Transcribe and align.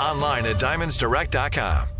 Online 0.00 0.46
at 0.46 0.56
diamondsdirect.com. 0.56 1.99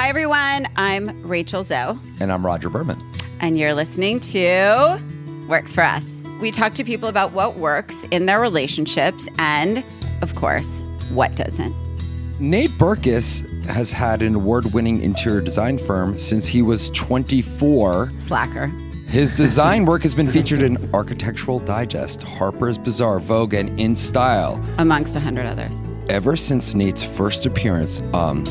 Hi, 0.00 0.08
everyone. 0.08 0.66
I'm 0.76 1.22
Rachel 1.28 1.62
Zoe. 1.62 1.98
And 2.20 2.32
I'm 2.32 2.44
Rodger 2.44 2.70
Berman. 2.70 2.98
And 3.40 3.58
you're 3.58 3.74
listening 3.74 4.18
to 4.20 4.98
Works 5.46 5.74
for 5.74 5.82
Us. 5.82 6.24
We 6.40 6.50
talk 6.50 6.72
to 6.76 6.84
people 6.84 7.10
about 7.10 7.32
what 7.32 7.58
works 7.58 8.04
in 8.04 8.24
their 8.24 8.40
relationships 8.40 9.28
and, 9.36 9.84
of 10.22 10.36
course, 10.36 10.86
what 11.10 11.36
doesn't. 11.36 11.74
Nate 12.40 12.70
Berkus 12.78 13.46
has 13.66 13.92
had 13.92 14.22
an 14.22 14.36
award 14.36 14.72
winning 14.72 15.02
interior 15.02 15.42
design 15.42 15.76
firm 15.76 16.18
since 16.18 16.46
he 16.46 16.62
was 16.62 16.88
24. 16.92 18.10
Slacker. 18.20 18.68
His 19.06 19.36
design 19.36 19.84
work 19.84 20.02
has 20.04 20.14
been 20.14 20.28
featured 20.28 20.62
in 20.62 20.78
Architectural 20.94 21.58
Digest, 21.58 22.22
Harper's 22.22 22.78
Bazaar, 22.78 23.20
Vogue, 23.20 23.52
and 23.52 23.78
In 23.78 23.94
Style. 23.94 24.64
Amongst 24.78 25.14
a 25.14 25.20
hundred 25.20 25.44
others. 25.44 25.82
Ever 26.08 26.38
since 26.38 26.72
Nate's 26.72 27.04
first 27.04 27.44
appearance 27.44 28.00
on 28.14 28.44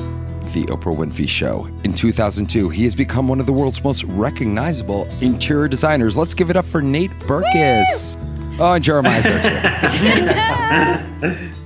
The 0.54 0.66
Oprah 0.66 0.96
Winfrey 0.96 1.30
Show 1.30 1.70
in 1.84 1.94
2002, 1.94 2.70
he 2.70 2.84
has 2.84 2.96
become 2.96 3.28
one 3.28 3.40
of 3.40 3.46
the 3.46 3.54
world's 3.54 3.84
most 3.84 4.04
recognizable 4.04 5.06
interior 5.22 5.68
designers. 5.68 6.18
Let's 6.18 6.34
give 6.34 6.50
it 6.50 6.56
up 6.56 6.66
for 6.66 6.82
Nate 6.82 7.12
Berkus. 7.20 8.16
Oh, 8.60 8.74
and 8.74 8.84
Jeremiah's 8.84 9.24
there 9.24 9.42
too. 11.22 11.50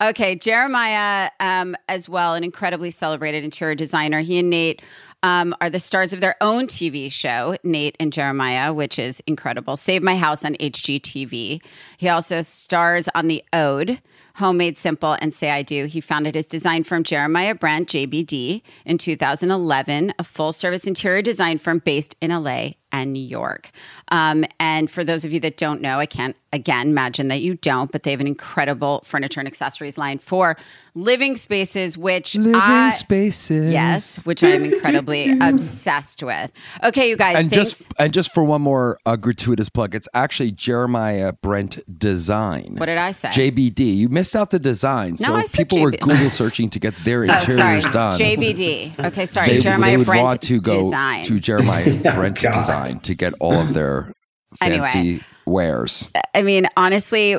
Okay, 0.00 0.34
Jeremiah, 0.34 1.30
um, 1.40 1.76
as 1.88 2.08
well, 2.08 2.34
an 2.34 2.42
incredibly 2.42 2.90
celebrated 2.90 3.44
interior 3.44 3.74
designer. 3.74 4.20
He 4.20 4.38
and 4.38 4.50
Nate 4.50 4.82
um, 5.22 5.54
are 5.60 5.70
the 5.70 5.80
stars 5.80 6.12
of 6.12 6.20
their 6.20 6.36
own 6.40 6.66
TV 6.66 7.10
show, 7.10 7.56
Nate 7.62 7.96
and 8.00 8.12
Jeremiah, 8.12 8.74
which 8.74 8.98
is 8.98 9.22
incredible. 9.26 9.76
Save 9.76 10.02
My 10.02 10.16
House 10.16 10.44
on 10.44 10.54
HGTV. 10.54 11.62
He 11.96 12.08
also 12.08 12.42
stars 12.42 13.08
on 13.14 13.28
The 13.28 13.42
Ode, 13.52 14.00
Homemade 14.36 14.76
Simple, 14.76 15.16
and 15.20 15.32
Say 15.32 15.50
I 15.50 15.62
Do. 15.62 15.84
He 15.84 16.00
founded 16.00 16.34
his 16.34 16.46
design 16.46 16.84
firm, 16.84 17.04
Jeremiah 17.04 17.54
Brent 17.54 17.88
JBD, 17.88 18.62
in 18.84 18.98
2011, 18.98 20.14
a 20.18 20.24
full 20.24 20.52
service 20.52 20.86
interior 20.86 21.22
design 21.22 21.58
firm 21.58 21.78
based 21.78 22.16
in 22.20 22.30
LA 22.30 22.72
and 22.94 23.12
New 23.12 23.22
York. 23.22 23.70
Um, 24.08 24.44
and 24.60 24.88
for 24.90 25.02
those 25.02 25.24
of 25.24 25.32
you 25.32 25.40
that 25.40 25.56
don't 25.56 25.80
know, 25.80 25.98
I 25.98 26.06
can't 26.06 26.36
again 26.52 26.90
imagine 26.90 27.26
that 27.28 27.40
you 27.40 27.56
don't, 27.56 27.90
but 27.90 28.04
they 28.04 28.12
have 28.12 28.20
an 28.20 28.28
incredible 28.28 29.00
furniture 29.04 29.40
and 29.40 29.48
accessories 29.48 29.98
line 29.98 30.18
for 30.18 30.56
living 30.94 31.34
spaces, 31.34 31.98
which 31.98 32.36
Living 32.36 32.54
I, 32.54 32.90
spaces. 32.90 33.72
yes, 33.72 34.24
which 34.24 34.44
I'm 34.44 34.64
incredibly 34.72 35.36
obsessed 35.40 36.22
with. 36.22 36.52
Okay, 36.84 37.08
you 37.10 37.16
guys, 37.16 37.36
and 37.36 37.50
thanks. 37.50 37.70
just 37.72 37.92
and 37.98 38.12
just 38.12 38.32
for 38.32 38.44
one 38.44 38.62
more 38.62 38.96
uh, 39.04 39.16
gratuitous 39.16 39.68
plug, 39.68 39.96
it's 39.96 40.08
actually 40.14 40.52
Jeremiah 40.52 41.32
Brent 41.32 41.80
Design. 41.98 42.76
what 42.76 42.86
did 42.86 42.98
I 42.98 43.10
say? 43.10 43.28
JBD. 43.30 43.96
You 43.96 44.08
missed 44.08 44.36
out 44.36 44.50
the 44.50 44.60
design. 44.60 45.16
No, 45.18 45.34
I 45.34 45.40
if 45.40 45.46
said 45.48 45.68
people 45.68 45.82
were 45.82 45.90
Google 45.90 46.30
searching 46.30 46.70
to 46.70 46.78
get 46.78 46.94
their 46.98 47.24
Oh, 47.24 47.26
sorry, 47.38 47.52
interiors 47.54 47.84
done. 47.86 48.12
JBD. 48.12 49.04
Okay, 49.06 49.26
sorry, 49.26 49.48
They, 49.48 49.58
Jeremiah 49.58 49.90
they 49.90 49.96
would 49.96 50.06
Brent 50.06 50.22
want 50.22 50.42
to 50.42 50.60
go 50.60 50.84
Design. 50.84 51.24
to 51.24 51.38
Jeremiah 51.40 52.00
Brent 52.14 52.40
God. 52.40 52.52
Design 52.52 52.83
to 52.92 53.14
get 53.14 53.34
all 53.40 53.54
of 53.54 53.74
their 53.74 54.12
Anyway. 54.60 54.86
fancy 54.86 55.24
wares. 55.46 56.08
I 56.34 56.42
mean, 56.42 56.68
honestly, 56.76 57.36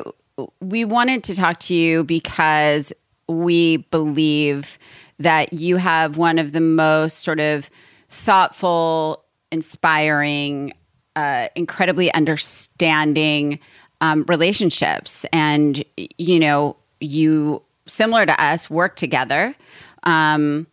we 0.60 0.84
wanted 0.84 1.24
to 1.24 1.34
talk 1.34 1.58
to 1.60 1.74
you 1.74 2.04
because 2.04 2.92
we 3.28 3.78
believe 3.78 4.78
that 5.18 5.52
you 5.52 5.76
have 5.76 6.16
one 6.16 6.38
of 6.38 6.52
the 6.52 6.60
most 6.60 7.20
sort 7.20 7.40
of 7.40 7.70
thoughtful, 8.08 9.24
inspiring, 9.50 10.72
uh, 11.16 11.48
incredibly 11.54 12.12
understanding 12.12 13.58
um, 14.00 14.24
relationships. 14.28 15.24
And, 15.32 15.82
you 16.18 16.38
know, 16.38 16.76
you, 17.00 17.62
similar 17.86 18.26
to 18.26 18.42
us, 18.42 18.68
work 18.68 18.96
together. 18.96 19.54
Um, 20.02 20.66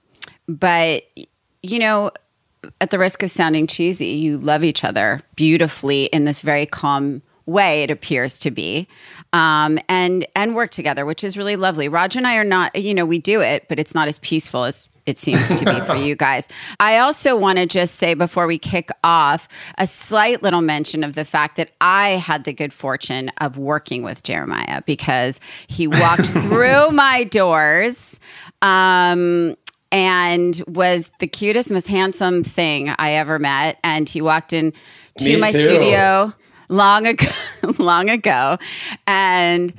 but, 0.47 1.03
you 1.61 1.79
know, 1.79 2.11
at 2.81 2.89
the 2.89 2.99
risk 2.99 3.23
of 3.23 3.31
sounding 3.31 3.67
cheesy, 3.67 4.07
you 4.07 4.37
love 4.37 4.63
each 4.63 4.83
other 4.83 5.21
beautifully 5.35 6.05
in 6.05 6.25
this 6.25 6.41
very 6.41 6.65
calm 6.65 7.21
way 7.45 7.83
it 7.83 7.91
appears 7.91 8.39
to 8.39 8.51
be 8.51 8.87
um, 9.33 9.77
and 9.89 10.25
and 10.33 10.55
work 10.55 10.71
together 10.71 11.05
which 11.05 11.25
is 11.25 11.35
really 11.35 11.57
lovely 11.57 11.89
rodger 11.89 12.17
and 12.17 12.25
i 12.25 12.37
are 12.37 12.43
not 12.45 12.73
you 12.73 12.93
know 12.93 13.05
we 13.05 13.19
do 13.19 13.41
it 13.41 13.65
but 13.67 13.77
it's 13.77 13.93
not 13.93 14.07
as 14.07 14.17
peaceful 14.19 14.63
as 14.63 14.87
it 15.05 15.17
seems 15.17 15.47
to 15.49 15.65
be 15.65 15.81
for 15.81 15.95
you 15.97 16.15
guys. 16.15 16.47
I 16.79 16.99
also 16.99 17.35
want 17.35 17.57
to 17.57 17.65
just 17.65 17.95
say 17.95 18.13
before 18.13 18.47
we 18.47 18.57
kick 18.57 18.89
off 19.03 19.47
a 19.77 19.85
slight 19.85 20.41
little 20.41 20.61
mention 20.61 21.03
of 21.03 21.13
the 21.13 21.25
fact 21.25 21.57
that 21.57 21.71
I 21.81 22.11
had 22.11 22.45
the 22.45 22.53
good 22.53 22.71
fortune 22.71 23.29
of 23.39 23.57
working 23.57 24.03
with 24.03 24.23
Jeremiah 24.23 24.81
because 24.85 25.39
he 25.67 25.87
walked 25.87 26.27
through 26.27 26.91
my 26.91 27.25
doors. 27.25 28.19
Um, 28.61 29.57
and 29.93 30.61
was 30.67 31.09
the 31.19 31.27
cutest, 31.27 31.69
most 31.71 31.87
handsome 31.87 32.43
thing 32.43 32.89
I 32.97 33.11
ever 33.11 33.37
met. 33.39 33.77
And 33.83 34.09
he 34.09 34.19
walked 34.21 34.51
in 34.51 34.73
to 35.19 35.25
Me 35.25 35.37
my 35.37 35.51
too. 35.51 35.65
studio 35.65 36.33
long 36.67 37.05
ago, 37.05 37.27
long 37.77 38.09
ago, 38.09 38.57
and 39.07 39.71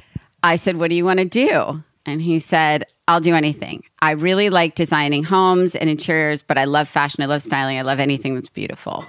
I 0.42 0.56
said, 0.56 0.78
"What 0.78 0.88
do 0.88 0.94
you 0.96 1.04
want 1.04 1.18
to 1.18 1.24
do?" 1.24 1.82
And 2.06 2.22
he 2.22 2.38
said, 2.38 2.84
"I'll 3.08 3.20
do 3.20 3.34
anything. 3.34 3.82
I 4.00 4.12
really 4.12 4.48
like 4.50 4.76
designing 4.76 5.24
homes 5.24 5.74
and 5.74 5.90
interiors, 5.90 6.40
but 6.42 6.56
I 6.56 6.64
love 6.64 6.88
fashion. 6.88 7.22
I 7.22 7.26
love 7.26 7.42
styling. 7.42 7.76
I 7.78 7.82
love 7.82 7.98
anything 8.00 8.36
that's 8.36 8.48
beautiful." 8.48 9.04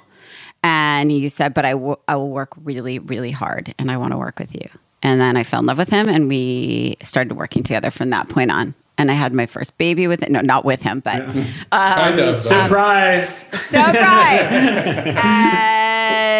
And 0.63 1.11
he 1.11 1.29
said, 1.29 1.53
"But 1.53 1.65
I 1.65 1.71
w- 1.73 1.97
I 2.07 2.15
will 2.15 2.31
work 2.31 2.49
really, 2.63 2.97
really 2.97 3.31
hard, 3.31 3.75
and 3.77 3.91
I 3.91 3.97
want 3.97 4.11
to 4.13 4.17
work 4.17 4.39
with 4.39 4.53
you." 4.55 4.67
And 5.03 5.21
then 5.21 5.37
I 5.37 5.43
fell 5.43 5.59
in 5.59 5.67
love 5.67 5.77
with 5.77 5.91
him 5.91 6.07
and 6.09 6.27
we 6.27 6.97
started 7.03 7.35
working 7.35 7.61
together 7.61 7.91
from 7.91 8.09
that 8.09 8.27
point 8.27 8.49
on. 8.49 8.73
And 8.97 9.11
I 9.11 9.13
had 9.13 9.33
my 9.33 9.45
first 9.45 9.77
baby 9.77 10.07
with 10.07 10.23
it. 10.23 10.31
No, 10.31 10.39
not 10.41 10.63
with 10.63 10.81
him, 10.81 11.01
but 11.01 11.25
um, 11.25 11.33
kind 11.71 12.19
of. 12.19 12.33
though. 12.33 12.39
Surprise. 12.39 13.39
surprise. 13.39 14.45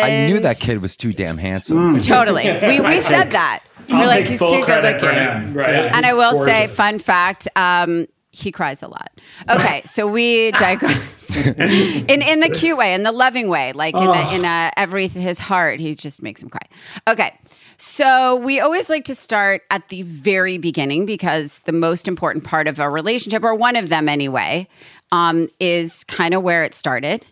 I 0.06 0.26
knew 0.28 0.40
that 0.40 0.60
kid 0.60 0.82
was 0.82 0.96
too 0.96 1.14
damn 1.14 1.38
handsome. 1.38 2.00
Totally. 2.02 2.46
We, 2.66 2.80
we 2.80 3.00
said 3.02 3.32
that. 3.32 3.60
I'll 3.90 4.00
We're 4.00 4.08
like, 4.08 4.26
he's 4.26 4.40
too 4.40 4.64
good 4.66 4.84
looking. 4.84 5.54
Right. 5.54 5.70
Yeah, 5.76 5.92
And 5.96 6.06
I 6.06 6.10
he's 6.10 6.16
will 6.16 6.46
say, 6.46 6.68
fun 6.68 6.98
fact, 7.00 7.48
um, 7.56 8.08
he 8.32 8.52
cries 8.52 8.82
a 8.84 8.88
lot. 8.88 9.12
Okay, 9.50 9.82
so 9.86 10.08
we 10.08 10.52
digress 10.60 11.36
in 11.36 12.22
in 12.22 12.40
the 12.42 12.50
cute 12.50 12.78
way, 12.78 12.94
in 12.94 13.04
the 13.04 13.12
loving 13.12 13.48
way, 13.48 13.72
like 13.74 13.96
in 13.96 14.04
a, 14.04 14.36
in 14.36 14.44
a 14.46 14.72
every 14.76 15.08
his 15.08 15.40
heart, 15.40 15.80
he 15.80 15.96
just 15.96 16.22
makes 16.22 16.44
him 16.44 16.50
cry. 16.50 16.62
Okay, 17.08 17.34
so 17.78 18.38
we 18.38 18.60
always 18.60 18.90
like 18.90 19.06
to 19.06 19.16
start 19.16 19.64
at 19.70 19.90
the 19.90 20.04
very 20.04 20.58
beginning 20.58 21.06
because 21.06 21.60
the 21.60 21.72
most 21.72 22.08
important 22.08 22.44
part 22.44 22.68
of 22.68 22.80
a 22.80 22.90
relationship, 22.90 23.44
or 23.44 23.56
one 23.56 23.76
of 23.76 23.90
them 23.90 24.08
anyway, 24.08 24.68
um, 25.12 25.48
is 25.60 26.04
kind 26.06 26.34
of 26.34 26.44
where 26.44 26.64
it 26.64 26.74
started. 26.74 27.26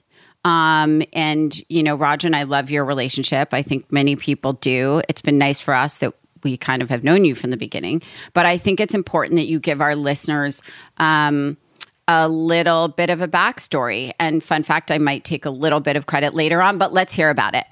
Um, 0.45 1.01
and 1.13 1.55
you 1.69 1.83
know, 1.83 1.95
Rodger 1.95 2.27
and 2.27 2.35
I 2.35 2.43
love 2.43 2.69
your 2.69 2.83
relationship. 2.85 3.53
I 3.53 3.61
think 3.61 3.91
many 3.91 4.15
people 4.15 4.53
do. 4.53 5.01
It's 5.07 5.21
been 5.21 5.37
nice 5.37 5.59
for 5.59 5.73
us 5.73 5.99
that 5.99 6.13
we 6.43 6.57
kind 6.57 6.81
of 6.81 6.89
have 6.89 7.03
known 7.03 7.25
you 7.25 7.35
from 7.35 7.49
the 7.49 7.57
beginning. 7.57 8.01
But 8.33 8.45
I 8.45 8.57
think 8.57 8.79
it's 8.79 8.93
important 8.93 9.37
that 9.37 9.47
you 9.47 9.59
give 9.59 9.81
our 9.81 9.95
listeners 9.95 10.61
um, 10.97 11.57
a 12.07 12.27
little 12.27 12.89
bit 12.89 13.09
of 13.09 13.21
a 13.21 13.27
backstory. 13.27 14.11
And 14.19 14.43
fun 14.43 14.63
fact, 14.63 14.91
I 14.91 14.97
might 14.97 15.23
take 15.23 15.45
a 15.45 15.49
little 15.49 15.79
bit 15.79 15.95
of 15.95 16.05
credit 16.05 16.33
later 16.33 16.61
on, 16.61 16.77
but 16.77 16.91
let's 16.91 17.13
hear 17.13 17.29
about 17.29 17.55
it. 17.55 17.65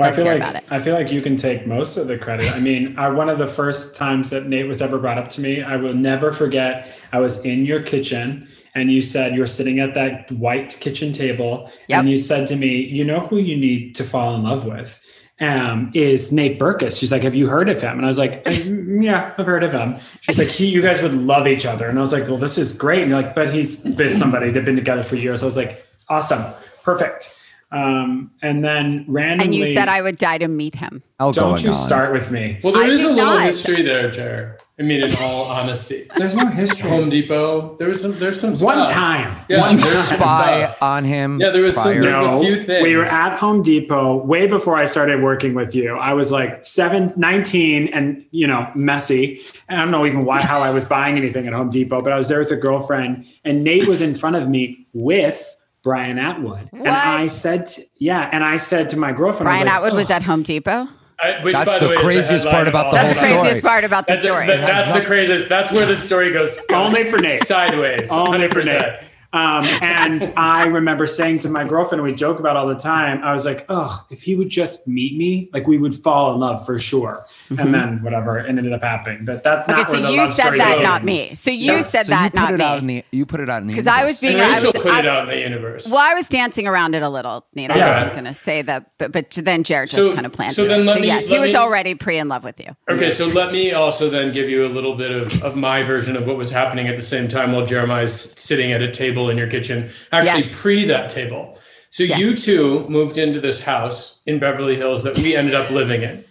Well, 0.00 0.08
I 0.08 0.10
Let's 0.12 0.22
feel 0.22 0.32
hear 0.32 0.40
like 0.40 0.50
about 0.50 0.62
it. 0.62 0.72
I 0.72 0.80
feel 0.80 0.94
like 0.94 1.12
you 1.12 1.20
can 1.22 1.36
take 1.36 1.66
most 1.66 1.96
of 1.96 2.08
the 2.08 2.16
credit. 2.18 2.50
I 2.52 2.58
mean, 2.58 2.98
I, 2.98 3.08
one 3.10 3.28
of 3.28 3.38
the 3.38 3.46
first 3.46 3.96
times 3.96 4.30
that 4.30 4.46
Nate 4.46 4.66
was 4.66 4.80
ever 4.80 4.98
brought 4.98 5.18
up 5.18 5.28
to 5.30 5.40
me, 5.40 5.62
I 5.62 5.76
will 5.76 5.94
never 5.94 6.32
forget. 6.32 6.88
I 7.12 7.18
was 7.20 7.44
in 7.44 7.66
your 7.66 7.82
kitchen, 7.82 8.48
and 8.74 8.90
you 8.90 9.02
said 9.02 9.34
you 9.34 9.40
were 9.40 9.46
sitting 9.46 9.78
at 9.78 9.94
that 9.94 10.30
white 10.32 10.76
kitchen 10.80 11.12
table, 11.12 11.70
Yep. 11.88 12.00
and 12.00 12.10
you 12.10 12.16
said 12.16 12.46
to 12.48 12.56
me, 12.56 12.76
"You 12.84 13.04
know 13.04 13.20
who 13.20 13.36
you 13.38 13.56
need 13.56 13.94
to 13.96 14.04
fall 14.04 14.34
in 14.36 14.42
love 14.44 14.64
with." 14.64 14.98
Um, 15.42 15.90
is 15.94 16.32
Nate 16.32 16.58
Berkus. 16.58 16.98
She's 17.00 17.10
like, 17.10 17.22
Have 17.22 17.34
you 17.34 17.46
heard 17.48 17.70
of 17.70 17.80
him? 17.80 17.96
And 17.96 18.04
I 18.04 18.08
was 18.08 18.18
like, 18.18 18.44
"Mm, 18.44 19.02
Yeah, 19.02 19.32
I've 19.38 19.46
heard 19.46 19.64
of 19.64 19.72
him. 19.72 19.96
She's 20.20 20.38
like, 20.38 20.48
he, 20.48 20.66
You 20.66 20.82
guys 20.82 21.00
would 21.00 21.14
love 21.14 21.46
each 21.46 21.64
other. 21.64 21.88
And 21.88 21.96
I 21.96 22.02
was 22.02 22.12
like, 22.12 22.28
Well, 22.28 22.36
this 22.36 22.58
is 22.58 22.74
great. 22.74 23.00
And 23.00 23.10
you're 23.10 23.22
like, 23.22 23.34
But 23.34 23.50
he's 23.54 23.80
been 23.80 24.14
somebody, 24.14 24.50
they've 24.50 24.62
been 24.66 24.76
together 24.76 25.02
for 25.02 25.16
years. 25.16 25.42
I 25.42 25.46
was 25.46 25.56
like, 25.56 25.82
Awesome, 26.10 26.44
perfect. 26.82 27.34
Um, 27.72 28.32
and 28.42 28.64
then 28.64 29.04
randomly, 29.06 29.44
And 29.44 29.54
you 29.54 29.64
said 29.74 29.88
I 29.88 30.02
would 30.02 30.18
die 30.18 30.38
to 30.38 30.48
meet 30.48 30.74
him. 30.74 31.04
All 31.20 31.30
don't 31.30 31.50
going 31.50 31.62
you 31.62 31.68
on. 31.70 31.74
start 31.76 32.12
with 32.12 32.32
me. 32.32 32.58
Well, 32.64 32.72
there 32.72 32.82
I 32.82 32.86
is 32.88 33.04
a 33.04 33.08
little 33.10 33.26
not. 33.26 33.42
history 33.42 33.82
there, 33.82 34.10
Jer. 34.10 34.58
I 34.78 34.82
mean, 34.82 35.04
in 35.04 35.10
all 35.20 35.44
honesty, 35.44 36.08
There's 36.16 36.34
no 36.34 36.46
history. 36.46 36.88
Home 36.90 37.10
Depot. 37.10 37.76
There 37.76 37.88
was 37.88 38.00
some. 38.02 38.18
There's 38.18 38.40
some 38.40 38.54
One 38.54 38.84
stuff. 38.86 38.90
time. 38.90 39.36
Yeah, 39.48 39.60
One 39.60 39.68
Did 39.76 39.80
you 39.84 39.86
there's 39.90 40.04
spy 40.08 40.62
stuff. 40.64 40.82
on 40.82 41.04
him? 41.04 41.38
Yeah, 41.40 41.50
there 41.50 41.62
was 41.62 41.76
some- 41.76 41.84
prior? 41.84 42.00
there 42.00 42.20
was- 42.22 42.26
No, 42.30 42.40
a 42.40 42.44
few 42.44 42.56
things. 42.56 42.82
we 42.82 42.96
were 42.96 43.04
at 43.04 43.36
Home 43.38 43.62
Depot 43.62 44.16
way 44.24 44.48
before 44.48 44.76
I 44.76 44.84
started 44.86 45.22
working 45.22 45.54
with 45.54 45.72
you. 45.74 45.94
I 45.96 46.12
was 46.14 46.32
like 46.32 46.64
seven, 46.64 47.12
19 47.16 47.88
and, 47.92 48.24
you 48.32 48.48
know, 48.48 48.66
messy. 48.74 49.42
And 49.68 49.78
I 49.80 49.82
don't 49.84 49.92
know 49.92 50.06
even 50.06 50.24
why, 50.24 50.40
how 50.40 50.60
I 50.60 50.70
was 50.70 50.84
buying 50.84 51.16
anything 51.16 51.46
at 51.46 51.52
Home 51.52 51.70
Depot, 51.70 52.00
but 52.02 52.12
I 52.12 52.16
was 52.16 52.26
there 52.28 52.40
with 52.40 52.50
a 52.50 52.56
girlfriend 52.56 53.26
and 53.44 53.62
Nate 53.62 53.86
was 53.86 54.00
in 54.00 54.14
front 54.14 54.34
of 54.36 54.48
me 54.48 54.86
with 54.92 55.54
Brian 55.82 56.18
Atwood. 56.18 56.68
And 56.72 56.88
I 56.88 57.26
said, 57.26 57.66
to- 57.66 57.82
yeah. 57.98 58.28
And 58.32 58.44
I 58.44 58.56
said 58.58 58.90
to 58.90 58.96
my 58.98 59.12
girlfriend, 59.12 59.48
I 59.48 59.52
was 59.52 59.58
Brian 59.60 59.66
like, 59.66 59.74
Atwood 59.76 59.92
was 59.94 60.10
at 60.10 60.22
Home 60.22 60.42
Depot. 60.42 60.88
I, 61.22 61.42
which, 61.44 61.52
That's 61.52 61.66
by 61.66 61.78
the 61.78 61.88
way, 61.90 61.96
craziest 61.96 62.46
part 62.46 62.66
about 62.66 62.86
all 62.86 62.92
the 62.92 62.96
That's 62.96 63.20
whole 63.22 63.28
the 63.28 63.50
this. 63.50 63.58
story. 63.58 63.60
craziest 63.60 63.62
part 63.62 63.84
about 63.84 64.06
the 64.06 64.12
That's, 64.14 64.24
story. 64.24 64.46
that- 64.46 64.60
that's 64.60 64.98
the 64.98 65.04
craziest. 65.04 65.48
That's 65.50 65.70
where 65.72 65.86
the 65.86 65.96
story 65.96 66.32
goes. 66.32 66.58
goes 66.66 66.66
Only 66.94 67.10
for 67.10 67.18
Nate. 67.18 67.40
sideways. 67.40 68.10
Only 68.10 68.48
for 68.48 68.62
100%. 68.62 68.64
Nate. 68.66 69.00
Um, 69.32 69.64
and 69.64 70.24
I 70.36 70.66
remember 70.66 71.06
saying 71.06 71.40
to 71.40 71.48
my 71.50 71.64
girlfriend, 71.64 72.02
we 72.02 72.14
joke 72.14 72.40
about 72.40 72.56
all 72.56 72.66
the 72.66 72.74
time, 72.74 73.22
I 73.22 73.32
was 73.32 73.44
like, 73.44 73.64
oh, 73.68 74.04
if 74.10 74.22
he 74.22 74.34
would 74.34 74.48
just 74.48 74.88
meet 74.88 75.16
me, 75.16 75.50
like 75.52 75.66
we 75.68 75.78
would 75.78 75.94
fall 75.94 76.32
in 76.34 76.40
love 76.40 76.66
for 76.66 76.78
sure. 76.80 77.22
And 77.50 77.58
mm-hmm. 77.58 77.72
then 77.72 78.02
whatever, 78.02 78.38
it 78.38 78.48
ended 78.48 78.72
up 78.72 78.80
happening. 78.82 79.24
But 79.24 79.42
that's 79.42 79.68
Okay, 79.68 79.76
not 79.78 79.86
so 79.88 79.92
where 79.94 80.02
the 80.02 80.10
you 80.12 80.16
love 80.18 80.32
said 80.32 80.50
that, 80.52 80.68
begins. 80.76 80.82
not 80.84 81.04
me. 81.04 81.18
So 81.34 81.50
you 81.50 81.72
Yeah. 81.72 81.80
said 81.80 82.06
So 82.06 82.10
that, 82.10 82.24
you 82.26 82.30
put 82.30 82.36
not 82.40 82.54
it 82.54 82.60
out 82.60 82.78
in 82.78 82.86
me. 82.86 83.04
the 83.10 83.16
you 83.16 83.26
put 83.26 83.40
it 83.40 83.50
out 83.50 83.60
in 83.62 83.66
the 83.66 83.74
'Cause 83.74 83.88
I 83.88 84.04
was 84.04 84.20
being- 84.20 84.34
And 84.34 84.42
I 84.42 84.54
was- 84.54 84.72
put 84.72 84.86
it 84.86 84.86
I- 84.86 85.08
out 85.08 85.28
in 85.28 85.34
the 85.34 85.40
universe. 85.40 85.88
Well, 85.88 85.98
I 85.98 86.14
was 86.14 86.26
dancing 86.26 86.68
around 86.68 86.94
it 86.94 87.02
a 87.02 87.08
little, 87.08 87.44
Nate. 87.56 87.72
I 87.72 87.76
Yeah. 87.76 87.88
wasn't 87.88 88.12
going 88.12 88.24
to 88.26 88.34
say 88.34 88.62
that, 88.62 88.84
but 88.98 89.10
but 89.10 89.30
then 89.32 89.64
Jared 89.64 89.90
just 89.90 90.00
So- 90.00 90.14
kind 90.14 90.26
of 90.26 90.32
planted 90.32 90.54
so 90.54 90.64
then 90.66 90.82
it. 90.82 90.84
let 90.84 90.94
so 90.94 91.00
me- 91.00 91.06
yes, 91.08 91.28
he 91.28 91.38
was 91.40 91.50
me- 91.50 91.56
already 91.56 91.94
pre 91.96 92.18
in 92.18 92.28
love 92.28 92.44
with 92.44 92.60
you. 92.60 92.76
Okay, 92.88 93.10
so 93.10 93.26
let 93.26 93.52
me 93.52 93.72
also 93.72 94.08
then 94.08 94.30
give 94.30 94.48
you 94.48 94.64
a 94.64 94.68
little 94.70 94.94
bit 94.94 95.10
of, 95.10 95.42
of 95.42 95.56
my 95.56 95.82
version 95.82 96.16
of 96.16 96.26
what 96.28 96.36
was 96.36 96.50
happening 96.52 96.86
at 96.86 96.94
the 96.96 97.02
same 97.02 97.26
time 97.26 97.50
while 97.50 97.66
Jeremiah's 97.66 98.32
sitting 98.36 98.70
at 98.72 98.80
a 98.80 98.90
table 98.92 99.28
in 99.28 99.36
your 99.36 99.48
kitchen, 99.48 99.90
actually 100.12 100.42
Yes. 100.42 100.60
pre 100.62 100.84
that 100.86 101.10
table. 101.10 101.58
So 101.92 102.04
Yes. 102.04 102.20
you 102.20 102.34
two 102.36 102.86
moved 102.88 103.18
into 103.18 103.40
this 103.40 103.60
house 103.60 104.20
in 104.24 104.38
Beverly 104.38 104.76
Hills 104.76 105.02
that 105.02 105.18
we 105.18 105.34
ended 105.34 105.56
up 105.56 105.70
living 105.72 106.02
in. 106.04 106.24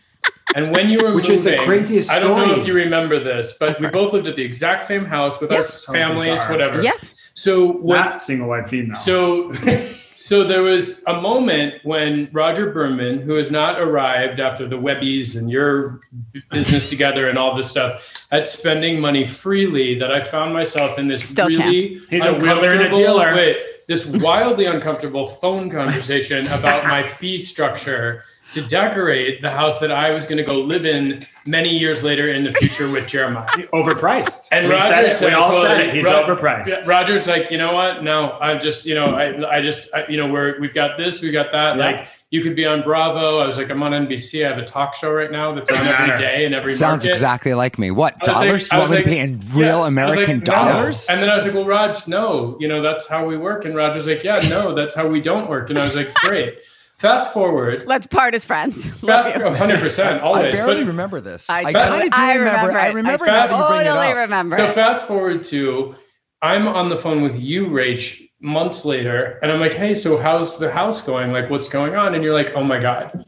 And 0.55 0.71
when 0.71 0.89
you 0.89 0.99
were 0.99 1.13
Which 1.13 1.29
is 1.29 1.43
the 1.43 1.51
moving- 1.51 1.65
craziest 1.65 2.11
I 2.11 2.19
don't 2.19 2.37
know 2.37 2.55
if 2.59 2.65
you 2.65 2.73
remember 2.73 3.19
this, 3.19 3.53
but 3.59 3.79
we 3.79 3.87
both 3.87 4.13
lived 4.13 4.27
at 4.27 4.35
the 4.35 4.43
exact 4.43 4.83
same 4.83 5.05
house 5.05 5.39
with 5.39 5.51
Yes. 5.51 5.87
our 5.87 5.93
families, 5.95 6.25
bizarre. 6.27 6.51
whatever. 6.51 6.81
Yes. 6.81 7.15
So 7.35 7.67
what 7.67 7.95
Not 7.95 8.19
single 8.21 8.49
white 8.49 8.67
female. 8.67 8.95
so, 8.95 9.51
so 10.15 10.43
there 10.43 10.61
was 10.61 11.01
a 11.07 11.21
moment 11.21 11.75
when 11.83 12.27
Rodger 12.33 12.71
Berman, 12.71 13.21
who 13.21 13.35
has 13.35 13.49
not 13.51 13.79
arrived 13.79 14.39
after 14.41 14.67
the 14.67 14.75
Webbies 14.77 15.37
and 15.37 15.49
your 15.49 15.99
b- 16.33 16.41
business 16.51 16.89
together 16.89 17.27
and 17.27 17.37
all 17.37 17.55
this 17.55 17.69
stuff, 17.69 18.27
at 18.31 18.47
spending 18.47 18.99
money 18.99 19.25
freely, 19.25 19.97
that 19.99 20.11
I 20.11 20.19
found 20.19 20.51
myself 20.53 20.97
in 20.99 21.07
this 21.07 21.23
Still 21.29 21.47
really 21.47 21.99
He's 22.09 22.25
a 22.25 22.33
wheeler 22.33 22.69
and 22.69 22.81
a 22.81 22.89
dealer. 22.91 23.33
Wait, 23.35 23.57
this 23.87 24.05
wildly 24.05 24.65
uncomfortable 24.65 25.25
phone 25.27 25.69
conversation 25.69 26.47
about 26.47 26.83
my 26.85 27.03
fee 27.03 27.37
structure 27.37 28.23
to 28.53 28.61
decorate 28.67 29.41
the 29.41 29.51
house 29.51 29.79
that 29.79 29.91
I 29.91 30.09
was 30.11 30.25
going 30.25 30.37
to 30.37 30.43
go 30.43 30.59
live 30.59 30.85
in 30.85 31.23
many 31.45 31.77
years 31.77 32.01
later 32.03 32.29
in 32.31 32.43
the 32.43 32.51
future 32.53 32.89
with 32.89 33.07
Jeremiah. 33.07 33.45
overpriced. 33.73 34.47
And 34.51 34.65
we 34.67 34.71
Rodger 34.73 34.85
said 34.87 35.05
it. 35.05 35.11
says, 35.13 35.21
we 35.29 35.33
all 35.33 35.49
well, 35.51 35.61
said 35.63 35.81
it. 35.87 35.93
He's 35.93 36.05
Ro- 36.05 36.23
overpriced. 36.25 36.87
Rodger's 36.87 37.27
like, 37.27 37.51
you 37.51 37.57
know 37.57 37.73
what? 37.73 38.03
No, 38.03 38.37
I'm 38.41 38.59
just, 38.59 38.85
you 38.85 38.95
know, 38.95 39.15
I, 39.15 39.57
I 39.57 39.61
just, 39.61 39.87
I, 39.93 40.05
you 40.07 40.17
know, 40.17 40.27
we're 40.27 40.59
we've 40.59 40.73
got 40.73 40.97
this, 40.97 41.21
we've 41.21 41.33
got 41.33 41.51
that. 41.51 41.77
Yeah. 41.77 41.85
Like, 41.85 42.07
you 42.31 42.41
could 42.41 42.55
be 42.55 42.65
on 42.65 42.83
Bravo. 42.83 43.39
I 43.39 43.47
was 43.47 43.57
like, 43.57 43.71
I'm 43.71 43.81
on 43.81 43.91
NBC. 43.91 44.45
I 44.45 44.49
have 44.49 44.59
a 44.59 44.65
talk 44.65 44.93
show 44.93 45.11
right 45.11 45.31
now 45.31 45.51
that's 45.51 45.71
on 45.71 45.77
every 45.77 46.17
day 46.17 46.45
and 46.45 46.53
every 46.53 46.71
Sounds 46.73 47.03
market. 47.03 47.15
exactly 47.15 47.53
like 47.55 47.79
me. 47.79 47.89
What 47.91 48.13
I 48.13 48.17
was 48.17 48.27
like- 48.27 48.45
dollars? 48.47 48.69
I 48.71 48.75
you 48.75 48.81
was 48.81 48.89
want 48.91 48.99
like- 48.99 49.05
paying 49.05 49.41
yeah. 49.53 49.59
real 49.59 49.77
I 49.81 49.81
was 49.81 49.81
like, 49.81 49.89
American 49.89 50.39
no. 50.39 50.45
dollars? 50.45 51.07
And 51.07 51.21
then 51.21 51.29
I 51.29 51.35
was 51.35 51.45
like, 51.45 51.53
well, 51.55 51.65
Raj, 51.65 52.07
no, 52.07 52.57
you 52.59 52.67
know, 52.67 52.81
that's 52.81 53.07
how 53.07 53.25
we 53.25 53.37
work. 53.37 53.65
And 53.65 53.75
Rodger's 53.75 54.07
like, 54.07 54.23
yeah, 54.23 54.39
no, 54.49 54.73
that's 54.73 54.93
how 54.95 55.07
we 55.07 55.21
don't 55.21 55.49
work. 55.49 55.69
And 55.69 55.79
I 55.79 55.85
was 55.85 55.95
like, 55.95 56.13
great. 56.15 56.59
Fast 56.99 57.31
forward. 57.31 57.85
Let's 57.87 58.05
part 58.05 58.35
as 58.35 58.43
friends. 58.43 58.83
Fast, 58.83 59.35
Love 59.37 59.55
100%, 59.55 59.57
always. 59.57 59.99
I 60.01 60.19
always. 60.19 60.57
barely 60.57 60.81
but, 60.81 60.87
remember 60.87 61.21
this. 61.21 61.49
I 61.49 61.61
I, 61.61 61.73
kind 61.73 62.03
of 62.03 62.11
do 62.11 62.17
I 62.17 62.35
remember. 62.35 62.67
remember 62.67 62.77
I 62.77 62.87
remember 62.89 63.23
I 63.23 63.27
now 63.27 63.47
that 63.47 63.81
it 63.81 63.85
totally 63.85 64.11
up. 64.11 64.17
remember. 64.17 64.55
So 64.57 64.71
fast 64.71 65.07
forward 65.07 65.43
to 65.45 65.95
I'm 66.41 66.67
on 66.67 66.89
the 66.89 66.97
phone 66.97 67.21
with 67.21 67.39
you, 67.39 67.67
Rach, 67.67 68.21
months 68.41 68.83
later, 68.83 69.39
and 69.41 69.51
I'm 69.51 69.61
like, 69.61 69.73
hey, 69.73 69.93
so 69.93 70.17
how's 70.17 70.57
the 70.57 70.71
house 70.71 71.01
going? 71.01 71.31
Like, 71.31 71.49
what's 71.49 71.69
going 71.69 71.95
on? 71.95 72.15
And 72.15 72.23
you're 72.23 72.33
like, 72.33 72.53
oh 72.53 72.63
my 72.63 72.79
God, 72.79 73.25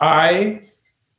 I 0.00 0.62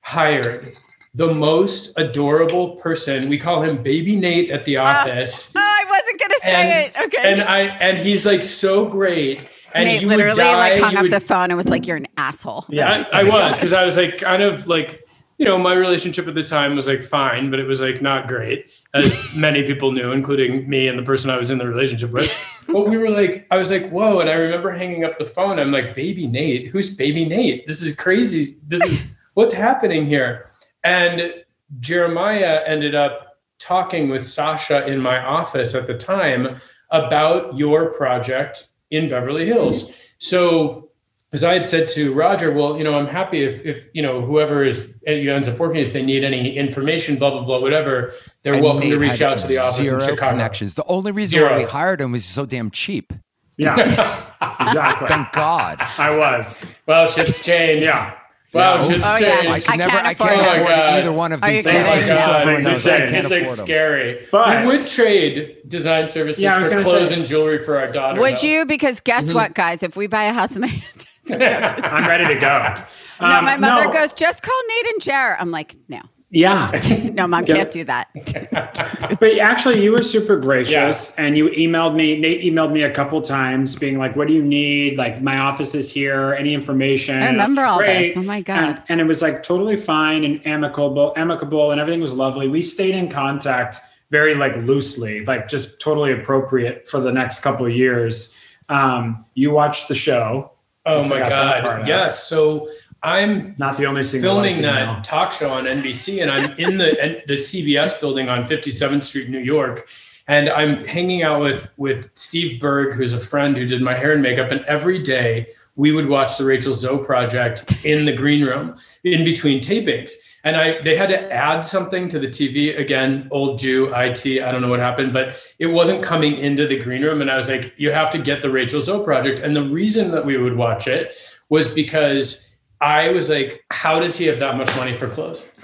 hired 0.01 0.77
the 1.13 1.33
most 1.33 1.93
adorable 1.97 2.75
person. 2.75 3.29
We 3.29 3.37
call 3.37 3.61
him 3.61 3.81
Baby 3.81 4.17
Nate 4.17 4.49
at 4.49 4.65
the 4.65 4.77
ah, 4.77 5.01
office. 5.01 5.53
Oh, 5.55 5.59
I 5.61 5.85
wasn't 5.89 6.19
going 6.19 6.31
to 6.31 6.39
say 6.41 6.51
and, 6.51 6.93
it. 6.93 7.05
Okay. 7.05 7.31
and 7.31 7.41
I 7.41 7.61
and 7.61 7.97
he's 7.97 8.25
like 8.25 8.43
so 8.43 8.85
great. 8.85 9.47
And 9.75 9.85
Nate 9.85 9.99
he 9.99 10.05
would 10.05 10.17
literally 10.17 10.35
die, 10.35 10.55
like 10.71 10.81
hung 10.81 10.95
up 10.95 11.03
would- 11.03 11.11
the 11.11 11.19
phone 11.19 11.51
and 11.51 11.57
was 11.57 11.67
like, 11.67 11.85
"You're 11.85 11.97
an 11.97 12.07
asshole." 12.17 12.65
Yeah. 12.69 13.05
I, 13.11 13.21
I 13.21 13.23
was 13.29 13.55
because 13.55 13.73
I 13.73 13.83
was 13.85 13.97
like 13.97 14.17
kind 14.19 14.41
of 14.41 14.67
like 14.67 15.05
you 15.37 15.45
know 15.45 15.57
my 15.57 15.73
relationship 15.73 16.27
at 16.27 16.33
the 16.35 16.43
time 16.43 16.75
was 16.75 16.87
like 16.87 17.03
fine, 17.03 17.51
but 17.51 17.59
it 17.59 17.67
was 17.67 17.81
like 17.81 18.01
not 18.01 18.27
great, 18.27 18.71
as 18.93 19.25
many 19.35 19.63
people 19.63 19.91
knew, 19.91 20.11
including 20.11 20.67
me 20.69 20.87
and 20.87 20.97
the 20.97 21.03
person 21.03 21.29
I 21.29 21.37
was 21.37 21.51
in 21.51 21.57
the 21.57 21.67
relationship 21.67 22.11
with. 22.11 22.31
But 22.67 22.89
we 22.89 22.97
were 22.97 23.09
like, 23.11 23.45
I 23.51 23.57
was 23.57 23.69
like, 23.69 23.89
whoa! 23.89 24.19
And 24.19 24.29
I 24.29 24.33
remember 24.33 24.71
hanging 24.71 25.05
up 25.05 25.17
the 25.17 25.23
phone. 25.23 25.59
I'm 25.59 25.71
like, 25.71 25.95
baby 25.95 26.25
Nate, 26.27 26.67
who's 26.67 26.93
baby 26.93 27.23
Nate? 27.23 27.65
This 27.67 27.81
is 27.81 27.95
crazy. 27.95 28.57
This 28.67 28.83
is 28.83 29.01
what's 29.35 29.53
happening 29.53 30.05
here. 30.05 30.47
And 30.83 31.33
Jeremiah 31.79 32.63
ended 32.65 32.95
up 32.95 33.37
talking 33.59 34.09
with 34.09 34.25
Sasha 34.25 34.85
in 34.87 34.99
my 34.99 35.23
office 35.23 35.73
at 35.75 35.87
the 35.87 35.97
time 35.97 36.55
about 36.91 37.57
your 37.57 37.93
project 37.93 38.67
in 38.91 39.09
Beverly 39.09 39.45
Hills. 39.45 39.91
So, 40.17 40.89
because 41.31 41.43
I 41.43 41.53
had 41.53 41.65
said 41.65 41.87
to 41.89 42.13
Rodger, 42.13 42.51
well, 42.51 42.77
you 42.77 42.83
know, 42.83 42.97
I'm 42.97 43.07
happy 43.07 43.41
if, 43.41 43.65
if 43.65 43.89
you 43.93 44.01
know, 44.01 44.21
whoever 44.21 44.63
is 44.63 44.89
eh, 45.05 45.13
you 45.15 45.33
ends 45.33 45.47
up 45.49 45.57
working, 45.59 45.85
if 45.85 45.91
they 45.91 46.03
need 46.03 46.23
any 46.23 46.55
information, 46.55 47.17
blah 47.17 47.31
blah 47.31 47.43
blah, 47.43 47.59
whatever, 47.59 48.13
they're 48.43 48.53
And 48.53 48.63
welcome 48.63 48.81
Nate 48.81 48.91
to 48.93 48.99
reach 48.99 49.21
out 49.21 49.37
to 49.39 49.47
the 49.47 49.57
office 49.57 49.83
zero 49.83 49.99
in 50.01 50.07
Chicago. 50.09 50.31
connections. 50.31 50.75
The 50.75 50.85
only 50.85 51.11
reason 51.11 51.39
Zero. 51.39 51.51
why 51.51 51.57
we 51.57 51.63
hired 51.63 51.99
him 51.99 52.11
was 52.13 52.23
so 52.23 52.45
damn 52.45 52.71
cheap. 52.71 53.11
Yeah. 53.57 53.75
exactly. 54.61 55.07
Thank 55.07 55.31
God. 55.33 55.77
I 55.97 56.15
was. 56.15 56.73
Well, 56.85 57.07
shit's 57.07 57.41
changed. 57.41 57.85
Yeah. 57.85 58.15
Wow, 58.55 58.75
Yeah. 58.77 58.87
shit's 58.87 59.03
Oh, 59.05 59.17
yeah. 59.17 59.51
I 59.51 59.59
can 59.59 59.73
I 59.73 59.75
never, 59.75 59.91
can't 59.91 60.07
I 60.07 60.13
can't 60.13 60.31
it. 60.31 60.39
afford 60.39 60.69
Oh 60.71 60.83
either 60.95 61.11
one 61.11 61.31
of 61.33 61.41
these 61.41 61.63
kidding? 61.65 61.83
things. 61.83 61.87
Oh 61.87 61.95
Just 61.95 62.07
Just 62.07 62.23
so 62.23 62.27
God, 62.31 62.41
everyone 62.41 62.59
it's, 62.61 62.67
knows, 62.67 62.87
I 62.87 62.91
like, 62.91 62.99
can't 63.09 63.15
it's 63.15 63.31
like 63.31 63.45
them. 63.47 63.55
scary. 63.55 64.25
But- 64.31 64.61
we 64.61 64.67
would 64.67 64.87
trade 64.87 65.57
design 65.67 66.07
services 66.07 66.41
Yeah, 66.41 66.61
for 66.63 66.69
gonna 66.69 66.83
clothes 66.83 67.09
say- 67.09 67.15
and 67.17 67.25
jewelry 67.25 67.59
for 67.59 67.77
our 67.77 67.91
daughter. 67.91 68.19
Would 68.21 68.37
though. 68.37 68.47
you? 68.47 68.65
Because 68.65 68.99
guess 69.01 69.25
Mm-hmm. 69.25 69.35
what, 69.35 69.53
guys? 69.53 69.83
If 69.83 69.95
we 69.97 70.07
buy 70.07 70.23
a 70.23 70.33
house 70.33 70.55
in 70.55 70.61
the 70.61 70.81
I'm 71.31 72.07
ready 72.07 72.27
to 72.33 72.39
go. 72.39 72.75
no, 73.19 73.27
Um, 73.37 73.45
my 73.45 73.57
mother 73.57 73.85
no. 73.85 73.91
goes, 73.91 74.13
just 74.13 74.41
call 74.43 74.55
Nate 74.69 74.93
and 74.93 75.01
Jer. 75.01 75.35
I'm 75.39 75.51
like, 75.51 75.75
no, 75.89 76.01
Yeah. 76.31 76.71
no, 77.13 77.27
mom 77.27 77.45
can't 77.45 77.71
do 77.71 77.83
that. 77.85 78.09
But 79.19 79.37
actually, 79.37 79.83
you 79.83 79.91
were 79.91 80.01
super 80.01 80.37
gracious, 80.37 81.15
and 81.17 81.37
you 81.37 81.49
emailed 81.49 81.95
me. 81.95 82.19
Nate 82.19 82.41
emailed 82.41 82.71
me 82.71 82.83
a 82.83 82.91
couple 82.91 83.21
times, 83.21 83.75
being 83.75 83.97
like, 83.97 84.15
"What 84.15 84.27
do 84.27 84.33
you 84.33 84.43
need? 84.43 84.97
Like, 84.97 85.21
my 85.21 85.37
office 85.37 85.73
is 85.73 85.91
here. 85.91 86.33
Any 86.33 86.53
information?" 86.53 87.21
I 87.21 87.27
remember 87.27 87.63
all 87.63 87.77
Great. 87.77 88.09
this. 88.09 88.17
Oh 88.17 88.23
my 88.23 88.41
God. 88.41 88.57
And, 88.57 88.83
and 88.89 89.01
it 89.01 89.05
was 89.05 89.21
like 89.21 89.43
totally 89.43 89.77
fine 89.77 90.23
and 90.23 90.45
amicable, 90.45 91.13
amicable, 91.15 91.71
and 91.71 91.79
everything 91.79 92.01
was 92.01 92.13
lovely. 92.13 92.47
We 92.47 92.61
stayed 92.61 92.95
in 92.95 93.09
contact 93.09 93.77
very 94.09 94.35
like 94.35 94.55
loosely, 94.57 95.23
like 95.25 95.47
just 95.47 95.79
totally 95.79 96.11
appropriate 96.11 96.87
for 96.87 96.99
the 96.99 97.11
next 97.11 97.41
couple 97.41 97.65
of 97.65 97.73
years. 97.73 98.35
Um, 98.69 99.25
you 99.35 99.51
watched 99.51 99.87
the 99.87 99.95
show. 99.95 100.51
Oh 100.85 101.03
my 101.03 101.09
forgot 101.09 101.29
that 101.29 101.61
part 101.63 101.63
god! 101.63 101.81
out. 101.81 101.87
Yes. 101.87 102.27
So 102.27 102.67
I'm 103.05 103.55
Not 103.59 103.77
the 103.77 103.85
only 103.85 104.03
single 104.03 104.35
filming 104.35 104.61
that 104.63 104.87
female. 104.87 105.01
talk 105.03 105.31
show 105.31 105.51
on 105.51 105.65
NBC, 105.65 106.21
and 106.23 106.31
I'm 106.31 106.51
in 106.57 106.77
the 106.77 107.21
the 107.27 107.33
CBS 107.33 107.99
building 107.99 108.29
on 108.29 108.45
57th 108.45 109.03
Street, 109.03 109.29
New 109.29 109.39
York, 109.39 109.87
and 110.27 110.49
I'm 110.49 110.83
hanging 110.85 111.21
out 111.21 111.39
with 111.39 111.71
with 111.77 112.09
Steve 112.15 112.59
Berg, 112.59 112.95
who's 112.95 113.13
a 113.13 113.19
friend 113.19 113.55
who 113.55 113.67
did 113.67 113.81
my 113.81 113.93
hair 113.93 114.13
and 114.13 114.23
makeup, 114.23 114.49
and 114.49 114.65
every 114.65 114.97
day 115.01 115.47
we 115.75 115.91
would 115.91 116.09
watch 116.09 116.37
the 116.37 116.45
Rachel 116.45 116.73
Zoe 116.73 117.03
project 117.03 117.85
in 117.85 118.05
the 118.05 118.13
green 118.13 118.43
room 118.43 118.75
in 119.03 119.23
between 119.23 119.61
tapings. 119.61 120.13
And 120.43 120.55
I 120.55 120.81
they 120.81 120.95
had 120.95 121.09
to 121.09 121.31
add 121.31 121.61
something 121.61 122.09
to 122.09 122.17
the 122.17 122.27
TV 122.27 122.77
again, 122.77 123.27
old 123.29 123.59
Jew, 123.59 123.93
IT, 123.93 124.25
I 124.41 124.51
don't 124.51 124.61
know 124.61 124.69
what 124.69 124.79
happened, 124.79 125.13
but 125.13 125.39
it 125.59 125.67
wasn't 125.67 126.01
coming 126.01 126.37
into 126.37 126.65
the 126.65 126.79
green 126.79 127.03
room. 127.03 127.21
And 127.21 127.29
I 127.29 127.35
was 127.35 127.49
like, 127.49 127.73
you 127.77 127.91
have 127.91 128.09
to 128.11 128.17
get 128.17 128.41
the 128.41 128.49
Rachel 128.49 128.81
Zoe 128.81 129.03
project. 129.03 129.39
And 129.39 129.55
the 129.55 129.63
reason 129.63 130.09
that 130.11 130.25
we 130.25 130.37
would 130.37 130.55
watch 130.55 130.87
it 130.87 131.15
was 131.49 131.67
because 131.67 132.44
I 132.85 133.09
was 133.09 133.29
like, 133.29 133.63
how 133.71 133.99
does 133.99 134.15
he 134.17 134.25
have 134.27 134.39
that 134.39 134.55
much 134.57 134.73
money 134.75 134.93
for 134.93 135.07
clothes? 135.07 135.43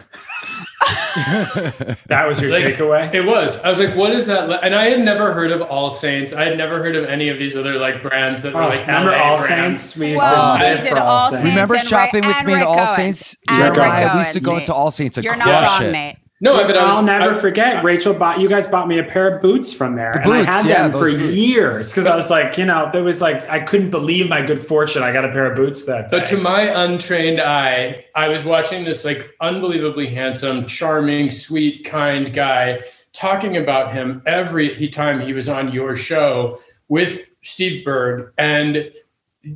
That 2.08 2.26
was 2.28 2.42
your 2.42 2.52
Like, 2.52 2.64
takeaway. 2.64 3.14
It 3.14 3.26
was. 3.26 3.58
I 3.58 3.70
was 3.70 3.80
like, 3.80 3.96
what 3.96 4.12
is 4.12 4.26
that? 4.28 4.50
li-" 4.50 4.58
And 4.62 4.74
I 4.74 4.86
had 4.86 5.00
never 5.02 5.34
heard 5.34 5.52
of 5.52 5.62
All 5.62 5.90
Saints. 5.90 6.34
I 6.34 6.44
had 6.46 6.58
never 6.58 6.82
heard 6.82 6.96
of 6.96 7.06
any 7.06 7.30
of 7.30 7.38
these 7.38 7.56
other 7.56 7.78
like 7.78 8.02
brands 8.02 8.42
that 8.44 8.54
were 8.54 8.64
Oh, 8.64 8.68
like 8.70 8.82
remember 8.88 9.12
LA 9.12 9.18
All 9.18 9.38
brands. 9.38 9.82
Saints? 9.84 9.98
We 9.98 10.06
used 10.08 10.18
Well, 10.18 10.58
to 10.58 10.64
we 10.64 10.70
live 10.70 10.88
for 10.88 10.98
All 11.00 11.08
All 11.08 11.20
Saints. 11.30 11.44
Saints. 11.44 11.50
Remember 11.56 11.78
shopping 11.80 12.22
Rick- 12.26 12.38
with 12.38 12.46
me 12.48 12.54
at 12.56 12.64
All 12.68 12.88
Saints? 12.88 13.36
And 13.48 13.58
Jer 13.58 13.64
Rick 13.72 13.78
and 13.78 14.10
I, 14.10 14.14
we 14.14 14.20
used 14.20 14.34
to 14.34 14.40
go 14.40 14.52
Nate. 14.52 14.60
into 14.62 14.74
All 14.74 14.92
Saints 14.92 15.18
and 15.18 15.24
You're 15.26 15.36
not 15.36 15.46
crush 15.46 15.80
wrong, 15.80 15.84
it. 15.90 15.92
Nate. 15.92 16.18
No, 16.44 16.66
but 16.66 16.76
I 16.76 16.88
was, 16.88 16.98
I'll 16.98 17.04
never 17.04 17.32
I- 17.32 17.36
forget. 17.36 17.84
Rachel 17.84 18.14
bought 18.16 18.40
you 18.40 18.50
guys 18.50 18.66
bought 18.66 18.88
me 18.88 18.98
a 18.98 19.04
pair 19.04 19.36
of 19.36 19.42
boots 19.42 19.72
from 19.72 19.96
there, 19.96 20.12
and 20.12 20.22
I 20.32 20.40
boots, 20.40 20.48
had 20.48 20.66
yeah, 20.66 20.88
them 20.88 21.00
for 21.00 21.10
boots. 21.12 21.36
years 21.36 21.92
because 21.92 22.08
I 22.08 22.16
was 22.16 22.32
like, 22.32 22.58
you 22.58 22.66
know, 22.66 22.90
there 22.92 23.04
was 23.04 23.22
like 23.22 23.48
I 23.48 23.60
couldn't 23.60 23.92
believe 23.92 24.28
my 24.28 24.42
good 24.42 24.60
fortune. 24.60 25.04
I 25.04 25.14
got 25.14 25.24
a 25.24 25.30
pair 25.32 25.46
of 25.46 25.56
boots 25.56 25.86
that 25.86 26.10
day. 26.10 26.18
But 26.18 26.26
to 26.28 26.38
my 26.38 26.62
untrained 26.84 27.40
eye, 27.40 28.06
I 28.16 28.28
was 28.30 28.44
watching 28.44 28.84
this 28.84 29.06
like 29.06 29.30
unbelievably 29.40 30.08
handsome, 30.08 30.66
charming, 30.66 31.30
sweet, 31.30 31.86
kind 31.86 32.34
guy 32.34 32.82
talking 33.14 33.58
about 33.58 33.94
him 33.94 34.24
every 34.26 34.88
time 34.88 35.20
he 35.22 35.34
was 35.34 35.48
on 35.48 35.72
your 35.72 35.96
show 35.96 36.58
with 36.88 37.30
Steve 37.44 37.86
Berg 37.86 38.32
and 38.38 38.92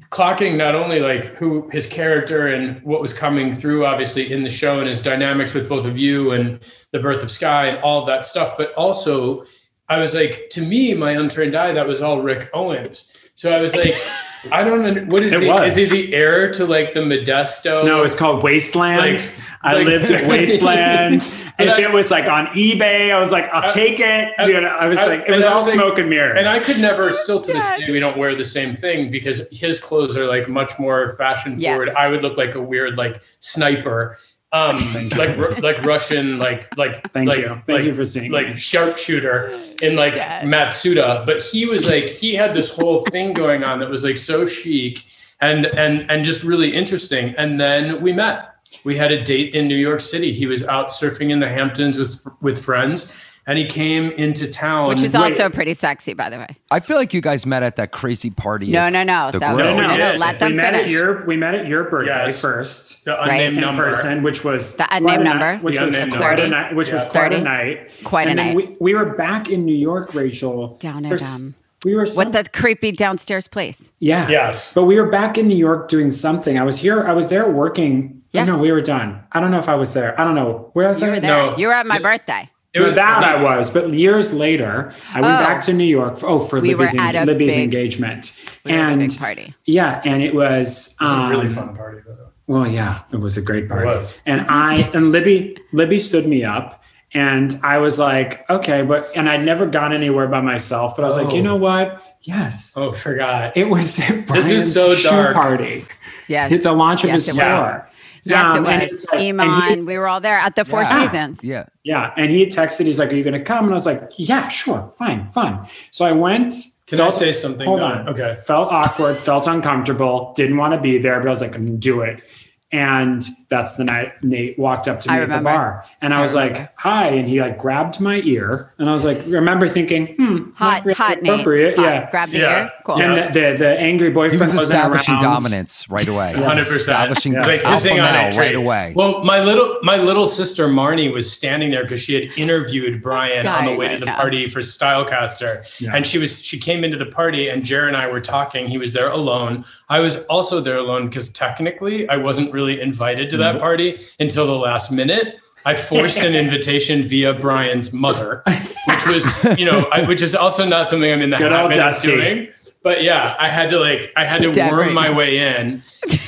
clocking 0.09 0.57
not 0.57 0.73
only 0.73 0.99
like 0.99 1.25
who 1.35 1.69
his 1.69 1.85
character 1.85 2.47
and 2.47 2.81
what 2.81 3.01
was 3.01 3.13
coming 3.13 3.51
through 3.51 3.85
obviously 3.85 4.33
in 4.33 4.43
the 4.43 4.49
show 4.49 4.79
and 4.79 4.89
his 4.89 4.99
dynamics 4.99 5.53
with 5.53 5.69
both 5.69 5.85
of 5.85 5.95
you 5.95 6.31
and 6.31 6.59
the 6.91 6.97
birth 6.97 7.21
of 7.21 7.29
sky 7.29 7.67
and 7.67 7.77
all 7.83 8.03
that 8.03 8.25
stuff 8.25 8.57
but 8.57 8.73
also 8.73 9.43
i 9.87 9.99
was 9.99 10.15
like 10.15 10.47
to 10.49 10.61
me 10.61 10.95
my 10.95 11.11
untrained 11.11 11.53
eye 11.53 11.71
that 11.71 11.87
was 11.87 12.01
all 12.01 12.21
rick 12.21 12.49
owens. 12.53 13.11
So 13.35 13.51
i 13.51 13.61
was 13.61 13.75
like 13.75 13.93
i 14.51 14.63
don't 14.63 14.81
know 14.83 15.01
what 15.05 15.23
is 15.23 15.33
It 15.33 15.43
he 15.43 15.47
was. 15.49 15.77
is 15.77 15.89
he 15.89 16.07
the 16.07 16.13
heir 16.13 16.51
to 16.53 16.65
like 16.65 16.93
the 16.93 16.99
modesto 17.01 17.83
no, 17.85 18.03
it's 18.03 18.15
called 18.15 18.43
Wasteland. 18.43 18.99
Like- 19.21 19.35
I 19.61 19.73
like- 19.73 19.87
lived 19.87 20.11
at 20.11 20.27
Wasteland. 20.29 21.21
But 21.57 21.67
if 21.67 21.73
I- 21.75 21.81
it 21.83 21.91
was 21.91 22.11
like 22.11 22.25
on 22.25 22.47
eBay, 22.47 23.13
I 23.13 23.19
was 23.19 23.31
like, 23.31 23.45
I'll 23.49 23.63
I- 23.67 23.73
take 23.73 23.99
it. 23.99 24.33
I- 24.37 24.45
you 24.45 24.59
know, 24.61 24.67
I 24.67 24.87
was 24.87 24.99
I- 24.99 25.05
like, 25.07 25.23
it 25.27 25.31
was 25.35 25.45
all 25.45 25.55
was 25.57 25.67
like- 25.67 25.75
smoke 25.75 25.97
and 25.99 26.09
mirrors. 26.09 26.37
and 26.37 26.47
I 26.47 26.59
could 26.59 26.77
never, 26.79 27.11
still 27.11 27.39
to 27.39 27.53
this 27.53 27.65
day, 27.77 27.89
we 27.89 27.99
don't 27.99 28.17
wear 28.17 28.35
the 28.35 28.45
same 28.45 28.75
thing 28.75 29.09
because 29.09 29.47
his 29.51 29.79
clothes 29.79 30.15
are 30.17 30.25
like 30.27 30.47
much 30.49 30.77
more 30.77 31.15
fashion 31.17 31.55
Yes. 31.57 31.71
forward. 31.75 31.89
I 31.97 32.09
would 32.09 32.21
look 32.23 32.37
like 32.37 32.53
a 32.55 32.61
weird 32.61 32.97
like 32.97 33.23
sniper, 33.39 34.17
um, 34.55 35.09
like 35.09 35.37
like 35.61 35.83
Russian, 35.83 36.37
like 36.39 36.75
like 36.77 37.11
Thank 37.11 37.29
like, 37.29 37.39
you. 37.39 37.47
Thank 37.47 37.67
like, 37.67 37.83
you 37.83 37.93
for 37.93 38.05
seeing 38.05 38.31
like 38.31 38.47
me. 38.47 38.55
sharpshooter 38.55 39.51
in 39.81 39.95
like 39.95 40.13
Dad. 40.13 40.45
Matsuda. 40.45 41.25
But 41.25 41.41
he 41.41 41.65
was 41.65 41.87
like 41.87 42.05
he 42.05 42.35
had 42.35 42.53
this 42.53 42.73
whole 42.73 43.03
thing 43.05 43.33
going 43.33 43.63
on 43.63 43.79
that 43.79 43.89
was 43.89 44.03
like 44.03 44.17
so 44.17 44.45
chic 44.45 45.03
and 45.41 45.65
and 45.65 46.09
and 46.09 46.23
just 46.23 46.43
really 46.43 46.73
interesting. 46.73 47.35
And 47.37 47.59
then 47.59 48.01
we 48.01 48.13
met. 48.13 48.51
We 48.83 48.97
had 48.97 49.11
a 49.11 49.23
date 49.23 49.55
in 49.55 49.67
New 49.67 49.75
York 49.75 50.01
City. 50.01 50.33
He 50.33 50.47
was 50.47 50.63
out 50.63 50.87
surfing 50.87 51.31
in 51.31 51.39
the 51.39 51.49
Hamptons 51.49 51.97
with 51.97 52.25
with 52.41 52.63
friends, 52.63 53.11
and 53.47 53.57
he 53.57 53.65
came 53.65 54.11
into 54.11 54.47
town, 54.49 54.89
Which 54.89 55.03
is 55.03 55.13
Wait. 55.13 55.19
also 55.21 55.49
pretty 55.49 55.73
sexy, 55.73 56.13
by 56.13 56.29
the 56.29 56.37
way. 56.37 56.47
I 56.71 56.79
feel 56.79 56.97
like 56.97 57.13
you 57.13 57.21
guys 57.21 57.45
met 57.45 57.61
at 57.63 57.75
that 57.75 57.91
crazy 57.91 58.29
party. 58.31 58.71
No, 58.71 58.89
no, 58.89 59.03
no. 59.03 59.29
the 59.31 59.39
That 59.39 59.55
was, 59.55 59.61
grill. 59.63 59.75
no, 59.77 59.81
no, 59.87 59.93
We 59.93 59.97
did. 59.97 60.19
Let 60.19 60.39
them 60.39 60.51
we 60.51 60.57
met 60.57 60.73
finish. 60.73 60.85
at 60.87 60.91
your 60.91 61.25
we 61.25 61.37
met 61.37 61.55
at 61.55 61.67
your 61.67 61.83
birthday 61.85 62.13
Yes. 62.25 62.41
first. 62.41 63.05
the 63.05 63.11
Right. 63.11 63.29
unnamed 63.31 63.55
in 63.57 63.61
number. 63.61 63.83
person, 63.83 64.23
which 64.23 64.43
was 64.43 64.75
The 64.77 64.87
unnamed 64.95 65.21
a 65.21 65.23
night- 65.23 65.29
number. 65.39 65.57
which 65.63 65.77
The 65.77 65.85
was 65.85 65.93
unnamed 65.93 66.13
quite 66.15 66.39
a 66.39 66.41
number. 66.43 66.55
night, 66.55 66.75
which 66.75 66.91
was 66.91 67.03
quite 67.05 67.31
30. 67.31 67.35
a 67.37 67.41
night. 67.41 67.89
Quite 68.03 68.27
a 68.27 68.29
and 68.31 68.39
then 68.39 68.47
night. 68.47 68.55
We, 68.55 68.75
we 68.79 68.93
were 68.95 69.05
back 69.15 69.49
in 69.49 69.65
New 69.65 69.75
York, 69.75 70.13
Rachel. 70.15 70.77
Down 70.79 71.05
at, 71.05 71.19
for 71.19 71.23
um, 71.25 71.53
we 71.85 71.93
were 71.93 72.01
What 72.01 72.09
some- 72.09 72.31
the 72.31 72.45
creepy 72.51 72.91
downstairs 72.91 73.47
place? 73.47 73.91
yeah 73.99 74.27
Yes. 74.27 74.73
but 74.73 74.85
we 74.85 74.95
were 74.99 75.05
back 75.09 75.37
in 75.37 75.47
New 75.47 75.55
York 75.57 75.87
doing 75.87 76.09
something. 76.09 76.57
I 76.57 76.63
was 76.63 76.79
here. 76.79 77.03
I 77.07 77.13
was 77.13 77.27
there 77.27 77.47
working. 77.47 78.21
Yeah. 78.31 78.45
No, 78.45 78.57
we 78.57 78.71
were 78.71 78.81
done. 78.81 79.19
I 79.31 79.39
don't 79.39 79.51
know 79.51 79.59
if 79.59 79.69
I 79.69 79.75
was 79.75 79.93
there. 79.93 80.19
I 80.19 80.23
don't 80.25 80.35
know 80.35 80.71
where 80.73 80.89
was 80.89 80.99
You 80.99 81.07
I? 81.07 81.09
were 81.11 81.19
there. 81.21 81.31
No. 81.51 81.57
You 81.57 81.67
were 81.67 81.73
at 81.73 81.85
my 81.85 81.99
birthday. 81.99 82.49
It 82.75 82.79
No, 82.79 82.85
was 82.87 82.95
that 82.95 83.23
I 83.23 83.41
was, 83.41 83.69
but 83.69 83.93
years 83.93 84.33
later, 84.33 84.91
I 85.13 85.21
went 85.21 85.33
Oh. 85.33 85.37
back 85.45 85.61
to 85.61 85.73
New 85.73 85.85
York. 85.85 86.17
For, 86.19 86.27
oh, 86.27 86.39
for 86.39 86.59
We 86.59 86.75
Libby's, 86.75 86.93
were 86.93 86.99
at 86.99 87.15
a 87.15 87.23
Libby's 87.25 87.53
big- 87.53 87.63
engagement, 87.63 88.33
We 88.65 88.73
were 88.73 88.77
at 88.77 88.83
a 88.83 88.91
and 88.91 88.99
big 88.99 89.17
party. 89.17 89.53
yeah, 89.65 90.01
and 90.03 90.21
it 90.21 90.35
was, 90.35 90.93
It 90.99 91.03
was 91.05 91.11
a 91.11 91.29
really 91.29 91.47
um, 91.47 91.51
fun 91.53 91.75
party. 91.75 91.99
by 92.05 92.11
the 92.15 92.23
way. 92.23 92.29
Well, 92.47 92.67
yeah, 92.67 92.99
it 93.13 93.19
was 93.21 93.37
a 93.37 93.41
great 93.41 93.69
party. 93.69 93.87
was. 93.87 94.13
And 94.25 94.41
I 94.49 94.73
and 94.93 95.11
Libby 95.13 95.57
Libby 95.71 95.97
stood 95.99 96.27
me 96.27 96.43
up 96.43 96.83
and 97.13 97.57
I 97.63 97.77
was 97.77 97.97
like, 97.97 98.47
okay, 98.49 98.81
but 98.83 99.09
and 99.15 99.29
I'd 99.29 99.43
never 99.45 99.65
gone 99.65 99.93
anywhere 99.93 100.27
by 100.27 100.41
myself, 100.41 100.95
but 100.97 101.03
I 101.03 101.07
was 101.07 101.15
like, 101.17 101.27
Oh. 101.31 101.35
you 101.35 101.41
know 101.41 101.55
what? 101.55 102.01
Yes. 102.23 102.73
Oh, 102.75 102.91
forgot. 102.91 103.55
It 103.55 103.69
was 103.69 103.97
This 104.27 104.51
is 104.51 104.73
so 104.73 104.93
shoe 104.95 105.09
dark. 105.09 105.33
party. 105.33 105.85
Yes. 106.27 106.51
Hit 106.51 106.61
the 106.63 106.73
launch 106.73 107.03
of 107.05 107.09
his 107.11 107.27
it 107.29 107.31
was. 107.31 107.37
store. 107.37 107.87
Yes, 108.25 108.43
Um, 108.43 108.65
it 108.65 108.69
and 108.71 108.81
was. 108.81 108.91
it's 108.91 109.11
like- 109.11 109.21
and 109.21 109.41
Iman. 109.41 109.77
he- 109.79 109.83
we 109.85 109.97
were 109.97 110.07
all 110.07 110.19
there 110.19 110.37
at 110.37 110.55
the 110.55 110.65
Four 110.65 110.81
Yeah. 110.81 111.03
Seasons. 111.03 111.43
Yeah. 111.43 111.65
Yeah. 111.83 112.11
And 112.17 112.31
he 112.31 112.47
texted, 112.47 112.85
he's 112.85 112.99
like, 112.99 113.11
Are 113.11 113.15
you 113.15 113.23
gonna 113.23 113.39
come? 113.39 113.65
And 113.65 113.73
I 113.73 113.75
was 113.75 113.85
like, 113.85 114.01
Yeah, 114.17 114.47
sure, 114.49 114.91
fine, 114.97 115.29
fine. 115.33 115.59
So 115.91 116.05
I 116.05 116.11
went. 116.11 116.53
Can 116.87 116.99
I 117.01 117.09
say 117.09 117.31
something? 117.31 117.65
Hold 117.67 117.79
though? 117.81 117.85
on. 117.85 118.09
Okay. 118.09 118.37
Felt 118.45 118.71
awkward, 118.71 119.17
felt 119.17 119.47
uncomfortable, 119.47 120.33
didn't 120.35 120.57
want 120.57 120.73
to 120.73 120.79
be 120.79 120.97
there, 120.99 121.19
but 121.19 121.27
I 121.27 121.29
was 121.29 121.41
like, 121.41 121.55
I'm 121.55 121.65
gonna 121.65 121.77
do 121.77 122.01
it. 122.01 122.23
And 122.71 123.23
that's 123.47 123.75
the 123.75 123.83
night 123.85 124.11
Nate 124.23 124.57
walked 124.59 124.87
up 124.87 124.99
to 125.01 125.11
me 125.11 125.17
at 125.19 125.29
the 125.29 125.39
bar. 125.39 125.85
And 126.01 126.13
I, 126.13 126.17
I 126.17 126.21
was 126.21 126.33
remember. 126.33 126.59
like, 126.61 126.73
hi. 126.79 127.07
And 127.09 127.29
he 127.29 127.39
like 127.39 127.57
grabbed 127.57 128.01
my 128.01 128.21
ear. 128.21 128.73
And 128.79 128.89
I 128.89 128.93
was 128.93 129.05
like, 129.05 129.19
remember 129.27 129.69
thinking, 129.69 130.15
hmm, 130.17 130.49
Hot, 130.55 130.83
really 130.83 130.95
hot, 130.95 131.21
Nate. 131.21 131.31
appropriate. 131.31 131.75
Hot. 131.77 131.83
Yeah. 131.85 132.09
Grab 132.11 132.29
the 132.31 132.37
Yeah. 132.39 132.63
ear. 132.63 132.71
Cool. 132.83 133.01
And 133.01 133.33
the, 133.33 133.39
the, 133.39 133.55
the 133.57 133.79
angry 133.79 134.07
He 134.07 134.13
boyfriend 134.13 134.41
was 134.41 134.49
wasn't 134.53 134.63
establishing 134.77 135.13
around. 135.13 135.23
dominance 135.23 135.87
right 135.89 136.07
away. 136.07 136.33
Hundred 136.33 136.63
percent. 136.63 136.79
Establishing 136.79 137.33
Yeah. 137.33 137.45
Like 137.45 137.63
alpha 137.63 137.89
on 137.91 137.95
male 137.97 138.37
right 138.37 138.55
away. 138.55 138.93
Well, 138.95 139.23
my 139.23 139.41
little 139.43 139.77
my 139.83 139.97
little 139.97 140.25
sister 140.25 140.67
Marnie 140.67 141.13
was 141.13 141.31
standing 141.31 141.71
there 141.71 141.83
because 141.83 142.01
she 142.01 142.15
had 142.15 142.37
interviewed 142.37 143.01
Brian 143.01 143.45
on 143.47 143.65
the 143.65 143.75
way 143.75 143.87
right 143.87 143.93
to 143.93 143.99
the 143.99 144.05
now. 144.07 144.17
party 144.17 144.49
for 144.49 144.59
Stylecaster, 144.61 145.63
Yeah. 145.79 145.95
and 145.95 146.05
she 146.05 146.17
was 146.17 146.41
she 146.41 146.57
came 146.59 146.83
into 146.83 146.97
the 146.97 147.05
party 147.05 147.47
and 147.47 147.63
Jared 147.63 147.89
and 147.89 147.97
I 147.97 148.11
were 148.11 148.21
talking. 148.21 148.67
He 148.67 148.77
was 148.77 148.93
there 148.93 149.09
alone. 149.09 149.63
I 149.89 149.99
was 149.99 150.23
also 150.25 150.59
there 150.61 150.77
alone 150.77 151.07
because 151.07 151.29
technically 151.29 152.07
I 152.09 152.17
wasn't 152.17 152.51
really 152.55 152.81
invited 152.81 153.29
to 153.31 153.37
that 153.37 153.59
party 153.59 153.99
until 154.19 154.47
the 154.47 154.55
last 154.55 154.91
minute. 154.91 155.39
I 155.65 155.75
forced 155.75 156.19
an 156.19 156.35
invitation 156.43 157.03
via 157.03 157.33
Brian's 157.33 157.91
mother, 157.91 158.41
which 158.87 159.05
was, 159.07 159.59
you 159.59 159.65
know, 159.65 159.87
I, 159.91 160.07
which 160.07 160.21
is 160.21 160.33
also 160.33 160.65
not 160.65 160.89
something 160.89 161.11
I'm 161.11 161.21
in 161.21 161.31
the 161.31 161.37
Good 161.37 161.51
habit 161.51 161.77
of 161.77 162.01
doing. 162.01 162.49
But 162.83 163.03
yeah, 163.03 163.35
I 163.39 163.49
had 163.49 163.69
to 163.71 163.79
like, 163.79 164.13
I 164.15 164.25
had 164.25 164.41
to 164.43 164.51
Dead 164.51 164.71
worm 164.71 164.87
right 164.87 164.93
my 164.93 165.09
way 165.09 165.39
in, 165.39 165.81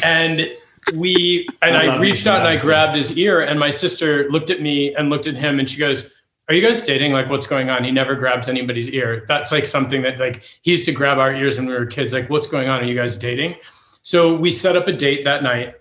and 0.03 0.51
we, 0.95 1.47
and 1.61 1.77
I 1.77 1.95
I, 1.95 1.99
reached 1.99 2.25
out 2.25 2.39
and 2.39 2.47
I 2.47 2.59
grabbed 2.59 2.95
his 2.95 3.15
ear, 3.15 3.41
and 3.41 3.59
my 3.59 3.69
sister 3.69 4.27
looked 4.31 4.49
at 4.49 4.59
me 4.59 4.93
and 4.95 5.11
looked 5.11 5.27
at 5.27 5.35
him, 5.35 5.59
and 5.59 5.69
she 5.69 5.77
goes, 5.77 6.09
"Are 6.49 6.55
you 6.55 6.67
guys 6.67 6.81
dating? 6.81 7.13
Like, 7.13 7.29
what's 7.29 7.45
going 7.45 7.69
on?" 7.69 7.83
He 7.83 7.91
never 7.91 8.15
grabs 8.15 8.49
anybody's 8.49 8.89
ear. 8.89 9.23
That's 9.27 9.51
like 9.51 9.67
something 9.67 10.01
that 10.01 10.17
like 10.17 10.43
he 10.63 10.71
used 10.71 10.85
to 10.85 10.91
grab 10.91 11.19
our 11.19 11.31
ears 11.31 11.57
when 11.57 11.67
we 11.67 11.73
were 11.73 11.85
kids. 11.85 12.11
Like, 12.11 12.27
what's 12.27 12.47
going 12.47 12.69
on? 12.69 12.79
Are 12.79 12.85
you 12.85 12.95
guys 12.95 13.17
dating? 13.17 13.57
So 14.01 14.35
we 14.35 14.51
set 14.51 14.75
up 14.75 14.87
a 14.87 14.93
date 14.93 15.25
that 15.25 15.43
night. 15.43 15.75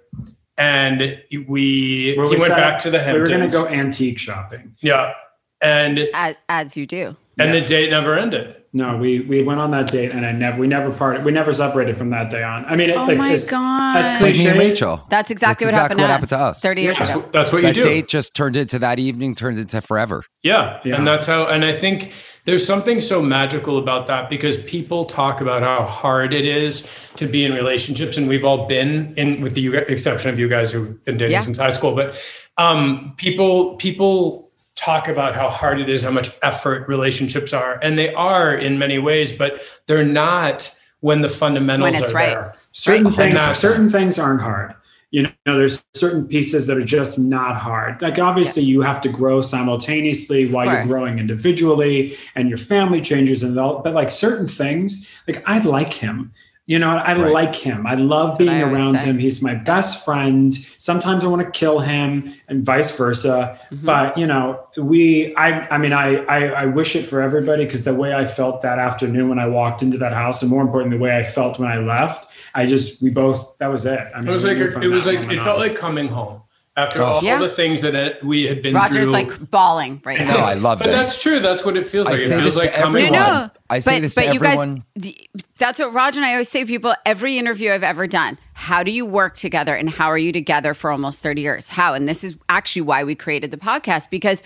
And 0.58 1.00
we 1.46 2.14
Where 2.16 2.26
he 2.28 2.34
we 2.34 2.40
went 2.40 2.54
back 2.56 2.74
up- 2.74 2.80
to 2.80 2.90
the 2.90 2.98
We 3.12 3.18
were 3.18 3.26
going 3.26 3.40
to 3.48 3.48
go 3.48 3.66
antique 3.66 4.18
shopping. 4.18 4.74
yeah, 4.80 5.12
and 5.60 6.08
As, 6.14 6.36
as 6.48 6.76
you 6.76 6.86
do. 6.86 7.16
And 7.38 7.52
Yes. 7.54 7.68
the 7.68 7.74
date 7.74 7.90
never 7.90 8.16
ended. 8.18 8.56
No, 8.72 8.96
we 8.98 9.20
we 9.20 9.42
went 9.42 9.58
on 9.58 9.70
that 9.70 9.86
date, 9.86 10.10
and 10.10 10.26
I 10.26 10.32
never 10.32 10.58
we 10.60 10.66
never 10.66 10.90
parted. 10.90 11.24
We 11.24 11.32
never 11.32 11.52
separated 11.54 11.96
from 11.96 12.10
that 12.10 12.28
day 12.28 12.42
on. 12.42 12.66
I 12.66 12.76
mean, 12.76 12.90
it, 12.90 12.96
Oh 12.98 13.04
like, 13.04 13.18
my 13.18 13.30
as, 13.32 13.42
God. 13.44 13.96
as 13.96 14.10
It's 14.10 14.22
like 14.22 14.34
me 14.36 14.46
and 14.46 14.54
cliche- 14.56 14.68
Rachel. 14.70 15.06
That's 15.08 15.30
exactly 15.30 15.64
what, 15.66 15.72
exactly 15.74 16.02
happened, 16.02 16.28
to 16.30 16.38
us. 16.38 16.60
30 16.60 16.82
years 16.82 16.98
Yeah. 16.98 17.16
ago. 17.16 17.24
That's 17.32 17.50
what 17.52 17.62
you 17.62 17.68
that 17.68 17.74
do. 17.74 17.82
date 17.82 18.06
just 18.08 18.34
turned 18.34 18.54
into 18.54 18.78
that 18.80 18.98
evening 18.98 19.34
turned 19.34 19.58
into 19.58 19.80
forever. 19.80 20.24
Yeah. 20.42 20.80
Yeah. 20.84 20.96
And 20.96 21.06
that's 21.06 21.26
how, 21.26 21.46
and 21.46 21.64
I 21.64 21.72
think 21.72 22.12
there's 22.44 22.66
something 22.66 23.00
so 23.00 23.22
magical 23.22 23.78
about 23.78 24.06
that 24.08 24.28
because 24.28 24.58
people 24.58 25.06
talk 25.06 25.40
about 25.40 25.62
how 25.62 25.86
hard 25.86 26.34
it 26.34 26.44
is 26.44 26.86
to 27.16 27.26
be 27.26 27.44
in 27.46 27.54
relationships. 27.54 28.18
And 28.18 28.28
we've 28.28 28.44
all 28.44 28.66
been 28.66 29.14
in, 29.16 29.40
with 29.40 29.54
the 29.54 29.68
exception 29.90 30.28
of 30.28 30.38
you 30.38 30.48
guys 30.48 30.70
who've 30.70 31.02
been 31.06 31.16
dating 31.16 31.32
Yeah. 31.32 31.40
since 31.40 31.56
high 31.56 31.70
school. 31.70 31.94
But 31.94 32.22
um, 32.58 33.14
people, 33.16 33.76
people, 33.76 34.45
talk 34.76 35.08
about 35.08 35.34
how 35.34 35.48
hard 35.48 35.80
it 35.80 35.88
is 35.88 36.02
how 36.02 36.10
much 36.10 36.30
effort 36.42 36.86
relationships 36.88 37.52
are. 37.52 37.78
And 37.82 37.96
they 37.98 38.12
are 38.14 38.54
in 38.54 38.78
many 38.78 38.98
ways 38.98 39.32
but 39.32 39.62
they're 39.86 40.04
not 40.04 40.70
when 41.00 41.20
the 41.22 41.28
fundamentals 41.28 41.92
When 41.92 42.02
it's 42.02 42.12
are 42.12 42.14
right. 42.14 42.28
there. 42.30 42.54
Certain 42.72 43.06
And 43.06 43.16
things 43.16 43.34
that's- 43.34 43.60
certain 43.60 43.88
things 43.90 44.18
aren't 44.18 44.40
hard. 44.42 44.74
You 45.12 45.22
know 45.46 45.56
there's 45.56 45.84
certain 45.94 46.26
pieces 46.26 46.66
that 46.66 46.76
are 46.76 46.84
just 46.84 47.18
not 47.18 47.56
hard. 47.56 48.02
Like 48.02 48.18
obviously 48.18 48.64
you 48.64 48.82
have 48.82 49.00
to 49.02 49.08
grow 49.08 49.40
simultaneously 49.40 50.46
while 50.46 50.66
you're 50.66 50.84
growing 50.84 51.18
individually 51.18 52.16
and 52.34 52.48
your 52.48 52.58
family 52.58 53.00
changes 53.00 53.42
and 53.42 53.58
all 53.58 53.80
but 53.82 53.94
like 53.94 54.10
certain 54.10 54.46
things 54.46 55.08
like 55.28 55.42
i 55.46 55.58
like 55.60 55.92
him 55.92 56.32
you 56.68 56.78
know 56.80 56.90
i 56.90 57.12
Right. 57.16 57.32
like 57.32 57.54
him 57.54 57.86
i 57.86 57.94
love 57.94 58.30
what 58.30 58.38
being 58.38 58.50
I 58.50 58.60
around 58.62 58.98
say. 59.00 59.06
him 59.06 59.18
he's 59.18 59.40
my 59.42 59.54
best 59.54 60.04
friend 60.04 60.52
sometimes 60.78 61.22
i 61.24 61.28
want 61.28 61.42
to 61.44 61.50
kill 61.50 61.78
him 61.80 62.34
and 62.48 62.64
vice 62.66 62.96
versa 62.96 63.58
Mm-hmm. 63.70 63.86
but 63.86 64.18
you 64.18 64.26
know 64.26 64.66
we 64.76 65.34
i 65.36 65.48
i 65.74 65.78
mean 65.78 65.92
i 65.92 66.16
i, 66.24 66.46
I 66.62 66.66
wish 66.66 66.96
it 66.96 67.04
for 67.04 67.20
everybody 67.20 67.64
because 67.64 67.84
the 67.84 67.94
way 67.94 68.14
i 68.14 68.24
felt 68.24 68.62
that 68.62 68.78
afternoon 68.78 69.28
when 69.28 69.38
i 69.38 69.46
walked 69.46 69.82
into 69.82 69.98
that 69.98 70.12
house 70.12 70.42
and 70.42 70.50
more 70.50 70.62
important 70.62 70.90
the 70.90 70.98
way 70.98 71.16
i 71.16 71.22
felt 71.22 71.58
when 71.60 71.68
i 71.70 71.78
left 71.78 72.26
i 72.54 72.66
just 72.66 73.00
we 73.00 73.10
both 73.10 73.56
that 73.58 73.68
was 73.68 73.86
it 73.86 74.00
I 74.14 74.18
mean, 74.20 74.28
it 74.28 74.32
was 74.32 74.44
like, 74.44 74.58
it 74.58 74.88
was 74.88 75.06
like 75.06 75.20
it 75.20 75.38
felt 75.40 75.58
on. 75.58 75.66
like 75.66 75.74
coming 75.76 76.08
home 76.08 76.42
after 76.76 77.00
Oh. 77.00 77.04
all 77.06 77.22
Yeah. 77.24 77.38
the 77.38 77.48
things 77.48 77.80
that 77.80 77.94
it, 77.94 78.22
we 78.22 78.44
had 78.44 78.60
been 78.62 78.74
Rodger's 78.74 79.04
through 79.04 79.12
like 79.12 79.50
bawling 79.50 80.02
right 80.04 80.18
now. 80.20 80.34
No, 80.34 80.40
I 80.44 80.54
love 80.54 80.78
but 80.78 80.86
this. 80.88 80.96
that's 80.96 81.22
true. 81.22 81.40
That's 81.40 81.64
what 81.64 81.76
it 81.76 81.88
feels 81.88 82.06
I 82.06 82.12
like. 82.12 82.20
It 82.20 82.28
feels 82.28 82.42
this 82.42 82.56
like 82.56 82.74
to 82.74 82.80
coming 82.80 83.06
everyone. 83.06 83.24
home. 83.26 83.50
I 83.70 83.80
say 83.80 83.98
this 84.00 84.14
to 84.16 84.22
you 84.24 84.34
everyone. 84.34 84.74
Guys, 84.76 84.82
the- 84.96 85.30
that's 85.58 85.78
what 85.78 85.94
Rodger 85.94 86.18
and 86.18 86.26
I 86.26 86.32
always 86.32 86.48
say 86.50 86.60
to 86.60 86.66
people 86.66 86.94
every 87.06 87.38
interview 87.38 87.72
I've 87.72 87.82
ever 87.82 88.06
done. 88.06 88.36
How 88.52 88.82
do 88.82 88.90
you 88.90 89.06
work 89.06 89.36
together 89.36 89.74
and 89.74 89.88
how 89.88 90.08
are 90.10 90.18
you 90.18 90.32
together 90.32 90.74
for 90.74 90.90
almost 90.90 91.22
30 91.22 91.40
years? 91.40 91.68
How? 91.70 91.94
And 91.94 92.06
this 92.06 92.22
is 92.22 92.36
actually 92.50 92.82
why 92.82 93.04
we 93.04 93.14
created 93.14 93.50
the 93.50 93.56
podcast 93.56 94.10
because 94.10 94.42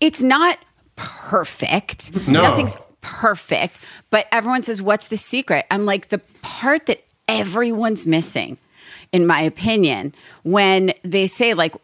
it's 0.00 0.20
not 0.22 0.58
perfect. 0.96 2.14
No. 2.26 2.42
Nothing's 2.42 2.76
perfect. 3.02 3.78
But 4.10 4.26
everyone 4.32 4.62
says, 4.62 4.82
What's 4.82 5.06
the 5.08 5.16
secret? 5.16 5.66
I'm 5.70 5.86
like, 5.86 6.08
the 6.08 6.18
part 6.42 6.86
that 6.86 7.02
everyone's 7.28 8.06
missing, 8.06 8.58
in 9.12 9.26
my 9.26 9.40
opinion, 9.40 10.14
when 10.42 10.92
they 11.02 11.26
say, 11.26 11.54
like, 11.54 11.74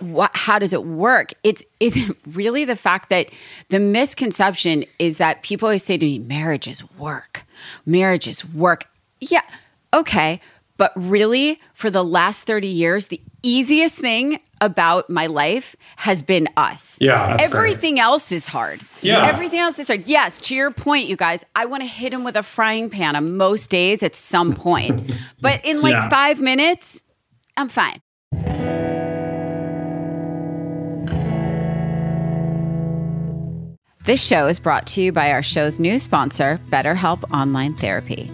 what 0.00 0.32
how 0.34 0.58
does 0.58 0.72
it 0.72 0.84
work? 0.84 1.32
It's 1.44 1.62
it's 1.78 1.96
really 2.26 2.64
the 2.64 2.74
fact 2.74 3.10
that 3.10 3.30
the 3.68 3.78
misconception 3.78 4.84
is 4.98 5.18
that 5.18 5.42
people 5.42 5.66
always 5.66 5.84
say 5.84 5.96
to 5.96 6.04
me 6.04 6.18
marriage 6.18 6.66
is 6.66 6.82
work. 6.98 7.44
Marriage 7.84 8.26
is 8.26 8.44
work. 8.44 8.88
Yeah 9.20 9.42
okay 9.96 10.40
but 10.76 10.92
really 10.94 11.60
for 11.74 11.90
the 11.90 12.04
last 12.04 12.44
30 12.44 12.66
years 12.68 13.06
the 13.08 13.20
easiest 13.42 13.98
thing 13.98 14.40
about 14.60 15.08
my 15.10 15.26
life 15.26 15.76
has 15.96 16.22
been 16.22 16.48
us 16.56 16.98
Yeah, 17.00 17.28
that's 17.36 17.46
fair. 17.46 17.56
everything 17.56 18.00
else 18.00 18.32
is 18.32 18.46
hard 18.46 18.80
Yeah. 19.02 19.26
everything 19.26 19.60
else 19.60 19.78
is 19.78 19.88
hard 19.88 20.06
yes 20.08 20.38
to 20.38 20.54
your 20.54 20.70
point 20.70 21.06
you 21.08 21.16
guys 21.16 21.44
i 21.54 21.64
want 21.66 21.82
to 21.82 21.86
hit 21.88 22.12
him 22.12 22.24
with 22.24 22.36
a 22.36 22.42
frying 22.42 22.90
pan 22.90 23.16
on 23.16 23.36
most 23.36 23.70
days 23.70 24.02
at 24.02 24.14
some 24.14 24.54
point 24.54 25.12
but 25.40 25.64
in 25.64 25.80
like 25.80 25.92
Yeah. 25.94 26.08
five 26.08 26.40
minutes 26.40 27.02
i'm 27.56 27.68
fine 27.68 28.00
This 34.04 34.22
show 34.24 34.46
is 34.46 34.60
brought 34.60 34.86
to 34.88 35.00
you 35.02 35.10
by 35.10 35.32
our 35.32 35.42
show's 35.42 35.80
new 35.80 35.98
sponsor, 35.98 36.60
BetterHelp 36.70 37.24
Online 37.32 37.74
Therapy. 37.74 38.30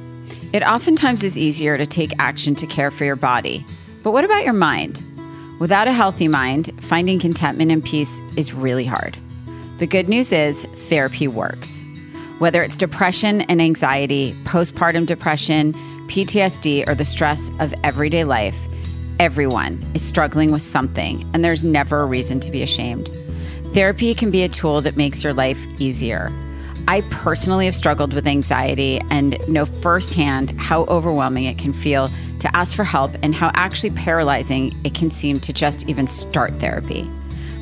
It 0.53 0.63
oftentimes 0.63 1.23
is 1.23 1.39
easier 1.39 1.79
to 1.79 1.87
take 1.87 2.13
action 2.19 2.55
to 2.57 2.67
care 2.67 2.91
for 2.91 3.07
your 3.07 3.17
body. 3.17 3.65
But 4.03 4.13
what 4.13 4.25
about 4.25 4.45
your 4.45 4.53
mind? 4.53 5.03
Without 5.59 5.89
a 5.89 5.93
healthy 5.93 6.29
mind, 6.29 6.73
finding 6.83 7.19
contentment 7.19 7.71
and 7.71 7.83
peace 7.83 8.21
is 8.37 8.53
really 8.53 8.85
hard. 8.85 9.17
The 9.79 9.87
good 9.87 10.11
news 10.11 10.31
is 10.31 10.67
therapy 10.89 11.27
works. 11.27 11.85
Whether 12.39 12.63
it's 12.63 12.77
depression 12.77 13.43
and 13.43 13.63
anxiety, 13.63 14.37
postpartum 14.45 15.07
depression, 15.07 15.73
PTSD, 16.09 16.87
or 16.87 16.95
the 16.95 17.05
stress 17.05 17.51
of 17.59 17.73
everyday 17.83 18.25
life, 18.25 18.59
everyone 19.19 19.83
is 19.95 20.03
struggling 20.03 20.53
with 20.53 20.63
something, 20.63 21.25
and 21.33 21.43
there's 21.43 21.65
never 21.65 22.03
a 22.03 22.07
reason 22.07 22.41
to 22.41 22.51
be 22.51 22.63
ashamed. 22.63 23.11
Therapy 23.73 24.15
can 24.15 24.31
be 24.31 24.43
a 24.43 24.49
tool 24.49 24.83
that 24.83 24.99
makes 24.99 25.25
your 25.25 25.33
life 25.33 25.65
easier. 25.81 26.31
I 26.89 27.03
personally 27.11 27.67
have 27.67 27.75
struggled 27.75 28.13
with 28.13 28.27
anxiety 28.27 29.01
and 29.11 29.39
know 29.49 29.65
firsthand 29.65 30.51
how 30.61 30.85
overwhelming 30.85 31.45
it 31.45 31.57
can 31.57 31.73
feel 31.73 32.09
to 32.41 32.57
ask 32.57 32.75
for 32.75 32.85
help 32.85 33.13
and 33.23 33.35
how 33.35 33.53
actually 33.55 33.91
paralyzing 33.91 34.75
it 34.85 34.95
can 34.95 35.11
seem 35.11 35.39
to 35.41 35.53
just 35.53 35.89
even 35.89 36.07
start 36.07 36.53
therapy. 36.55 37.09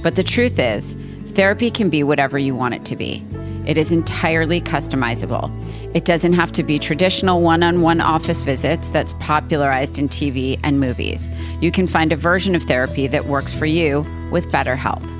But 0.02 0.16
the 0.16 0.22
truth 0.22 0.58
is, 0.58 0.96
therapy 1.34 1.70
can 1.70 1.90
be 1.90 2.02
whatever 2.02 2.38
you 2.38 2.54
want 2.54 2.74
it 2.74 2.84
to 2.86 2.96
be. 2.96 3.24
It 3.66 3.76
is 3.76 3.92
entirely 3.92 4.60
customizable. 4.60 5.50
It 5.94 6.06
doesn't 6.06 6.32
have 6.32 6.50
to 6.52 6.62
be 6.62 6.78
traditional 6.78 7.42
one 7.42 7.62
on 7.62 7.82
one 7.82 8.00
office 8.00 8.40
visits 8.40 8.88
that's 8.88 9.12
popularized 9.20 9.98
in 9.98 10.08
TV 10.08 10.58
and 10.64 10.80
movies. 10.80 11.28
You 11.60 11.70
can 11.70 11.86
find 11.86 12.10
a 12.10 12.16
version 12.16 12.54
of 12.54 12.62
therapy 12.62 13.06
that 13.08 13.26
works 13.26 13.52
for 13.52 13.66
you 13.66 13.98
with 14.32 14.50
BetterHelp. 14.50 15.19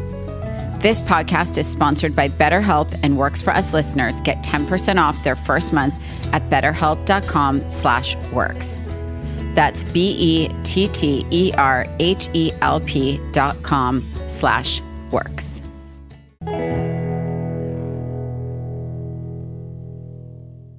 This 0.81 0.99
podcast 0.99 1.59
is 1.59 1.67
sponsored 1.67 2.15
by 2.15 2.29
BetterHelp 2.29 2.99
and 3.03 3.15
works 3.15 3.39
for 3.39 3.51
us 3.51 3.71
listeners. 3.71 4.19
Get 4.21 4.39
10% 4.39 4.99
off 4.99 5.23
their 5.23 5.35
first 5.35 5.73
month 5.73 5.93
at 6.33 6.49
betterhelp.com 6.49 7.69
slash 7.69 8.15
works. 8.31 8.81
That's 9.53 9.83
B-E-T-T-E-R-H-E-L-P 9.83 10.51
dot 13.31 13.61
com 13.61 14.11
slash 14.27 14.81
works. 15.11 15.60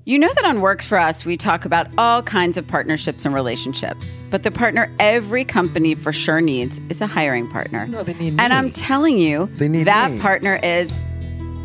You 0.04 0.18
know 0.18 0.32
that 0.34 0.44
on 0.44 0.60
Works 0.60 0.84
for 0.84 0.98
Us, 0.98 1.24
we 1.24 1.36
talk 1.36 1.64
about 1.64 1.86
all 1.96 2.22
kinds 2.22 2.56
of 2.56 2.66
partnerships 2.66 3.24
and 3.24 3.32
relationships. 3.32 4.20
But 4.30 4.42
the 4.42 4.50
partner 4.50 4.92
every 4.98 5.44
company 5.44 5.94
for 5.94 6.12
sure 6.12 6.40
needs 6.40 6.80
is 6.88 7.00
a 7.00 7.06
hiring 7.06 7.48
partner. 7.48 7.86
No, 7.86 8.02
they 8.02 8.14
need 8.14 8.34
me. 8.36 8.42
And. 8.42 8.52
I'm 8.52 8.72
telling 8.72 9.18
you, 9.18 9.46
They 9.58 9.68
need 9.68 9.84
that 9.84 10.10
me. 10.10 10.18
partner 10.18 10.58
is 10.62 11.04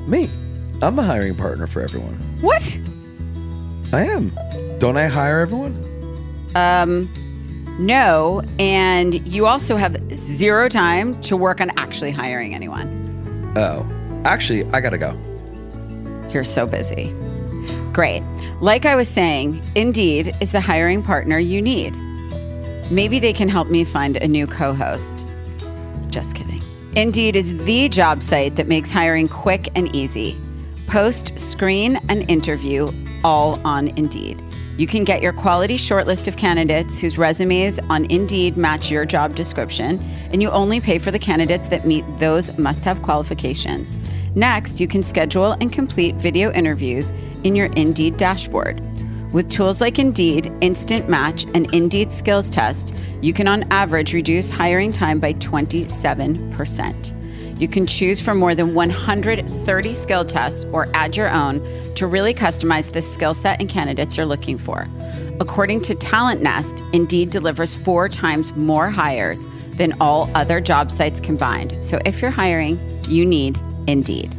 Me. 0.05 0.29
I'm 0.83 0.99
a 0.99 1.03
hiring 1.03 1.33
partner 1.35 1.65
for 1.65 1.81
everyone. 1.81 2.13
what? 2.41 2.77
I 3.91 4.05
am. 4.05 4.31
Don't 4.77 4.97
I 4.97 5.07
hire 5.07 5.39
everyone? 5.39 5.73
Um, 6.53 7.09
no. 7.79 8.43
And 8.59 9.27
you 9.27 9.47
also 9.47 9.77
have 9.77 9.97
zero 10.15 10.69
time 10.69 11.19
to 11.21 11.35
work 11.35 11.59
on 11.59 11.71
actually 11.77 12.11
hiring 12.11 12.53
anyone. 12.53 13.53
Oh. 13.57 13.83
Actually, 14.25 14.65
I 14.73 14.81
gotta 14.81 14.97
go. 14.99 15.17
You're 16.29 16.43
so 16.43 16.67
busy. 16.67 17.15
Great. 17.97 18.21
Like 18.61 18.85
I 18.85 18.95
was 18.95 19.07
saying, 19.07 19.59
Indeed 19.73 20.37
is 20.39 20.51
the 20.51 20.61
hiring 20.61 21.01
partner 21.01 21.39
you 21.39 21.63
need. 21.63 21.95
Maybe 22.91 23.17
they 23.17 23.33
can 23.33 23.49
help 23.49 23.69
me 23.69 23.83
find 23.83 24.17
a 24.17 24.27
new 24.27 24.45
co 24.45 24.71
host. 24.71 25.25
Just 26.11 26.35
kidding. 26.35 26.61
Indeed 26.95 27.35
is 27.35 27.57
the 27.65 27.89
job 27.89 28.21
site 28.21 28.55
that 28.55 28.67
makes 28.67 28.91
hiring 28.91 29.27
quick 29.27 29.69
and 29.73 29.95
easy. 29.95 30.39
Post, 30.85 31.39
screen, 31.39 31.99
and 32.07 32.29
interview 32.29 32.87
all 33.23 33.59
on 33.65 33.87
Indeed. 33.97 34.39
You 34.77 34.85
can 34.85 35.03
get 35.03 35.23
your 35.23 35.33
quality 35.33 35.75
shortlist 35.75 36.27
of 36.27 36.37
candidates 36.37 36.99
whose 36.99 37.17
resumes 37.17 37.79
on 37.89 38.05
Indeed 38.11 38.57
match 38.57 38.91
your 38.91 39.05
job 39.05 39.33
description, 39.33 39.99
and 40.31 40.39
you 40.39 40.51
only 40.51 40.79
pay 40.79 40.99
for 40.99 41.09
the 41.09 41.17
candidates 41.17 41.67
that 41.69 41.87
meet 41.87 42.05
those 42.19 42.55
must 42.59 42.85
have 42.85 43.01
qualifications. 43.01 43.97
Next, 44.37 44.79
you 44.79 44.87
can 44.87 45.01
schedule 45.01 45.53
and 45.53 45.73
complete 45.73 46.13
video 46.13 46.51
interviews 46.51 47.11
in 47.43 47.55
your 47.55 47.73
Indeed 47.73 48.17
dashboard. 48.17 48.79
With 49.33 49.49
tools 49.49 49.81
like 49.81 49.97
Indeed, 49.97 50.51
Instant 50.61 51.09
Match, 51.09 51.45
and 51.55 51.73
Indeed 51.73 52.11
Skills 52.11 52.47
Test, 52.47 52.93
you 53.19 53.33
can 53.33 53.47
on 53.47 53.63
average 53.71 54.13
reduce 54.13 54.51
hiring 54.51 54.91
time 54.91 55.19
by 55.19 55.33
27%. 55.33 57.59
You 57.59 57.67
can 57.67 57.87
choose 57.87 58.21
from 58.21 58.37
more 58.37 58.53
than 58.53 58.75
130 58.75 59.93
skill 59.95 60.23
tests 60.23 60.65
or 60.65 60.87
add 60.93 61.17
your 61.17 61.31
own 61.31 61.59
to 61.95 62.05
really 62.05 62.35
customize 62.35 62.91
the 62.91 63.01
skill 63.01 63.33
set 63.33 63.59
and 63.59 63.67
candidates 63.67 64.17
you're 64.17 64.27
looking 64.27 64.59
for. 64.59 64.87
According 65.39 65.81
to 65.81 65.95
Talent 65.95 66.43
Nest, 66.43 66.83
Indeed 66.93 67.31
delivers 67.31 67.73
four 67.73 68.07
times 68.07 68.55
more 68.55 68.91
hires 68.91 69.47
than 69.71 69.99
all 69.99 70.29
other 70.35 70.61
job 70.61 70.91
sites 70.91 71.19
combined. 71.19 71.83
So 71.83 71.99
if 72.05 72.21
you're 72.21 72.29
hiring, 72.29 72.79
you 73.09 73.25
need 73.25 73.57
Indeed. 73.87 74.35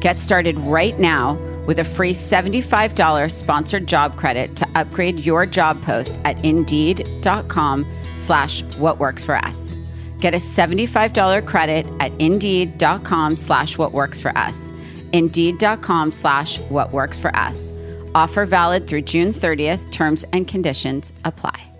Get 0.00 0.18
started 0.18 0.56
right 0.58 0.98
now 0.98 1.34
with 1.66 1.78
a 1.78 1.84
free 1.84 2.12
$75 2.12 3.30
sponsored 3.30 3.86
job 3.86 4.16
credit 4.16 4.56
to 4.56 4.68
upgrade 4.74 5.20
your 5.20 5.46
job 5.46 5.80
post 5.82 6.14
at 6.24 6.42
indeed.com 6.44 7.86
slash 8.14 8.62
what 8.76 8.98
works 8.98 9.24
for 9.24 9.36
us. 9.36 9.76
Get 10.20 10.34
a 10.34 10.38
$75 10.38 11.44
credit 11.46 11.86
at 12.00 12.12
indeed.com 12.20 13.36
slash 13.36 13.76
what 13.76 13.92
works 13.92 14.20
for 14.20 14.36
us. 14.36 14.72
Indeed.com 15.12 16.12
slash 16.12 16.60
what 16.62 16.92
works 16.92 17.18
for 17.18 17.34
us. 17.36 17.72
Offer 18.14 18.46
valid 18.46 18.86
through 18.86 19.02
June 19.02 19.28
30th. 19.28 19.90
Terms 19.92 20.24
and 20.32 20.48
conditions 20.48 21.12
apply. 21.24 21.75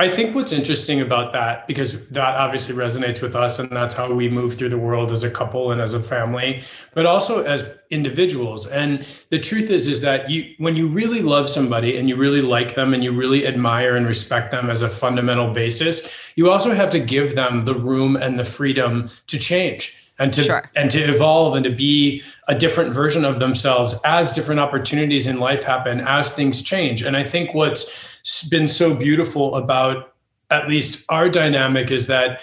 I 0.00 0.08
think 0.08 0.32
what's 0.32 0.52
interesting 0.52 1.00
about 1.00 1.32
that, 1.32 1.66
because 1.66 2.06
that 2.10 2.36
obviously 2.36 2.72
resonates 2.72 3.20
with 3.20 3.34
us, 3.34 3.58
and 3.58 3.68
that's 3.68 3.96
how 3.96 4.12
we 4.12 4.28
move 4.28 4.54
through 4.54 4.68
the 4.68 4.78
world 4.78 5.10
as 5.10 5.24
a 5.24 5.30
couple 5.30 5.72
and 5.72 5.80
as 5.80 5.92
a 5.92 6.00
family, 6.00 6.62
but 6.94 7.04
also 7.04 7.42
as 7.42 7.68
individuals. 7.90 8.68
And 8.68 9.04
the 9.30 9.40
truth 9.40 9.70
is, 9.70 9.88
is 9.88 10.00
that 10.02 10.30
you, 10.30 10.54
when 10.58 10.76
you 10.76 10.86
really 10.86 11.20
love 11.20 11.50
somebody 11.50 11.96
and 11.96 12.08
you 12.08 12.14
really 12.14 12.42
like 12.42 12.76
them 12.76 12.94
and 12.94 13.02
you 13.02 13.10
really 13.10 13.44
admire 13.44 13.96
and 13.96 14.06
respect 14.06 14.52
them 14.52 14.70
as 14.70 14.82
a 14.82 14.88
fundamental 14.88 15.52
basis, 15.52 16.30
you 16.36 16.48
also 16.48 16.72
have 16.72 16.92
to 16.92 17.00
give 17.00 17.34
them 17.34 17.64
the 17.64 17.74
room 17.74 18.14
and 18.14 18.38
the 18.38 18.44
freedom 18.44 19.08
to 19.26 19.36
change 19.36 19.97
and 20.18 20.32
to 20.32 20.42
Sure. 20.42 20.70
and 20.74 20.90
to 20.90 21.00
evolve 21.00 21.54
and 21.54 21.64
to 21.64 21.70
be 21.70 22.22
a 22.48 22.54
different 22.54 22.92
version 22.92 23.24
of 23.24 23.38
themselves 23.38 23.94
as 24.04 24.32
different 24.32 24.60
opportunities 24.60 25.26
in 25.26 25.38
life 25.38 25.62
happen 25.64 26.00
as 26.00 26.32
things 26.32 26.60
change 26.62 27.02
and 27.02 27.16
i 27.16 27.22
think 27.22 27.54
what's 27.54 28.18
been 28.48 28.66
so 28.68 28.94
beautiful 28.94 29.54
about 29.54 30.12
at 30.50 30.68
least 30.68 31.04
our 31.08 31.28
dynamic 31.28 31.90
is 31.90 32.06
that 32.08 32.42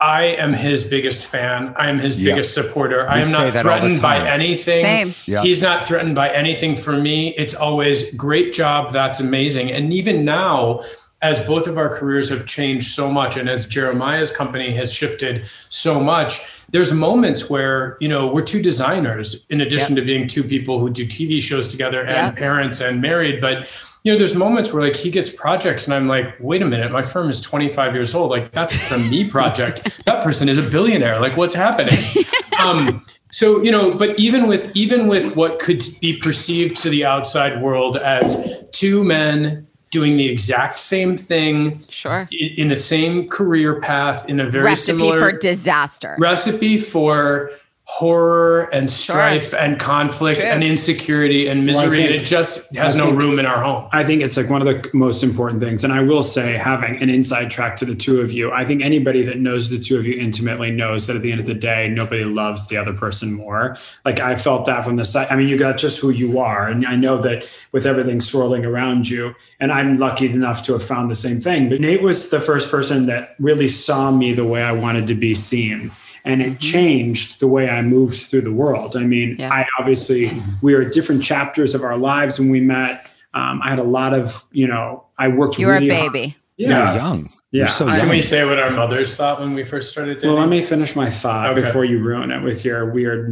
i 0.00 0.22
am 0.22 0.52
his 0.52 0.82
biggest 0.82 1.24
fan 1.26 1.74
i 1.76 1.88
am 1.88 1.98
his 1.98 2.16
Yeah. 2.20 2.32
biggest 2.34 2.54
supporter 2.54 3.08
i 3.08 3.20
am 3.20 3.30
not 3.30 3.52
that 3.52 3.66
all 3.66 3.72
the 3.74 3.78
threatened 3.80 4.02
by 4.02 4.26
anything 4.28 4.84
Same. 4.84 5.14
Yeah. 5.32 5.42
he's 5.42 5.62
not 5.62 5.84
threatened 5.86 6.14
by 6.14 6.30
anything 6.30 6.74
from 6.76 7.02
me 7.02 7.34
it's 7.36 7.54
always 7.54 8.12
great 8.14 8.52
job 8.54 8.92
that's 8.92 9.20
amazing 9.20 9.70
and 9.72 9.92
even 9.92 10.24
now 10.24 10.80
as 11.22 11.40
both 11.40 11.66
of 11.66 11.78
our 11.78 11.88
careers 11.88 12.28
have 12.28 12.44
changed 12.44 12.88
so 12.88 13.10
much 13.10 13.36
and 13.36 13.48
as 13.48 13.66
jeremiah's 13.66 14.30
company 14.30 14.70
has 14.72 14.92
shifted 14.92 15.44
so 15.68 16.00
much 16.00 16.53
there's 16.70 16.92
moments 16.92 17.48
where 17.50 17.96
you 18.00 18.08
know 18.08 18.26
we're 18.26 18.42
two 18.42 18.62
designers 18.62 19.46
in 19.50 19.60
addition 19.60 19.94
to 19.96 20.02
being 20.02 20.26
two 20.26 20.42
people 20.42 20.78
who 20.78 20.90
do 20.90 21.06
tv 21.06 21.40
shows 21.40 21.68
together 21.68 22.00
and 22.02 22.10
Yep. 22.10 22.36
parents 22.36 22.80
and 22.80 23.00
married. 23.00 23.40
But 23.40 23.70
you 24.02 24.12
know 24.12 24.18
there's 24.18 24.34
moments 24.34 24.72
where 24.72 24.82
like 24.82 24.96
he 24.96 25.10
gets 25.10 25.30
projects 25.30 25.86
and 25.86 25.94
i'm 25.94 26.06
like 26.08 26.34
wait 26.38 26.60
a 26.60 26.66
minute 26.66 26.92
my 26.92 27.02
firm 27.02 27.30
is 27.30 27.40
25 27.40 27.94
years 27.94 28.14
old. 28.14 28.30
Like 28.30 28.52
that's 28.52 28.90
a 28.90 28.98
me 28.98 29.28
project. 29.28 30.00
That 30.04 30.22
person 30.22 30.48
is 30.48 30.58
a 30.58 30.62
billionaire. 30.62 31.18
Like 31.20 31.36
what's 31.36 31.54
happening? 31.54 31.98
Um 32.58 33.04
so 33.32 33.60
you 33.62 33.70
know 33.72 33.94
but 33.94 34.16
even 34.18 34.46
with 34.46 34.70
even 34.74 35.08
with 35.08 35.34
what 35.36 35.58
could 35.58 35.82
be 36.00 36.16
perceived 36.18 36.76
to 36.78 36.88
the 36.88 37.04
outside 37.04 37.60
world 37.60 37.96
as 37.96 38.64
two 38.70 39.02
men 39.02 39.63
doing 39.94 40.16
the 40.16 40.28
exact 40.28 40.76
same 40.80 41.16
thing 41.16 41.80
Sure. 41.88 42.26
in, 42.32 42.48
in 42.62 42.68
the 42.68 42.74
same 42.76 43.28
career 43.28 43.80
path 43.80 44.28
in 44.28 44.40
a 44.40 44.50
very 44.50 44.64
Recipe 44.64 44.98
similar 44.98 45.20
for 45.20 45.30
disaster. 45.30 46.16
recipe 46.18 46.78
for 46.78 47.50
horror 47.86 48.62
and 48.72 48.90
strife 48.90 49.52
and 49.52 49.78
conflict 49.78 50.42
and 50.42 50.64
insecurity 50.64 51.48
and 51.48 51.66
Well, 51.66 51.78
I 51.78 51.82
misery 51.84 52.00
and 52.00 52.08
think- 52.12 52.22
it 52.22 52.24
just 52.24 52.74
has 52.74 52.94
I 52.94 52.98
no 52.98 53.04
think- 53.08 53.20
room 53.20 53.38
in 53.38 53.44
our 53.46 53.62
home 53.62 53.84
I 53.92 54.02
think 54.04 54.22
it's 54.22 54.36
like 54.38 54.48
one 54.48 54.66
of 54.66 54.82
the 54.82 54.90
most 54.94 55.22
important 55.22 55.60
things. 55.60 55.84
And 55.84 55.92
I 55.92 56.00
will 56.00 56.22
say, 56.22 56.54
having 56.54 57.00
an 57.02 57.10
inside 57.10 57.50
track 57.50 57.76
to 57.76 57.84
the 57.84 57.94
two 57.94 58.20
of 58.22 58.32
you, 58.32 58.50
I 58.50 58.64
think 58.64 58.82
anybody 58.82 59.22
that 59.26 59.38
knows 59.38 59.68
the 59.70 59.78
two 59.78 59.98
of 59.98 60.06
you 60.06 60.14
intimately 60.18 60.70
knows 60.70 61.06
that 61.06 61.14
at 61.16 61.22
the 61.22 61.30
end 61.30 61.40
of 61.40 61.46
the 61.46 61.54
day, 61.54 61.88
nobody 61.88 62.24
loves 62.24 62.66
the 62.68 62.76
other 62.78 62.94
person 62.94 63.32
more. 63.34 63.76
Like 64.04 64.18
I 64.18 64.34
felt 64.36 64.64
that 64.64 64.82
from 64.84 64.96
the 64.96 65.04
side. 65.04 65.28
I 65.30 65.36
mean, 65.36 65.48
you 65.48 65.58
got 65.58 65.76
just 65.76 66.00
who 66.00 66.10
you 66.10 66.38
are. 66.40 66.66
And 66.68 66.86
I 66.86 66.96
know 66.96 67.18
that 67.18 67.46
with 67.72 67.86
everything 67.86 68.20
swirling 68.20 68.64
around 68.64 69.08
you, 69.10 69.34
and 69.60 69.70
I'm 69.70 69.96
lucky 69.98 70.28
enough 70.30 70.62
to 70.64 70.72
have 70.72 70.82
found 70.82 71.10
the 71.10 71.14
same 71.14 71.38
thing. 71.38 71.68
But 71.68 71.80
Nate 71.80 72.02
was 72.02 72.30
the 72.30 72.40
first 72.40 72.70
person 72.70 73.06
that 73.06 73.34
really 73.38 73.68
saw 73.68 74.10
me 74.10 74.32
the 74.32 74.46
way 74.46 74.62
I 74.62 74.72
wanted 74.72 75.06
to 75.08 75.14
be 75.14 75.34
seen. 75.34 75.90
And 76.26 76.40
it 76.40 76.58
changed 76.58 77.38
the 77.40 77.46
way 77.46 77.68
I 77.68 77.82
moved 77.82 78.16
through 78.30 78.40
the 78.42 78.52
world. 78.52 78.96
I 78.96 79.04
mean, 79.04 79.36
Yeah. 79.38 79.52
I 79.52 79.66
obviously, 79.78 80.30
we 80.62 80.72
are 80.74 80.82
different 80.88 81.22
chapters 81.22 81.74
of 81.74 81.82
our 81.84 81.98
lives 81.98 82.38
when 82.40 82.48
we 82.48 82.60
met. 82.60 83.06
Um, 83.34 83.60
I 83.62 83.68
had 83.70 83.78
a 83.78 83.82
lot 83.84 84.14
of, 84.14 84.44
you 84.50 84.66
know, 84.66 85.04
I 85.18 85.28
worked 85.28 85.58
You 85.58 85.66
were 85.66 85.74
a 85.76 85.80
really 85.80 85.90
hard- 85.94 86.12
baby. 86.12 86.36
You're 86.56 86.70
Yeah. 86.70 86.94
young. 86.96 87.30
Yeah. 87.50 87.58
You're 87.60 87.66
so 87.68 87.88
I- 87.88 87.98
can 88.00 88.08
we 88.08 88.20
say 88.22 88.44
what 88.44 88.58
our 88.58 88.70
mothers 88.70 89.14
thought 89.16 89.38
when 89.40 89.52
we 89.54 89.64
first 89.64 89.90
started 89.92 90.14
dating 90.14 90.30
Well, 90.30 90.38
let 90.40 90.48
me 90.48 90.62
finish 90.62 90.96
my 90.96 91.10
thought 91.10 91.50
Okay. 91.50 91.60
before 91.60 91.84
you 91.84 91.98
ruin 91.98 92.30
it 92.30 92.42
with 92.42 92.64
your 92.64 92.90
weird 92.90 93.28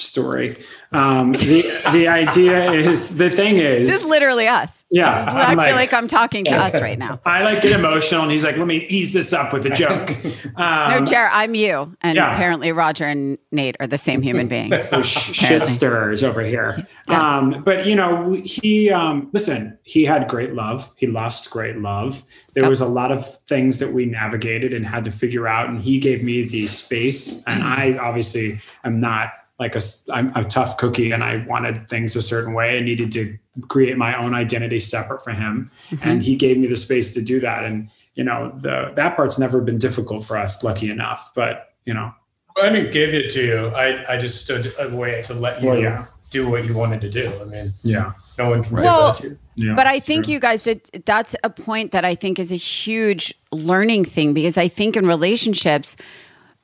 story. 0.00 0.56
Um, 0.92 1.32
the 1.32 1.62
the 1.92 2.06
idea 2.08 2.70
is 2.70 3.16
the 3.16 3.30
thing 3.30 3.56
is, 3.56 3.88
This 3.88 4.02
is 4.02 4.06
literally 4.06 4.46
us. 4.46 4.84
yeah. 4.90 5.24
I 5.26 5.66
feel 5.66 5.74
like 5.74 5.94
I'm 5.94 6.06
talking 6.06 6.44
to 6.44 6.50
us 6.54 6.78
right 6.78 6.98
now. 6.98 7.18
I 7.24 7.42
like 7.44 7.62
get 7.62 7.72
emotional, 7.72 8.22
and 8.24 8.30
he's 8.30 8.44
like, 8.44 8.58
"Let 8.58 8.66
me 8.66 8.86
ease 8.90 9.14
this 9.14 9.32
up 9.32 9.54
with 9.54 9.64
a 9.64 9.70
joke." 9.74 10.10
Um, 10.56 10.90
No, 11.00 11.04
Jared, 11.06 11.30
I'm 11.32 11.54
you. 11.54 11.96
And 12.02 12.16
yeah. 12.16 12.32
apparently 12.32 12.72
Rodger 12.72 13.06
and 13.06 13.38
Nate 13.52 13.76
are 13.80 13.86
the 13.86 13.96
same 13.96 14.20
human 14.20 14.48
beings. 14.54 14.86
so 14.86 15.02
sh- 15.02 15.32
shit 15.34 15.64
stirrers 15.64 16.22
over 16.22 16.42
here. 16.42 16.86
Yes. 17.08 17.18
Um, 17.22 17.62
but 17.64 17.86
you 17.86 17.96
know, 17.96 18.32
he 18.44 18.90
um, 18.90 19.30
listen. 19.32 19.78
He 19.84 20.04
had 20.04 20.28
great 20.28 20.54
love. 20.54 20.92
He 20.96 21.06
lost 21.06 21.50
great 21.50 21.78
love. 21.78 22.22
There 22.54 22.64
Yep. 22.64 22.68
was 22.70 22.80
a 22.82 22.86
lot 22.86 23.10
of 23.10 23.26
things 23.48 23.78
that 23.78 23.92
we 23.94 24.04
navigated 24.04 24.74
and 24.74 24.86
had 24.86 25.06
to 25.06 25.10
figure 25.10 25.48
out, 25.48 25.70
and 25.70 25.80
he 25.80 25.98
gave 25.98 26.22
me 26.22 26.42
the 26.42 26.66
space. 26.66 27.42
And 27.46 27.62
I 27.62 27.96
obviously 27.98 28.60
am 28.84 29.00
not 29.00 29.32
like 29.58 29.74
a 29.74 29.78
s- 29.78 30.08
I'm 30.12 30.34
a 30.34 30.44
tough 30.44 30.76
cookie, 30.76 31.12
and 31.12 31.22
I 31.22 31.44
wanted 31.46 31.88
things 31.88 32.16
a 32.16 32.22
certain 32.22 32.52
way. 32.54 32.76
I 32.78 32.80
needed 32.80 33.12
to 33.12 33.36
create 33.68 33.96
my 33.96 34.16
own 34.16 34.34
identity 34.34 34.80
separate 34.80 35.22
from 35.22 35.36
him, 35.36 35.70
Mm-hmm. 35.90 36.08
and 36.08 36.22
he 36.22 36.36
gave 36.36 36.58
me 36.58 36.66
the 36.66 36.76
space 36.76 37.14
to 37.14 37.22
do 37.22 37.38
that. 37.40 37.64
And 37.64 37.88
you 38.14 38.24
know, 38.24 38.50
the 38.50 38.92
that 38.96 39.16
part's 39.16 39.38
never 39.38 39.60
been 39.60 39.78
difficult 39.78 40.24
for 40.26 40.36
us, 40.36 40.62
lucky 40.64 40.90
enough. 40.90 41.32
But 41.34 41.74
you 41.84 41.94
know, 41.94 42.12
I 42.60 42.70
didn't 42.70 42.92
give 42.92 43.14
it 43.14 43.30
to 43.32 43.44
you. 43.44 43.66
I, 43.68 44.14
I 44.14 44.16
just 44.16 44.40
stood 44.40 44.72
away 44.78 45.22
to 45.22 45.34
let 45.34 45.62
you 45.62 45.68
Well, 45.68 45.78
yeah. 45.80 46.06
do 46.30 46.48
what 46.48 46.64
you 46.64 46.74
wanted 46.74 47.00
to 47.02 47.10
do. 47.10 47.32
I 47.40 47.44
mean, 47.44 47.72
yeah, 47.82 48.12
no 48.38 48.50
one 48.50 48.64
can 48.64 48.76
Well, 48.76 49.12
give 49.12 49.22
that 49.22 49.22
to 49.22 49.28
you. 49.28 49.68
yeah. 49.68 49.74
But 49.76 49.86
I 49.86 50.00
think 50.00 50.26
you 50.28 50.40
guys 50.40 50.64
that 50.64 51.04
that's 51.04 51.36
a 51.44 51.50
point 51.50 51.92
that 51.92 52.04
I 52.04 52.14
think 52.14 52.38
is 52.38 52.50
a 52.52 52.56
huge 52.56 53.32
learning 53.52 54.04
thing 54.06 54.32
because 54.34 54.56
I 54.58 54.66
think 54.66 54.96
in 54.96 55.06
relationships, 55.06 55.94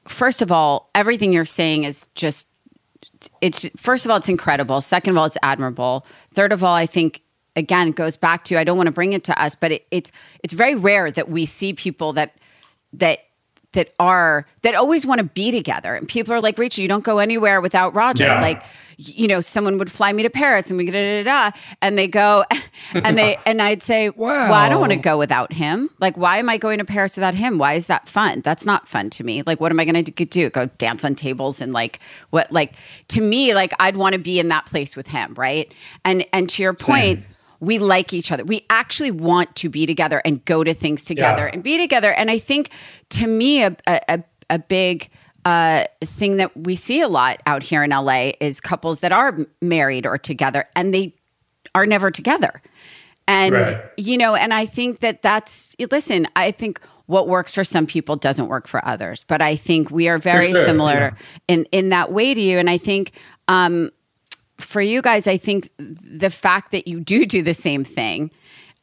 first 0.08 0.40
of 0.42 0.50
all, 0.50 0.90
everything 0.94 1.32
you're 1.32 1.44
saying 1.44 1.84
is 1.84 2.08
just 2.14 2.47
it's 3.40 3.68
first 3.76 4.04
of 4.04 4.10
all 4.10 4.16
it's 4.16 4.28
incredible. 4.28 4.80
Second 4.80 5.10
of 5.12 5.16
all, 5.18 5.24
it's 5.24 5.38
admirable. 5.42 6.06
Third 6.34 6.52
of 6.52 6.62
all, 6.64 6.74
I 6.74 6.86
think 6.86 7.22
again 7.56 7.88
it 7.88 7.96
goes 7.96 8.16
back 8.16 8.44
to 8.44 8.58
I 8.58 8.64
don't 8.64 8.76
want 8.76 8.86
to 8.88 8.92
bring 8.92 9.12
it 9.12 9.24
to 9.24 9.42
us, 9.42 9.54
but 9.54 9.72
it, 9.72 9.86
it's 9.90 10.10
it's 10.42 10.54
very 10.54 10.74
rare 10.74 11.10
that 11.10 11.30
we 11.30 11.46
see 11.46 11.72
people 11.72 12.12
that 12.14 12.36
that 12.92 13.20
that 13.72 13.92
are 13.98 14.46
that 14.62 14.74
always 14.74 15.04
want 15.04 15.18
to 15.18 15.24
be 15.24 15.50
together. 15.50 15.94
And 15.94 16.08
people 16.08 16.32
are 16.32 16.40
like 16.40 16.58
rachel 16.58 16.82
you 16.82 16.88
don't 16.88 17.04
go 17.04 17.18
anywhere 17.18 17.60
without 17.60 17.94
rodger. 17.94 18.24
Yeah. 18.24 18.40
like 18.40 18.62
you 18.96 19.28
know 19.28 19.40
someone 19.40 19.78
would 19.78 19.92
fly 19.92 20.12
me 20.12 20.24
to 20.24 20.30
paris 20.30 20.70
and 20.70 20.78
we 20.78 20.86
da, 20.86 20.92
da, 20.92 21.22
da, 21.22 21.50
da, 21.50 21.58
and 21.80 21.96
they 21.96 22.08
go 22.08 22.44
and 22.94 23.16
they 23.16 23.36
and 23.46 23.62
i'd 23.62 23.82
say 23.82 24.10
well 24.10 24.52
i 24.52 24.68
don't 24.68 24.80
want 24.80 24.92
to 24.92 24.98
go 24.98 25.18
without 25.18 25.52
him. 25.52 25.90
Like 26.00 26.16
why 26.16 26.38
am 26.38 26.48
i 26.48 26.56
going 26.56 26.78
to 26.78 26.84
paris 26.84 27.16
without 27.16 27.34
him? 27.34 27.58
Why 27.58 27.74
is 27.74 27.86
that 27.86 28.08
fun? 28.08 28.40
That's 28.40 28.64
not 28.64 28.88
fun 28.88 29.10
to 29.10 29.24
me. 29.24 29.42
Like 29.42 29.60
what 29.60 29.70
am 29.70 29.80
i 29.80 29.84
going 29.84 30.02
to 30.04 30.24
do? 30.24 30.50
Go 30.50 30.66
dance 30.78 31.04
on 31.04 31.14
tables 31.14 31.60
and 31.60 31.72
like 31.72 32.00
what 32.30 32.50
like 32.50 32.74
to 33.08 33.20
me 33.20 33.54
like 33.54 33.72
i'd 33.80 33.96
want 33.96 34.14
to 34.14 34.18
be 34.18 34.40
in 34.40 34.48
that 34.48 34.66
place 34.66 34.96
with 34.96 35.08
him 35.08 35.34
right? 35.36 35.72
And 36.04 36.26
and 36.32 36.48
to 36.50 36.62
your 36.62 36.74
point 36.74 37.24
we 37.60 37.78
like 37.78 38.12
each 38.12 38.30
other. 38.30 38.44
We 38.44 38.64
actually 38.70 39.10
want 39.10 39.54
to 39.56 39.68
be 39.68 39.84
together 39.86 40.22
and 40.24 40.44
go 40.44 40.62
to 40.64 40.74
things 40.74 41.04
together 41.04 41.44
Yeah. 41.44 41.50
and 41.52 41.62
be 41.62 41.76
together. 41.78 42.12
And 42.12 42.30
I 42.30 42.38
think 42.38 42.70
to 43.10 43.26
me, 43.26 43.62
a, 43.62 43.76
a, 43.86 44.22
a- 44.50 44.58
big 44.58 45.08
uh, 45.44 45.84
thing 46.02 46.36
that 46.38 46.56
we 46.56 46.76
see 46.76 47.00
a 47.00 47.08
lot 47.08 47.40
out 47.46 47.62
here 47.62 47.82
in 47.82 47.90
LA 47.90 48.32
is 48.40 48.60
couples 48.60 49.00
that 49.00 49.12
are 49.12 49.38
married 49.60 50.06
or 50.06 50.18
together 50.18 50.66
and 50.76 50.92
they 50.94 51.14
are 51.74 51.86
never 51.86 52.10
together. 52.10 52.62
And, 53.26 53.54
Right. 53.54 53.76
you 53.96 54.16
know, 54.16 54.34
and 54.34 54.54
I 54.54 54.64
think 54.66 55.00
that 55.00 55.20
that's, 55.22 55.74
listen, 55.90 56.26
I 56.34 56.50
think 56.50 56.80
what 57.06 57.28
works 57.28 57.52
for 57.54 57.62
some 57.64 57.86
people 57.86 58.16
doesn't 58.16 58.48
work 58.48 58.66
for 58.66 58.84
others. 58.86 59.24
But 59.24 59.42
I 59.42 59.54
think 59.56 59.90
we 59.90 60.08
are 60.08 60.18
very 60.18 60.52
sure, 60.52 60.64
similar 60.64 60.92
yeah. 60.94 61.10
in, 61.48 61.64
in 61.72 61.88
that 61.90 62.10
way 62.12 62.34
to 62.34 62.40
you. 62.40 62.58
And 62.58 62.70
I 62.70 62.78
think, 62.78 63.12
um, 63.48 63.90
for 64.58 64.80
you 64.80 65.02
guys, 65.02 65.26
I 65.26 65.36
think 65.38 65.70
the 65.78 66.30
fact 66.30 66.72
that 66.72 66.88
you 66.88 67.00
do 67.00 67.24
do 67.26 67.42
the 67.42 67.54
same 67.54 67.84
thing 67.84 68.30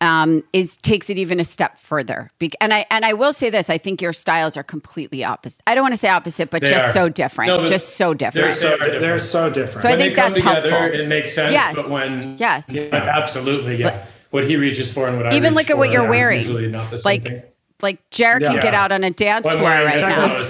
um, 0.02 0.44
is 0.54 0.76
takes 0.78 1.10
it 1.10 1.18
even 1.18 1.40
a 1.40 1.44
step 1.46 1.78
further. 1.78 2.30
Be- 2.40 2.52
and 2.60 2.74
I 2.74 2.86
and 2.92 3.06
I 3.06 3.14
will 3.14 3.32
say 3.34 3.50
this: 3.50 3.70
I 3.70 3.78
think 3.78 4.02
your 4.02 4.12
styles 4.14 4.58
are 4.58 4.64
completely 4.64 5.24
opposite. 5.24 5.62
I 5.68 5.74
don't 5.76 5.84
want 5.84 5.94
to 5.94 5.98
say 5.98 6.10
opposite, 6.10 6.50
but 6.50 6.62
They 6.62 6.70
just 6.70 6.86
are. 6.88 6.92
so 6.92 7.10
different, 7.10 7.50
No, 7.50 7.66
just 7.66 7.96
so 7.96 8.10
they're 8.14 8.30
different. 8.32 8.56
so- 8.56 8.62
So 8.62 8.78
different. 8.78 9.02
they're 9.02 9.20
so 9.20 9.50
different. 9.50 9.80
So 9.82 9.90
I 9.90 9.96
think 9.98 10.16
they 10.16 10.22
come 10.22 10.34
that's 10.34 10.46
together, 10.46 10.70
helpful. 10.70 11.00
it 11.00 11.08
makes 11.08 11.34
sense. 11.34 11.52
Yes. 11.54 11.76
But 11.76 11.90
when 11.90 12.36
Yes. 12.38 12.70
Yeah, 12.70 12.90
absolutely, 12.94 13.78
yeah. 13.78 14.06
what 14.32 14.44
he 14.46 14.58
reaches 14.58 14.92
for 14.92 15.08
and 15.08 15.18
what 15.18 15.28
I 15.28 15.36
Even 15.38 15.54
look 15.54 15.70
at 15.70 15.78
what 15.78 15.88
for 15.88 15.94
you're 15.94 16.06
are 16.06 16.10
wearing. 16.10 16.40
Usually 16.40 16.68
not 16.68 16.90
the 16.92 16.98
same 16.98 17.10
like 17.12 17.24
thing. 17.24 17.44
like 17.82 18.10
Jared 18.12 18.44
can 18.44 18.56
Yeah. 18.56 18.62
get 18.62 18.74
out 18.74 18.92
on 18.92 19.04
a 19.06 19.12
dance 19.12 19.46
Well, 19.46 19.58
floor 19.58 19.70
right 19.70 20.00
now. 20.00 20.44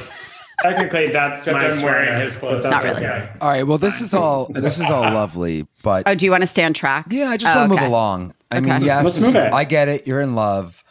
Clothes. 0.62 0.74
Technically, 0.74 1.12
that's 1.12 1.48
Except 1.48 1.58
my 1.62 1.68
I'm 1.68 1.82
wearing 1.84 2.22
his 2.22 2.36
clothes. 2.38 2.64
that's 2.64 2.84
Not 2.84 2.94
really. 2.94 3.06
okay. 3.08 3.30
All 3.42 3.50
right. 3.50 3.64
Well, 3.68 3.78
this 3.78 4.02
is 4.02 4.14
all 4.14 4.50
this 4.54 4.80
is 4.80 4.90
all 4.90 5.10
lovely, 5.12 5.68
but 5.84 6.04
Oh, 6.08 6.16
do 6.16 6.26
you 6.26 6.32
want 6.32 6.42
to 6.42 6.48
stay 6.48 6.64
on 6.64 6.74
track? 6.74 7.08
yeah, 7.10 7.30
I 7.30 7.38
just 7.38 7.54
Oh, 7.54 7.60
want 7.60 7.70
to 7.72 7.76
okay. 7.76 7.84
move 7.84 7.90
along. 7.90 8.34
I 8.52 8.58
Okay. 8.60 8.72
mean, 8.72 8.82
yes, 8.84 9.04
Let's 9.06 9.22
move. 9.22 9.54
I 9.54 9.64
get 9.66 9.88
it. 9.88 10.08
You're 10.08 10.22
in 10.22 10.36
love. 10.36 10.84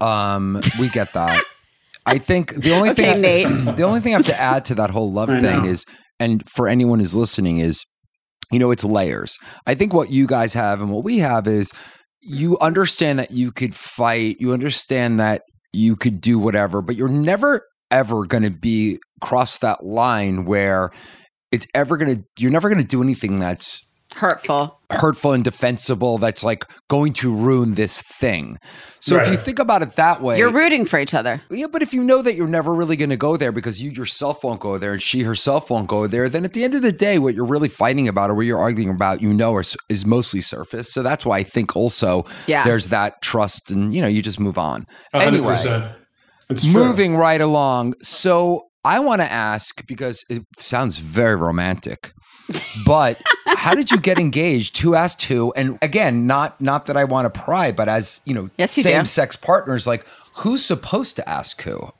Um, 0.00 0.60
we 0.78 0.88
get 0.88 1.12
that. 1.14 1.42
I 2.06 2.18
think 2.18 2.54
the 2.54 2.72
only 2.72 2.90
Okay, 2.90 3.12
thing 3.14 3.20
Nate. 3.22 3.46
the 3.76 3.82
only 3.84 4.00
thing 4.00 4.14
I 4.14 4.18
have 4.18 4.26
to 4.26 4.40
add 4.40 4.64
to 4.66 4.74
that 4.76 4.90
whole 4.90 5.10
love 5.12 5.30
I 5.30 5.40
thing 5.40 5.64
know. 5.64 5.70
is, 5.70 5.84
and 6.20 6.46
for 6.48 6.68
anyone 6.68 6.98
who's 6.98 7.14
listening, 7.14 7.58
is 7.58 7.84
you 8.52 8.58
know 8.58 8.70
it's 8.70 8.84
layers. 8.84 9.38
I 9.66 9.74
think 9.74 9.94
what 9.94 10.10
you 10.10 10.26
guys 10.26 10.52
have 10.54 10.80
and 10.82 10.90
what 10.90 11.02
we 11.04 11.18
have 11.18 11.46
is 11.48 11.70
you 12.20 12.58
understand 12.58 13.18
that 13.18 13.30
you 13.30 13.52
could 13.52 13.74
fight. 13.74 14.36
You 14.38 14.52
understand 14.52 15.18
that 15.20 15.42
you 15.72 15.96
could 15.96 16.20
do 16.20 16.38
whatever, 16.38 16.82
but 16.82 16.96
you're 16.96 17.08
never 17.08 17.62
ever 17.90 18.24
going 18.26 18.42
to 18.44 18.50
be 18.50 18.98
cross 19.20 19.58
that 19.58 19.84
line 19.84 20.44
where 20.44 20.90
it's 21.52 21.66
ever 21.74 21.96
going 21.96 22.16
to. 22.16 22.24
You're 22.38 22.50
never 22.50 22.68
going 22.68 22.80
to 22.80 22.86
do 22.86 23.02
anything 23.02 23.38
that's 23.40 23.80
Hurtful. 24.14 24.78
hurtful 24.92 25.32
and 25.32 25.42
defensible 25.42 26.18
that's 26.18 26.44
like 26.44 26.64
going 26.88 27.12
to 27.14 27.34
ruin 27.34 27.74
this 27.74 28.00
thing. 28.02 28.58
So 29.00 29.18
if 29.20 29.26
you 29.28 29.36
think 29.36 29.58
about 29.58 29.82
it 29.82 29.96
that 29.96 30.22
way, 30.22 30.38
You're 30.38 30.52
rooting 30.52 30.86
for 30.86 31.00
each 31.00 31.14
other. 31.14 31.42
yeah, 31.50 31.66
but 31.66 31.82
if 31.82 31.92
you 31.92 32.04
know 32.04 32.22
that 32.22 32.34
you're 32.36 32.46
never 32.46 32.72
really 32.72 32.96
going 32.96 33.10
to 33.10 33.16
go 33.16 33.36
there 33.36 33.50
because 33.50 33.82
you 33.82 33.90
yourself 33.90 34.44
won't 34.44 34.60
go 34.60 34.78
there 34.78 34.92
and 34.92 35.02
she 35.02 35.22
herself 35.22 35.68
won't 35.68 35.88
go 35.88 36.06
there, 36.06 36.28
then 36.28 36.44
at 36.44 36.52
the 36.52 36.62
end 36.62 36.74
of 36.74 36.82
the 36.82 36.92
day, 36.92 37.18
what 37.18 37.34
you're 37.34 37.44
really 37.44 37.68
fighting 37.68 38.06
about 38.06 38.30
or 38.30 38.34
what 38.34 38.46
you're 38.46 38.58
arguing 38.58 38.90
about, 38.94 39.20
you 39.20 39.34
know, 39.34 39.58
is, 39.58 39.76
is 39.88 40.06
mostly 40.06 40.40
surface. 40.40 40.92
So 40.92 41.02
that's 41.02 41.26
why 41.26 41.38
I 41.38 41.42
think 41.42 41.74
also 41.74 42.24
Yeah. 42.46 42.62
there's 42.64 42.88
that 42.88 43.20
trust 43.20 43.70
and, 43.72 43.92
you 43.92 44.00
know, 44.00 44.06
you 44.08 44.22
just 44.22 44.38
move 44.38 44.58
on. 44.58 44.86
A 45.12 45.18
hundred 45.24 45.38
Anyway, 45.38 45.96
percent. 46.48 46.64
It's 46.64 46.72
true. 46.72 46.84
moving 46.84 47.16
right 47.16 47.40
along. 47.40 47.94
So 48.02 48.66
I 48.84 49.00
want 49.00 49.20
to 49.22 49.30
ask 49.30 49.86
because 49.86 50.24
it 50.28 50.42
sounds 50.58 50.98
very 50.98 51.36
romantic. 51.36 52.12
But 52.84 53.20
how 53.46 53.74
did 53.74 53.90
you 53.90 53.98
get 53.98 54.18
engaged? 54.18 54.76
Who 54.78 54.94
asked 54.94 55.22
who? 55.22 55.52
And 55.56 55.78
again, 55.80 56.26
not 56.26 56.60
not 56.60 56.86
that 56.86 56.96
I 56.96 57.04
want 57.04 57.32
to 57.32 57.40
pry, 57.40 57.72
but 57.72 57.88
as 57.88 58.20
you 58.26 58.34
know, 58.34 58.50
Yes, 58.58 58.76
you 58.76 58.82
do. 58.82 58.90
same 58.90 59.04
sex 59.06 59.34
partners, 59.36 59.86
like 59.86 60.04
who's 60.34 60.62
supposed 60.64 61.16
to 61.16 61.26
ask 61.28 61.62
who? 61.62 61.90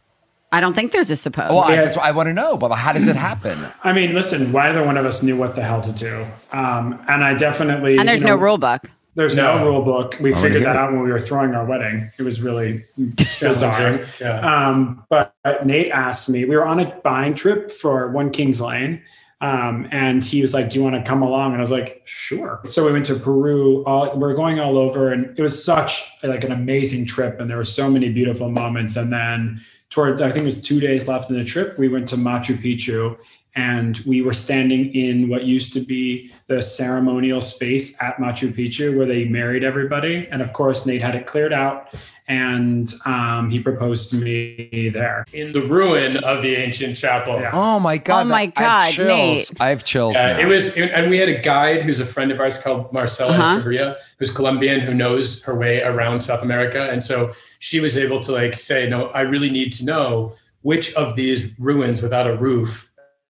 I 0.52 0.61
don't 0.61 0.74
think 0.74 0.92
there's 0.92 1.11
a 1.11 1.16
suppose. 1.16 1.48
Well, 1.50 1.61
I, 1.61 1.74
Yeah. 1.74 1.83
that's 1.85 1.96
what 1.96 2.04
I 2.04 2.11
want 2.12 2.26
to 2.28 2.35
know. 2.35 2.57
But 2.59 2.72
how 2.74 2.92
does 2.92 3.09
it 3.09 3.16
happen? 3.16 3.59
I 3.83 3.92
mean, 3.92 4.14
listen, 4.14 4.52
neither 4.52 4.85
one 4.85 4.96
of 4.98 5.07
us 5.07 5.22
knew 5.22 5.37
what 5.37 5.54
the 5.57 5.62
hell 5.62 5.80
to 5.80 5.90
do. 5.92 6.26
Um, 6.52 7.02
and 7.09 7.24
I 7.24 7.35
definitely. 7.35 7.96
and 7.96 8.07
there's 8.07 8.20
you 8.20 8.26
no 8.26 8.37
know, 8.37 8.42
rule 8.42 8.59
book. 8.59 8.90
There's 9.14 9.37
no, 9.37 9.59
No. 9.59 9.64
rule 9.64 9.83
book. 9.83 10.16
We 10.20 10.33
wanna 10.33 10.42
figured 10.42 10.64
that 10.64 10.77
it. 10.77 10.79
out 10.79 10.92
when 10.92 11.03
we 11.03 11.11
were 11.11 11.20
throwing 11.20 11.55
our 11.55 11.64
wedding. 11.64 12.09
It 12.18 12.22
was 12.22 12.42
really 12.42 12.85
bizarre. 13.40 14.00
Yeah. 14.20 14.40
Um, 14.68 15.05
but 15.09 15.35
Nate 15.64 15.90
asked 15.92 16.29
me, 16.29 16.44
we 16.44 16.57
were 16.57 16.66
on 16.66 16.81
a 16.81 16.87
buying 17.05 17.35
trip 17.35 17.70
for 17.70 18.11
One 18.11 18.31
Kings 18.31 18.61
Lane. 18.61 19.03
Um, 19.40 19.87
and 19.90 20.24
he 20.24 20.40
was 20.40 20.55
like, 20.55 20.70
Do 20.70 20.79
you 20.79 20.85
want 20.85 20.96
to 20.96 21.03
come 21.09 21.20
along? 21.22 21.53
And 21.53 21.59
I 21.59 21.61
was 21.61 21.70
like, 21.70 22.03
Sure. 22.07 22.61
So 22.64 22.87
we 22.87 22.92
went 22.92 23.05
to 23.07 23.14
Peru. 23.16 23.85
All, 23.85 24.11
we 24.12 24.18
we're 24.18 24.35
going 24.35 24.59
all 24.59 24.79
over, 24.79 25.12
and 25.12 25.38
it 25.38 25.42
was 25.42 25.62
such 25.62 26.03
like 26.22 26.44
an 26.44 26.53
amazing 26.53 27.05
trip. 27.07 27.40
And 27.40 27.48
there 27.48 27.59
were 27.59 27.64
so 27.64 27.90
many 27.90 28.09
beautiful 28.11 28.48
moments. 28.50 28.96
And 28.96 29.12
then 29.12 29.61
toward 29.90 30.22
I 30.22 30.31
think 30.31 30.42
it 30.42 30.44
was 30.46 30.62
two 30.62 30.81
days 30.81 31.09
left 31.09 31.31
in 31.31 31.37
the 31.37 31.44
trip, 31.44 31.79
we 31.79 31.88
went 31.88 32.09
to 32.09 32.16
Machu 32.16 32.57
Picchu 32.57 33.18
and 33.55 33.98
we 34.07 34.22
were 34.22 34.33
standing 34.33 34.87
in 34.94 35.29
what 35.29 35.44
used 35.44 35.72
to 35.74 35.81
be 35.81 36.33
the 36.46 36.61
ceremonial 36.61 37.40
space 37.40 38.00
at 38.02 38.16
Machu 38.18 38.52
Picchu 38.54 38.96
where 38.96 39.07
they 39.07 39.24
married 39.24 39.64
everybody. 39.64 40.28
And 40.30 40.42
of 40.42 40.52
course, 40.52 40.85
Nate 40.87 41.00
had 41.02 41.14
it 41.14 41.26
cleared 41.26 41.52
out 41.52 41.94
and 42.26 42.90
um, 43.04 43.50
he 43.50 43.61
proposed 43.61 44.09
to 44.11 44.16
me 44.16 44.88
there. 44.92 45.26
In 45.33 45.52
the 45.52 45.61
ruin 45.62 46.16
of 46.18 46.42
the 46.42 46.54
ancient 46.57 46.96
chapel. 46.96 47.38
Yeah. 47.38 47.50
Oh 47.52 47.78
my 47.78 47.98
god! 47.98 48.26
Oh 48.26 48.28
my 48.30 48.46
that- 48.46 48.59
I 48.59 48.62
have 48.62 48.83
God, 48.83 48.92
chills. 48.94 49.09
Nate. 49.50 49.61
I 49.61 49.68
have 49.68 49.85
chills. 49.85 50.14
Yeah, 50.14 50.38
it 50.38 50.46
was, 50.46 50.74
and 50.76 51.11
we 51.11 51.18
had 51.18 51.28
a 51.28 51.38
guide 51.40 51.83
who's 51.83 52.00
a 52.00 52.07
friend 52.07 52.33
of 52.33 52.40
ours 52.40 52.57
called 52.57 52.90
Marcela 52.94 53.33
Uh-huh. 53.33 53.59
Echeverria, 53.61 53.96
who's 54.18 54.30
Colombian, 54.30 54.80
who 54.80 54.94
knows 54.94 55.42
her 55.42 55.54
way 55.54 55.83
around 55.83 56.22
South 56.22 56.42
America, 56.42 56.88
and 56.90 57.04
so 57.04 57.30
she 57.59 57.80
was 57.80 57.96
able 57.98 58.20
to 58.20 58.33
like 58.33 58.54
say, 58.54 58.88
"No, 58.88 59.09
I 59.09 59.20
really 59.22 59.50
need 59.50 59.72
to 59.74 59.85
know 59.85 60.33
which 60.62 60.94
of 60.94 61.16
these 61.16 61.50
ruins 61.59 62.00
without 62.00 62.26
a 62.26 62.35
roof 62.37 62.90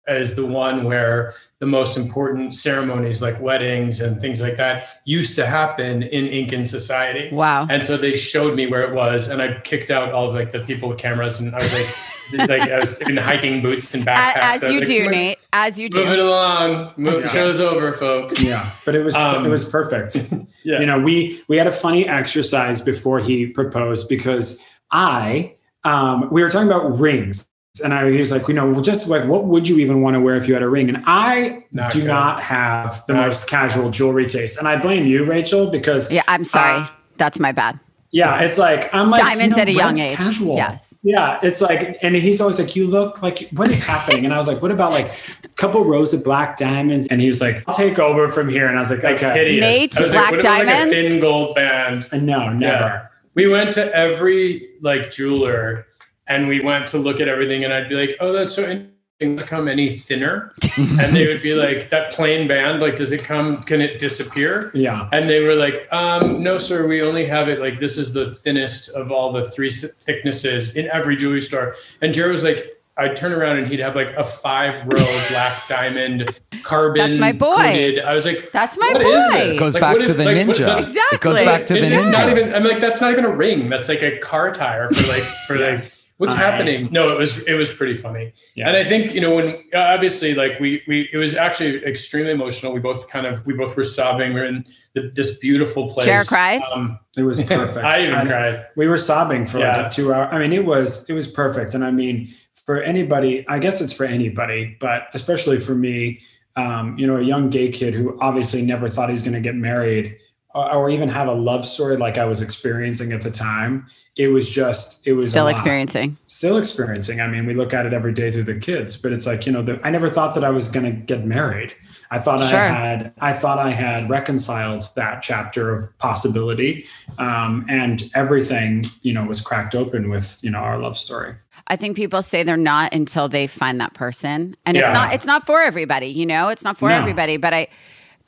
is 0.09 0.35
the 0.35 0.45
one 0.45 0.83
where 0.83 1.33
the 1.59 1.65
most 1.65 1.97
important 1.97 2.55
ceremonies, 2.55 3.21
like 3.21 3.39
weddings 3.41 4.01
and 4.01 4.19
things 4.19 4.41
like 4.41 4.57
that, 4.57 4.87
used 5.05 5.35
to 5.35 5.45
happen 5.45 6.03
in 6.03 6.27
Incan 6.27 6.65
society." 6.65 7.29
Wow. 7.33 7.67
And 7.69 7.83
so 7.83 7.97
they 7.97 8.15
showed 8.15 8.55
me 8.55 8.67
where 8.67 8.83
it 8.83 8.93
was, 8.93 9.27
and 9.27 9.41
I 9.41 9.59
kicked 9.61 9.91
out 9.91 10.13
all 10.13 10.29
of 10.29 10.35
like 10.35 10.51
the 10.51 10.59
people 10.61 10.89
with 10.89 10.97
cameras, 10.97 11.39
and 11.39 11.53
I 11.55 11.59
was 11.63 11.73
like, 11.73 11.97
like 12.49 12.61
I 12.69 12.79
was 12.79 12.97
in 13.01 13.17
hiking 13.17 13.61
boots 13.61 13.93
and 13.93 14.03
A- 14.03 14.05
backpacks. 14.05 14.35
As 14.37 14.63
I 14.63 14.69
you 14.69 14.79
like, 14.79 14.87
do, 14.87 15.09
Nate. 15.09 15.41
As 15.53 15.79
you 15.79 15.89
do. 15.89 15.97
Move 15.99 16.13
it 16.13 16.19
along. 16.19 16.93
Move, 16.97 17.21
Yeah. 17.21 17.27
Show's 17.27 17.59
over, 17.59 17.93
folks. 17.93 18.41
Yeah, 18.41 18.69
but 18.85 18.95
it 18.95 19.03
was 19.03 19.15
Um, 19.15 19.45
it 19.45 19.49
was 19.49 19.65
perfect. 19.65 20.17
Yeah. 20.61 20.81
You 20.81 20.85
know, 20.87 20.99
we 20.99 21.41
we 21.47 21.55
had 21.55 21.67
a 21.67 21.71
funny 21.71 22.05
exercise 22.05 22.81
before 22.81 23.21
he 23.21 23.47
proposed 23.47 24.09
because 24.09 24.59
I 24.91 25.55
um, 25.85 26.27
we 26.31 26.43
were 26.43 26.49
talking 26.49 26.67
about 26.67 26.99
rings. 26.99 27.47
And 27.83 27.93
I 27.93 28.03
was 28.05 28.31
like, 28.31 28.47
you 28.47 28.53
know, 28.53 28.69
well, 28.69 28.81
just 28.81 29.07
like, 29.07 29.25
what 29.25 29.45
would 29.45 29.67
you 29.69 29.77
even 29.77 30.01
want 30.01 30.15
to 30.15 30.19
wear 30.19 30.35
if 30.35 30.47
you 30.47 30.53
had 30.53 30.63
a 30.63 30.67
ring? 30.69 30.89
And 30.89 31.03
I 31.05 31.65
Not 31.71 31.91
do 31.91 31.99
good. 31.99 32.07
not 32.07 32.41
have 32.41 33.03
the 33.07 33.13
Not- 33.13 33.27
most 33.27 33.47
casual 33.47 33.89
jewelry 33.89 34.25
taste. 34.25 34.57
And 34.57 34.67
I 34.67 34.75
blame 34.77 35.05
you, 35.05 35.23
Rachel, 35.23 35.67
because 35.67 36.11
Yeah, 36.11 36.23
I'm 36.27 36.43
sorry. 36.43 36.79
Uh, 36.79 36.87
That's 37.17 37.39
my 37.39 37.51
bad. 37.51 37.79
yeah, 38.11 38.41
it's 38.41 38.57
like 38.57 38.93
I'm 38.93 39.11
like 39.11 39.21
Diamonds 39.21 39.51
you 39.55 39.57
know, 39.57 39.61
at 39.61 39.69
a 39.69 39.71
young 39.71 39.97
age. 39.99 40.17
Casual. 40.17 40.55
Yes. 40.55 40.93
Yeah, 41.03 41.39
it's 41.43 41.61
like, 41.61 41.97
and 42.01 42.13
he's 42.15 42.41
always 42.41 42.59
like, 42.59 42.75
"You 42.75 42.85
look 42.87 43.21
like 43.23 43.47
what 43.53 43.69
is 43.69 43.81
happening?" 43.81 44.25
And 44.25 44.33
I 44.33 44.37
was 44.37 44.47
like, 44.47 44.61
"What 44.61 44.71
about 44.71 44.91
like 44.91 45.13
a 45.45 45.47
couple 45.49 45.85
rows 45.85 46.13
of 46.13 46.25
black 46.25 46.57
diamonds?" 46.57 47.07
And 47.07 47.21
he 47.21 47.27
was 47.27 47.39
like, 47.39 47.63
"I'll 47.67 47.73
take 47.73 47.99
over 47.99 48.27
from 48.27 48.49
here." 48.49 48.67
And 48.67 48.75
I 48.75 48.81
was 48.81 48.89
like, 48.89 49.03
Like 49.03 49.15
"Okay." 49.23 49.33
hideous. 49.45 49.61
Nate, 49.61 49.97
I 49.97 50.01
was 50.01 50.11
black 50.11 50.23
like, 50.23 50.31
what 50.31 50.39
about 50.41 50.57
diamonds? 50.65 50.93
Like 50.93 51.05
a 51.05 51.09
thin 51.09 51.19
gold 51.21 51.55
band. 51.55 52.07
And 52.11 52.25
no, 52.25 52.49
never. 52.51 52.73
Yeah. 52.85 53.05
We 53.35 53.47
went 53.47 53.71
to 53.75 53.95
every 53.95 54.67
like 54.81 55.11
jeweler, 55.11 55.85
and 56.29 56.47
we 56.47 56.61
went 56.61 56.87
to 56.87 56.97
look 56.97 57.19
at 57.19 57.27
everything, 57.27 57.63
and 57.65 57.73
I'd 57.73 57.89
be 57.89 57.95
like, 57.95 58.15
"Oh, 58.21 58.31
that's 58.31 58.55
so 58.55 58.61
interesting. 58.61 58.93
Does 59.19 59.43
it 59.43 59.47
come 59.47 59.67
any 59.67 59.91
thinner?" 59.97 60.53
and 60.77 61.13
they 61.13 61.27
would 61.27 61.41
be 61.41 61.53
like, 61.53 61.89
"That 61.89 62.11
plain 62.13 62.47
band, 62.47 62.79
like, 62.79 62.95
does 62.95 63.11
it 63.11 63.23
come? 63.23 63.61
Can 63.63 63.81
it 63.81 63.99
disappear?" 63.99 64.71
Yeah. 64.73 65.09
And 65.11 65.29
they 65.29 65.41
were 65.41 65.55
like, 65.55 65.87
um, 65.91 66.41
no, 66.41 66.57
sir, 66.57 66.87
we 66.87 67.01
only 67.01 67.25
have 67.25 67.49
it 67.49 67.59
like 67.59 67.79
this 67.79 67.97
is 67.97 68.13
the 68.13 68.31
thinnest 68.33 68.89
of 68.91 69.11
all 69.11 69.33
the 69.33 69.43
three 69.43 69.71
thicknesses 69.71 70.75
in 70.75 70.87
every 70.91 71.17
jewelry 71.17 71.41
store. 71.41 71.75
And 72.01 72.13
Jared 72.13 72.31
was 72.31 72.43
like, 72.43 72.65
I'd 72.97 73.15
turn 73.15 73.31
around 73.33 73.57
and 73.57 73.67
he'd 73.67 73.79
have 73.79 73.95
like 73.95 74.11
a 74.17 74.23
five 74.23 74.85
row 74.85 75.21
black 75.29 75.67
diamond 75.67 76.29
carbon. 76.63 76.97
That's 77.09 77.17
my 77.17 77.31
boy. 77.33 77.55
coated- 77.55 77.99
I 78.03 78.13
was 78.13 78.25
like, 78.25 78.51
That's 78.51 78.77
my 78.77 78.89
"What 78.93 79.01
boy." 79.03 79.15
is 79.17 79.27
this?" 79.29 79.57
It 79.57 79.59
goes 79.59 79.73
Like, 79.73 79.81
back 79.81 79.93
what 79.95 79.99
to 80.05 80.11
is- 80.11 80.15
the 80.17 80.23
like, 80.25 80.47
what- 80.47 80.55
ninja. 80.57 80.65
that's- 80.65 80.95
It 81.13 81.19
goes 81.21 81.39
back 81.39 81.65
to 81.67 81.73
the 81.73 81.79
it- 81.79 81.91
it's 81.91 82.07
ninja. 82.07 82.11
not 82.11 82.29
even. 82.29 82.53
I'm 82.53 82.63
like, 82.63 82.79
that's 82.79 83.01
not 83.01 83.11
even 83.11 83.25
a 83.25 83.31
ring. 83.35 83.67
That's 83.69 83.89
like 83.89 84.01
a 84.03 84.17
car 84.19 84.51
tire 84.51 84.89
for 84.89 85.07
like 85.07 85.23
for 85.47 85.57
like. 85.71 85.79
Yes. 86.19 86.31
What's 86.31 86.33
I- 86.33 86.37
happening? 86.51 86.89
No, 86.91 87.11
it 87.13 87.17
was 87.17 87.39
it 87.43 87.53
was 87.53 87.71
pretty 87.71 87.95
funny. 87.95 88.33
Yeah. 88.55 88.67
And 88.67 88.75
I 88.77 88.83
think 88.83 89.13
you 89.13 89.21
know 89.21 89.33
when 89.35 89.63
obviously 89.73 90.33
like 90.35 90.59
we 90.59 90.81
we 90.87 91.09
it 91.13 91.17
was 91.17 91.33
actually 91.35 91.83
extremely 91.85 92.31
emotional. 92.31 92.73
We 92.73 92.81
both 92.81 93.07
kind 93.07 93.25
of 93.25 93.45
we 93.45 93.53
both 93.53 93.75
were 93.77 93.85
sobbing. 93.85 94.33
We 94.33 94.41
are 94.41 94.45
in 94.45 94.65
the, 94.95 95.11
this 95.15 95.37
beautiful 95.37 95.87
place. 95.89 96.05
Jared 96.05 96.27
cried? 96.27 96.61
Um, 96.73 96.99
It 97.15 97.23
was 97.23 97.41
perfect. 97.41 97.85
I 97.85 98.03
even 98.03 98.15
And 98.15 98.27
cried. 98.29 98.65
We 98.75 98.87
were 98.87 98.97
sobbing 98.97 99.45
for 99.45 99.59
like 99.59 99.67
Yeah. 99.77 99.87
a 99.87 99.89
two 99.89 100.13
hour. 100.13 100.25
I 100.33 100.39
mean, 100.39 100.51
it 100.51 100.65
was 100.65 101.09
it 101.09 101.13
was 101.13 101.27
perfect. 101.27 101.73
And 101.73 101.85
I 101.85 101.91
mean, 101.91 102.27
for 102.65 102.81
anybody, 102.81 103.47
I 103.47 103.59
guess 103.59 103.79
it's 103.79 103.93
for 103.93 104.05
anybody, 104.05 104.75
but 104.79 105.07
especially 105.13 105.57
for 105.59 105.73
me, 105.73 106.19
um, 106.57 106.97
you 106.99 107.07
know, 107.07 107.15
a 107.15 107.21
young 107.23 107.49
gay 107.49 107.69
kid 107.69 107.93
who 107.93 108.17
obviously 108.19 108.61
never 108.61 108.89
thought 108.89 109.09
he's 109.09 109.23
going 109.23 109.33
to 109.33 109.39
get 109.39 109.55
married. 109.55 110.17
Or 110.55 110.89
even 110.89 111.09
have 111.09 111.27
a 111.27 111.33
love 111.33 111.65
story 111.65 111.95
like 111.97 112.17
I 112.17 112.25
was 112.25 112.41
experiencing 112.41 113.11
at 113.11 113.21
the 113.21 113.31
time. 113.31 113.85
It 114.17 114.29
was 114.29 114.49
just, 114.49 115.05
it 115.07 115.13
was 115.13 115.29
Still 115.29 115.47
experiencing. 115.47 116.17
Still 116.27 116.57
experiencing. 116.57 117.21
I 117.21 117.27
mean, 117.27 117.45
we 117.45 117.53
look 117.53 117.73
at 117.73 117.85
it 117.85 117.93
every 117.93 118.11
day 118.11 118.31
through 118.31 118.43
the 118.43 118.59
kids, 118.59 118.97
but 118.97 119.13
it's 119.13 119.25
like, 119.25 119.45
you 119.45 119.51
know, 119.51 119.61
the, 119.61 119.79
I 119.85 119.91
never 119.91 120.09
thought 120.09 120.33
that 120.35 120.43
I 120.43 120.49
was 120.49 120.69
going 120.69 120.85
to 120.85 120.91
get 120.91 121.25
married. 121.25 121.73
I 122.11 122.19
thought 122.19 122.43
Sure. 122.49 122.59
I 122.59 122.67
had, 122.67 123.13
I 123.19 123.31
thought 123.33 123.59
I 123.59 123.69
had 123.69 124.09
reconciled 124.09 124.89
that 124.95 125.21
chapter 125.21 125.73
of 125.73 125.97
possibility. 125.99 126.85
Um, 127.19 127.65
and 127.69 128.09
everything, 128.15 128.87
you 129.03 129.13
know, 129.13 129.23
was 129.25 129.41
cracked 129.41 129.75
open 129.75 130.09
with, 130.09 130.39
you 130.43 130.49
know, 130.49 130.59
our 130.59 130.79
love 130.79 130.97
story. 130.97 131.35
I 131.67 131.75
think 131.75 131.95
people 131.95 132.23
say 132.23 132.41
they're 132.41 132.57
not 132.57 132.93
until 132.93 133.29
they 133.29 133.45
find 133.45 133.79
that 133.79 133.93
person. 133.93 134.57
And 134.65 134.75
it's 134.75 134.91
not 134.91 135.13
it's 135.13 135.25
not 135.25 135.45
for 135.45 135.61
everybody, 135.61 136.07
you 136.07 136.25
know? 136.25 136.49
It's 136.49 136.63
not 136.63 136.77
for 136.77 136.89
No. 136.89 136.95
everybody, 136.95 137.37
but 137.37 137.53
I 137.53 137.67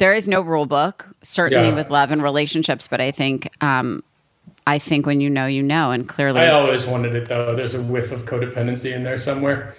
there 0.01 0.13
is 0.13 0.27
no 0.27 0.41
rule 0.41 0.65
book 0.65 1.07
certainly 1.23 1.69
Yeah. 1.69 1.75
with 1.75 1.89
love 1.91 2.11
and 2.11 2.21
relationships, 2.23 2.87
but 2.87 2.99
I 2.99 3.11
think 3.11 3.47
um 3.63 4.03
I 4.67 4.77
think 4.79 5.05
when 5.07 5.21
you 5.21 5.29
know, 5.29 5.47
you 5.47 5.63
know, 5.63 5.91
and 5.91 6.07
clearly 6.07 6.41
I 6.41 6.49
always 6.49 6.85
wanted 6.85 7.15
it 7.15 7.27
though. 7.29 7.53
There's 7.55 7.73
a 7.75 7.81
whiff 7.81 8.11
of 8.11 8.25
codependency 8.25 8.93
in 8.93 9.03
there 9.03 9.17
somewhere. 9.17 9.75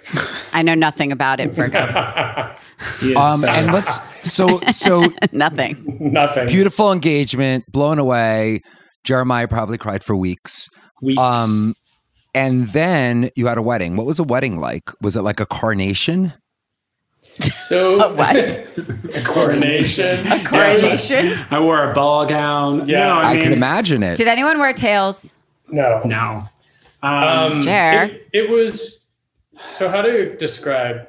I 0.53 0.61
know 0.61 0.75
nothing 0.75 1.11
about 1.11 1.39
it, 1.39 1.53
Virgo. 1.55 1.83
He 2.99 3.11
is 3.11 3.15
Um, 3.17 3.43
and 3.45 3.71
let's 3.71 3.99
so 4.29 4.59
so 4.71 5.09
nothing. 5.31 5.97
Nothing. 5.99 6.47
beautiful 6.47 6.91
engagement, 6.91 7.65
blown 7.71 7.99
away. 7.99 8.61
Jeremiah 9.03 9.47
probably 9.47 9.77
cried 9.77 10.03
for 10.03 10.15
weeks. 10.15 10.67
weeks. 11.01 11.19
Um, 11.19 11.73
and 12.33 12.67
then 12.69 13.29
you 13.35 13.47
had 13.47 13.57
a 13.57 13.61
wedding. 13.61 13.95
What 13.97 14.05
was 14.05 14.19
a 14.19 14.23
wedding 14.23 14.57
like? 14.57 14.89
Was 15.01 15.15
it 15.15 15.21
like 15.21 15.39
a 15.41 15.45
carnation? 15.45 16.33
So 17.63 18.13
what? 18.13 18.35
a 19.15 19.21
coronation. 19.23 20.27
A 20.27 20.43
Coronation? 20.43 21.33
I 21.49 21.59
wore 21.59 21.89
a 21.89 21.93
ball 21.93 22.25
gown. 22.25 22.87
Yeah. 22.87 23.07
no, 23.07 23.15
I, 23.15 23.23
I, 23.23 23.33
mean, 23.33 23.43
can 23.43 23.53
imagine 23.53 24.03
it. 24.03 24.17
Did 24.17 24.27
anyone 24.27 24.59
wear 24.59 24.73
tails? 24.73 25.33
No. 25.69 26.01
No. 26.03 26.43
Um, 27.01 27.61
Jer? 27.61 28.03
It, 28.03 28.29
it 28.33 28.49
was. 28.49 29.05
So 29.69 29.89
how 29.89 30.01
to 30.01 30.35
describe? 30.35 31.07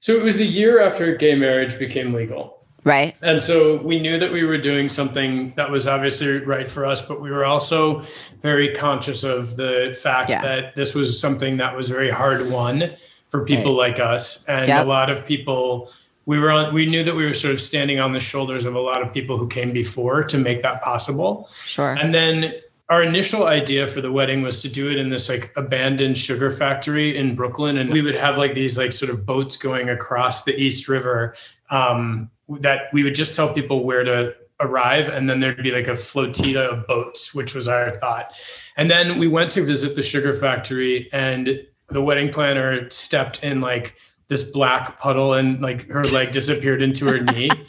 So 0.00 0.14
it 0.14 0.22
was 0.22 0.36
the 0.36 0.46
year 0.46 0.82
after 0.82 1.14
gay 1.14 1.34
marriage 1.34 1.78
became 1.78 2.14
legal. 2.14 2.60
Right. 2.84 3.16
And 3.20 3.40
so 3.42 3.76
we 3.76 4.00
knew 4.00 4.18
that 4.18 4.32
we 4.32 4.44
were 4.44 4.56
doing 4.56 4.88
something 4.88 5.52
that 5.56 5.70
was 5.70 5.86
obviously 5.86 6.38
right 6.38 6.66
for 6.66 6.86
us, 6.86 7.02
but 7.02 7.20
we 7.20 7.30
were 7.30 7.44
also 7.44 8.02
very 8.40 8.70
conscious 8.70 9.22
of 9.22 9.56
the 9.56 9.96
fact 10.00 10.30
Yeah. 10.30 10.40
that 10.40 10.76
this 10.76 10.94
was 10.94 11.20
something 11.20 11.58
that 11.58 11.76
was 11.76 11.90
very 11.90 12.10
hard 12.10 12.50
won 12.50 12.90
for 13.30 13.44
people 13.44 13.72
like 13.72 13.98
us. 13.98 14.44
And 14.46 14.68
Yep. 14.68 14.84
a 14.84 14.88
lot 14.88 15.08
of 15.08 15.24
people, 15.24 15.90
we 16.26 16.38
were 16.38 16.50
on, 16.50 16.74
we 16.74 16.86
knew 16.86 17.02
that 17.04 17.14
we 17.14 17.24
were 17.24 17.34
sort 17.34 17.54
of 17.54 17.60
standing 17.60 18.00
on 18.00 18.12
the 18.12 18.20
shoulders 18.20 18.64
of 18.64 18.74
a 18.74 18.80
lot 18.80 19.02
of 19.02 19.12
people 19.12 19.38
who 19.38 19.48
came 19.48 19.72
before 19.72 20.22
to 20.24 20.36
make 20.36 20.62
that 20.62 20.82
possible. 20.82 21.48
Sure. 21.64 21.90
And 21.92 22.12
then 22.12 22.54
our 22.88 23.04
initial 23.04 23.46
idea 23.46 23.86
for 23.86 24.00
the 24.00 24.10
wedding 24.10 24.42
was 24.42 24.60
to 24.62 24.68
do 24.68 24.90
it 24.90 24.98
in 24.98 25.10
this 25.10 25.28
like 25.28 25.52
abandoned 25.56 26.18
sugar 26.18 26.50
factory 26.50 27.16
in 27.16 27.36
Brooklyn. 27.36 27.78
And 27.78 27.90
we 27.90 28.02
would 28.02 28.16
have 28.16 28.36
like 28.36 28.54
these 28.54 28.76
like 28.76 28.92
sort 28.92 29.10
of 29.10 29.24
boats 29.24 29.56
going 29.56 29.88
across 29.88 30.42
the 30.42 30.60
East 30.60 30.88
River 30.88 31.36
um, 31.70 32.28
that 32.58 32.92
we 32.92 33.04
would 33.04 33.14
just 33.14 33.36
tell 33.36 33.54
people 33.54 33.84
where 33.84 34.02
to 34.02 34.34
arrive. 34.58 35.08
And 35.08 35.30
then 35.30 35.38
there'd 35.38 35.62
be 35.62 35.70
like 35.70 35.86
a 35.86 35.94
flotilla 35.96 36.64
of 36.64 36.86
boats, 36.88 37.32
which 37.32 37.54
was 37.54 37.68
our 37.68 37.92
thought. 37.92 38.34
And 38.76 38.90
then 38.90 39.18
we 39.18 39.28
went 39.28 39.52
to 39.52 39.64
visit 39.64 39.94
the 39.94 40.02
sugar 40.02 40.34
factory 40.34 41.08
and 41.12 41.64
the 41.90 42.02
wedding 42.02 42.30
planner 42.32 42.88
stepped 42.90 43.42
in 43.42 43.60
like 43.60 43.94
this 44.28 44.42
black 44.42 44.98
puddle 44.98 45.34
and 45.34 45.60
like 45.60 45.88
her 45.88 46.04
leg 46.04 46.32
disappeared 46.32 46.82
into 46.82 47.06
her 47.06 47.20
knee. 47.20 47.50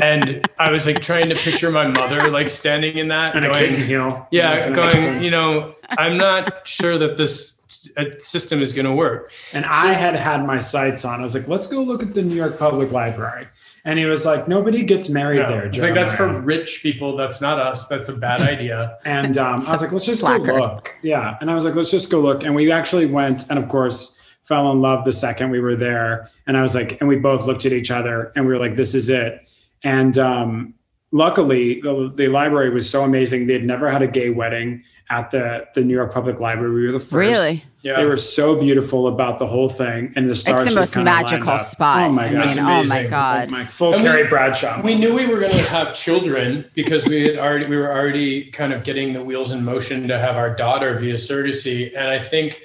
And 0.00 0.46
I 0.58 0.70
was 0.70 0.86
like 0.86 1.02
trying 1.02 1.28
to 1.30 1.34
picture 1.34 1.72
my 1.72 1.88
mother 1.88 2.30
like 2.30 2.48
standing 2.48 2.98
in 2.98 3.08
that, 3.08 3.34
and 3.34 3.44
a 3.44 3.48
going, 3.48 3.70
kitten 3.70 3.86
heel. 3.86 4.28
yeah, 4.30 4.54
Looking 4.54 4.72
going, 4.72 5.02
it. 5.16 5.22
you 5.22 5.30
know, 5.30 5.74
I'm 5.88 6.16
not 6.16 6.68
sure 6.68 6.98
that 6.98 7.16
this 7.16 7.58
uh, 7.96 8.04
system 8.20 8.62
is 8.62 8.72
going 8.72 8.86
to 8.86 8.92
work. 8.92 9.32
And 9.52 9.64
I 9.64 9.92
had 9.92 10.14
had 10.14 10.46
my 10.46 10.58
sights 10.58 11.04
on. 11.04 11.18
I 11.20 11.22
was 11.22 11.34
like, 11.34 11.48
let's 11.48 11.66
go 11.66 11.82
look 11.82 12.02
at 12.02 12.14
the 12.14 12.22
New 12.22 12.36
York 12.36 12.58
Public 12.58 12.92
Library. 12.92 13.48
And 13.84 13.98
he 13.98 14.04
was 14.04 14.26
like, 14.26 14.48
nobody 14.48 14.82
gets 14.82 15.08
married 15.08 15.40
No. 15.42 15.48
there. 15.48 15.66
It's 15.66 15.82
like 15.82 15.94
that's 15.94 16.12
for 16.12 16.40
rich 16.42 16.80
people. 16.82 17.16
That's 17.16 17.40
not 17.40 17.58
us. 17.58 17.86
That's 17.86 18.08
a 18.08 18.12
bad 18.14 18.40
idea. 18.40 18.98
And 19.04 19.38
um, 19.38 19.60
I 19.66 19.72
was 19.72 19.80
like, 19.80 19.92
let's 19.92 20.04
just 20.06 20.20
Slackers. 20.20 20.46
go 20.48 20.56
look. 20.56 20.94
Yeah. 21.02 21.36
And 21.40 21.50
I 21.50 21.54
was 21.54 21.64
like, 21.64 21.74
let's 21.74 21.90
just 21.90 22.10
go 22.10 22.20
look. 22.20 22.42
And 22.44 22.54
we 22.54 22.70
actually 22.72 23.06
went 23.06 23.48
and, 23.48 23.58
of 23.58 23.68
course, 23.68 24.18
fell 24.42 24.70
in 24.72 24.80
love 24.80 25.04
the 25.04 25.12
second 25.12 25.50
we 25.50 25.60
were 25.60 25.76
there. 25.76 26.28
And 26.46 26.56
I 26.56 26.62
was 26.62 26.74
like, 26.74 27.00
and 27.00 27.08
we 27.08 27.16
both 27.16 27.46
looked 27.46 27.64
at 27.66 27.72
each 27.72 27.90
other 27.90 28.32
and 28.34 28.46
we 28.46 28.52
were 28.52 28.58
like, 28.58 28.74
this 28.74 28.94
is 28.94 29.08
it. 29.08 29.48
And 29.84 30.18
um, 30.18 30.74
luckily, 31.12 31.80
the, 31.80 32.12
the 32.14 32.28
library 32.28 32.70
was 32.70 32.88
so 32.88 33.04
amazing. 33.04 33.46
They'd 33.46 33.64
never 33.64 33.90
had 33.90 34.02
a 34.02 34.06
gay 34.08 34.30
wedding 34.30 34.82
at 35.10 35.30
the, 35.30 35.66
the 35.74 35.82
New 35.82 35.94
York 35.94 36.12
Public 36.12 36.38
Library. 36.40 36.72
We 36.74 36.86
were 36.86 36.92
the 36.92 37.00
first. 37.00 37.12
Really? 37.12 37.64
Yeah. 37.82 37.96
They 37.96 38.06
were 38.06 38.16
so 38.16 38.56
beautiful 38.56 39.08
about 39.08 39.38
the 39.38 39.46
whole 39.46 39.68
thing. 39.68 40.12
And 40.16 40.28
the 40.28 40.34
stars 40.34 40.66
It's 40.66 40.74
the 40.74 40.80
most 40.80 40.96
magical 40.96 41.58
spot. 41.58 42.08
Oh 42.08 42.12
my 42.12 42.26
I 42.26 42.32
God. 42.32 42.38
mean, 42.40 42.48
It's 42.48 42.58
oh 42.58 42.62
my 42.62 42.74
amazing. 42.78 42.98
It's 43.04 43.10
God. 43.10 43.50
My 43.50 43.64
full 43.64 43.94
And 43.94 44.02
we- 44.02 44.08
Carrie 44.08 44.28
Bradshaw. 44.28 44.82
We 44.82 44.94
knew 44.94 45.14
we 45.14 45.26
were 45.26 45.38
going 45.38 45.52
to 45.52 45.62
have 45.62 45.94
children 45.94 46.66
because 46.74 47.06
we 47.06 47.22
had 47.22 47.38
already 47.38 47.66
we 47.66 47.76
were 47.76 47.90
already 47.90 48.50
kind 48.50 48.72
of 48.72 48.84
getting 48.84 49.12
the 49.12 49.22
wheels 49.22 49.52
in 49.52 49.64
motion 49.64 50.06
to 50.08 50.18
have 50.18 50.36
our 50.36 50.54
daughter 50.54 50.98
via 50.98 51.14
surrogacy, 51.14 51.92
and 51.96 52.08
I 52.08 52.18
think 52.18 52.60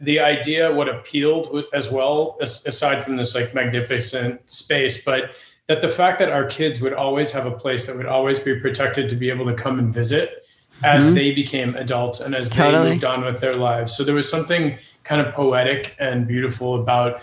the 0.00 0.20
idea 0.20 0.72
what 0.72 0.88
appealed 0.88 1.64
as 1.72 1.90
well, 1.90 2.36
as, 2.40 2.64
aside 2.66 3.02
from 3.02 3.16
this 3.16 3.34
like 3.34 3.52
magnificent 3.54 4.48
space, 4.48 5.02
but 5.02 5.36
that 5.66 5.80
the 5.82 5.88
fact 5.88 6.18
that 6.20 6.30
our 6.30 6.46
kids 6.46 6.80
would 6.80 6.92
always 6.92 7.32
have 7.32 7.46
a 7.46 7.50
place 7.50 7.86
that 7.86 7.96
would 7.96 8.06
always 8.06 8.38
be 8.38 8.54
protected 8.60 9.08
to 9.08 9.16
be 9.16 9.28
able 9.28 9.44
to 9.46 9.54
come 9.54 9.78
and 9.78 9.92
visit 9.92 10.44
as 10.82 11.12
they 11.14 11.32
became 11.32 11.74
adults 11.74 12.20
and 12.20 12.34
as 12.34 12.48
Mm-hmm. 12.50 12.62
Totally. 12.62 12.84
they 12.84 12.90
moved 12.94 13.04
on 13.04 13.24
with 13.24 13.40
their 13.40 13.56
lives. 13.56 13.96
So 13.96 14.04
there 14.04 14.14
was 14.14 14.28
something 14.30 14.78
kind 15.04 15.20
of 15.20 15.32
poetic 15.34 15.96
and 15.98 16.26
beautiful 16.26 16.80
about 16.80 17.22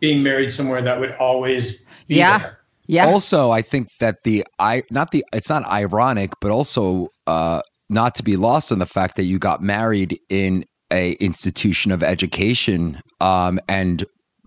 being 0.00 0.22
married 0.22 0.50
somewhere 0.50 0.82
that 0.82 0.98
would 1.00 1.12
always 1.20 1.82
be 2.08 2.16
Yeah. 2.16 2.38
there. 2.38 2.58
Yeah. 2.86 3.06
Also, 3.06 3.50
I 3.52 3.62
think 3.62 3.88
that 4.00 4.24
the 4.24 4.44
I 4.58 4.82
not 4.90 5.12
the 5.12 5.24
it's 5.32 5.48
not 5.48 5.64
ironic, 5.66 6.30
but 6.40 6.50
also 6.50 7.08
uh, 7.26 7.62
not 7.88 8.14
to 8.16 8.22
be 8.22 8.36
lost 8.36 8.72
on 8.72 8.80
the 8.80 8.86
fact 8.86 9.16
that 9.16 9.24
you 9.24 9.38
got 9.38 9.62
married 9.62 10.18
in 10.28 10.64
a 10.92 11.12
institution 11.12 11.92
of 11.92 12.02
education 12.02 13.00
um, 13.20 13.60
and 13.68 14.04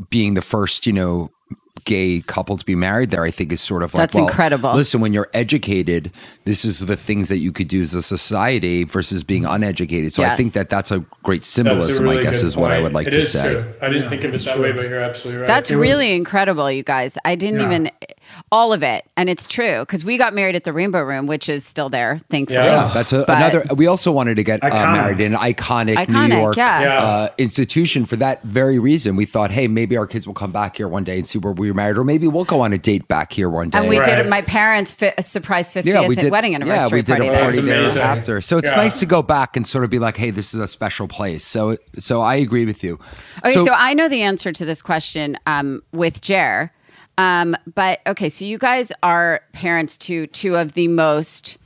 being 0.09 0.33
the 0.33 0.41
first, 0.41 0.85
you 0.85 0.91
know, 0.93 1.29
gay 1.83 2.21
couple 2.21 2.57
to 2.57 2.65
be 2.65 2.73
married 2.73 3.11
there, 3.11 3.23
I 3.23 3.31
think 3.31 3.51
is 3.51 3.61
sort 3.61 3.83
of 3.83 3.93
like 3.93 4.01
That's 4.03 4.15
well, 4.15 4.25
incredible. 4.27 4.73
Listen, 4.73 5.01
when 5.01 5.13
you're 5.13 5.29
educated, 5.33 6.11
this 6.45 6.63
is 6.65 6.79
the 6.79 6.95
things 6.95 7.27
that 7.27 7.37
you 7.37 7.51
could 7.51 7.67
do 7.67 7.81
as 7.81 7.93
a 7.93 8.01
society 8.01 8.85
versus 8.85 9.23
being 9.23 9.45
uneducated. 9.45 10.13
So 10.13 10.23
I 10.23 10.35
think 10.35 10.53
that 10.53 10.69
that's 10.69 10.89
a 10.91 10.99
great 11.23 11.41
That's 11.41 11.49
a 11.49 11.51
symbolism. 11.51 12.03
really 12.05 12.19
I 12.19 12.23
guess 12.23 12.39
good 12.39 12.45
is 12.45 12.57
what 12.57 12.71
I 12.71 12.79
would 12.79 12.93
like 12.93 13.07
It 13.07 13.11
to 13.11 13.19
is 13.19 13.31
say. 13.31 13.53
True. 13.53 13.73
I 13.81 13.87
didn't 13.87 14.03
Yeah, 14.03 14.09
think 14.09 14.23
of 14.23 14.31
it 14.31 14.35
it's 14.35 14.45
that 14.45 14.53
true. 14.55 14.63
way, 14.63 14.71
but 14.71 14.87
you're 14.89 14.99
absolutely 15.01 15.41
right. 15.41 15.47
That's 15.47 15.69
It 15.69 15.75
was- 15.75 15.81
really 15.81 16.13
incredible, 16.13 16.71
you 16.71 16.83
guys. 16.83 17.17
I 17.25 17.35
didn't 17.35 17.59
Yeah. 17.59 17.65
even 17.67 17.91
all 18.51 18.73
of 18.73 18.81
it, 18.81 19.03
and 19.17 19.29
it's 19.29 19.45
true 19.47 19.79
because 19.81 20.03
we 20.03 20.17
got 20.17 20.33
married 20.33 20.55
at 20.55 20.63
the 20.63 20.73
Rainbow 20.73 21.03
Room, 21.03 21.27
which 21.27 21.47
is 21.49 21.63
still 21.65 21.89
there, 21.89 22.19
thankfully. 22.29 22.59
Yeah. 22.65 22.87
Yeah, 22.87 22.91
that's 22.93 23.13
a, 23.13 23.23
another. 23.27 23.63
We 23.75 23.85
also 23.87 24.11
wanted 24.11 24.35
to 24.37 24.43
get 24.43 24.63
uh, 24.63 24.69
married 24.69 25.19
in 25.19 25.33
an 25.35 25.39
iconic, 25.39 25.95
Iconic, 25.95 26.29
New 26.29 26.35
York 26.37 26.57
yeah. 26.57 26.81
Yeah. 26.81 26.97
Uh, 26.97 27.27
institution 27.37 28.05
for 28.05 28.15
that 28.15 28.41
very 28.43 28.79
reason. 28.79 29.15
We 29.15 29.25
thought, 29.25 29.51
hey, 29.51 29.67
maybe 29.67 29.95
our 29.97 30.07
kids 30.07 30.25
will 30.25 30.33
come 30.33 30.51
back 30.51 30.77
here 30.77 30.87
one 30.87 31.03
day 31.03 31.17
and 31.17 31.27
see 31.27 31.37
where 31.37 31.53
we 31.53 31.64
were 31.71 31.75
married, 31.75 31.97
or 31.97 32.03
maybe 32.03 32.27
we'll 32.27 32.43
go 32.45 32.61
on 32.61 32.73
a 32.73 32.77
date 32.77 33.07
back 33.07 33.31
here 33.33 33.49
one 33.49 33.69
day. 33.69 33.77
And 33.79 33.87
we 33.89 33.97
Right. 33.97 34.17
did 34.17 34.29
my 34.29 34.41
parents' 34.41 34.91
fi- 34.91 35.13
a 35.17 35.21
surprise 35.21 35.71
50th 35.71 35.85
yeah, 36.01 36.07
we 36.07 36.15
did. 36.15 36.31
wedding 36.31 36.55
anniversary 36.55 36.87
yeah, 36.89 36.93
we 36.93 37.01
did 37.01 37.17
party. 37.17 37.27
a 37.27 37.31
party 37.31 37.61
That's 37.61 37.65
there 37.67 37.79
amazing. 37.81 38.01
after. 38.01 38.41
So 38.41 38.57
it's 38.57 38.69
Yeah. 38.71 38.77
nice 38.77 38.99
to 38.99 39.05
go 39.05 39.21
back 39.21 39.55
and 39.55 39.65
sort 39.65 39.83
of 39.83 39.89
be 39.89 39.99
like, 39.99 40.17
hey, 40.17 40.29
this 40.31 40.53
is 40.53 40.59
a 40.59 40.67
special 40.67 41.07
place. 41.07 41.43
So, 41.45 41.77
so 41.97 42.21
I 42.21 42.35
agree 42.35 42.65
with 42.65 42.83
you. 42.83 42.99
Okay, 43.45 43.53
so, 43.53 43.73
I 43.73 43.93
know 43.93 44.07
the 44.07 44.21
answer 44.21 44.51
to 44.51 44.65
this 44.65 44.81
question 44.81 45.37
um, 45.45 45.81
with 45.91 46.21
Jer. 46.21 46.71
Um, 47.17 47.55
but 47.75 48.01
okay, 48.07 48.27
so 48.29 48.43
you 48.43 48.57
guys 48.57 48.91
are 49.01 49.41
parents 49.53 49.95
to 49.97 50.27
two 50.27 50.57
of 50.57 50.73
the 50.73 50.87
most 50.89 51.57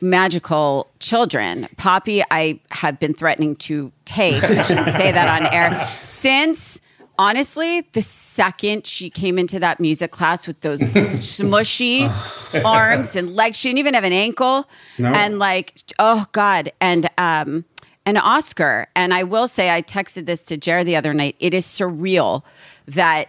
magical 0.00 0.88
children. 1.00 1.68
Poppy, 1.76 2.22
I 2.30 2.60
have 2.70 2.98
been 2.98 3.14
threatening 3.14 3.56
to 3.56 3.92
take. 4.04 4.42
I 4.42 4.62
shouldn't 4.62 4.88
say 4.88 5.12
that 5.12 5.28
on 5.28 5.52
air. 5.52 5.88
Since 6.02 6.80
honestly, 7.18 7.82
the 7.92 8.02
second 8.02 8.86
she 8.86 9.10
came 9.10 9.38
into 9.38 9.58
that 9.60 9.80
music 9.80 10.10
class 10.10 10.46
with 10.46 10.60
those 10.60 10.80
smushy 10.80 12.08
arms 12.64 13.16
and 13.16 13.34
legs, 13.34 13.58
she 13.58 13.68
didn't 13.68 13.78
even 13.78 13.94
have 13.94 14.04
an 14.04 14.12
ankle. 14.12 14.68
No. 14.98 15.10
And 15.12 15.38
like, 15.38 15.80
oh 15.98 16.26
God. 16.32 16.72
And 16.80 17.08
um 17.18 17.64
and 18.06 18.18
Oscar. 18.18 18.86
And 18.94 19.14
I 19.14 19.22
will 19.22 19.48
say 19.48 19.70
I 19.70 19.82
texted 19.82 20.26
this 20.26 20.44
to 20.44 20.56
Jer 20.56 20.84
the 20.84 20.96
other 20.96 21.14
night. 21.14 21.36
It 21.40 21.54
is 21.54 21.64
surreal 21.66 22.42
that 22.86 23.28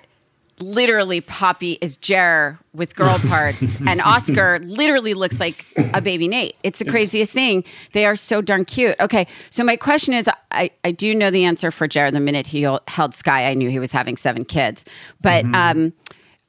literally 0.59 1.21
Poppy 1.21 1.77
is 1.81 1.97
Jer 1.97 2.59
with 2.73 2.95
girl 2.95 3.17
parts 3.27 3.77
and 3.85 4.01
Oscar 4.01 4.59
literally 4.59 5.13
looks 5.13 5.39
like 5.39 5.65
a 5.93 6.01
baby 6.01 6.27
Nate. 6.27 6.55
It's 6.63 6.79
the 6.79 6.85
craziest 6.85 7.33
thing. 7.33 7.63
They 7.93 8.05
are 8.05 8.15
so 8.15 8.41
darn 8.41 8.65
cute. 8.65 8.95
Okay, 8.99 9.27
so 9.49 9.63
my 9.63 9.75
question 9.75 10.13
is 10.13 10.29
I, 10.51 10.71
I 10.83 10.91
do 10.91 11.13
know 11.13 11.31
the 11.31 11.45
answer 11.45 11.71
for 11.71 11.87
Jer 11.87 12.11
the 12.11 12.19
minute 12.19 12.47
he 12.47 12.61
held 12.87 13.13
Sky. 13.13 13.49
I 13.49 13.53
knew 13.53 13.69
he 13.69 13.79
was 13.79 13.91
having 13.91 14.17
seven 14.17 14.45
kids. 14.45 14.85
But 15.21 15.45
um 15.53 15.93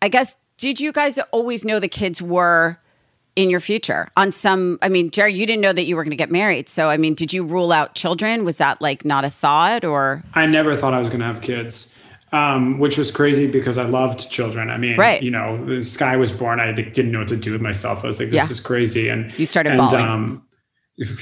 I 0.02 0.08
guess 0.08 0.36
did 0.58 0.80
you 0.80 0.92
guys 0.92 1.18
always 1.32 1.64
know 1.64 1.80
the 1.80 1.88
kids 1.88 2.22
were 2.22 2.78
in 3.34 3.50
your 3.50 3.60
future 3.60 4.08
on 4.16 4.32
some 4.32 4.78
i 4.80 4.88
mean 4.88 5.10
jerry 5.10 5.34
you 5.34 5.44
didn't 5.44 5.60
know 5.60 5.72
that 5.72 5.84
you 5.84 5.94
were 5.94 6.02
going 6.02 6.10
to 6.10 6.16
get 6.16 6.30
married 6.30 6.70
so 6.70 6.88
i 6.88 6.96
mean 6.96 7.12
did 7.12 7.34
you 7.34 7.44
rule 7.44 7.70
out 7.70 7.94
children 7.94 8.46
was 8.46 8.56
that 8.56 8.80
like 8.80 9.04
not 9.04 9.26
a 9.26 9.30
thought 9.30 9.84
or 9.84 10.24
I 10.34 10.46
never 10.46 10.74
thought 10.74 10.94
I 10.94 10.98
was 10.98 11.08
going 11.08 11.20
to 11.20 11.26
have 11.26 11.42
kids, 11.42 11.94
um, 12.32 12.78
which 12.78 12.98
was 12.98 13.10
crazy 13.10 13.46
because 13.46 13.78
I 13.78 13.84
loved 13.84 14.30
children. 14.30 14.70
I 14.70 14.78
mean, 14.78 14.96
Right. 14.96 15.22
you 15.22 15.30
know, 15.30 15.64
the 15.64 15.82
Sky 15.82 16.16
was 16.16 16.32
born. 16.32 16.60
I 16.60 16.72
didn't 16.72 17.12
know 17.12 17.20
what 17.20 17.28
to 17.28 17.36
do 17.36 17.52
with 17.52 17.60
myself. 17.60 18.02
I 18.04 18.06
was 18.06 18.18
like, 18.20 18.30
this 18.30 18.44
Yeah. 18.46 18.50
is 18.50 18.60
crazy. 18.60 19.08
And 19.08 19.36
You 19.38 19.46
started 19.46 19.70
and, 19.70 19.78
bawling. 19.78 20.04
Um, 20.06 20.42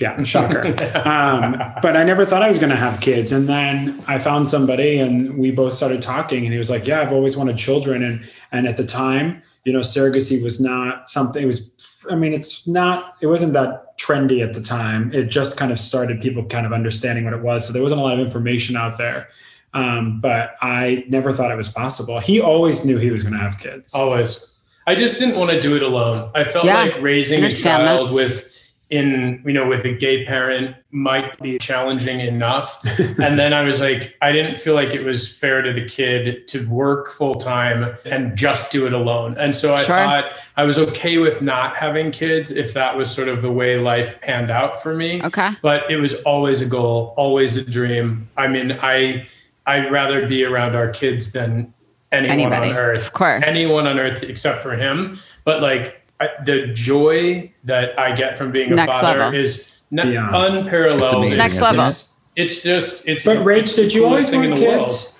yeah, 0.00 0.22
shocker. 0.22 0.60
um, 1.06 1.60
but 1.82 1.96
I 1.96 2.04
never 2.04 2.24
thought 2.24 2.42
I 2.42 2.48
was 2.48 2.58
going 2.58 2.70
to 2.70 2.76
have 2.76 3.00
kids. 3.00 3.32
And 3.32 3.48
then 3.48 4.02
I 4.06 4.18
found 4.18 4.48
somebody 4.48 4.98
and 4.98 5.36
we 5.36 5.50
both 5.50 5.72
started 5.72 6.00
talking 6.00 6.44
and 6.44 6.52
he 6.52 6.58
was 6.58 6.70
like, 6.70 6.86
yeah, 6.86 7.00
I've 7.00 7.12
always 7.12 7.36
wanted 7.36 7.56
children. 7.56 8.02
And, 8.02 8.24
and 8.52 8.66
at 8.68 8.76
the 8.76 8.84
time, 8.86 9.42
you 9.64 9.72
know, 9.72 9.80
surrogacy 9.80 10.42
was 10.42 10.60
not 10.60 11.08
something, 11.08 11.42
it 11.42 11.46
was, 11.46 12.06
I 12.10 12.14
mean, 12.14 12.32
it's 12.34 12.66
not, 12.68 13.14
it 13.20 13.26
wasn't 13.26 13.52
that 13.54 13.98
trendy 13.98 14.46
at 14.46 14.54
the 14.54 14.60
time. 14.60 15.12
It 15.12 15.24
just 15.24 15.56
kind 15.56 15.72
of 15.72 15.78
started 15.78 16.20
people 16.20 16.44
kind 16.44 16.66
of 16.66 16.72
understanding 16.72 17.24
what 17.24 17.34
it 17.34 17.42
was. 17.42 17.66
So 17.66 17.72
there 17.72 17.82
wasn't 17.82 18.00
a 18.00 18.04
lot 18.04 18.14
of 18.14 18.20
information 18.20 18.76
out 18.76 18.96
there. 18.98 19.28
Um, 19.74 20.20
but 20.20 20.54
I 20.62 21.04
never 21.08 21.32
thought 21.32 21.50
it 21.50 21.56
was 21.56 21.68
possible. 21.68 22.20
He 22.20 22.40
always 22.40 22.84
knew 22.84 22.96
he 22.98 23.10
was 23.10 23.22
going 23.22 23.34
to 23.34 23.40
have 23.40 23.58
kids. 23.58 23.94
Always. 23.94 24.46
I 24.86 24.94
just 24.94 25.18
didn't 25.18 25.36
want 25.36 25.50
to 25.50 25.60
do 25.60 25.74
it 25.76 25.82
alone. 25.82 26.30
I 26.34 26.44
felt 26.44 26.64
Yeah, 26.64 26.82
like 26.84 27.00
raising 27.02 27.40
a 27.40 27.44
understand 27.44 27.86
that. 27.86 27.96
child 27.96 28.12
with 28.12 28.50
in 28.90 29.42
you 29.46 29.52
know 29.52 29.66
with 29.66 29.82
a 29.86 29.92
gay 29.94 30.26
parent 30.26 30.76
might 30.90 31.40
be 31.40 31.58
challenging 31.58 32.20
enough 32.20 32.78
and 33.18 33.38
then 33.38 33.54
i 33.54 33.62
was 33.62 33.80
like 33.80 34.14
i 34.20 34.30
didn't 34.30 34.60
feel 34.60 34.74
like 34.74 34.94
it 34.94 35.02
was 35.02 35.26
fair 35.38 35.62
to 35.62 35.72
the 35.72 35.84
kid 35.86 36.46
to 36.46 36.68
work 36.68 37.10
full 37.10 37.34
time 37.34 37.96
and 38.04 38.36
just 38.36 38.70
do 38.70 38.86
it 38.86 38.92
alone 38.92 39.34
and 39.38 39.56
so 39.56 39.72
i 39.72 39.78
Sure. 39.78 39.96
thought 39.96 40.24
i 40.58 40.64
was 40.64 40.76
okay 40.78 41.16
with 41.16 41.40
not 41.40 41.74
having 41.76 42.10
kids 42.10 42.50
if 42.50 42.74
that 42.74 42.94
was 42.94 43.10
sort 43.10 43.28
of 43.28 43.40
the 43.40 43.50
way 43.50 43.78
life 43.78 44.20
panned 44.20 44.50
out 44.50 44.80
for 44.80 44.94
me 44.94 45.22
Okay. 45.24 45.48
but 45.62 45.90
it 45.90 45.96
was 45.96 46.14
always 46.24 46.60
a 46.60 46.66
goal 46.66 47.14
always 47.16 47.56
a 47.56 47.64
dream 47.64 48.28
i 48.36 48.46
mean 48.46 48.72
i 48.82 49.26
i'd 49.66 49.90
rather 49.90 50.26
be 50.26 50.44
around 50.44 50.74
our 50.74 50.88
kids 50.88 51.32
than 51.32 51.72
anyone 52.12 52.32
Anybody, 52.32 52.70
on 52.70 52.76
earth 52.76 53.06
of 53.06 53.12
course. 53.12 53.42
anyone 53.46 53.86
on 53.86 53.98
earth 53.98 54.22
except 54.22 54.62
for 54.62 54.76
him 54.76 55.16
but 55.44 55.60
like 55.62 56.00
I, 56.20 56.28
the 56.44 56.68
joy 56.68 57.52
that 57.64 57.98
i 57.98 58.14
get 58.14 58.36
from 58.36 58.52
being 58.52 58.64
It's 58.66 58.72
a 58.72 58.76
next 58.76 59.00
father 59.00 59.18
level. 59.18 59.40
is 59.40 59.68
n- 59.92 60.12
Yeah. 60.12 60.28
unparalleled 60.32 61.02
It's 61.02 61.12
amazing, 61.12 61.38
Next 61.38 61.60
level. 61.60 61.84
it? 61.84 62.04
it's 62.36 62.62
just 62.62 63.06
it's 63.08 63.24
But 63.24 63.38
Rach, 63.38 63.58
it's 63.60 63.74
did 63.74 63.90
the 63.90 63.94
you 63.94 64.04
always 64.06 64.28
coolest 64.28 64.30
thing 64.30 64.50
want 64.50 64.58
in 64.62 64.68
world. 64.68 64.86
kids? 64.86 65.13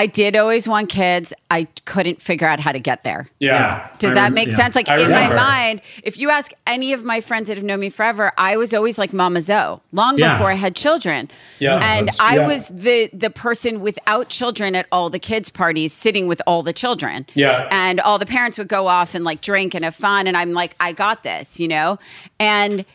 I 0.00 0.06
did 0.06 0.34
always 0.34 0.66
want 0.66 0.88
kids. 0.88 1.32
I 1.50 1.64
couldn't 1.84 2.22
figure 2.22 2.48
out 2.48 2.58
how 2.58 2.72
to 2.72 2.78
get 2.80 3.02
there. 3.04 3.28
yeah, 3.38 3.88
Does 3.98 4.12
I 4.12 4.14
that 4.14 4.22
rem- 4.24 4.34
make 4.34 4.48
yeah. 4.50 4.56
sense? 4.56 4.74
Like 4.74 4.88
I 4.88 4.98
in 5.02 5.10
my 5.10 5.28
mind, 5.34 5.82
if 6.02 6.16
you 6.18 6.30
ask 6.30 6.52
any 6.66 6.94
of 6.94 7.04
my 7.04 7.20
friends 7.20 7.48
that 7.48 7.56
have 7.58 7.64
known 7.64 7.80
me 7.80 7.90
forever, 7.90 8.32
I 8.38 8.56
was 8.56 8.72
always 8.72 8.96
like 8.96 9.12
Mama 9.12 9.42
Zoe, 9.42 9.78
long 9.92 10.16
Yeah. 10.16 10.32
before 10.34 10.50
I 10.50 10.54
had 10.54 10.74
children. 10.74 11.30
Yeah, 11.58 11.78
and 11.82 12.08
I 12.18 12.36
yeah. 12.36 12.46
was 12.46 12.68
the 12.68 13.10
the 13.12 13.28
person 13.28 13.80
without 13.82 14.30
children 14.30 14.74
at 14.74 14.86
all 14.90 15.10
the 15.10 15.18
kids' 15.18 15.50
parties, 15.50 15.92
sitting 15.92 16.26
with 16.28 16.40
all 16.46 16.62
the 16.62 16.72
children. 16.72 17.26
Yeah. 17.34 17.68
and 17.70 18.00
all 18.00 18.18
the 18.18 18.26
parents 18.26 18.56
would 18.58 18.68
go 18.68 18.86
off 18.86 19.14
and 19.14 19.22
like 19.22 19.42
drink 19.42 19.74
and 19.74 19.84
have 19.84 19.94
fun, 19.96 20.26
and 20.26 20.34
I'm 20.36 20.52
like, 20.54 20.74
I 20.80 20.92
got 20.92 21.22
this, 21.24 21.60
you 21.60 21.68
know, 21.68 21.98
and. 22.38 22.86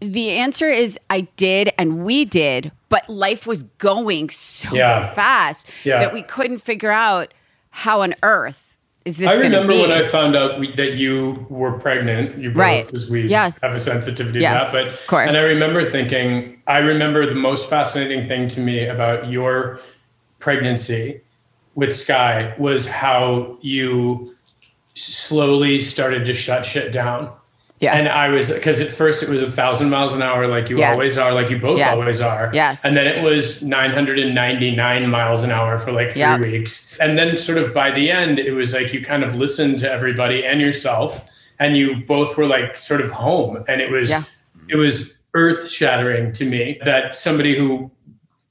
The 0.00 0.30
answer 0.32 0.68
is 0.68 0.98
I 1.10 1.22
did 1.36 1.72
and 1.78 2.04
we 2.04 2.24
did, 2.24 2.72
but 2.88 3.08
life 3.08 3.46
was 3.46 3.62
going 3.64 4.30
so 4.30 4.74
Yeah. 4.74 5.12
fast 5.12 5.66
Yeah. 5.84 5.98
that 6.00 6.12
we 6.14 6.22
couldn't 6.22 6.58
figure 6.58 6.90
out 6.90 7.34
how 7.70 8.00
on 8.02 8.14
earth 8.22 8.76
is 9.04 9.16
this 9.18 9.28
I 9.30 9.36
going 9.36 9.50
to 9.52 9.58
remember 9.58 9.72
be. 9.74 9.80
when 9.80 9.90
I 9.92 10.04
found 10.06 10.36
out 10.36 10.58
we, 10.60 10.72
that 10.76 10.92
you 10.94 11.46
were 11.48 11.72
pregnant. 11.72 12.36
You 12.38 12.50
both, 12.50 12.58
Right. 12.58 12.86
because 12.86 13.10
we 13.10 13.22
Yes. 13.26 13.58
have 13.62 13.74
a 13.74 13.78
sensitivity 13.78 14.40
Yeah, 14.40 14.58
to 14.58 14.64
that. 14.64 14.72
But 14.72 14.88
of 14.88 15.06
course. 15.06 15.28
and 15.28 15.36
I 15.36 15.42
remember 15.48 15.84
thinking, 15.84 16.60
I 16.66 16.78
remember 16.78 17.26
the 17.26 17.34
most 17.34 17.68
fascinating 17.70 18.26
thing 18.28 18.48
to 18.48 18.60
me 18.60 18.86
about 18.86 19.28
your 19.30 19.80
pregnancy 20.38 21.20
with 21.74 21.94
Sky 21.94 22.54
was 22.58 22.88
how 22.88 23.56
you 23.62 24.34
slowly 24.94 25.80
started 25.80 26.24
to 26.26 26.34
shut 26.34 26.64
shit 26.66 26.92
down. 26.92 27.30
Yeah. 27.80 27.94
And 27.96 28.08
I 28.08 28.28
was 28.28 28.50
because 28.50 28.78
at 28.82 28.90
first 28.90 29.22
it 29.22 29.28
was 29.30 29.40
a 29.40 29.50
thousand 29.50 29.88
miles 29.88 30.12
an 30.12 30.20
hour, 30.22 30.46
like 30.46 30.68
you 30.68 30.76
Yes. 30.78 30.92
always 30.92 31.16
are, 31.16 31.32
like 31.32 31.48
you 31.48 31.58
both 31.58 31.78
Yes. 31.78 31.98
always 31.98 32.20
are. 32.20 32.50
Yes. 32.52 32.84
And 32.84 32.94
then 32.94 33.06
it 33.06 33.22
was 33.22 33.62
999 33.62 35.08
miles 35.08 35.42
an 35.42 35.50
hour 35.50 35.78
for 35.78 35.90
like 35.92 36.10
three 36.10 36.20
Yep. 36.20 36.40
weeks. 36.40 36.96
And 37.00 37.18
then 37.18 37.36
sort 37.38 37.56
of 37.58 37.72
by 37.72 37.90
the 37.90 38.10
end, 38.10 38.38
it 38.38 38.52
was 38.52 38.74
like 38.74 38.92
you 38.92 39.00
kind 39.02 39.24
of 39.24 39.36
listened 39.36 39.78
to 39.78 39.90
everybody 39.90 40.44
and 40.44 40.60
yourself, 40.60 41.26
and 41.58 41.76
you 41.76 41.96
both 42.06 42.36
were 42.36 42.46
like 42.46 42.78
sort 42.78 43.00
of 43.00 43.10
home. 43.10 43.64
And 43.68 43.80
it 43.80 43.90
was 43.90 44.10
Yeah. 44.10 44.22
it 44.68 44.76
was 44.76 45.18
earth 45.34 45.70
shattering 45.70 46.32
to 46.32 46.44
me 46.44 46.78
that 46.84 47.16
somebody 47.16 47.56
who 47.56 47.90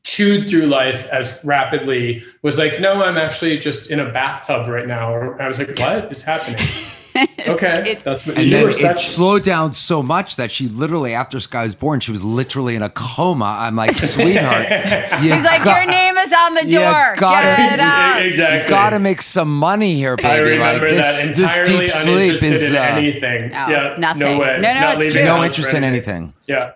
chewed 0.03 0.49
through 0.49 0.65
life 0.65 1.05
as 1.11 1.39
rapidly 1.43 2.21
was 2.41 2.57
like, 2.57 2.79
no, 2.79 3.03
I'm 3.03 3.17
actually 3.17 3.57
just 3.59 3.91
in 3.91 3.99
a 3.99 4.09
bathtub 4.11 4.67
right 4.67 4.87
now. 4.87 5.13
Or 5.13 5.39
I 5.41 5.47
was 5.47 5.59
like, 5.59 5.77
what 5.79 6.09
is 6.11 6.23
happening? 6.23 6.57
okay. 7.47 7.91
it's- 7.91 8.03
that's 8.03 8.25
what 8.25 8.37
And 8.37 8.45
you 8.47 8.51
then 8.51 8.63
were 8.63 8.69
it 8.69 8.75
such 8.75 9.09
slowed 9.09 9.43
down 9.43 9.73
so 9.73 10.01
much 10.03 10.35
that 10.37 10.51
she 10.51 10.67
literally, 10.67 11.13
after 11.13 11.39
Sky 11.39 11.63
was 11.63 11.75
born, 11.75 11.99
she 11.99 12.11
was 12.11 12.23
literally 12.23 12.75
in 12.75 12.81
a 12.81 12.89
coma. 12.89 13.57
I'm 13.59 13.75
like, 13.75 13.93
sweetheart, 13.93 14.67
He's 15.21 15.31
like, 15.43 15.63
got- 15.63 15.81
your 15.83 15.91
name 15.91 16.17
is 16.17 16.31
on 16.33 16.53
the 16.53 16.65
You 16.65 16.79
door. 16.79 17.15
gotta- 17.17 17.55
Get 17.57 17.79
out. 17.79 18.21
exactly. 18.25 18.69
got 18.69 18.91
to 18.91 18.99
make 18.99 19.21
some 19.21 19.57
money 19.57 19.95
here, 19.95 20.15
baby. 20.17 20.27
I 20.29 20.37
remember 20.39 20.87
like, 20.91 20.97
that 20.97 21.27
this, 21.35 21.39
entirely 21.39 21.87
this 21.87 22.03
deep 22.03 22.39
sleep 22.41 22.51
is 22.51 22.63
in 22.63 22.75
uh, 22.75 22.79
anything. 22.81 23.49
No, 23.49 23.67
yeah, 23.67 23.95
nothing. 23.97 24.19
No 24.19 24.39
way. 24.39 24.59
No, 24.61 24.73
no, 24.73 24.79
Not 24.79 25.01
it's 25.01 25.13
true. 25.13 25.23
no 25.23 25.43
interest 25.43 25.73
in 25.73 25.83
anything. 25.83 26.33
Yeah. 26.47 26.71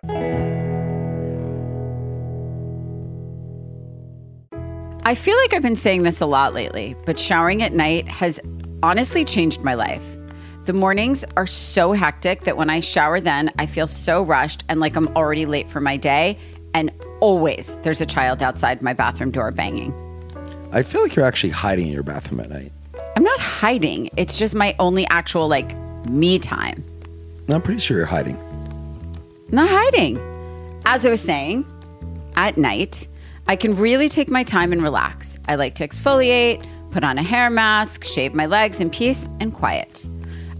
I 5.06 5.16
feel 5.16 5.36
like 5.38 5.54
I've 5.54 5.62
been 5.62 5.76
saying 5.76 6.04
this 6.04 6.22
a 6.22 6.26
lot 6.26 6.54
lately, 6.54 6.96
but 7.06 7.20
showering 7.20 7.62
at 7.62 7.74
night 7.74 8.08
has 8.08 8.40
honestly 8.82 9.26
changed 9.26 9.62
my 9.62 9.74
life. 9.74 10.02
The 10.66 10.72
mornings 10.72 11.26
are 11.36 11.46
so 11.46 11.92
hectic 11.92 12.42
that 12.42 12.56
when 12.56 12.70
I 12.70 12.80
shower 12.80 13.20
then, 13.20 13.52
I 13.60 13.66
feel 13.66 13.86
so 13.86 14.24
rushed 14.24 14.64
and 14.70 14.80
like 14.80 14.96
I'm 14.96 15.10
already 15.10 15.46
late 15.46 15.70
for 15.70 15.82
my 15.82 15.98
day. 15.98 16.38
And 16.74 16.90
always 17.20 17.76
there's 17.84 18.00
a 18.00 18.06
child 18.06 18.42
outside 18.42 18.82
my 18.82 18.94
bathroom 18.94 19.32
door 19.32 19.52
banging. 19.52 19.94
I 20.72 20.82
feel 20.82 21.02
like 21.02 21.18
you're 21.18 21.26
actually 21.26 21.50
hiding 21.50 21.88
in 21.88 21.94
your 21.94 22.04
bathroom 22.04 22.40
at 22.40 22.50
night. 22.50 22.72
I'm 23.18 23.24
not 23.24 23.40
hiding, 23.42 24.10
it's 24.16 24.38
just 24.38 24.56
my 24.56 24.74
only 24.80 25.06
actual 25.08 25.50
like 25.50 25.76
me 26.08 26.40
time. 26.40 26.82
I'm 27.50 27.62
pretty 27.62 27.82
sure 27.82 27.98
you're 27.98 28.06
hiding. 28.06 28.40
Not 29.50 29.70
hiding. 29.70 30.18
As 30.86 31.06
I 31.06 31.10
was 31.10 31.20
saying, 31.20 31.66
at 32.38 32.58
night, 32.58 33.06
I 33.48 33.58
can 33.58 33.76
really 33.76 34.08
take 34.08 34.30
my 34.30 34.44
time 34.44 34.72
and 34.72 34.82
relax. 34.82 35.38
I 35.50 35.56
like 35.56 35.76
to 35.76 35.88
exfoliate, 35.88 36.66
put 36.92 37.04
on 37.04 37.18
a 37.18 37.24
hair 37.24 37.50
mask, 37.50 38.06
shave 38.06 38.34
my 38.34 38.46
legs 38.46 38.80
in 38.80 38.90
peace 38.90 39.28
and 39.42 39.54
quiet. 39.54 40.06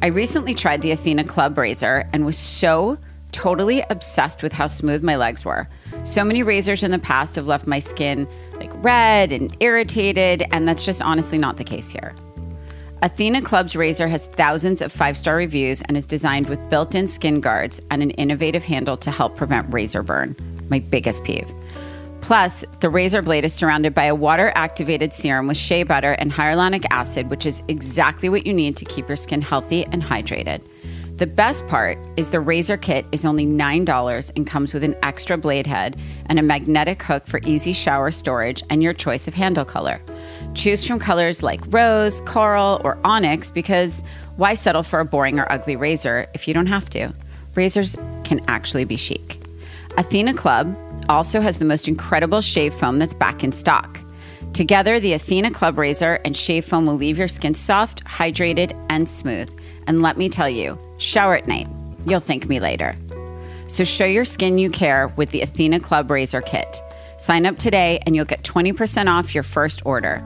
I 0.04 0.08
recently 0.08 0.54
tried 0.54 0.82
the 0.82 0.92
Athena 0.92 1.24
Club 1.24 1.58
razor 1.58 2.04
and 2.12 2.26
was 2.26 2.38
so 2.38 2.98
totally 3.32 3.86
obsessed 3.90 4.44
with 4.44 4.52
how 4.52 4.68
smooth 4.68 5.02
my 5.02 5.16
legs 5.16 5.46
were. 5.46 5.66
So 6.04 6.26
many 6.26 6.44
razors 6.44 6.84
in 6.84 6.92
the 6.92 7.00
past 7.00 7.38
have 7.38 7.48
left 7.48 7.68
my 7.68 7.80
skin 7.80 8.28
like 8.58 8.70
red 8.84 9.32
and 9.32 9.56
irritated, 9.62 10.44
and 10.52 10.68
that's 10.68 10.84
just 10.84 11.02
honestly 11.02 11.38
not 11.38 11.56
the 11.56 11.64
case 11.64 11.90
here. 11.90 12.14
Athena 13.02 13.44
Club's 13.44 13.78
razor 13.78 14.10
has 14.10 14.26
thousands 14.26 14.82
of 14.82 14.92
five 14.92 15.16
star 15.16 15.38
reviews 15.38 15.82
and 15.84 15.96
is 15.96 16.06
designed 16.06 16.50
with 16.50 16.70
built 16.70 16.96
in 16.96 17.08
skin 17.08 17.40
guards 17.40 17.80
and 17.90 18.04
an 18.04 18.10
innovative 18.12 18.66
handle 18.66 18.98
to 18.98 19.10
help 19.10 19.38
prevent 19.38 19.74
razor 19.74 20.04
burn, 20.04 20.36
my 20.70 20.80
biggest 20.80 21.24
peeve. 21.24 21.50
Plus, 22.24 22.64
the 22.80 22.90
razor 22.90 23.22
blade 23.22 23.44
is 23.44 23.54
surrounded 23.54 23.94
by 23.94 24.06
a 24.06 24.16
water 24.16 24.54
activated 24.56 25.12
serum 25.12 25.46
with 25.46 25.58
shea 25.58 25.84
butter 25.84 26.14
and 26.14 26.32
hyaluronic 26.32 26.86
acid, 26.90 27.30
which 27.30 27.46
is 27.46 27.62
exactly 27.68 28.30
what 28.30 28.48
you 28.48 28.54
need 28.54 28.78
to 28.78 28.86
keep 28.86 29.10
your 29.10 29.18
skin 29.18 29.42
healthy 29.42 29.84
and 29.88 30.02
hydrated. 30.02 30.62
The 31.18 31.28
best 31.28 31.68
part 31.68 31.98
is 32.16 32.30
the 32.30 32.40
razor 32.40 32.78
kit 32.78 33.06
is 33.12 33.26
only 33.26 33.46
$9 33.46 34.32
and 34.38 34.48
comes 34.48 34.74
with 34.74 34.86
an 34.86 34.96
extra 35.04 35.38
blade 35.38 35.68
head 35.68 36.00
and 36.28 36.40
a 36.40 36.42
magnetic 36.42 37.04
hook 37.04 37.28
for 37.28 37.42
easy 37.44 37.74
shower 37.74 38.10
storage 38.10 38.64
and 38.70 38.82
your 38.82 38.94
choice 38.94 39.28
of 39.28 39.34
handle 39.34 39.66
color. 39.66 40.00
Choose 40.54 40.88
from 40.88 41.00
colors 41.00 41.44
like 41.44 41.60
rose, 41.74 42.22
coral, 42.22 42.80
or 42.86 42.98
onyx 43.04 43.52
because 43.52 44.02
why 44.38 44.54
settle 44.54 44.84
for 44.84 45.02
a 45.02 45.06
boring 45.06 45.42
or 45.42 45.52
ugly 45.52 45.76
razor 45.76 46.26
if 46.34 46.48
you 46.48 46.54
don't 46.54 46.68
have 46.68 46.90
to? 46.92 47.14
Razors 47.56 47.98
can 48.24 48.40
actually 48.48 48.86
be 48.86 48.96
chic. 48.96 49.44
Athena 49.98 50.34
Club 50.34 50.74
also 51.10 51.42
has 51.42 51.58
the 51.58 51.66
most 51.66 51.88
incredible 51.88 52.42
shave 52.42 52.74
foam 52.74 53.00
that's 53.00 53.14
back 53.14 53.44
in 53.44 53.52
stock. 53.52 54.00
Together, 54.54 55.00
the 55.00 55.14
Athena 55.14 55.52
Club 55.52 55.78
razor 55.78 56.20
and 56.26 56.38
shave 56.38 56.66
foam 56.66 56.86
will 56.86 56.96
leave 56.96 57.18
your 57.18 57.28
skin 57.28 57.54
soft, 57.54 58.04
hydrated, 58.06 58.76
and 58.90 59.10
smooth. 59.10 59.50
And 59.88 60.02
let 60.02 60.18
me 60.18 60.30
tell 60.30 60.50
you, 60.50 60.78
shower 61.00 61.36
at 61.36 61.48
night. 61.48 61.68
You'll 62.06 62.20
thank 62.20 62.48
me 62.48 62.60
later. 62.60 62.96
So 63.68 63.84
show 63.84 64.06
your 64.06 64.26
skin 64.26 64.58
you 64.58 64.70
care 64.70 65.08
with 65.18 65.32
the 65.32 65.42
Athena 65.42 65.80
Club 65.80 66.12
Razor 66.12 66.42
Kit. 66.42 66.82
Sign 67.18 67.46
up 67.46 67.58
today 67.58 68.00
and 68.06 68.16
you'll 68.16 68.26
get 68.26 68.44
20% 68.44 69.08
off 69.12 69.34
your 69.34 69.44
first 69.44 69.82
order. 69.86 70.24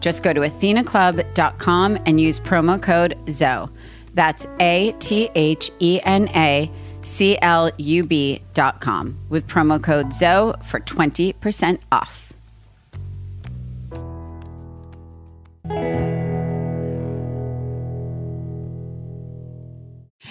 Just 0.00 0.22
go 0.22 0.32
to 0.32 0.40
athenaclub.com 0.40 1.98
and 2.06 2.20
use 2.20 2.40
promo 2.40 2.80
code 2.80 3.18
ZOE. 3.28 3.68
That's 4.14 4.46
A 4.60 4.92
T 5.00 5.30
H 5.34 5.70
E 5.80 6.00
N 6.04 6.28
A 6.28 6.70
C 7.08 7.38
L 7.42 7.70
U 7.76 8.04
B 8.04 8.42
dot 8.54 8.80
com 8.80 9.16
with 9.28 9.46
promo 9.46 9.82
code 9.82 10.12
ZOE 10.12 10.54
for 10.64 10.80
20% 10.80 11.80
off. 11.90 12.32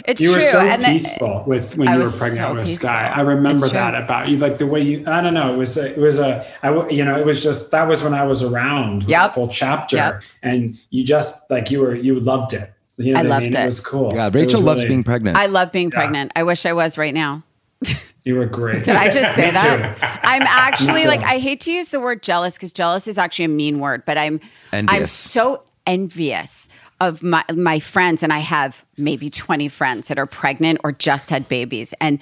It's 0.06 0.22
you 0.22 0.28
true. 0.28 0.36
were 0.38 0.42
so 0.42 0.60
and 0.60 0.84
peaceful 0.84 1.44
with 1.48 1.76
when 1.78 1.88
I 1.88 1.94
you 1.94 2.04
were 2.04 2.12
pregnant 2.12 2.50
so 2.50 2.54
with 2.54 2.66
peaceful. 2.66 2.88
Sky. 2.88 3.12
I 3.16 3.22
remember 3.22 3.68
that 3.70 3.96
about 3.96 4.28
you, 4.28 4.38
like 4.38 4.58
the 4.58 4.68
way 4.68 4.82
you. 4.82 5.04
I 5.08 5.22
don't 5.22 5.34
know. 5.34 5.54
It 5.54 5.58
was 5.58 5.76
a, 5.78 5.92
it 5.92 5.98
was 5.98 6.20
a. 6.20 6.46
I 6.62 6.88
you 6.90 7.04
know 7.04 7.18
it 7.18 7.26
was 7.26 7.42
just 7.42 7.72
that 7.72 7.88
was 7.88 8.04
when 8.04 8.14
I 8.14 8.24
was 8.24 8.44
around. 8.44 9.04
Yep. 9.06 9.34
The 9.34 9.40
whole 9.40 9.48
chapter, 9.48 9.96
Yep. 9.96 10.24
and 10.44 10.80
you 10.92 11.04
just 11.04 11.50
like 11.50 11.72
you 11.72 11.80
were 11.82 11.96
you 11.96 12.20
loved 12.20 12.54
it. 12.54 12.72
You 12.98 13.14
know 13.14 13.20
I 13.20 13.24
what 13.24 13.30
loved 13.30 13.42
mean? 13.46 13.56
it. 13.56 13.62
It 13.64 13.66
was 13.66 13.80
cool. 13.80 14.12
Yeah, 14.14 14.30
Rachel 14.34 14.62
loves 14.62 14.80
really- 14.84 14.90
being 14.90 15.04
pregnant. 15.04 15.38
I 15.38 15.46
love 15.46 15.72
being 15.72 15.92
pregnant. 15.92 16.32
I 16.36 16.44
wish 16.44 16.66
I 16.66 16.74
was 16.74 16.98
right 16.98 17.14
now. 17.14 17.44
You 18.26 18.36
were 18.36 18.46
great. 18.46 18.84
Did 18.84 18.98
I 18.98 19.06
just 19.10 19.36
say 19.38 19.52
that? 19.52 19.98
too. 19.98 20.06
I'm 20.28 20.42
actually 20.46 21.06
like 21.06 21.22
I 21.22 21.38
hate 21.38 21.62
to 21.62 21.72
use 21.72 21.90
the 21.90 22.00
word 22.02 22.22
jealous 22.22 22.56
because 22.56 22.74
jealous 22.74 23.08
is 23.08 23.18
actually 23.18 23.46
a 23.46 23.48
mean 23.48 23.80
word, 23.80 24.04
but 24.06 24.18
I'm 24.18 24.42
I'm 24.74 25.06
so 25.06 25.64
envious 25.86 26.68
of 27.00 27.24
my 27.24 27.46
my 27.56 27.80
friends 27.80 28.24
and 28.24 28.34
I 28.34 28.40
have 28.40 28.84
maybe 28.98 29.30
20 29.30 29.70
friends 29.70 30.10
that 30.10 30.20
are 30.20 30.26
pregnant 30.26 30.80
or 30.84 30.92
just 30.92 31.30
had 31.30 31.48
babies 31.48 31.94
and 32.02 32.20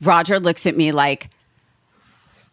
Rodger 0.00 0.38
looks 0.38 0.64
at 0.64 0.76
me 0.76 0.92
like 0.92 1.28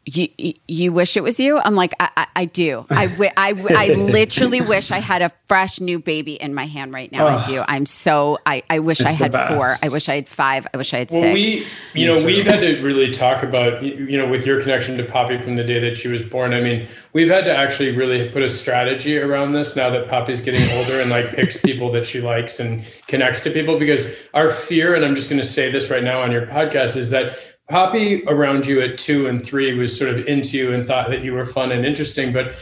you, 0.06 0.28
you- 0.38 0.53
you 0.68 0.91
wish 0.91 1.16
it 1.16 1.22
was 1.24 1.39
you? 1.39 1.58
I'm 1.60 1.76
like, 1.76 1.93
I, 1.99 2.10
I, 2.18 2.28
I 2.38 2.45
do. 2.45 2.86
I, 2.89 3.06
I, 3.38 3.49
I 3.76 3.88
literally 3.93 4.62
wish 4.62 4.91
I 4.91 4.97
had 4.99 5.22
a 5.22 5.32
fresh 5.47 5.80
new 5.80 5.99
baby 5.99 6.34
in 6.34 6.53
my 6.53 6.66
hand 6.66 6.93
right 6.93 7.12
now. 7.12 7.28
I 7.28 7.45
do. 7.45 7.64
I'm 7.68 7.86
so, 7.86 8.39
I, 8.45 8.64
I 8.70 8.80
wish 8.80 8.99
I 9.01 9.12
had 9.12 9.32
four. 9.32 9.74
I 9.84 9.89
wish 9.89 10.10
I 10.10 10.16
had 10.16 10.28
five. 10.28 10.68
I 10.74 10.78
wish 10.78 10.93
I 10.93 10.99
had 10.99 11.12
Well, 11.12 11.22
six. 11.22 11.34
we, 11.34 11.66
you 11.93 12.06
know, 12.08 12.24
we've 12.24 12.45
had 12.45 12.60
to 12.62 12.82
really 12.82 13.12
talk 13.12 13.43
about, 13.43 13.82
you 13.84 14.18
know, 14.18 14.28
with 14.28 14.45
your 14.45 14.62
connection 14.62 14.97
to 14.97 15.03
Poppy 15.06 15.39
from 15.39 15.56
the 15.56 15.64
day 15.64 15.80
that 15.80 15.97
she 15.97 16.08
was 16.08 16.24
born. 16.24 16.53
I 16.53 16.62
mean, 16.62 16.88
we've 17.14 17.30
had 17.30 17.45
to 17.45 17.56
actually 17.56 17.95
really 17.95 18.30
put 18.30 18.41
a 18.41 18.49
strategy 18.49 19.18
around 19.20 19.53
this 19.53 19.76
now 19.76 19.89
that 19.91 20.10
Poppy's 20.10 20.41
getting 20.41 20.68
older 20.78 20.99
and 20.99 21.10
like 21.10 21.34
picks 21.34 21.58
people 21.58 21.91
that 21.93 22.06
she 22.06 22.22
likes 22.22 22.60
and 22.60 22.84
connects 23.08 23.39
to 23.41 23.51
people 23.51 23.80
because 23.80 24.08
our 24.34 24.49
fear, 24.49 24.93
and 24.95 25.06
I'm 25.06 25.16
just 25.16 25.30
going 25.30 25.41
to 25.41 25.47
say 25.47 25.72
this 25.72 25.89
right 25.89 26.03
now 26.03 26.22
on 26.22 26.32
your 26.32 26.45
podcast, 26.47 26.95
is 26.97 27.12
that 27.12 27.38
Poppy 27.70 28.24
around 28.28 28.66
you 28.68 28.82
at 28.82 28.97
two 28.97 29.28
and 29.28 29.43
three 29.43 29.74
was 29.78 29.97
sort 29.97 30.11
of 30.11 30.26
into 30.28 30.57
you 30.57 30.74
and 30.74 30.86
thought 30.86 31.09
that 31.09 31.24
you 31.24 31.34
were 31.34 31.45
fun 31.45 31.72
and 31.72 31.86
interesting. 31.86 32.32
But 32.32 32.55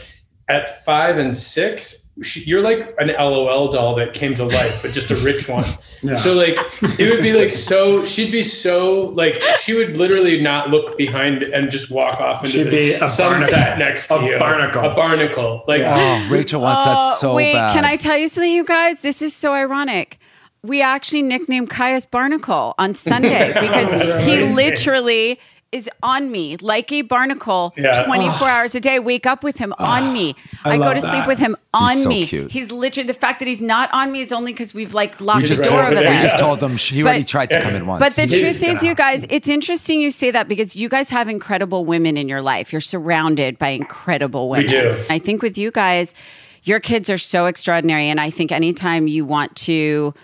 at 0.48 0.82
five 0.84 1.18
and 1.18 1.36
six, 1.36 2.00
you're 2.46 2.62
like 2.62 2.94
an 2.98 3.08
LOL 3.08 3.68
doll 3.70 3.94
that 3.96 4.14
came 4.14 4.34
to 4.36 4.44
life, 4.44 4.82
but 4.82 4.92
just 4.92 5.10
a 5.10 5.16
rich 5.16 5.46
one. 5.48 5.64
Yeah. 6.02 6.16
So 6.16 6.32
like 6.34 6.56
it 6.98 7.10
would 7.12 7.22
be 7.22 7.32
like 7.34 7.50
so 7.52 8.04
she'd 8.04 8.30
be 8.32 8.42
so 8.44 9.06
like 9.08 9.36
she 9.60 9.74
would 9.74 9.96
literally 9.98 10.40
not 10.40 10.70
look 10.70 10.96
behind 10.96 11.42
and 11.42 11.70
just 11.70 11.90
walk 11.90 12.20
off 12.20 12.44
into 12.44 12.58
She'd 12.58 12.64
the 12.64 12.70
be 12.70 12.92
a 12.94 13.08
sunset 13.08 13.50
barnacle. 13.50 13.78
next 13.78 14.06
to 14.06 14.14
A 14.14 14.26
you. 14.26 14.38
barnacle. 14.38 14.84
A 14.90 14.94
barnacle. 14.94 15.64
Like 15.66 15.82
oh, 15.84 16.28
Rachel 16.30 16.60
wants 16.62 16.84
that 16.84 16.96
Oh, 16.98 17.16
so 17.18 17.34
wait, 17.34 17.52
bad. 17.54 17.74
can 17.74 17.84
I 17.84 17.96
tell 17.96 18.16
you 18.16 18.28
something, 18.28 18.52
you 18.52 18.64
guys? 18.64 19.00
This 19.00 19.20
is 19.20 19.34
so 19.34 19.52
ironic. 19.52 20.18
We 20.64 20.80
actually 20.80 21.22
nicknamed 21.22 21.68
Kaius 21.68 22.10
Barnacle 22.10 22.74
on 22.78 22.94
Sunday 22.94 23.52
because 23.60 24.24
he 24.24 24.42
literally 24.54 25.38
is 25.72 25.90
on 26.04 26.30
me 26.30 26.56
like 26.58 26.92
a 26.92 27.02
barnacle 27.02 27.74
Yeah. 27.76 28.04
24 28.04 28.48
hours 28.48 28.74
a 28.76 28.80
day. 28.80 28.98
Wake 29.00 29.26
up 29.26 29.42
with 29.42 29.58
him 29.58 29.74
ah, 29.78 29.96
on 29.96 30.12
me. 30.14 30.36
I 30.64 30.70
I, 30.70 30.76
go 30.78 30.84
love 30.84 30.94
to 30.94 31.00
sleep 31.02 31.26
with 31.26 31.40
him 31.40 31.56
on 31.74 31.96
so 31.96 32.08
me. 32.08 32.26
cute. 32.26 32.50
He's 32.52 32.70
literally 32.70 33.08
the 33.08 33.12
fact 33.12 33.40
that 33.40 33.48
he's 33.48 33.60
not 33.60 33.92
on 33.92 34.12
me 34.12 34.20
is 34.20 34.32
only 34.32 34.52
because 34.52 34.72
we've 34.72 34.94
like 34.94 35.20
locked 35.20 35.42
we 35.42 35.54
the 35.54 35.64
door 35.64 35.72
right 35.72 35.78
over 35.80 35.86
over 35.86 35.94
there. 35.96 36.04
there. 36.04 36.14
we 36.14 36.22
just 36.22 36.38
told 36.38 36.62
him 36.62 36.76
she 36.76 37.02
But- 37.02 37.08
already 37.08 37.24
tried 37.24 37.50
to 37.50 37.60
come 37.60 37.74
in 37.74 37.86
once. 37.86 37.98
But 37.98 38.14
the 38.14 38.22
He's- 38.22 38.58
truth 38.60 38.76
is, 38.76 38.82
you 38.84 38.94
guys, 38.94 39.26
it's 39.28 39.48
interesting 39.48 40.00
you 40.00 40.12
say 40.12 40.30
that 40.30 40.46
because 40.46 40.76
you 40.76 40.88
guys 40.88 41.10
have 41.10 41.28
incredible 41.28 41.84
women 41.84 42.16
in 42.16 42.28
your 42.28 42.40
life. 42.40 42.72
You're 42.72 42.80
surrounded 42.80 43.58
by 43.58 43.70
incredible 43.70 44.48
women. 44.48 44.66
We 44.66 44.72
do. 44.80 45.04
I 45.10 45.18
think 45.18 45.42
with 45.42 45.58
you 45.58 45.72
guys, 45.72 46.14
your 46.62 46.78
kids 46.78 47.10
are 47.10 47.18
so 47.18 47.46
extraordinary. 47.46 48.08
And 48.08 48.20
I 48.20 48.30
think 48.30 48.52
anytime 48.52 49.08
you 49.08 49.24
want 49.24 49.54
to, 49.56 50.14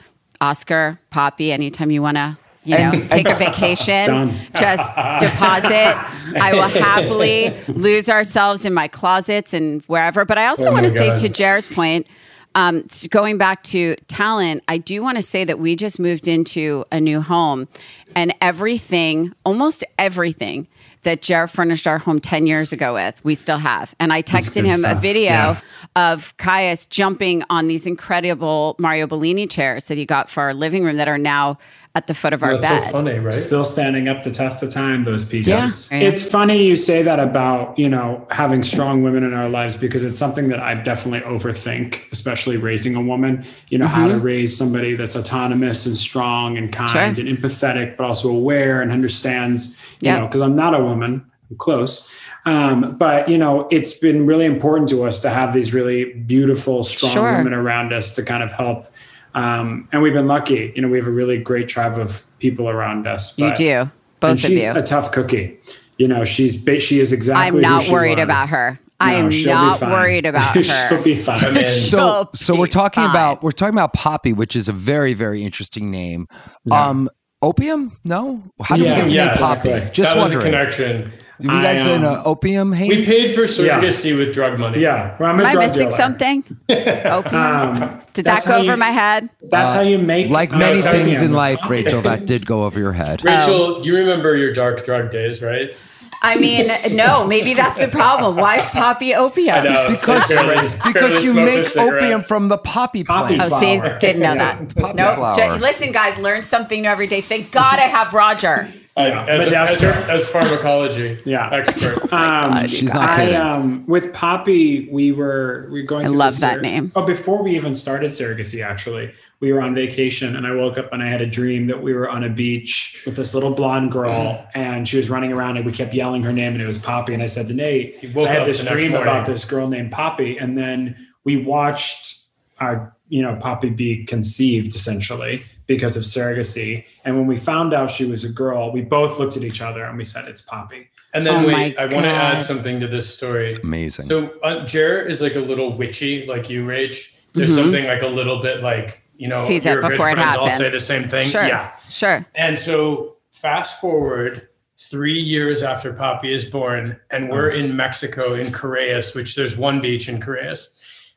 Oscar, 0.40 0.98
Poppy, 1.10 1.52
anytime 1.52 1.90
you 1.90 2.02
want 2.02 2.16
to, 2.16 2.38
you 2.64 2.76
know, 2.78 2.92
And- 2.92 3.10
take 3.10 3.28
a 3.28 3.34
vacation, 3.34 4.32
just 4.54 4.94
deposit. 5.20 5.96
I 6.40 6.52
will 6.52 6.68
happily 6.68 7.54
lose 7.68 8.08
ourselves 8.08 8.64
in 8.64 8.72
my 8.74 8.88
closets 8.88 9.52
and 9.52 9.82
wherever. 9.84 10.24
But 10.24 10.38
I 10.38 10.46
also 10.46 10.68
Oh 10.68 10.72
want 10.72 10.84
to 10.84 10.90
say 10.90 11.14
to 11.16 11.28
Jared's 11.28 11.68
point, 11.68 12.06
um, 12.54 12.84
going 13.10 13.38
back 13.38 13.62
to 13.64 13.94
talent, 14.08 14.64
I 14.66 14.78
do 14.78 15.02
want 15.02 15.16
to 15.16 15.22
say 15.22 15.44
that 15.44 15.58
we 15.60 15.76
just 15.76 15.98
moved 16.00 16.26
into 16.26 16.84
a 16.90 17.00
new 17.00 17.20
home 17.20 17.68
and 18.16 18.34
everything, 18.40 19.32
almost 19.44 19.84
everything 19.98 20.66
that 21.02 21.22
Jared 21.22 21.50
furnished 21.50 21.86
our 21.86 21.98
home 21.98 22.20
10 22.20 22.46
years 22.46 22.72
ago 22.72 22.94
with, 22.94 23.22
we 23.24 23.34
still 23.34 23.58
have. 23.58 23.94
And 23.98 24.12
I 24.12 24.22
texted 24.22 24.64
him 24.64 24.84
a 24.84 24.94
video 24.94 25.30
Yeah. 25.30 25.60
of 25.96 26.36
Kaius 26.36 26.88
jumping 26.88 27.42
on 27.48 27.66
these 27.68 27.86
incredible 27.86 28.76
Mario 28.78 29.06
Bellini 29.06 29.46
chairs 29.46 29.86
that 29.86 29.96
he 29.96 30.04
got 30.04 30.28
for 30.28 30.42
our 30.42 30.54
living 30.54 30.84
room 30.84 30.96
that 30.96 31.08
are 31.08 31.18
now 31.18 31.58
at 31.96 32.06
the 32.06 32.14
foot 32.14 32.32
of 32.32 32.42
our 32.44 32.56
that's 32.56 32.68
bed. 32.68 32.84
so 32.84 32.90
funny, 32.92 33.18
right? 33.18 33.34
Still 33.34 33.64
standing 33.64 34.08
up 34.08 34.22
the 34.22 34.30
test 34.30 34.62
of 34.62 34.70
time, 34.70 35.02
those 35.02 35.24
pieces. 35.24 35.90
Yeah. 35.90 35.98
It's 35.98 36.22
funny 36.22 36.64
you 36.64 36.76
say 36.76 37.02
that 37.02 37.18
about, 37.18 37.76
you 37.76 37.88
know, 37.88 38.26
having 38.30 38.62
strong 38.62 39.02
women 39.02 39.24
in 39.24 39.34
our 39.34 39.48
lives 39.48 39.76
because 39.76 40.04
it's 40.04 40.18
something 40.18 40.48
that 40.50 40.60
I 40.60 40.74
definitely 40.74 41.20
overthink, 41.28 42.04
especially 42.12 42.56
raising 42.58 42.94
a 42.94 43.02
woman, 43.02 43.44
you 43.70 43.78
know, 43.78 43.88
how 43.88 44.06
to 44.06 44.18
raise 44.18 44.56
somebody 44.56 44.94
that's 44.94 45.16
autonomous 45.16 45.84
and 45.86 45.98
strong 45.98 46.56
and 46.56 46.72
kind 46.72 46.90
Mm-hmm. 46.90 47.14
Sure. 47.14 47.26
and 47.26 47.38
empathetic, 47.38 47.96
but 47.96 48.06
also 48.06 48.30
aware 48.30 48.80
and 48.82 48.92
understands, 48.92 49.72
you 50.00 50.06
Yeah. 50.10 50.20
know, 50.20 50.26
because 50.26 50.42
I'm 50.42 50.54
not 50.54 50.74
a 50.78 50.82
woman, 50.82 51.24
I'm 51.50 51.56
close. 51.56 52.08
Um, 52.46 52.96
but 52.98 53.28
you 53.28 53.36
know, 53.36 53.66
it's 53.70 53.92
been 53.94 54.26
really 54.26 54.46
important 54.46 54.88
to 54.90 55.04
us 55.04 55.20
to 55.20 55.28
have 55.30 55.52
these 55.52 55.74
really 55.74 56.04
beautiful, 56.14 56.82
strong 56.84 57.12
Sure. 57.12 57.36
women 57.36 57.52
around 57.52 57.92
us 57.92 58.12
to 58.12 58.22
kind 58.22 58.42
of 58.44 58.52
help. 58.52 58.86
Um, 59.34 59.88
and 59.92 60.02
we've 60.02 60.12
been 60.12 60.26
lucky. 60.28 60.72
You 60.74 60.82
know, 60.82 60.88
we 60.88 60.98
have 60.98 61.06
a 61.06 61.10
really 61.12 61.38
great 61.38 61.68
tribe 61.68 61.98
of 61.98 62.24
people 62.38 62.68
around 62.68 63.06
us. 63.06 63.38
You 63.38 63.48
but- 63.48 63.56
do, 63.56 63.68
and 63.70 63.90
both 64.20 64.32
of 64.32 64.40
she's 64.40 64.64
you. 64.64 64.72
a 64.76 64.82
tough 64.82 65.12
cookie. 65.12 65.58
You 65.98 66.08
know, 66.08 66.24
she's 66.24 66.56
ba- 66.56 66.80
she 66.80 66.98
is 67.00 67.12
exactly. 67.12 67.46
I'm 67.46 67.54
who 67.54 67.60
not 67.60 67.82
she 67.82 67.92
worried 67.92 68.16
was. 68.18 68.24
about 68.24 68.48
her. 68.48 68.80
I 69.02 69.14
am 69.14 69.30
she'll 69.30 69.54
not 69.54 69.80
worried 69.80 70.26
about 70.26 70.54
her. 70.56 70.62
she'll 70.62 71.02
be 71.02 71.14
fine. 71.16 71.62
so 71.62 71.62
She'll 71.62 72.30
so 72.34 72.54
we're 72.58 72.66
talking 72.66 73.02
fine. 73.02 73.10
about 73.10 73.42
we're 73.42 73.50
talking 73.52 73.74
about 73.74 73.94
poppy 73.94 74.34
which 74.34 74.54
is 74.54 74.68
a 74.68 74.72
very 74.74 75.14
very 75.14 75.42
interesting 75.42 75.90
name 75.90 76.28
um 76.70 77.08
opium 77.40 77.96
no 78.04 78.42
how 78.62 78.76
do 78.76 78.82
Yeah, 78.82 78.90
we 78.90 78.96
get 78.96 79.04
the 79.06 79.12
yeah, 79.14 79.24
name 79.28 79.34
poppy 79.38 79.68
exactly. 79.70 79.90
just 79.92 80.12
that 80.14 80.20
was 80.20 80.32
a 80.32 80.36
wondering 80.36 81.10
connection. 81.40 81.56
you 81.58 81.62
guys 81.62 81.86
I, 81.86 81.90
in 81.94 82.04
um, 82.04 82.14
an 82.16 82.22
opium 82.24 82.72
haze 82.72 82.88
We 82.90 83.04
paid 83.04 83.34
for 83.34 83.42
surrogacy 83.42 84.16
with 84.16 84.32
drug 84.34 84.58
money. 84.58 84.80
yeah, 84.80 85.16
well, 85.18 85.30
I'm 85.30 85.40
a 85.40 85.44
Am 85.44 85.56
I 85.58 85.60
missing 85.66 85.78
dealer. 85.88 85.90
something? 85.96 86.44
Opium? 86.68 87.34
Um, 87.34 88.02
Did 88.12 88.24
that 88.26 88.44
go 88.44 88.56
over 88.56 88.64
you- 88.72 88.76
my 88.76 88.90
head? 88.90 89.28
That's 89.50 89.72
how 89.72 89.80
you 89.80 89.98
make 89.98 90.30
like 90.30 90.52
uh, 90.52 90.58
many 90.58 90.78
it's 90.78 90.86
things 90.86 91.20
in 91.20 91.32
life 91.32 91.60
rachel 91.68 92.00
that 92.02 92.26
did 92.26 92.46
go 92.46 92.64
over 92.64 92.78
your 92.78 92.92
head 92.92 93.24
Rachel, 93.24 93.84
you 93.84 93.96
remember 93.96 94.36
your 94.36 94.52
dark 94.52 94.84
drug 94.84 95.10
days, 95.10 95.40
right? 95.42 95.74
I 96.22 96.36
mean, 96.38 96.70
no, 96.94 97.26
maybe 97.26 97.54
that's 97.54 97.78
the 97.78 97.88
problem. 97.88 98.36
Why 98.36 98.56
is 98.56 98.62
Poppy 98.66 99.14
opium? 99.14 99.56
I 99.56 99.62
know. 99.62 99.88
because 99.90 100.28
Barely- 100.28 100.56
because 100.84 101.12
barely 101.12 101.24
you 101.24 101.32
make 101.32 101.76
opium 101.78 102.22
from 102.22 102.48
the 102.48 102.58
poppy 102.58 103.04
Poppy 103.04 103.38
Oh, 103.40 103.48
see, 103.48 103.80
didn't 104.00 104.20
know 104.20 104.34
that. 104.34 104.74
Poppy 104.76 104.96
Nope. 104.98 105.14
flower. 105.16 105.34
J- 105.34 105.58
Listen, 105.58 105.92
guys, 105.92 106.18
learn 106.18 106.42
something 106.42 106.82
new 106.82 106.88
every 106.90 107.06
day. 107.06 107.22
Thank 107.22 107.50
God 107.52 107.78
I 107.78 107.82
have 107.88 108.12
Rodger. 108.12 108.68
I- 109.00 109.08
Yeah, 109.08 109.24
as, 109.26 109.46
a, 109.46 109.56
as, 109.58 109.80
that's- 109.80 110.08
as 110.08 110.28
pharmacology 110.28 111.18
Yeah. 111.24 111.50
expert. 111.52 111.98
Um, 112.12 112.66
she's 112.66 112.92
not 112.92 113.08
I, 113.08 113.16
kidding 113.26 113.40
um, 113.40 113.86
with 113.86 114.12
Poppy, 114.12 114.88
we 114.90 115.12
were 115.12 115.68
we 115.70 115.82
were 115.82 115.86
going. 115.86 116.06
I 116.06 116.08
love 116.08 116.32
this 116.32 116.40
that 116.40 116.56
sur- 116.56 116.60
name. 116.60 116.92
Oh, 116.96 117.04
before 117.06 117.42
we 117.42 117.54
even 117.54 117.74
started 117.74 118.10
surrogacy, 118.10 118.64
actually, 118.64 119.12
we 119.38 119.52
were 119.52 119.60
on 119.62 119.74
vacation, 119.74 120.34
and 120.36 120.46
I 120.46 120.54
woke 120.54 120.76
up 120.76 120.92
and 120.92 121.02
I 121.02 121.08
had 121.08 121.20
a 121.20 121.26
dream 121.26 121.68
that 121.68 121.82
we 121.82 121.94
were 121.94 122.08
on 122.10 122.24
a 122.24 122.28
beach 122.28 123.02
with 123.06 123.16
this 123.16 123.32
little 123.34 123.52
blonde 123.54 123.92
girl, 123.92 124.10
Mm. 124.10 124.46
and 124.54 124.88
she 124.88 124.96
was 124.96 125.08
running 125.08 125.32
around, 125.32 125.56
and 125.56 125.64
we 125.64 125.72
kept 125.72 125.94
yelling 125.94 126.22
her 126.24 126.32
name, 126.32 126.52
and 126.54 126.62
it 126.62 126.66
was 126.66 126.78
Poppy. 126.78 127.14
And 127.14 127.22
I 127.22 127.26
said 127.26 127.46
to 127.48 127.54
Nate, 127.54 128.12
woke 128.14 128.28
I 128.28 128.32
had 128.32 128.46
this 128.46 128.64
dream 128.64 128.94
about 128.94 129.24
this 129.26 129.44
girl 129.44 129.68
named 129.68 129.92
Poppy, 129.92 130.36
and 130.36 130.58
then 130.58 130.96
we 131.24 131.36
watched 131.36 132.24
our 132.58 132.94
you 133.08 133.22
know 133.22 133.36
Poppy 133.36 133.70
be 133.70 134.04
conceived 134.04 134.74
essentially 134.74 135.42
because 135.70 135.96
of 135.96 136.02
surrogacy. 136.02 136.84
And 137.04 137.16
when 137.16 137.28
we 137.28 137.38
found 137.38 137.72
out 137.72 137.92
she 137.92 138.04
was 138.04 138.24
a 138.24 138.28
girl, 138.28 138.72
we 138.72 138.80
both 138.80 139.20
looked 139.20 139.36
at 139.36 139.44
each 139.44 139.62
other 139.62 139.84
and 139.84 139.96
we 139.96 140.04
said, 140.04 140.26
"It's 140.26 140.42
Poppy." 140.42 140.88
And 141.14 141.24
then 141.24 141.44
oh 141.44 141.46
wait, 141.46 141.78
I 141.78 141.82
want 141.82 142.06
to 142.06 142.10
add 142.10 142.42
something 142.42 142.80
to 142.80 142.88
this 142.88 143.08
story. 143.08 143.56
amazing 143.62 144.06
So 144.06 144.32
uh, 144.42 144.66
Jer 144.66 144.98
is 144.98 145.20
like 145.20 145.36
a 145.36 145.40
little 145.40 145.72
witchy, 145.72 146.26
like 146.26 146.50
you, 146.50 146.64
Rach. 146.64 147.06
There's 147.34 147.54
something 147.54 147.86
like 147.86 148.02
a 148.02 148.08
little 148.08 148.40
bit 148.42 148.64
like 148.64 149.00
you 149.16 149.28
know, 149.28 149.36
Mm-hmm. 149.36 149.46
Sees 149.46 149.64
it 149.64 149.72
your 149.72 149.82
good 149.82 149.90
before 149.90 150.10
it 150.10 150.14
friends 150.14 150.36
all 150.36 150.50
say 150.50 150.70
the 150.70 150.80
same 150.80 151.06
thing. 151.06 151.28
Sure. 151.28 151.46
Yeah. 151.46 151.76
Sure. 151.88 152.26
And 152.34 152.58
so 152.58 153.16
fast 153.30 153.80
forward 153.80 154.48
three 154.78 155.20
years 155.20 155.62
after 155.62 155.92
Poppy 155.92 156.32
is 156.32 156.44
born, 156.44 156.98
and 157.10 157.30
we're 157.30 157.50
in 157.50 157.76
Mexico 157.76 158.34
in 158.34 158.50
Careyes, 158.50 159.14
which 159.14 159.36
there's 159.36 159.56
one 159.56 159.80
beach 159.80 160.08
in 160.08 160.18
Careyes. 160.18 160.68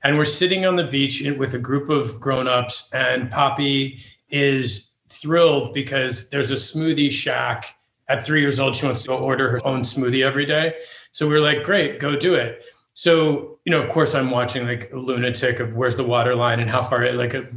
And 0.04 0.18
we're 0.18 0.26
sitting 0.26 0.66
on 0.66 0.76
the 0.76 0.84
beach 0.84 1.24
with 1.38 1.54
a 1.54 1.60
group 1.60 1.88
of 1.90 2.20
grown-ups, 2.20 2.90
and 2.94 3.32
Poppy 3.32 4.00
is 4.34 4.90
thrilled 5.08 5.74
because 5.74 6.30
there's 6.30 6.52
a 6.52 6.56
smoothie 6.56 7.12
shack. 7.12 7.76
At 8.10 8.26
three 8.26 8.42
years 8.42 8.60
old, 8.60 8.76
she 8.76 8.86
wants 8.86 9.04
to 9.04 9.10
go 9.10 9.18
order 9.18 9.50
her 9.50 9.66
own 9.66 9.82
smoothie 9.84 10.26
every 10.26 10.46
day. 10.46 10.76
So 11.12 11.30
we 11.30 11.36
are 11.36 11.40
like, 11.40 11.64
great, 11.64 12.00
go 12.00 12.18
do 12.18 12.34
it. 12.36 12.66
So, 12.96 13.60
you 13.64 13.72
know, 13.72 13.80
of 13.80 13.88
course, 13.90 14.14
I'm 14.14 14.30
watching 14.30 14.68
like 14.68 14.92
a 14.92 14.98
lunatic 14.98 15.60
of 15.60 15.74
where's 15.74 15.96
the 15.96 16.04
water 16.04 16.36
line 16.36 16.60
and 16.60 16.70
how 16.70 16.84
far, 16.84 17.10
like 17.14 17.34
a 17.34 17.48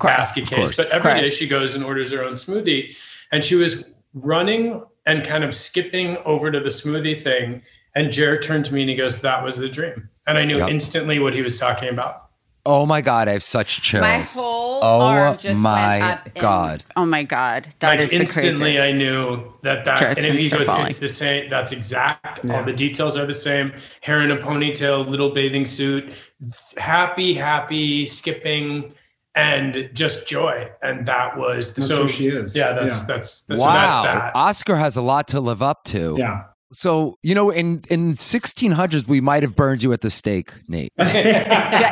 basket 0.00 0.46
case. 0.46 0.74
but 0.74 0.88
every 0.88 1.20
day 1.20 1.30
she 1.30 1.46
goes 1.46 1.74
and 1.74 1.84
orders 1.84 2.12
her 2.12 2.24
own 2.24 2.34
smoothie. 2.34 2.96
And 3.30 3.44
she 3.44 3.56
was 3.56 3.84
running 4.14 4.82
and 5.06 5.22
kind 5.24 5.44
of 5.44 5.54
skipping 5.54 6.16
over 6.24 6.50
to 6.50 6.60
the 6.60 6.70
smoothie 6.70 7.18
thing. 7.20 7.62
And 7.94 8.10
Jared 8.10 8.42
turned 8.42 8.64
to 8.66 8.74
me 8.74 8.80
and 8.82 8.90
he 8.90 8.96
goes, 8.96 9.18
That 9.18 9.44
was 9.44 9.56
the 9.56 9.68
dream. 9.68 10.08
And 10.26 10.38
I 10.38 10.44
knew 10.44 10.56
Yep. 10.58 10.70
instantly 10.70 11.18
what 11.18 11.34
he 11.34 11.42
was 11.42 11.58
talking 11.58 11.88
about. 11.88 12.29
Oh 12.66 12.84
my 12.84 13.00
god, 13.00 13.28
I 13.28 13.32
have 13.32 13.42
such 13.42 13.80
chills. 13.80 14.02
My 14.02 14.20
whole 14.20 14.80
oh 14.82 15.00
arm 15.00 15.36
just 15.36 15.58
my 15.58 15.98
went 15.98 16.12
up. 16.12 16.26
and- 16.26 16.34
god. 16.34 16.84
oh 16.96 17.06
my 17.06 17.22
god. 17.22 17.68
That 17.80 18.00
is 18.00 18.04
like 18.04 18.10
the 18.10 18.16
instantly 18.16 18.58
craziest. 18.76 18.80
I 18.82 18.92
knew 18.92 19.52
that 19.62 19.84
that 19.84 19.98
Jared's 19.98 20.18
and 20.18 20.38
gonna 20.50 20.64
goes. 20.64 20.86
It's 20.88 20.98
the 20.98 21.08
same, 21.08 21.48
that's 21.48 21.72
exact. 21.72 22.44
Yeah. 22.44 22.58
All 22.58 22.64
the 22.64 22.72
details 22.72 23.16
are 23.16 23.26
the 23.26 23.32
same. 23.34 23.72
Hair 24.02 24.20
in 24.20 24.30
a 24.30 24.36
ponytail, 24.36 25.06
little 25.06 25.30
bathing 25.30 25.66
suit, 25.66 26.12
happy, 26.76 27.34
happy, 27.34 28.06
skipping, 28.06 28.92
and 29.34 29.90
just 29.94 30.26
joy. 30.26 30.68
And 30.82 31.06
that 31.06 31.36
was 31.38 31.74
That's 31.74 31.88
so 31.88 32.02
who 32.02 32.08
she 32.08 32.28
is. 32.28 32.56
Yeah, 32.56 32.72
that's 32.72 33.00
Yeah. 33.00 33.06
that's 33.06 33.42
that's, 33.42 33.60
wow. 33.60 33.66
so 33.66 33.72
that's 33.72 34.06
that. 34.06 34.36
Oscar 34.36 34.76
has 34.76 34.96
a 34.96 35.02
lot 35.02 35.28
to 35.28 35.40
live 35.40 35.62
up 35.62 35.84
to. 35.84 36.16
Yeah. 36.18 36.44
So, 36.72 37.18
you 37.22 37.34
know, 37.34 37.50
in 37.50 37.82
in 37.90 38.14
1600s 38.14 39.08
we 39.08 39.20
might 39.20 39.42
have 39.42 39.56
burned 39.56 39.82
you 39.82 39.92
at 39.92 40.02
the 40.02 40.10
stake, 40.10 40.52
Nate. 40.68 40.92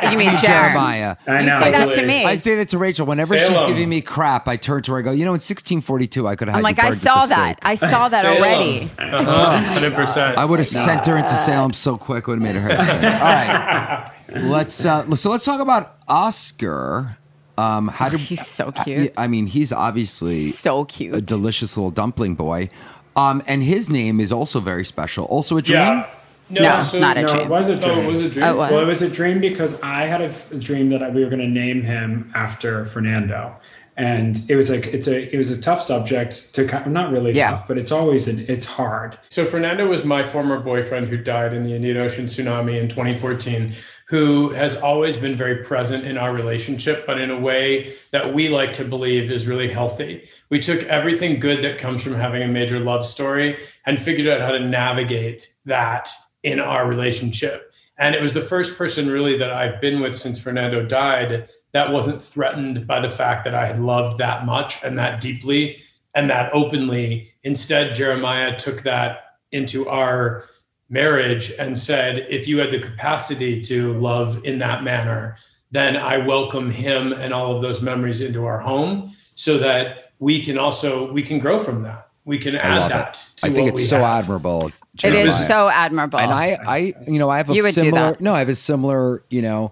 You 0.09 0.17
mean 0.17 0.35
Jeremiah. 0.37 1.17
I 1.27 1.41
You 1.41 1.47
know. 1.49 1.59
say 1.61 1.71
that 1.73 1.91
to 1.93 2.05
me. 2.05 2.23
I 2.25 2.35
say 2.35 2.55
that 2.55 2.69
to 2.69 2.77
Rachel 2.77 3.05
whenever 3.05 3.37
she's 3.37 3.63
giving 3.63 3.89
me 3.89 4.01
crap. 4.01 4.47
I 4.47 4.55
turn 4.55 4.81
to 4.83 4.93
her. 4.93 4.99
I 4.99 5.01
go, 5.01 5.11
you 5.11 5.25
know, 5.25 5.31
in 5.31 5.41
1642, 5.41 6.27
I 6.27 6.35
could 6.35 6.47
have. 6.47 6.55
I'm 6.55 6.63
had 6.63 6.63
like, 6.63 6.77
you 6.77 6.83
I 6.83 6.91
saw 6.91 7.25
that. 7.25 7.57
stake. 7.57 7.65
I 7.65 7.75
saw 7.75 8.07
that 8.07 8.21
Salem. 8.21 8.37
already. 8.37 8.91
Uh-huh, 8.97 9.79
100%. 9.79 10.35
I 10.37 10.45
would 10.45 10.59
have 10.59 10.67
sent 10.67 11.05
her 11.05 11.17
into 11.17 11.35
Salem 11.35 11.73
so 11.73 11.97
quick. 11.97 12.27
Would 12.27 12.41
have 12.41 12.53
made 12.55 12.59
her. 12.59 12.71
All 12.71 12.77
right, 12.77 14.09
let's. 14.49 14.85
Uh, 14.85 15.13
so 15.15 15.29
let's 15.29 15.43
talk 15.45 15.59
about 15.61 15.97
Oscar. 16.07 17.17
Um, 17.57 17.89
how 17.89 18.07
did 18.07 18.21
He's 18.21 18.47
so 18.47 18.71
cute. 18.71 19.11
I 19.17 19.27
mean, 19.27 19.45
he's 19.45 19.73
obviously 19.73 20.43
So 20.47 20.85
cute, 20.85 21.13
a 21.13 21.19
delicious 21.19 21.75
little 21.75 21.91
dumpling 21.91 22.35
boy. 22.35 22.69
Um, 23.15 23.43
and 23.47 23.63
his 23.63 23.89
name 23.89 24.19
is 24.19 24.31
also 24.31 24.59
very 24.59 24.85
special. 24.85 25.25
Also 25.25 25.57
a 25.57 25.61
dream. 25.61 25.79
yeah. 25.79 26.07
No, 26.51 26.61
No, 26.61 26.79
so, 26.81 26.99
not 26.99 27.15
a 27.17 27.21
no, 27.21 27.27
dream. 27.27 27.41
it 27.41 27.49
was 27.49 27.69
a 27.69 27.75
dream. 27.75 27.91
Oh, 27.91 28.01
it 28.01 28.05
was 28.07 28.21
a 28.21 28.29
dream. 28.29 28.45
It 28.45 28.55
was. 28.55 28.71
Well, 28.71 28.83
it 28.83 28.87
was 28.87 29.01
a 29.03 29.09
dream 29.09 29.39
because 29.39 29.79
I 29.81 30.05
had 30.07 30.21
a, 30.21 30.25
f- 30.25 30.51
a 30.51 30.57
dream 30.57 30.89
that 30.89 31.03
I, 31.03 31.09
we 31.09 31.23
were 31.23 31.29
going 31.29 31.41
to 31.41 31.47
name 31.47 31.83
him 31.83 32.31
after 32.33 32.85
Fernando, 32.87 33.55
and 33.99 34.41
it 34.47 34.55
was 34.55 34.69
like 34.69 34.87
it's 34.87 35.07
a 35.09 35.33
it 35.33 35.37
was 35.37 35.51
a 35.51 35.59
tough 35.59 35.81
subject 35.83 36.55
to 36.55 36.65
kind 36.65 36.91
not 36.93 37.11
really 37.11 37.33
Yeah. 37.33 37.49
tough, 37.51 37.67
but 37.67 37.77
it's 37.77 37.91
always 37.91 38.29
a, 38.29 38.51
it's 38.51 38.65
hard. 38.65 39.19
So 39.29 39.45
Fernando 39.45 39.87
was 39.87 40.05
my 40.05 40.23
former 40.25 40.57
boyfriend 40.61 41.07
who 41.09 41.17
died 41.17 41.53
in 41.53 41.65
the 41.65 41.75
Indian 41.75 41.97
Ocean 41.97 42.25
tsunami 42.25 42.79
in 42.81 42.87
2014, 42.87 43.73
who 44.07 44.51
has 44.51 44.77
always 44.77 45.17
been 45.17 45.35
very 45.35 45.57
present 45.63 46.05
in 46.05 46.17
our 46.17 46.33
relationship, 46.33 47.05
but 47.05 47.19
in 47.19 47.29
a 47.29 47.37
way 47.37 47.91
that 48.11 48.33
we 48.33 48.47
like 48.47 48.71
to 48.73 48.85
believe 48.85 49.29
is 49.31 49.47
really 49.47 49.67
healthy. 49.67 50.29
We 50.49 50.59
took 50.59 50.81
everything 50.83 51.41
good 51.41 51.61
that 51.65 51.77
comes 51.77 52.01
from 52.01 52.13
having 52.15 52.41
a 52.41 52.47
major 52.47 52.79
love 52.79 53.05
story 53.05 53.59
and 53.85 53.99
figured 53.99 54.29
out 54.29 54.39
how 54.39 54.51
to 54.51 54.59
navigate 54.61 55.51
that 55.65 56.09
in 56.41 56.61
our 56.61 56.87
relationship. 56.87 57.73
And 57.97 58.15
it 58.15 58.21
was 58.21 58.33
the 58.33 58.41
first 58.41 58.77
person 58.77 59.09
really 59.09 59.37
that 59.39 59.51
I've 59.51 59.81
been 59.81 59.99
with 59.99 60.15
since 60.15 60.39
Fernando 60.39 60.85
died 60.85 61.49
that 61.71 61.91
wasn't 61.91 62.21
threatened 62.21 62.87
by 62.87 62.99
the 62.99 63.09
fact 63.09 63.43
that 63.45 63.53
I 63.55 63.65
had 63.67 63.79
loved 63.79 64.17
that 64.19 64.45
much 64.45 64.83
and 64.83 64.97
that 64.97 65.21
deeply 65.21 65.77
and 66.15 66.29
that 66.29 66.51
openly. 66.53 67.31
Instead, 67.43 67.93
Jeremiah 67.93 68.57
took 68.57 68.81
that 68.83 69.37
into 69.51 69.87
our 69.87 70.45
marriage 70.89 71.51
and 71.59 71.77
said, 71.77 72.25
if 72.29 72.47
you 72.47 72.57
had 72.57 72.71
the 72.71 72.79
capacity 72.79 73.61
to 73.61 73.93
love 73.93 74.43
in 74.45 74.57
that 74.59 74.83
manner, 74.83 75.37
then 75.71 75.95
I 75.95 76.17
welcome 76.17 76.71
him 76.71 77.13
and 77.13 77.31
all 77.33 77.55
of 77.55 77.61
those 77.61 77.81
memories 77.81 78.21
into 78.21 78.45
our 78.45 78.59
home 78.59 79.11
so 79.35 79.57
that 79.59 80.11
we 80.17 80.41
can 80.41 80.57
also 80.57 81.11
we 81.13 81.21
can 81.21 81.37
grow 81.39 81.59
from 81.59 81.83
that. 81.83 82.09
We 82.25 82.37
can 82.39 82.55
I 82.55 82.59
add 82.59 82.77
love 82.79 82.89
that 82.89 83.09
it. 83.17 83.37
to 83.37 83.47
I 83.47 83.53
think 83.53 83.65
what 83.65 83.69
it's 83.73 83.79
we 83.81 83.85
so 83.85 83.97
have. 83.99 84.23
admirable. 84.23 84.67
It 84.67 84.73
Jeremiah. 84.95 85.23
is 85.25 85.47
so 85.47 85.69
admirable. 85.69 86.19
and 86.19 86.31
I, 86.33 86.57
I, 86.67 86.93
you 87.07 87.19
know, 87.19 87.29
I 87.29 87.37
have 87.37 87.49
a 87.49 87.53
You 87.55 87.63
would 87.63 87.73
do 87.75 87.81
similar. 87.81 88.11
that. 88.11 88.21
No, 88.21 88.33
I 88.33 88.39
have 88.39 88.49
a 88.49 88.55
similar, 88.55 89.23
you 89.29 89.41
know, 89.41 89.71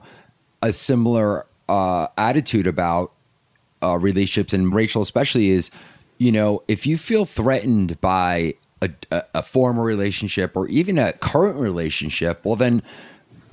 a 0.61 0.71
similar 0.71 1.45
uh, 1.69 2.07
attitude 2.17 2.67
about 2.67 3.11
uh, 3.81 3.97
relationships, 3.97 4.53
and 4.53 4.73
Rachel 4.73 5.01
especially 5.01 5.49
is, 5.49 5.69
you 6.17 6.31
know, 6.31 6.63
if 6.67 6.85
you 6.85 6.97
feel 6.97 7.25
threatened 7.25 7.99
by 8.01 8.55
a, 8.81 8.89
a, 9.11 9.23
a 9.35 9.43
former 9.43 9.83
relationship 9.83 10.55
or 10.55 10.67
even 10.67 10.97
a 10.97 11.13
current 11.13 11.57
relationship, 11.57 12.43
well, 12.43 12.55
then 12.55 12.81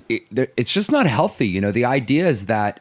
it, 0.08 0.22
it's 0.56 0.72
just 0.72 0.90
not 0.90 1.06
healthy. 1.06 1.48
You 1.48 1.60
know, 1.60 1.72
the 1.72 1.84
idea 1.84 2.26
is 2.26 2.46
that 2.46 2.80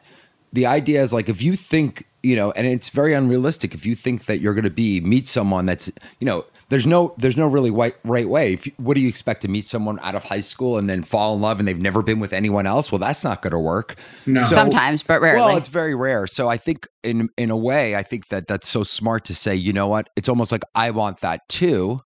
the 0.52 0.66
idea 0.66 1.02
is 1.02 1.14
like 1.14 1.30
if 1.30 1.42
you 1.42 1.56
think, 1.56 2.06
you 2.24 2.36
know, 2.38 2.52
and 2.52 2.66
it's 2.66 2.90
very 2.90 3.14
unrealistic 3.14 3.74
if 3.74 3.86
you 3.86 3.96
think 3.96 4.26
that 4.26 4.40
you're 4.40 4.54
going 4.54 4.64
to 4.64 4.70
be 4.70 5.02
meet 5.02 5.28
someone 5.28 5.66
that's, 5.66 5.92
you 6.20 6.26
know, 6.26 6.46
there's 6.70 6.88
no 6.88 7.14
there's 7.18 7.38
no 7.38 7.46
really 7.46 7.70
right, 7.70 7.94
right 8.06 8.28
way. 8.28 8.54
If 8.54 8.66
you, 8.66 8.74
what 8.78 8.96
do 8.96 9.02
you 9.02 9.10
expect 9.10 9.42
to 9.42 9.48
meet 9.48 9.66
someone 9.66 10.00
out 10.02 10.16
of 10.16 10.24
high 10.24 10.40
school 10.40 10.78
and 10.78 10.90
then 10.90 11.04
fall 11.04 11.36
in 11.36 11.42
love 11.42 11.60
and 11.60 11.68
they've 11.68 11.80
never 11.80 12.02
been 12.02 12.20
with 12.20 12.34
anyone 12.34 12.66
else? 12.66 12.92
Well, 12.92 13.00
that's 13.00 13.24
not 13.24 13.42
going 13.42 13.52
to 13.52 13.60
work. 13.60 13.96
No. 14.26 14.42
Sometimes, 14.44 15.04
but 15.04 15.22
rarely. 15.22 15.42
Well, 15.42 15.58
it's 15.58 15.70
very 15.70 15.94
rare. 15.94 16.26
So 16.26 16.48
I 16.48 16.58
think 16.58 16.88
in 17.04 17.30
in 17.38 17.52
a 17.52 17.58
way, 17.58 17.96
I 17.96 18.04
think 18.04 18.30
that 18.30 18.48
that's 18.48 18.68
so 18.68 18.84
smart 18.84 19.26
to 19.26 19.36
say. 19.36 19.54
You 19.54 19.74
know 19.74 19.88
what? 19.88 20.10
It's 20.16 20.30
almost 20.30 20.52
like 20.52 20.64
I 20.74 20.92
want 20.92 21.20
that 21.22 21.48
too. 21.50 22.00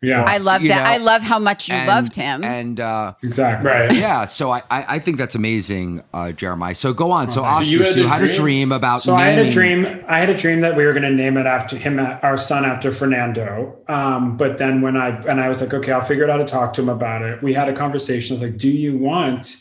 Yeah, 0.00 0.22
I 0.22 0.38
love 0.38 0.62
you 0.62 0.68
that. 0.68 0.84
know, 0.84 0.90
I 0.90 0.98
love 0.98 1.22
how 1.22 1.40
much 1.40 1.68
you 1.68 1.74
And- 1.74 1.88
loved 1.88 2.14
him. 2.14 2.44
and. 2.44 2.78
uh 2.78 3.14
exactly. 3.22 3.68
Right. 3.68 3.92
yeah, 3.96 4.26
so 4.26 4.50
I, 4.52 4.62
I, 4.70 4.84
I 4.94 4.98
think 5.00 5.18
that's 5.18 5.34
amazing, 5.34 6.04
uh, 6.14 6.30
Jeremiah. 6.30 6.76
So 6.76 6.92
go 6.92 7.10
on. 7.10 7.28
So 7.30 7.42
Oscar, 7.42 7.72
you 7.72 7.78
so 7.84 7.84
had 7.90 7.96
you 7.96 8.04
a 8.04 8.08
had 8.08 8.22
a 8.22 8.26
dream? 8.26 8.36
dream 8.36 8.72
about 8.72 9.02
So 9.02 9.16
I 9.16 9.24
had 9.30 9.44
a 9.44 9.50
dream. 9.50 10.04
I 10.06 10.18
had 10.20 10.30
a 10.30 10.36
dream 10.38 10.60
that 10.60 10.76
we 10.76 10.84
were 10.86 10.92
going 10.92 11.02
to 11.02 11.10
name 11.10 11.36
it 11.36 11.46
after 11.46 11.76
him, 11.76 11.98
our 11.98 12.36
son, 12.36 12.64
after 12.64 12.92
Fernando. 12.92 13.76
Um, 13.88 14.36
but 14.36 14.58
then 14.58 14.82
when 14.82 14.96
I 14.96 15.08
and 15.26 15.40
I 15.40 15.48
was 15.48 15.60
like, 15.60 15.74
okay, 15.74 15.90
I'll 15.90 16.00
figure 16.00 16.22
it 16.24 16.30
out 16.30 16.38
how 16.38 16.44
to 16.46 16.52
talk 16.52 16.72
to 16.74 16.82
him 16.82 16.88
about 16.88 17.22
it. 17.22 17.42
We 17.42 17.52
had 17.52 17.68
a 17.68 17.72
conversation. 17.74 18.34
I 18.34 18.40
was 18.40 18.42
like, 18.50 18.56
do 18.58 18.68
you 18.70 18.96
want 18.96 19.56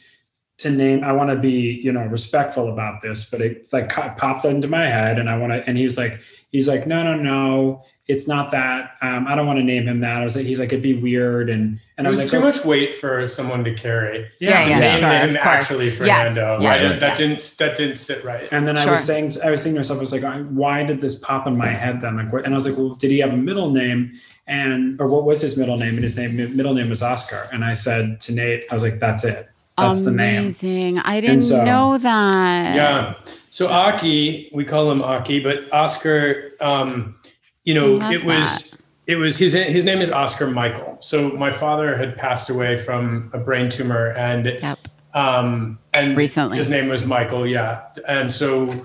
to 0.60 0.70
name? 0.70 1.04
I 1.04 1.14
want 1.14 1.32
to 1.32 1.36
be, 1.36 1.82
you 1.84 1.92
know, 1.92 2.06
respectful 2.06 2.72
about 2.72 3.02
this, 3.02 3.28
but 3.30 3.42
it 3.42 3.70
like 3.74 3.90
popped 3.90 4.46
into 4.46 4.68
my 4.68 4.86
head, 4.86 5.18
and 5.18 5.30
I 5.32 5.38
want 5.40 5.54
to. 5.54 5.68
And 5.68 5.80
he's 5.80 5.98
like, 5.98 6.20
he's 6.52 6.68
like, 6.68 6.88
no, 6.88 7.04
no, 7.04 7.16
no, 7.16 7.84
it's 8.08 8.28
not 8.28 8.52
that. 8.52 8.92
Um, 9.02 9.28
I 9.28 9.36
don't 9.36 9.46
want 9.48 9.60
to 9.60 9.64
name 9.66 9.88
him 9.88 10.00
that. 10.00 10.22
I 10.22 10.24
was 10.24 10.36
like, 10.36 10.46
he's 10.46 10.60
like, 10.60 10.70
it'd 10.72 10.82
be 10.82 10.94
weird, 10.94 11.50
and 11.50 11.80
and 11.98 12.06
It 12.06 12.06
I 12.06 12.08
was 12.08 12.18
was 12.18 12.26
like, 12.26 12.32
too 12.42 12.46
oh, 12.46 12.50
much 12.50 12.64
weight 12.66 12.96
for 12.96 13.28
someone 13.28 13.64
to 13.66 13.74
carry. 13.74 14.28
Yeah, 14.40 14.64
To 14.64 14.70
yeah, 14.70 14.80
name 14.80 15.00
sure, 15.00 15.10
him 15.10 15.30
of 15.30 15.36
course. 15.36 15.46
actually 15.46 15.86
Yes, 15.88 15.98
Fernando. 15.98 16.60
yes, 16.62 16.72
I 16.72 16.78
didn't- 16.78 16.92
yes. 16.92 17.00
that 17.02 17.18
didn't 17.18 17.56
that 17.60 17.78
didn't 17.78 17.96
sit 17.98 18.24
right. 18.24 18.48
And 18.52 18.68
then 18.68 18.78
I 18.78 18.90
was 18.90 19.04
saying, 19.04 19.34
I 19.44 19.50
was 19.52 19.62
thinking 19.62 19.76
to 19.76 19.80
myself, 19.80 19.98
I 19.98 20.02
was 20.02 20.14
like, 20.14 20.46
why 20.50 20.84
did 20.84 21.02
this 21.02 21.16
pop 21.16 21.48
in 21.48 21.58
my 21.58 21.68
head 21.70 22.00
then? 22.02 22.16
Like, 22.16 22.32
and 22.46 22.54
I 22.54 22.58
was 22.58 22.68
like, 22.68 22.78
well, 22.78 22.96
did 22.96 23.12
he 23.12 23.20
have 23.20 23.34
a 23.34 23.38
middle 23.38 23.72
name? 23.72 24.14
And, 24.50 25.00
or 25.02 25.08
what 25.08 25.26
was 25.26 25.42
his 25.42 25.58
middle 25.58 25.78
name? 25.78 25.96
And 25.96 26.04
his 26.04 26.16
name, 26.18 26.38
middle 26.38 26.74
name 26.74 26.88
was 26.90 27.04
Oscar. 27.04 27.50
And 27.52 27.66
I 27.66 27.74
said 27.74 28.22
to 28.22 28.32
Nate, 28.34 28.64
I 28.72 28.74
was 28.76 28.84
like, 28.84 29.00
that's 29.00 29.26
it. 29.26 29.50
That's 29.78 30.02
the 30.02 30.12
name. 30.12 30.44
Amazing. 30.44 31.00
I 31.00 31.20
didn't 31.20 31.42
so- 31.42 31.64
know 31.66 31.98
that. 31.98 32.76
Yeah. 32.76 33.14
So 33.58 33.70
Aki, 33.70 34.52
we 34.54 34.64
call 34.64 34.92
him 34.92 35.02
Aki, 35.02 35.40
but 35.40 35.74
Oscar, 35.74 36.52
um, 36.62 37.18
you 37.64 37.74
know, 37.74 38.00
it 38.12 38.24
was 38.24 38.70
that. 38.70 38.80
it 39.08 39.16
was 39.16 39.36
his 39.36 39.54
his 39.54 39.84
name 39.84 40.00
is 40.00 40.12
Oscar 40.12 40.46
Michael. 40.46 40.98
So 41.00 41.32
my 41.32 41.52
father 41.52 41.98
had 41.98 42.16
passed 42.16 42.52
away 42.52 42.78
from 42.78 43.32
a 43.34 43.40
brain 43.40 43.68
tumor, 43.72 44.10
and 44.10 44.46
Yep. 44.46 44.78
um, 45.16 45.80
and 45.96 46.16
Recently. 46.16 46.56
his 46.56 46.70
name 46.70 46.88
was 46.88 47.04
Michael. 47.04 47.48
Yeah, 47.48 47.82
and 48.08 48.32
so 48.32 48.80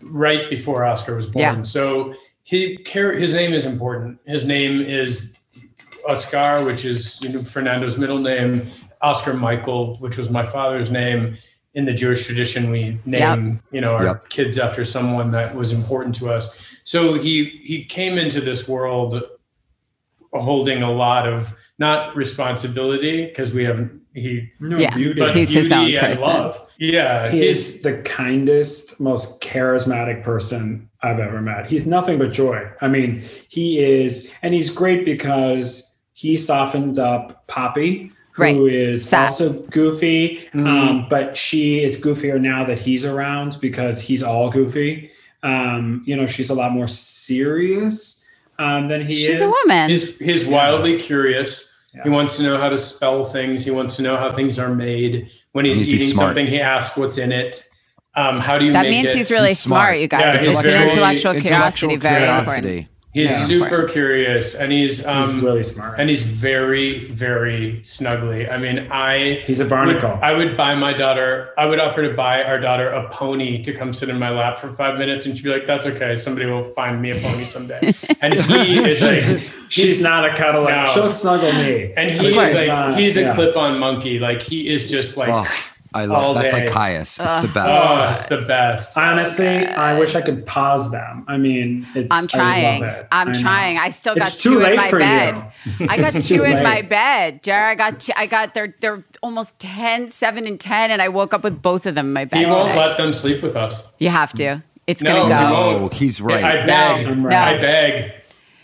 right 0.00 0.48
before 0.48 0.82
Oscar 0.82 1.14
was 1.14 1.26
born. 1.26 1.42
Yeah. 1.42 1.62
So 1.62 2.14
he 2.42 2.78
his 2.86 3.34
name 3.34 3.52
is 3.52 3.66
important. 3.66 4.22
His 4.26 4.46
name 4.46 4.80
is 4.80 5.34
Oscar, 6.08 6.64
which 6.64 6.86
is 6.86 7.20
you 7.22 7.34
know, 7.34 7.42
Fernando's 7.42 7.98
middle 7.98 8.18
name. 8.18 8.62
Oscar 9.02 9.34
Michael, 9.34 9.96
which 9.96 10.16
was 10.16 10.30
my 10.30 10.46
father's 10.46 10.90
name. 10.90 11.36
In 11.76 11.84
the 11.84 11.92
Jewish 11.92 12.24
tradition, 12.24 12.70
we 12.70 12.98
name 13.04 13.60
you 13.70 13.82
know 13.82 13.92
our 13.92 14.04
Yep. 14.04 14.28
kids 14.30 14.58
after 14.58 14.82
someone 14.86 15.30
that 15.32 15.54
was 15.54 15.72
important 15.72 16.14
to 16.16 16.30
us. 16.30 16.80
So 16.84 17.12
he 17.12 17.60
he 17.62 17.84
came 17.84 18.16
into 18.16 18.40
this 18.40 18.66
world 18.66 19.22
holding 20.32 20.82
a 20.82 20.90
lot 20.90 21.28
of 21.28 21.54
not 21.78 22.16
responsibility 22.16 23.26
because 23.26 23.52
we 23.52 23.62
have 23.64 23.90
he 24.14 24.48
No 24.58 24.78
Yeah. 24.78 24.94
beauty. 24.96 25.20
but 25.20 25.36
He's 25.36 25.50
his 25.52 25.70
own 25.70 25.90
and 25.90 25.98
person. 26.08 26.26
love. 26.26 26.58
Yeah, 26.78 27.30
he 27.30 27.46
he's 27.46 27.82
the 27.82 27.98
kindest, 27.98 28.98
most 28.98 29.42
charismatic 29.42 30.22
person 30.22 30.88
I've 31.02 31.20
ever 31.20 31.42
met. 31.42 31.68
He's 31.70 31.86
nothing 31.86 32.18
but 32.18 32.32
joy. 32.32 32.66
I 32.80 32.88
mean, 32.88 33.22
he 33.48 33.78
is, 33.84 34.30
and 34.40 34.54
he's 34.54 34.70
great 34.70 35.04
because 35.04 35.94
he 36.14 36.38
softens 36.38 36.98
up 36.98 37.46
Poppy, 37.48 38.10
Right. 38.38 38.56
who 38.56 38.66
is 38.66 39.08
Sad. 39.08 39.24
also 39.30 39.52
goofy, 39.70 40.40
Mhm. 40.54 40.66
um, 40.66 41.06
but 41.08 41.36
she 41.36 41.82
is 41.82 42.00
goofier 42.00 42.40
now 42.40 42.64
that 42.64 42.78
he's 42.78 43.04
around 43.04 43.58
because 43.60 44.00
he's 44.02 44.22
all 44.22 44.50
goofy. 44.50 45.10
Um, 45.42 46.02
you 46.06 46.16
know, 46.16 46.26
she's 46.26 46.50
a 46.50 46.54
lot 46.54 46.72
more 46.72 46.88
serious 46.88 48.24
um, 48.58 48.88
than 48.88 49.04
he 49.06 49.14
She's 49.14 49.28
is. 49.28 49.40
a 49.42 49.48
woman. 49.48 49.90
He's 49.90 50.16
he's 50.18 50.44
wildly 50.46 50.98
curious. 50.98 51.68
Yeah. 51.94 52.04
He 52.04 52.10
wants 52.10 52.36
to 52.38 52.42
know 52.42 52.56
how 52.58 52.68
to 52.70 52.78
spell 52.78 53.24
things. 53.24 53.64
He 53.64 53.70
wants 53.70 53.96
to 53.96 54.02
know 54.02 54.16
how 54.16 54.30
things 54.30 54.58
are 54.58 54.74
made. 54.74 55.28
When 55.52 55.64
he's 55.64 55.76
Means 55.76 55.90
he's 55.90 56.02
eating 56.02 56.14
smart. 56.14 56.28
something, 56.28 56.46
he 56.46 56.60
asks 56.60 56.96
what's 56.96 57.18
in 57.18 57.32
it. 57.32 57.62
Um, 58.14 58.38
how 58.38 58.58
do 58.58 58.64
you 58.64 58.72
that 58.72 58.82
make 58.82 58.90
means 58.90 59.10
it? 59.10 59.16
he's 59.16 59.30
really 59.30 59.48
He's 59.50 59.58
smart, 59.60 59.88
smart. 59.90 60.00
you 60.00 60.08
guys. 60.08 60.20
Yeah, 60.20 60.36
he's 60.38 60.46
Just 60.46 60.62
very- 60.62 60.82
intellectual 60.84 61.32
curiosity, 61.34 61.48
Intellectual 61.54 61.96
very 61.98 62.16
curiosity. 62.24 62.56
important. 62.68 62.88
He's 63.16 63.30
Yeah. 63.30 63.44
super 63.46 63.84
curious, 63.84 64.54
and 64.54 64.70
he's 64.70 64.98
He's 64.98 65.06
um, 65.06 65.42
really 65.42 65.62
smart. 65.62 65.98
and 65.98 66.06
he's 66.10 66.24
very 66.24 66.98
very 67.08 67.78
snuggly. 67.80 68.50
I 68.52 68.58
mean, 68.58 68.88
I 68.90 69.40
He's 69.46 69.58
a 69.60 69.64
would, 69.64 69.70
barnacle. 69.70 70.18
I 70.22 70.32
would 70.34 70.54
buy 70.54 70.74
my 70.74 70.92
daughter. 70.92 71.48
I 71.56 71.64
would 71.64 71.80
offer 71.80 72.02
to 72.06 72.12
buy 72.14 72.42
our 72.44 72.58
daughter 72.60 72.88
a 72.90 73.08
pony 73.08 73.62
to 73.62 73.72
come 73.72 73.94
sit 73.94 74.10
in 74.10 74.18
my 74.18 74.28
lap 74.30 74.58
for 74.58 74.68
five 74.68 74.98
minutes, 74.98 75.24
and 75.24 75.34
she'd 75.34 75.44
be 75.44 75.50
like, 75.50 75.66
"That's 75.66 75.86
okay. 75.86 76.14
Somebody 76.14 76.44
will 76.44 76.62
find 76.64 77.00
me 77.00 77.10
a 77.12 77.14
pony 77.20 77.44
someday." 77.44 77.80
and 78.20 78.34
he 78.34 78.78
is 78.84 79.00
like, 79.00 79.24
She's 79.70 80.02
not 80.02 80.24
a 80.26 80.34
cuddler. 80.34 80.70
No. 80.70 80.86
She'll 80.92 81.10
snuggle 81.10 81.52
me. 81.54 81.94
and 81.96 82.16
But 82.18 82.26
he 82.26 82.32
she's 82.34 82.48
is 82.50 82.54
like, 82.54 82.68
not- 82.68 82.98
he's 82.98 83.16
a 83.16 83.22
yeah. 83.22 83.34
clip-on 83.34 83.78
monkey. 83.78 84.18
Like 84.18 84.42
he 84.42 84.68
is 84.68 84.88
just 84.90 85.16
like, 85.16 85.30
Oh, 85.30 85.44
I 85.96 86.04
love 86.04 86.34
that's 86.36 86.52
like 86.52 86.66
day. 86.66 86.72
Kaius. 86.72 87.00
It's 87.00 87.20
Ugh. 87.20 87.42
the 87.46 87.52
best. 87.52 87.82
oh, 87.92 88.12
it's 88.14 88.26
the 88.26 88.36
best. 88.46 88.98
Honestly, 88.98 89.66
I 89.66 89.98
wish 89.98 90.14
I 90.14 90.20
could 90.20 90.44
pause 90.46 90.90
them. 90.90 91.24
I 91.26 91.36
mean, 91.38 91.86
it's. 91.94 92.08
I'm 92.14 92.28
trying. 92.28 92.82
I 92.82 92.86
love 92.86 92.96
it. 92.96 93.08
I'm 93.12 93.28
I 93.28 93.32
trying. 93.32 93.78
I 93.78 93.90
still 93.90 94.14
got 94.14 94.28
It's 94.28 94.36
too 94.42 94.60
two 94.60 94.64
in 94.64 94.76
my 94.76 94.90
for 94.90 94.98
bed. 94.98 95.34
you. 95.78 95.86
I 95.90 95.96
got 95.96 96.14
It's 96.14 96.28
two 96.28 96.44
in 96.44 96.54
late. 96.54 96.62
my 96.62 96.82
bed. 96.82 97.42
Jared, 97.42 97.80
I 97.80 97.90
got 97.90 98.00
two, 98.00 98.12
I 98.16 98.26
got 98.26 98.54
they're 98.54 98.74
they're 98.80 99.04
almost 99.22 99.58
10, 99.58 100.10
7 100.10 100.46
and 100.46 100.60
10 100.60 100.90
and 100.90 101.00
I 101.02 101.08
woke 101.08 101.32
up 101.34 101.42
with 101.42 101.60
both 101.62 101.86
of 101.86 101.94
them 101.94 102.06
in 102.08 102.12
my 102.12 102.24
bed. 102.24 102.38
He 102.40 102.46
won't 102.46 102.68
today. 102.68 102.78
let 102.78 102.96
them 102.96 103.12
sleep 103.12 103.42
with 103.42 103.56
us. 103.56 103.84
you 103.98 104.08
have 104.10 104.32
to. 104.34 104.62
It's 104.86 105.02
No, 105.02 105.10
going 105.12 105.28
to 105.30 105.34
go. 105.34 105.40
won't. 105.80 105.82
Oh, 105.92 105.96
he's 105.96 106.20
right. 106.20 106.44
I 106.44 106.64
beg. 106.66 107.06
I'm 107.06 107.22
No. 107.22 107.28
I 107.36 107.58
beg. 107.58 108.12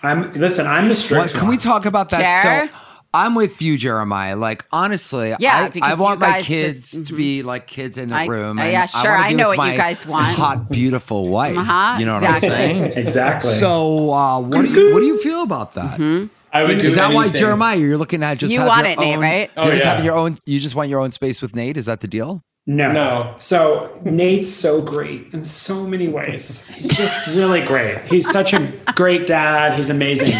I'm 0.05 0.33
listen. 0.33 0.67
I'm 0.67 0.89
the 0.89 0.95
strict. 0.97 1.33
What, 1.33 1.35
can 1.41 1.49
we 1.49 1.57
talk 1.57 1.87
about 1.87 2.11
that? 2.11 2.43
Jer? 2.43 2.73
So 2.73 2.79
I'm 3.15 3.35
with 3.35 3.61
you, 3.61 3.77
Jeremiah. 3.77 4.37
Like 4.37 4.65
honestly, 4.73 5.35
Yeah, 5.39 5.71
I, 5.83 5.93
I 5.93 5.95
want 5.97 6.21
my 6.21 6.41
kids 6.41 6.93
just- 6.93 7.07
to 7.09 7.13
be 7.15 7.43
like 7.43 7.67
kids 7.67 7.99
in 7.99 8.09
the 8.11 8.17
I- 8.17 8.27
room. 8.27 8.59
uh, 8.59 8.65
yeah, 8.65 8.87
sure, 8.87 9.11
wanna 9.11 9.23
I 9.23 9.33
know 9.33 9.51
with 9.51 9.59
what 9.59 9.71
you 9.73 9.77
guys 9.77 10.07
want. 10.07 10.35
Hot, 10.37 10.71
beautiful 10.71 11.29
wife. 11.29 11.57
Uh-huh, 11.59 11.99
You 12.01 12.07
know 12.07 12.17
exactly. 12.17 12.49
what 12.49 12.59
I'm 12.59 12.69
saying? 12.69 12.93
exactly? 12.97 13.51
So 13.53 14.13
uh, 14.13 14.41
what 14.41 14.63
do 14.63 14.69
you 14.73 14.95
what 14.95 15.01
do 15.01 15.07
you 15.07 15.19
feel 15.19 15.43
about 15.43 15.75
that? 15.75 16.01
Is 16.01 16.29
I 16.55 16.65
would 16.65 16.79
do 16.79 16.91
that 16.93 17.13
why. 17.15 17.29
Jeremiah? 17.29 17.77
You're 17.77 17.97
looking 17.99 18.23
at 18.23 18.39
just 18.39 18.53
You 18.53 18.61
want 18.65 18.85
your 18.87 18.93
it, 18.93 18.99
Nate, 18.99 19.17
own- 19.17 19.23
right? 19.23 19.51
Oh, 19.57 19.63
You're 19.65 19.73
just 19.73 19.85
yeah. 19.85 19.91
having 19.91 20.05
your 20.05 20.17
own. 20.17 20.39
You 20.47 20.61
just 20.61 20.75
want 20.75 20.89
your 20.91 21.01
own 21.01 21.11
space 21.11 21.41
with 21.43 21.55
Nate. 21.57 21.77
Is 21.77 21.87
that 21.87 22.01
the 22.01 22.09
deal? 22.09 22.43
no, 22.67 22.93
No. 22.93 23.35
So 23.41 24.01
Nate's 24.05 24.49
so 24.49 24.81
great 24.81 25.33
in 25.35 25.45
so 25.45 25.85
many 25.87 26.09
ways. 26.09 26.67
He's 26.69 26.89
just 26.89 27.27
really 27.29 27.61
great. 27.65 27.99
He's 28.05 28.31
such 28.31 28.53
a 28.55 28.61
great 28.95 29.27
dad. 29.27 29.75
He's 29.75 29.91
amazing. 29.91 30.37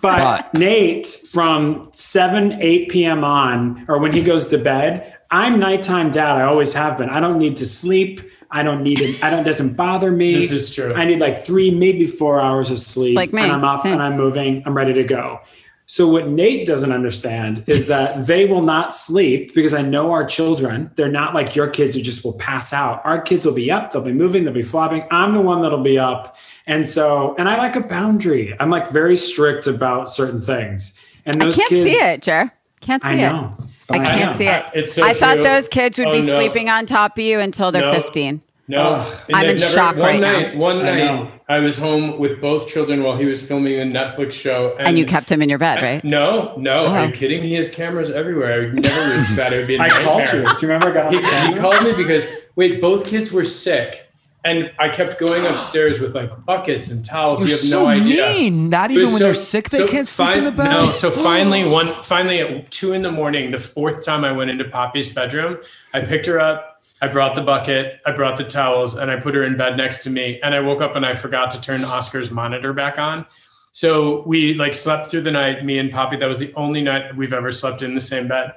But, 0.00 0.18
But- 0.52 0.58
Nate, 0.58 1.06
from 1.06 1.88
7, 1.92 2.60
8 2.60 2.88
p.m. 2.88 3.24
on, 3.24 3.84
or 3.88 3.98
when 3.98 4.12
he 4.12 4.22
goes 4.22 4.48
to 4.48 4.58
bed, 4.58 5.14
I'm 5.30 5.58
nighttime 5.58 6.10
dad. 6.10 6.36
I 6.36 6.42
always 6.42 6.72
have 6.74 6.98
been. 6.98 7.10
I 7.10 7.20
don't 7.20 7.38
need 7.38 7.56
to 7.56 7.66
sleep. 7.66 8.20
I 8.50 8.62
don't 8.62 8.82
need 8.82 9.00
it. 9.00 9.22
I 9.24 9.30
don't, 9.30 9.40
it 9.40 9.44
doesn't 9.44 9.74
bother 9.74 10.10
me. 10.12 10.34
This 10.34 10.52
is 10.52 10.72
true. 10.74 10.94
I 10.94 11.04
need 11.04 11.18
like 11.18 11.36
three, 11.36 11.72
maybe 11.72 12.06
four 12.06 12.40
hours 12.40 12.70
of 12.70 12.78
sleep. 12.78 13.16
Like 13.16 13.32
me, 13.32 13.42
And 13.42 13.50
I'm 13.52 13.64
up 13.64 13.82
same. 13.82 13.94
and 13.94 14.02
I'm 14.02 14.16
moving. 14.16 14.62
I'm 14.64 14.76
ready 14.76 14.92
to 14.94 15.04
go. 15.04 15.40
So 15.88 16.08
what 16.08 16.28
Nate 16.28 16.66
doesn't 16.66 16.90
understand 16.92 17.62
is 17.68 17.86
that 17.86 18.26
they 18.26 18.46
will 18.46 18.62
not 18.62 18.94
sleep 18.94 19.54
because 19.54 19.74
I 19.74 19.82
know 19.82 20.10
our 20.12 20.24
children. 20.24 20.90
They're 20.96 21.08
not 21.10 21.32
like 21.34 21.54
your 21.54 21.68
kids 21.68 21.94
who 21.94 22.02
just 22.02 22.24
will 22.24 22.32
pass 22.34 22.72
out. 22.72 23.04
Our 23.04 23.20
kids 23.20 23.44
will 23.46 23.52
be 23.52 23.70
up, 23.70 23.92
they'll 23.92 24.02
be 24.02 24.12
moving, 24.12 24.42
they'll 24.44 24.52
be 24.52 24.62
flopping. 24.64 25.06
I'm 25.12 25.32
the 25.32 25.40
one 25.40 25.60
that'll 25.60 25.82
be 25.84 25.96
up. 25.98 26.36
And 26.66 26.88
so, 26.88 27.34
and 27.38 27.48
I 27.48 27.56
like 27.58 27.76
a 27.76 27.80
boundary. 27.80 28.54
I'm 28.58 28.70
like 28.70 28.88
very 28.90 29.16
strict 29.16 29.66
about 29.66 30.10
certain 30.10 30.40
things. 30.40 30.98
And 31.24 31.40
those 31.40 31.54
I 31.54 31.58
can't 31.58 31.68
kids, 31.70 31.84
see 31.90 31.96
it, 31.96 32.22
Jer. 32.22 32.52
Can't 32.80 33.02
see 33.02 33.08
I 33.10 33.14
know. 33.16 33.56
it. 33.58 33.64
I 33.92 34.04
can't 34.04 34.32
know. 34.32 34.36
see 34.36 34.46
it. 34.46 34.64
I- 34.64 34.70
it's 34.74 34.92
so 34.94 35.04
I 35.04 35.14
thought 35.14 35.38
those 35.42 35.68
kids 35.68 35.98
would 35.98 36.08
Oh, 36.08 36.12
be 36.20 36.22
no. 36.26 36.36
sleeping 36.36 36.68
on 36.68 36.86
top 36.86 37.18
of 37.18 37.24
you 37.24 37.38
until 37.38 37.70
they're 37.70 37.82
No. 37.82 37.94
15. 37.94 38.42
No, 38.68 38.94
And 39.28 39.36
I'm 39.36 39.42
they've 39.46 39.54
in 39.54 39.60
never- 39.60 39.72
shock 39.72 39.94
one 39.96 40.04
right 40.06 40.20
now. 40.20 40.32
night, 40.32 40.56
One 40.56 40.78
I 40.80 40.82
night, 40.82 40.96
know. 41.04 41.30
I, 41.48 41.60
was 41.60 41.78
home 41.78 42.18
with 42.18 42.40
both 42.40 42.66
children 42.66 43.04
while 43.04 43.16
he 43.16 43.24
was 43.24 43.40
filming 43.40 43.74
a 43.78 43.84
Netflix 43.84 44.32
show, 44.32 44.74
and, 44.76 44.88
And 44.88 44.98
you 44.98 45.06
kept 45.06 45.30
him 45.30 45.40
in 45.40 45.48
your 45.48 45.60
bed, 45.60 45.80
right? 45.80 46.02
No, 46.02 46.52
no, 46.58 46.86
are 46.86 46.98
Oh. 46.98 47.04
you 47.04 47.12
kidding? 47.12 47.44
He 47.44 47.54
has 47.54 47.68
cameras 47.70 48.10
everywhere. 48.10 48.52
I 48.54 48.58
would 48.58 48.82
never 48.82 49.14
risk 49.14 49.36
that. 49.36 49.52
It 49.52 49.58
would 49.58 49.66
be 49.68 49.76
a 49.76 49.82
I 49.82 49.88
called 49.88 50.22
you. 50.22 50.26
Do 50.32 50.42
nightmare. 50.42 50.52
you 50.62 50.68
remember 50.68 50.88
I 50.90 50.92
got 50.94 51.12
He, 51.12 51.52
he 51.54 51.60
called 51.60 51.84
me 51.84 51.92
because 51.96 52.26
wait, 52.56 52.80
both 52.80 53.06
kids 53.06 53.30
were 53.30 53.44
sick, 53.44 54.05
and 54.46 54.70
I 54.78 54.88
kept 54.88 55.18
going 55.18 55.44
upstairs 55.44 55.98
with 55.98 56.14
like 56.14 56.44
buckets 56.44 56.88
and 56.88 57.04
towels. 57.04 57.40
You're 57.40 57.48
you 57.48 57.54
have 57.54 57.60
so 57.60 57.82
no 57.82 57.86
idea. 57.88 58.28
mean. 58.28 58.70
Not 58.70 58.92
even 58.92 59.06
when 59.06 59.18
so- 59.18 59.24
they're 59.24 59.34
sick, 59.34 59.70
they 59.70 59.78
so 59.78 59.88
can't 59.88 60.06
sleep 60.06 60.36
in 60.36 60.44
the 60.44 60.52
bed. 60.52 60.70
No, 60.70 60.92
so 60.92 61.10
finally, 61.30 61.68
one 61.68 62.00
finally 62.04 62.38
at 62.38 62.70
two 62.70 62.92
in 62.92 63.02
the 63.02 63.10
morning, 63.10 63.50
the 63.50 63.58
fourth 63.58 64.04
time 64.04 64.24
I 64.24 64.30
went 64.30 64.50
into 64.50 64.64
Poppy's 64.64 65.08
bedroom, 65.08 65.58
I 65.92 66.00
picked 66.00 66.26
her 66.26 66.38
up. 66.38 66.80
I 67.02 67.08
brought 67.08 67.34
the 67.34 67.42
bucket, 67.42 68.00
I 68.06 68.12
brought 68.12 68.38
the 68.38 68.44
towels, 68.44 68.94
and 68.94 69.10
I 69.10 69.16
put 69.20 69.34
her 69.34 69.44
in 69.44 69.58
bed 69.58 69.76
next 69.76 70.02
to 70.04 70.10
me. 70.10 70.40
And 70.42 70.54
I 70.54 70.60
woke 70.60 70.80
up 70.80 70.96
and 70.96 71.04
I 71.04 71.12
forgot 71.12 71.50
to 71.50 71.60
turn 71.60 71.84
Oscar's 71.84 72.30
monitor 72.30 72.72
back 72.72 72.98
on. 72.98 73.26
So 73.72 74.22
we 74.26 74.54
like 74.54 74.72
slept 74.72 75.10
through 75.10 75.20
the 75.22 75.30
night, 75.30 75.62
me 75.62 75.78
and 75.78 75.90
Poppy. 75.90 76.16
That 76.16 76.26
was 76.28 76.38
the 76.38 76.54
only 76.54 76.80
night 76.80 77.14
we've 77.14 77.34
ever 77.34 77.50
slept 77.50 77.82
in 77.82 77.94
the 77.94 78.00
same 78.00 78.28
bed. 78.28 78.54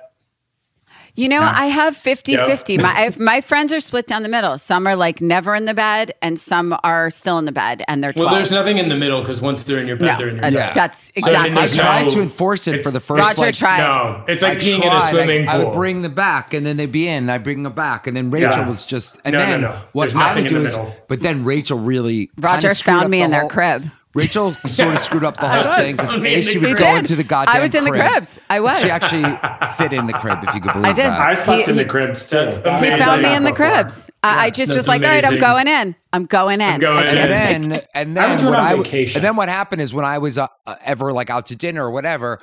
You 1.20 1.28
know, 1.28 1.42
I 1.42 1.66
have 1.66 1.98
50 1.98 2.32
Yeah. 2.32 2.46
50. 2.46 2.78
My, 2.78 2.90
I 2.92 3.02
have- 3.02 3.20
my 3.34 3.42
friends 3.42 3.74
are 3.74 3.82
split 3.82 4.08
down 4.08 4.24
the 4.24 4.30
middle. 4.30 4.58
Some 4.58 4.88
are 4.88 4.96
like 4.96 5.20
never 5.20 5.54
in 5.54 5.66
the 5.66 5.74
bed, 5.74 6.14
and 6.22 6.40
some 6.40 6.78
are 6.84 7.12
still 7.12 7.38
in 7.40 7.44
the 7.44 7.52
bed, 7.52 7.84
and 7.90 8.02
they're 8.02 8.14
12. 8.14 8.26
Well, 8.26 8.36
there's 8.36 8.52
nothing 8.52 8.78
in 8.78 8.88
the 8.88 8.96
middle 8.96 9.20
because 9.20 9.42
once 9.42 9.64
they're 9.64 9.80
in 9.80 9.88
your 9.88 9.98
bed, 9.98 10.06
no, 10.14 10.18
they're 10.18 10.28
in 10.30 10.36
your 10.36 10.42
bed. 10.44 10.54
Yeah. 10.54 10.74
that's 10.74 11.12
So, 11.18 11.30
I 11.32 11.48
exactly 11.48 11.60
I 11.62 11.68
tried 11.68 12.04
no- 12.08 12.14
to 12.14 12.22
enforce 12.22 12.68
it 12.68 12.84
for 12.84 12.90
the 12.92 13.02
first. 13.02 13.20
Rodger 13.22 13.42
like, 13.42 13.56
tried. 13.56 13.80
No, 13.80 14.24
it's 14.30 14.42
like 14.42 14.60
I 14.60 14.62
peeing 14.62 14.82
in 14.82 14.90
a 14.92 15.02
swimming 15.02 15.48
I, 15.50 15.52
pool. 15.58 15.62
I 15.62 15.66
would 15.66 15.74
bring 15.74 16.02
them 16.04 16.14
back, 16.16 16.54
and 16.54 16.66
then 16.66 16.78
they'd 16.78 16.90
be 16.90 17.08
in. 17.10 17.30
I'd 17.30 17.44
bring 17.44 17.64
them 17.64 17.74
back, 17.74 18.08
and 18.08 18.16
then 18.16 18.32
Rachel 18.32 18.52
Yeah. 18.62 18.68
was 18.68 18.86
just. 18.86 19.20
And 19.26 19.34
No, 19.34 19.40
no, 19.40 19.46
then 19.50 19.62
no. 19.62 19.78
what 19.92 20.12
There's 20.12 20.16
I 20.24 20.36
would 20.36 20.48
do 20.48 20.58
is, 20.58 20.78
middle. 20.78 20.96
but 21.10 21.20
then 21.20 21.44
Rachel 21.44 21.80
really. 21.80 22.28
kinda 22.28 22.48
Rodger 22.48 22.74
found 22.76 23.04
up 23.06 23.12
me 23.12 23.18
the 23.20 23.26
in 23.26 23.32
their 23.32 23.48
crib. 23.50 23.84
Rachel 24.16 24.54
sort 24.66 24.96
of 24.96 25.00
screwed 25.00 25.24
up 25.24 25.38
the 25.38 25.48
whole 25.48 25.74
thing 25.76 25.96
because 25.96 26.12
found 26.12 26.24
me 26.24 26.34
a 26.34 26.38
in 26.38 26.44
she 26.44 26.54
the 26.58 26.70
would 26.70 26.78
crib. 26.78 26.80
go 26.80 26.96
He 27.08 27.16
the 27.16 27.24
goddamn. 27.24 27.56
I 27.56 27.60
was 27.60 27.76
in 27.76 27.84
the 27.84 27.92
cribs. 27.92 28.40
I 28.50 28.60
was. 28.60 28.80
She 28.82 28.90
actually 28.90 29.22
fit 29.78 29.94
in 29.94 30.08
the 30.08 30.14
crib, 30.14 30.40
if 30.44 30.56
you 30.56 30.62
could 30.62 30.74
believe 30.74 30.86
I 30.86 30.94
did. 30.94 31.06
that. 31.06 31.20
I 31.20 31.34
slept 31.36 31.66
He- 31.66 31.72
in 31.72 31.78
the 31.78 31.86
cribs 31.86 32.28
too. 32.28 32.38
That's 32.38 32.56
He 32.58 32.98
found 33.04 33.22
me 33.22 33.36
in 33.36 33.44
the 33.44 33.52
before. 33.52 33.68
cribs. 33.68 34.10
I, 34.24 34.46
I 34.46 34.50
just 34.50 34.70
that's 34.70 34.76
was 34.78 34.88
like, 34.88 35.04
all 35.04 35.10
right, 35.10 35.24
I'm 35.24 35.40
going 35.40 35.68
in. 35.68 35.96
I'm 36.12 36.26
going 36.26 36.60
in. 36.62 36.68
I'm 36.68 36.80
going 36.80 36.98
I 37.08 37.10
in. 37.10 37.16
can't 37.16 37.32
and 37.32 37.72
then 37.72 37.82
and 37.94 38.20
I 38.20 38.36
then 38.36 38.46
would 38.46 38.52
what 38.52 38.60
I 38.60 38.74
and 38.74 39.24
then 39.24 39.36
what 39.36 39.48
happened 39.48 39.82
is 39.82 39.94
when 39.94 40.06
I 40.06 40.18
was 40.18 40.38
uh, 40.40 40.48
uh, 40.66 40.76
ever 40.84 41.14
like 41.14 41.30
out 41.30 41.46
to 41.48 41.56
dinner 41.56 41.86
or 41.86 41.92
whatever, 41.92 42.42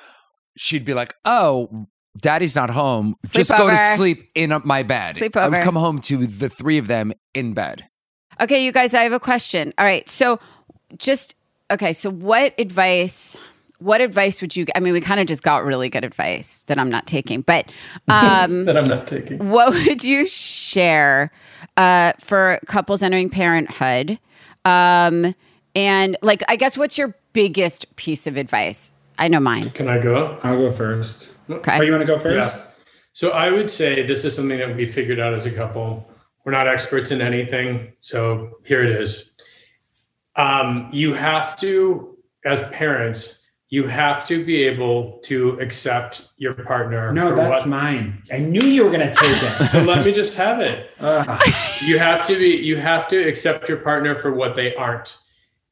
she'd 0.57 0.85
be 0.85 0.95
like, 0.95 1.15
"Oh, 1.25 1.87
daddy's 2.17 2.55
not 2.55 2.71
home. 2.71 3.17
Just 3.27 3.51
go 3.51 3.69
to 3.69 3.77
sleep 3.97 4.19
in 4.37 4.53
uh, 4.53 4.61
my 4.65 4.85
bed." 4.85 5.17
I 5.17 5.21
would 5.25 5.33
Sleepover. 5.33 5.63
come 5.65 5.75
home 5.75 6.01
to 6.03 6.29
the 6.29 6.49
three 6.49 6.79
of 6.79 6.87
them 6.87 7.13
in 7.35 7.55
bed. 7.55 7.89
Okay, 8.41 8.65
you 8.65 8.71
guys, 8.71 8.95
I 8.95 9.03
have 9.03 9.13
a 9.13 9.19
question. 9.21 9.75
All 9.79 9.85
right. 9.85 10.09
So 10.09 10.39
just 10.97 11.35
okay, 11.71 11.93
so 11.93 12.11
what 12.11 12.55
advice 12.59 13.37
what 13.79 14.01
advice 14.01 14.41
would 14.41 14.57
you 14.57 14.65
I 14.75 14.81
mean, 14.81 14.95
we 14.95 15.01
kind 15.01 15.21
of 15.21 15.27
just 15.27 15.43
got 15.43 15.65
really 15.65 15.91
good 15.91 16.05
advice 16.05 16.63
that 16.67 16.79
I'm 16.79 16.89
not 16.89 17.07
taking, 17.07 17.43
but 17.43 17.71
um 18.09 18.65
that 18.65 18.77
I'm 18.77 18.85
not 18.85 19.07
taking. 19.07 19.51
what 19.51 19.75
would 19.75 20.03
you 20.05 20.27
share 20.27 21.31
uh 21.77 22.13
for 22.19 22.59
couples 22.67 23.03
entering 23.03 23.29
parenthood? 23.29 24.19
Um 24.65 25.35
and 25.75 26.17
like 26.23 26.43
I 26.49 26.57
guess 26.57 26.79
what's 26.79 26.97
your 26.97 27.15
biggest 27.33 27.95
piece 27.97 28.27
of 28.27 28.37
advice? 28.37 28.93
I 29.19 29.29
know 29.29 29.41
mine. 29.41 29.71
Can 29.71 29.89
I 29.89 29.99
go? 29.99 30.39
I'll 30.43 30.57
go 30.57 30.73
first. 30.73 31.33
Okay. 31.49 31.79
Oh, 31.79 31.83
you 31.83 31.91
want 31.91 32.03
to 32.03 32.07
go 32.07 32.19
first? 32.19 32.59
Yeah. 32.59 32.73
So 33.13 33.31
I 33.31 33.51
would 33.51 33.71
say 33.71 34.07
this 34.07 34.25
is 34.25 34.35
something 34.35 34.59
that 34.59 34.77
we 34.77 34.87
figured 34.87 35.19
out 35.21 35.33
as 35.33 35.47
a 35.47 35.51
couple. 35.51 36.07
We're 36.45 36.53
not 36.53 36.69
experts 36.69 37.11
in 37.11 37.21
anything, 37.23 37.93
so 38.01 38.59
here 38.65 38.85
it 38.85 38.91
is. 38.91 39.33
Um, 40.37 40.89
you 40.93 41.15
have 41.15 41.57
to, 41.61 42.17
as 42.45 42.61
parents, 42.69 43.43
you 43.69 43.87
have 43.89 44.25
to 44.27 44.45
be 44.45 44.63
able 44.63 45.19
to 45.25 45.59
accept 45.61 46.29
your 46.37 46.55
partner. 46.55 47.13
No, 47.13 47.31
for 47.31 47.37
that's 47.37 47.61
what, 47.61 47.69
mine. 47.69 48.23
I 48.33 48.39
knew 48.39 48.63
you 48.63 48.85
were 48.85 48.91
going 48.91 49.07
to 49.09 49.13
take 49.15 49.43
it. 49.43 49.67
So 49.71 49.81
let 49.83 50.05
me 50.05 50.13
just 50.13 50.37
have 50.37 50.61
it. 50.61 50.91
Ugh. 51.01 51.43
You 51.83 51.99
have 51.99 52.27
to 52.29 52.39
be. 52.39 52.49
You 52.51 52.77
have 52.77 53.09
to 53.09 53.19
accept 53.19 53.69
your 53.69 53.79
partner 53.79 54.15
for 54.17 54.33
what 54.33 54.55
they 54.55 54.75
aren't. 54.77 55.19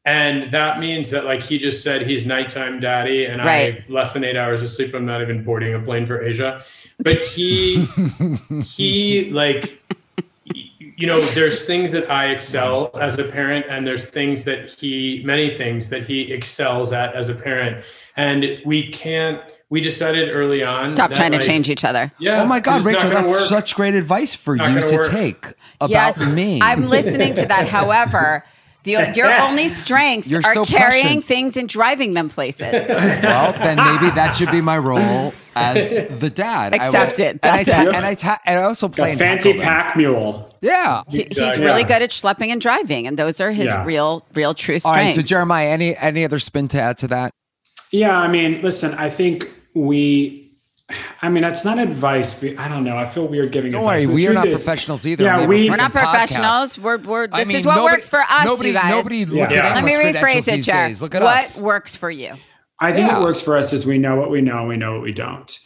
And 0.06 0.50
that 0.52 0.80
means 0.80 1.08
that, 1.10 1.24
like 1.24 1.42
he 1.42 1.56
just 1.56 1.82
said, 1.82 2.02
he's 2.02 2.26
nighttime 2.26 2.78
daddy, 2.80 3.24
and 3.26 3.42
Right. 3.42 3.78
I 3.78 3.92
less 3.92 4.12
than 4.12 4.22
eight 4.24 4.36
hours 4.36 4.62
of 4.62 4.68
sleep. 4.70 4.92
I'm 4.94 5.06
not 5.06 5.22
even 5.22 5.44
boarding 5.44 5.72
a 5.74 5.80
plane 5.80 6.04
for 6.04 6.20
Asia. 6.22 6.62
But 6.98 7.18
he, 7.18 7.84
he 8.66 9.30
like, 9.30 9.80
y- 9.90 9.96
you 10.96 11.06
know, 11.06 11.20
there's 11.20 11.64
things 11.64 11.92
that 11.92 12.10
I 12.10 12.26
excel 12.26 12.90
as 13.00 13.18
a 13.18 13.24
parent, 13.24 13.66
and 13.68 13.86
there's 13.86 14.04
things 14.04 14.44
that 14.44 14.70
he, 14.70 15.22
many 15.24 15.50
things 15.50 15.88
that 15.90 16.04
he 16.04 16.32
excels 16.32 16.92
at 16.92 17.14
as 17.14 17.28
a 17.28 17.34
parent, 17.34 17.84
and 18.16 18.58
we 18.64 18.90
can't. 18.90 19.40
We 19.70 19.80
decided 19.80 20.28
early 20.28 20.62
on. 20.62 20.88
Stop 20.88 21.10
that, 21.10 21.16
trying 21.16 21.32
to 21.32 21.40
change 21.40 21.68
each 21.68 21.84
other. 21.84 22.12
Yeah. 22.20 22.42
oh 22.42 22.46
my 22.46 22.60
God, 22.60 22.76
it's 22.76 22.86
Rachel, 22.86 23.10
that's 23.10 23.28
work. 23.28 23.48
such 23.48 23.74
great 23.74 23.94
advice 23.94 24.34
for 24.34 24.54
Not 24.54 24.68
you 24.68 24.74
gonna 24.76 24.88
to 24.88 24.94
work. 24.94 25.10
take 25.10 25.46
about 25.80 25.90
yes, 25.90 26.20
me. 26.20 26.60
I'm 26.62 26.88
listening 26.88 27.34
to 27.34 27.46
that. 27.46 27.66
However, 27.66 28.44
The, 28.84 29.12
your 29.16 29.32
only 29.40 29.68
strengths 29.68 30.28
You're 30.28 30.42
are 30.44 30.54
so 30.54 30.64
carrying 30.64 31.02
prescient. 31.04 31.24
things 31.24 31.56
and 31.56 31.68
driving 31.68 32.14
them 32.14 32.28
places. 32.28 32.72
Well, 33.24 33.52
then 33.54 33.76
maybe 33.76 34.10
that 34.14 34.36
should 34.36 34.50
be 34.50 34.60
my 34.60 34.78
role 34.78 35.32
as 35.56 35.90
the 36.20 36.30
dad. 36.30 36.74
I 36.74 36.78
would- 36.88 36.94
Accept 36.94 37.20
it. 37.20 37.38
And 37.42 37.52
I, 37.52 37.64
ta- 37.64 37.82
it. 37.82 37.94
and 37.94 38.04
I, 38.04 38.14
ta- 38.14 38.38
and 38.46 38.58
I 38.60 38.62
also 38.64 38.88
play 38.88 39.12
A 39.14 39.16
fancy 39.16 39.52
tackle 39.54 39.60
them. 39.62 39.68
pack 39.68 39.96
mule. 39.96 40.50
Yeah. 40.60 41.02
He- 41.08 41.24
he's 41.28 41.38
Yeah. 41.38 41.54
really 41.56 41.84
good 41.84 42.02
at 42.02 42.10
schlepping 42.10 42.48
and 42.48 42.60
driving, 42.60 43.06
and 43.06 43.18
those 43.18 43.40
are 43.40 43.50
his 43.50 43.66
Yeah. 43.66 43.84
real, 43.84 44.24
real 44.34 44.52
true 44.54 44.78
All 44.84 44.92
right. 44.92 45.14
So 45.14 45.22
Jeremiah, 45.22 45.68
any 45.68 45.96
any 45.96 46.24
other 46.24 46.38
spin 46.38 46.68
to 46.68 46.80
add 46.80 46.98
to 46.98 47.08
that? 47.08 47.30
Yeah, 47.90 48.18
I 48.18 48.28
mean, 48.28 48.60
listen, 48.62 48.92
I 48.94 49.08
think 49.10 49.50
we. 49.74 50.43
I 51.22 51.30
mean, 51.30 51.42
that's 51.42 51.64
not 51.64 51.78
advice. 51.78 52.42
I 52.44 52.68
don't 52.68 52.84
know. 52.84 52.98
I 52.98 53.06
feel 53.06 53.26
weird 53.26 53.50
giving 53.52 53.72
Don't 53.72 53.80
advice. 53.82 54.04
worry, 54.04 54.14
we 54.14 54.24
are 54.26 54.32
truth 54.32 54.34
not 54.44 54.48
is- 54.48 54.64
professionals 54.64 55.06
either. 55.06 55.24
Yeah, 55.24 55.46
we- 55.46 55.70
We're 55.70 55.76
not 55.76 55.92
freaking 55.92 56.02
podcast. 56.02 56.10
professionals. 56.10 56.78
We're, 56.78 56.98
we're 56.98 57.26
this 57.26 57.40
I 57.40 57.44
mean, 57.44 57.56
is 57.56 57.64
what 57.66 57.76
nobody- 57.76 57.94
works 57.94 58.08
for 58.10 58.20
us, 58.20 58.44
Nobody, 58.44 58.68
you 58.70 58.74
guys. 58.74 58.90
nobody 58.90 59.24
looks 59.24 59.54
Yeah. 59.54 59.66
at 59.66 59.74
Let 59.76 59.84
me 59.84 59.92
rephrase 59.92 60.46
it, 60.52 60.60
Jack. 60.62 61.00
Look 61.00 61.14
at 61.14 61.22
what 61.22 61.44
us. 61.44 61.58
works 61.58 61.96
for 61.96 62.10
you? 62.10 62.34
I 62.80 62.92
think 62.92 63.06
Yeah. 63.08 63.14
what 63.18 63.22
works 63.24 63.40
for 63.40 63.56
us 63.56 63.72
is 63.72 63.86
we 63.86 63.96
know 63.98 64.16
what 64.16 64.30
we 64.30 64.42
know, 64.42 64.58
and 64.58 64.68
we 64.68 64.76
know 64.76 64.92
what 64.92 65.02
we 65.02 65.12
don't. 65.12 65.58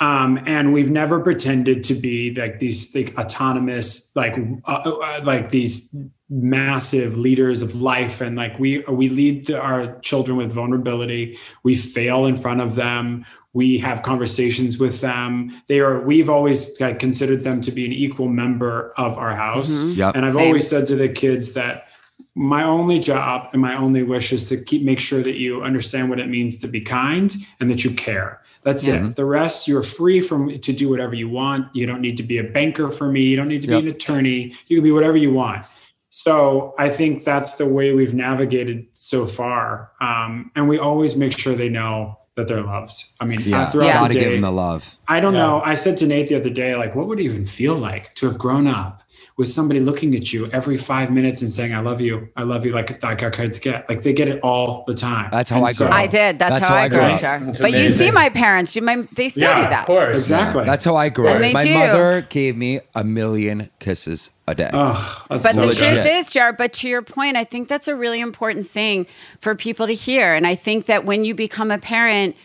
Um, 0.00 0.40
and 0.44 0.72
we've 0.72 0.90
never 0.90 1.20
pretended 1.20 1.84
to 1.84 1.94
be 1.94 2.34
like 2.34 2.58
these 2.58 2.92
like 2.96 3.16
autonomous, 3.16 4.10
like 4.16 4.36
uh, 4.66 4.72
uh, 4.84 5.20
like 5.22 5.50
these 5.50 5.94
massive 6.28 7.16
leaders 7.16 7.62
of 7.62 7.76
life. 7.76 8.20
And 8.20 8.36
like 8.36 8.58
we 8.58 8.80
we 8.90 9.08
lead 9.08 9.46
the- 9.46 9.60
our 9.60 10.00
children 10.00 10.36
with 10.36 10.50
vulnerability. 10.50 11.38
We 11.62 11.76
fail 11.76 12.26
in 12.26 12.36
front 12.36 12.60
of 12.60 12.74
them. 12.74 13.24
We 13.54 13.78
have 13.78 14.02
conversations 14.02 14.78
with 14.78 15.00
them. 15.00 15.50
They 15.68 15.80
are. 15.80 16.00
We've 16.00 16.28
always 16.28 16.76
considered 16.98 17.44
them 17.44 17.60
to 17.62 17.72
be 17.72 17.86
an 17.86 17.92
equal 17.92 18.28
member 18.28 18.92
of 18.98 19.16
our 19.16 19.34
house. 19.34 19.82
Yep. 19.82 20.14
And 20.16 20.26
I've 20.26 20.34
Same. 20.34 20.46
always 20.46 20.68
said 20.68 20.86
to 20.88 20.96
the 20.96 21.08
kids 21.08 21.52
that 21.54 21.86
my 22.34 22.64
only 22.64 22.98
job 22.98 23.48
and 23.52 23.62
my 23.62 23.76
only 23.76 24.02
wish 24.02 24.32
is 24.32 24.48
to 24.48 24.56
keep 24.56 24.82
make 24.82 24.98
sure 25.00 25.22
that 25.22 25.36
you 25.36 25.62
understand 25.62 26.10
what 26.10 26.18
it 26.18 26.28
means 26.28 26.58
to 26.58 26.68
be 26.68 26.80
kind 26.80 27.34
and 27.60 27.70
that 27.70 27.84
you 27.84 27.92
care. 27.92 28.42
That's 28.64 28.86
it. 28.88 29.14
The 29.14 29.24
rest, 29.26 29.68
you're 29.68 29.82
free 29.82 30.20
from 30.20 30.58
to 30.58 30.72
do 30.72 30.88
whatever 30.88 31.14
you 31.14 31.28
want. 31.28 31.68
You 31.76 31.86
don't 31.86 32.00
need 32.00 32.16
to 32.16 32.22
be 32.22 32.38
a 32.38 32.44
banker 32.44 32.90
for 32.90 33.06
me. 33.12 33.22
You 33.22 33.36
don't 33.36 33.48
need 33.48 33.62
to 33.62 33.68
Yep. 33.68 33.82
be 33.82 33.88
an 33.88 33.94
attorney. 33.94 34.54
You 34.66 34.78
can 34.78 34.84
be 34.84 34.90
whatever 34.90 35.16
you 35.18 35.32
want. 35.32 35.66
So 36.08 36.74
I 36.78 36.88
think 36.90 37.24
that's 37.24 37.54
the 37.56 37.66
way 37.68 37.92
we've 37.92 38.14
navigated 38.14 38.86
so 38.92 39.26
far, 39.26 39.90
um, 40.00 40.50
and 40.56 40.68
we 40.68 40.78
always 40.78 41.14
make 41.16 41.36
sure 41.36 41.54
they 41.54 41.68
know 41.68 42.18
that 42.36 42.48
they're 42.48 42.62
loved. 42.62 43.04
I 43.20 43.24
mean, 43.26 43.40
Yeah. 43.44 43.66
throughout 43.66 43.86
Yeah. 43.86 44.08
the 44.08 44.14
day, 44.14 44.20
give 44.20 44.32
them 44.32 44.40
the 44.40 44.50
love. 44.52 44.96
I 45.06 45.20
don't 45.20 45.34
Yeah. 45.34 45.40
know. 45.46 45.62
I 45.64 45.74
said 45.74 45.96
to 45.98 46.06
Nate 46.06 46.28
the 46.28 46.34
other 46.36 46.50
day, 46.50 46.74
like, 46.74 46.94
what 46.94 47.06
would 47.06 47.20
it 47.20 47.24
even 47.24 47.44
feel 47.44 47.76
like 47.76 48.12
to 48.16 48.26
have 48.26 48.38
grown 48.38 48.66
up 48.66 49.02
with 49.36 49.48
somebody 49.50 49.80
looking 49.80 50.14
at 50.14 50.32
you 50.32 50.48
every 50.52 50.76
five 50.76 51.10
minutes 51.10 51.42
and 51.42 51.50
saying, 51.52 51.74
I 51.74 51.80
love 51.80 52.00
you. 52.00 52.28
I 52.36 52.44
love 52.44 52.64
you, 52.64 52.72
like, 52.72 53.02
like 53.02 53.20
our 53.22 53.30
kids 53.32 53.58
get. 53.58 53.88
Like, 53.88 54.02
they 54.02 54.12
get 54.12 54.28
it 54.28 54.40
all 54.42 54.84
the 54.86 54.94
time. 54.94 55.28
That's 55.32 55.50
how 55.50 55.56
And 55.56 55.64
I 55.66 55.68
grew 55.70 55.74
so- 55.74 55.86
up. 55.86 55.92
I 55.92 56.06
did. 56.06 56.38
That's, 56.38 56.52
That's 56.54 56.68
how, 56.68 56.74
how 56.74 56.80
I 56.80 56.84
I 56.84 56.88
grew 56.88 56.98
grew 56.98 57.06
up. 57.08 57.14
up. 57.14 57.20
Jer. 57.54 57.62
But 57.62 57.72
you 57.72 57.88
see 57.88 58.12
my 58.12 58.28
parents. 58.28 58.76
You, 58.76 58.82
my, 58.82 59.08
they 59.16 59.28
still 59.28 59.42
Yeah, 59.42 59.64
do 59.64 59.70
that. 59.70 59.80
of 59.80 59.86
course. 59.86 60.20
Exactly. 60.20 60.64
That's 60.64 60.84
how 60.84 60.94
I 60.94 61.08
grew 61.08 61.26
up. 61.28 61.40
My 61.40 61.62
do. 61.64 61.74
mother 61.74 62.22
gave 62.30 62.56
me 62.56 62.78
a 62.94 63.02
million 63.02 63.70
kisses 63.80 64.30
a 64.46 64.54
day. 64.54 64.70
Oh, 64.72 65.24
that's 65.28 65.46
But 65.46 65.52
so 65.54 65.60
the 65.62 65.66
legit. 65.66 65.84
truth 65.84 66.06
is, 66.06 66.30
Jer, 66.30 66.52
but 66.52 66.72
to 66.74 66.88
your 66.88 67.02
point, 67.02 67.36
I 67.36 67.42
think 67.42 67.66
that's 67.66 67.88
a 67.88 67.96
really 67.96 68.20
important 68.20 68.68
thing 68.68 69.04
for 69.40 69.56
people 69.56 69.86
to 69.88 69.94
hear. 69.94 70.32
And 70.34 70.46
I 70.46 70.54
think 70.54 70.86
that 70.86 71.04
when 71.04 71.24
you 71.24 71.34
become 71.34 71.72
a 71.72 71.78
parent, 71.78 72.36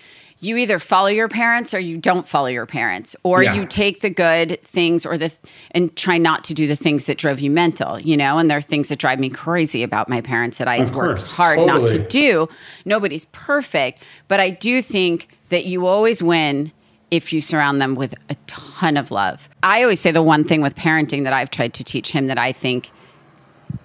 you 0.42 0.56
either 0.58 0.80
follow 0.80 1.08
your 1.10 1.28
parents 1.28 1.74
or 1.74 1.80
you 1.80 1.98
don't 1.98 2.28
follow 2.28 2.48
your 2.48 2.66
parents, 2.66 3.16
or 3.24 3.44
Yeah. 3.44 3.56
you 3.56 3.66
take 3.66 4.00
the 4.02 4.10
good 4.10 4.62
things 4.64 5.06
or 5.06 5.18
the 5.18 5.32
and 5.72 5.94
try 5.98 6.18
not 6.18 6.44
to 6.46 6.54
do 6.54 6.66
the 6.66 6.76
things 6.78 7.06
that 7.06 7.18
drove 7.18 7.40
you 7.42 7.52
mental, 7.52 8.00
you 8.00 8.16
know. 8.16 8.38
And 8.38 8.50
there 8.50 8.58
are 8.58 8.62
things 8.62 8.88
that 8.88 9.00
drive 9.00 9.20
me 9.20 9.30
crazy 9.30 9.84
about 9.84 10.08
my 10.08 10.22
parents 10.22 10.58
that 10.60 10.68
I 10.68 10.78
Of 10.78 10.96
worked 10.96 11.20
course. 11.20 11.34
hard 11.34 11.60
not 11.68 11.88
to 11.90 12.00
do. 12.00 12.48
Nobody's 12.86 13.26
perfect, 13.34 14.02
but 14.30 14.40
I 14.40 14.50
do 14.50 14.82
think 14.82 15.28
that 15.50 15.66
you 15.66 15.88
always 15.88 16.24
win 16.24 16.72
if 17.12 17.34
you 17.34 17.42
surround 17.42 17.82
them 17.82 17.96
with 17.96 18.14
a 18.30 18.36
ton 18.48 18.96
of 18.96 19.12
love. 19.12 19.50
I 19.64 19.82
always 19.82 20.00
say 20.00 20.12
the 20.12 20.22
one 20.22 20.44
thing 20.44 20.62
with 20.62 20.76
parenting 20.76 21.24
that 21.26 21.34
I've 21.34 21.50
tried 21.52 21.74
to 21.74 21.84
teach 21.84 22.12
him 22.12 22.28
that 22.28 22.38
I 22.38 22.52
think 22.54 22.92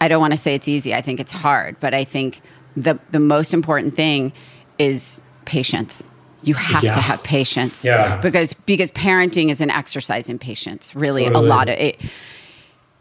I 0.00 0.09
don't 0.09 0.20
want 0.20 0.32
to 0.32 0.36
say 0.36 0.55
it's 0.55 0.68
easy. 0.68 0.94
I 0.94 1.00
think 1.00 1.18
it's 1.20 1.32
hard, 1.32 1.76
but 1.80 1.94
I 1.94 2.05
think 2.05 2.40
the 2.76 2.98
the 3.11 3.20
most 3.20 3.52
important 3.55 3.94
thing 3.94 4.32
is 4.78 5.20
patience. 5.46 6.11
You 6.45 6.55
have 6.55 6.82
Yeah. 6.84 6.92
to 6.95 7.01
have 7.01 7.22
patience. 7.22 7.84
Yeah. 7.84 8.16
Because 8.18 8.55
because 8.66 8.90
parenting 8.92 9.51
is 9.51 9.61
an 9.61 9.70
exercise 9.70 10.28
in 10.28 10.38
patience. 10.38 10.95
Really 10.95 11.24
Totally. 11.24 11.47
a 11.47 11.49
lot 11.49 11.68
of 11.68 11.78
it. 11.78 12.01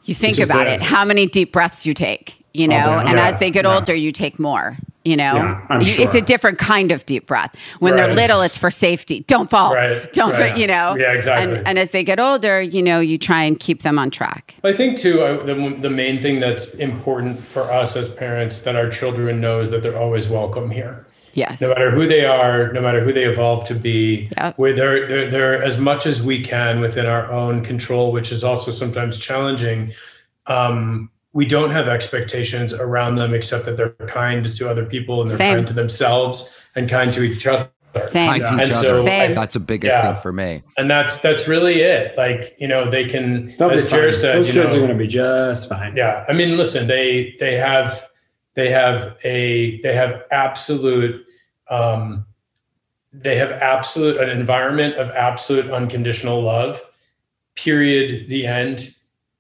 You 0.06 0.14
think 0.14 0.38
is 0.40 0.50
about 0.50 0.68
it, 0.68 0.82
how 0.82 1.06
many 1.06 1.28
deep 1.28 1.54
breaths 1.54 1.86
you 1.86 1.94
take, 1.94 2.44
you 2.54 2.68
know, 2.68 2.76
and 2.76 3.18
Yeah. 3.18 3.28
as 3.28 3.38
they 3.40 3.50
get 3.52 3.66
older, 3.66 3.94
you 3.96 4.12
take 4.12 4.38
more. 4.38 4.78
You 5.06 5.18
know, 5.18 5.36
Yeah, 5.36 5.60
I'm 5.70 5.82
it's 5.82 6.16
a 6.16 6.22
different 6.22 6.58
kind 6.60 6.92
of 6.94 7.06
deep 7.06 7.26
breath. 7.28 7.54
When 7.80 7.98
they're 7.98 8.14
little, 8.16 8.42
it's 8.42 8.58
for 8.58 8.72
safety. 8.72 9.26
Don't 9.28 9.50
fall. 9.50 9.74
Right, 9.74 10.12
Don't, 10.14 10.32
right. 10.32 10.58
you 10.58 10.66
know. 10.66 10.96
Yeah, 10.98 11.12
exactly. 11.12 11.58
And, 11.58 11.68
and 11.68 11.78
as 11.80 11.92
they 11.92 12.06
get 12.06 12.22
older, 12.22 12.62
you 12.62 12.82
know, 12.82 13.02
you 13.02 13.18
try 13.18 13.44
and 13.44 13.60
keep 13.60 13.84
them 13.84 14.00
on 14.00 14.12
track. 14.12 14.56
I 14.64 14.72
think 14.72 14.98
too 14.98 15.22
I, 15.26 15.44
the 15.46 15.76
the 15.82 15.90
main 15.90 16.22
thing 16.22 16.40
that's 16.40 16.66
important 16.76 17.42
for 17.44 17.64
us 17.70 17.98
as 17.98 18.08
parents 18.08 18.60
that 18.60 18.78
our 18.78 18.90
children 18.90 19.42
know 19.42 19.60
is 19.60 19.72
that 19.72 19.84
they're 19.84 20.00
always 20.00 20.30
welcome 20.30 20.70
here. 20.72 21.06
Yes. 21.34 21.62
No 21.62 21.70
matter 21.70 21.90
who 21.92 22.08
they 22.08 22.26
are, 22.26 22.72
no 22.74 22.82
matter 22.82 23.02
who 23.04 23.12
they 23.12 23.24
evolve 23.26 23.66
to 23.66 23.74
be, 23.76 24.30
Yep. 24.38 24.58
where 24.58 24.74
they're, 24.74 25.08
they're 25.08 25.30
they're 25.32 25.64
as 25.64 25.78
much 25.78 26.06
as 26.06 26.22
we 26.22 26.42
can 26.42 26.80
within 26.80 27.06
our 27.08 27.32
own 27.32 27.64
control, 27.64 28.12
which 28.12 28.32
is 28.32 28.44
also 28.44 28.72
sometimes 28.72 29.18
challenging. 29.18 29.92
Um, 30.48 31.10
we 31.34 31.46
don't 31.46 31.72
have 31.72 31.88
expectations 31.88 32.74
around 32.74 33.16
them 33.16 33.34
except 33.34 33.66
that 33.66 33.76
they're 33.78 33.90
kind 34.08 34.46
to 34.54 34.70
other 34.70 34.86
people 34.86 35.22
and 35.22 35.30
they're 35.30 35.38
Same. 35.38 35.56
kind 35.56 35.68
to 35.68 35.74
themselves 35.74 36.54
and 36.76 36.88
kind 36.88 37.12
to 37.14 37.24
each 37.24 37.48
other. 37.48 37.68
Same. 38.10 38.30
Kind 38.30 38.46
to 38.46 38.52
And 38.52 38.62
each 38.62 38.74
so 38.74 38.90
other. 38.92 39.02
Same. 39.04 39.34
That's 39.36 39.54
the 39.56 39.60
biggest 39.60 39.96
Yeah. 39.96 40.14
thing 40.14 40.22
for 40.22 40.32
me. 40.32 40.62
And 40.78 40.90
that's 40.90 41.20
that's 41.20 41.48
really 41.48 41.82
it. 41.82 42.16
Like 42.18 42.56
you 42.60 42.68
know, 42.68 42.90
they 42.90 43.06
can 43.06 43.54
They'll 43.58 43.70
be 43.70 43.76
as 43.76 43.82
fine. 43.82 43.90
Jared 43.90 44.16
said, 44.16 44.36
Those 44.38 44.50
you 44.54 44.62
kids 44.62 44.74
know, 44.74 44.78
are 44.80 44.86
going 44.88 44.98
to 44.98 45.04
be 45.04 45.08
just 45.08 45.70
fine. 45.70 45.96
yeah 45.96 46.26
i 46.28 46.34
mean 46.34 46.58
listen 46.58 46.88
they 46.88 47.36
they 47.40 47.56
have 47.56 48.04
they 48.56 48.70
have 48.70 49.18
a 49.24 49.82
they 49.82 49.94
have 49.94 50.24
absolute 50.32 51.26
um 51.70 52.26
they 53.12 53.36
have 53.38 53.52
absolute 53.52 54.20
an 54.20 54.30
environment 54.30 54.96
of 54.96 55.10
absolute 55.12 55.70
unconditional 55.72 56.42
love. 56.42 56.82
Period. 57.56 58.30
The 58.30 58.48
end. 58.48 58.96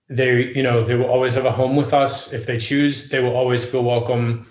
They 0.09 0.53
you 0.53 0.61
know 0.61 0.83
they 0.83 0.95
will 0.95 1.09
always 1.09 1.33
have 1.33 1.45
a 1.45 1.51
home 1.51 1.75
with 1.75 1.93
us. 1.93 2.33
If 2.33 2.45
they 2.45 2.57
choose 2.57 3.09
they 3.09 3.21
will 3.21 3.35
always 3.35 3.65
feel 3.65 3.83
welcome 3.83 4.45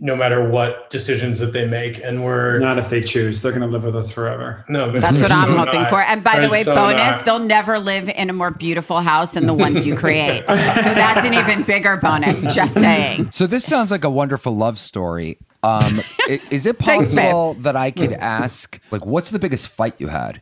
no 0.00 0.16
matter 0.16 0.48
what 0.48 0.90
decisions 0.90 1.38
that 1.38 1.52
they 1.52 1.64
make 1.66 1.98
and 2.02 2.24
we're 2.24 2.58
Not 2.58 2.78
if 2.78 2.88
they 2.90 3.00
choose. 3.00 3.42
They're 3.42 3.52
going 3.52 3.62
to 3.62 3.68
live 3.68 3.84
with 3.84 3.96
us 3.96 4.10
forever. 4.10 4.64
no 4.68 4.90
but 4.90 5.00
That's 5.00 5.20
what 5.20 5.30
I'm 5.32 5.56
hoping 5.56 5.82
not. 5.82 5.90
for. 5.90 6.02
And 6.02 6.22
by 6.22 6.40
the 6.40 6.48
way, 6.48 6.62
so 6.64 6.74
bonus, 6.74 7.16
not. 7.16 7.24
they'll 7.24 7.38
never 7.38 7.78
live 7.78 8.08
in 8.08 8.30
a 8.30 8.32
more 8.32 8.50
beautiful 8.50 9.00
house 9.00 9.32
than 9.32 9.46
the 9.46 9.54
ones 9.54 9.84
you 9.86 9.94
create. 9.96 10.40
so 10.46 10.54
that's 10.54 11.24
an 11.24 11.34
even 11.34 11.62
bigger 11.62 11.96
bonus, 11.96 12.40
just 12.54 12.74
saying. 12.74 13.30
So 13.32 13.46
this 13.46 13.64
sounds 13.64 13.90
like 13.90 14.04
a 14.04 14.10
wonderful 14.10 14.56
love 14.56 14.78
story. 14.78 15.38
Um, 15.62 16.00
is 16.50 16.66
it 16.66 16.78
Thanks, 16.78 17.14
possible 17.14 17.54
that 17.54 17.74
I 17.74 17.90
could 17.90 18.12
ask, 18.12 18.80
like, 18.90 19.04
what's 19.04 19.30
the 19.30 19.38
biggest 19.38 19.68
fight 19.68 19.94
you 19.98 20.06
had? 20.08 20.40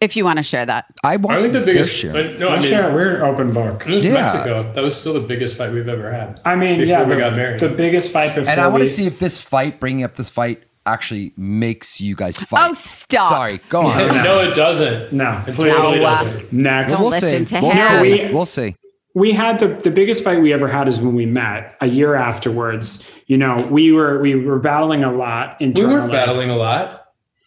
If 0.00 0.16
you 0.16 0.24
want 0.24 0.38
to 0.38 0.42
share 0.42 0.64
that. 0.64 0.86
I 1.04 1.16
want 1.16 1.38
i 1.38 1.42
think 1.42 1.52
the 1.52 1.58
their 1.60 1.74
biggest 1.74 1.94
share. 1.94 2.12
but 2.12 2.38
no 2.38 2.48
i 2.48 2.54
I'll 2.54 2.60
mean 2.60 2.70
share. 2.70 2.92
We're 2.94 3.22
open 3.24 3.52
book. 3.52 3.86
it 3.86 3.94
was 3.96 4.04
Yeah. 4.04 4.12
mexico 4.14 4.72
that 4.72 4.82
was 4.82 4.98
still 4.98 5.12
the 5.12 5.20
biggest 5.20 5.56
fight 5.56 5.72
we've 5.72 5.88
ever 5.88 6.10
had 6.10 6.40
I 6.44 6.56
mean, 6.56 6.80
Before 6.80 6.86
yeah, 6.86 7.02
we 7.04 7.10
the, 7.14 7.20
got 7.20 7.34
married. 7.36 7.60
the 7.60 7.68
biggest 7.68 8.10
fight 8.12 8.34
before 8.34 8.50
And 8.50 8.60
I 8.60 8.68
want 8.68 8.80
to 8.82 8.86
see 8.88 9.06
if 9.06 9.18
this 9.18 9.38
fight, 9.38 9.78
bringing 9.78 10.04
up 10.04 10.16
this 10.16 10.30
fight, 10.30 10.62
actually 10.86 11.32
makes 11.36 12.00
you 12.00 12.16
guys 12.16 12.38
fight. 12.38 12.70
Oh, 12.70 12.74
stop. 12.74 13.28
Sorry, 13.30 13.60
go 13.68 13.82
on. 13.82 13.98
no 14.24 14.40
it 14.40 14.54
doesn't 14.54 15.12
No, 15.12 15.42
it 15.46 15.54
please. 15.54 15.70
totally 15.72 16.00
No, 16.00 16.06
uh, 16.06 16.22
doesn't 16.24 16.52
Next. 16.52 16.92
Don't 16.94 17.02
we'll 17.02 17.10
listen 17.10 17.46
see. 17.46 17.54
to 17.56 17.60
we'll 17.60 17.70
him. 17.72 18.02
see. 18.04 18.24
We- 18.26 18.32
we'll 18.34 18.46
see. 18.46 18.76
we 19.14 19.32
had 19.32 19.58
the 19.58 19.68
the 19.68 19.90
biggest 19.90 20.24
fight 20.24 20.40
we 20.40 20.52
ever 20.54 20.68
had 20.68 20.88
is 20.88 20.98
when 21.00 21.14
we 21.14 21.26
met 21.26 21.74
a 21.82 21.86
year 21.86 22.14
afterwards. 22.14 23.10
You 23.26 23.36
know, 23.36 23.56
we 23.70 23.92
were 23.92 24.18
we 24.20 24.34
were 24.34 24.58
battling 24.58 25.04
a 25.04 25.12
lot 25.12 25.56
We 25.60 25.66
internally. 25.66 25.94
weren't 25.94 26.12
battling 26.12 26.48
a 26.50 26.56
lot. 26.56 26.99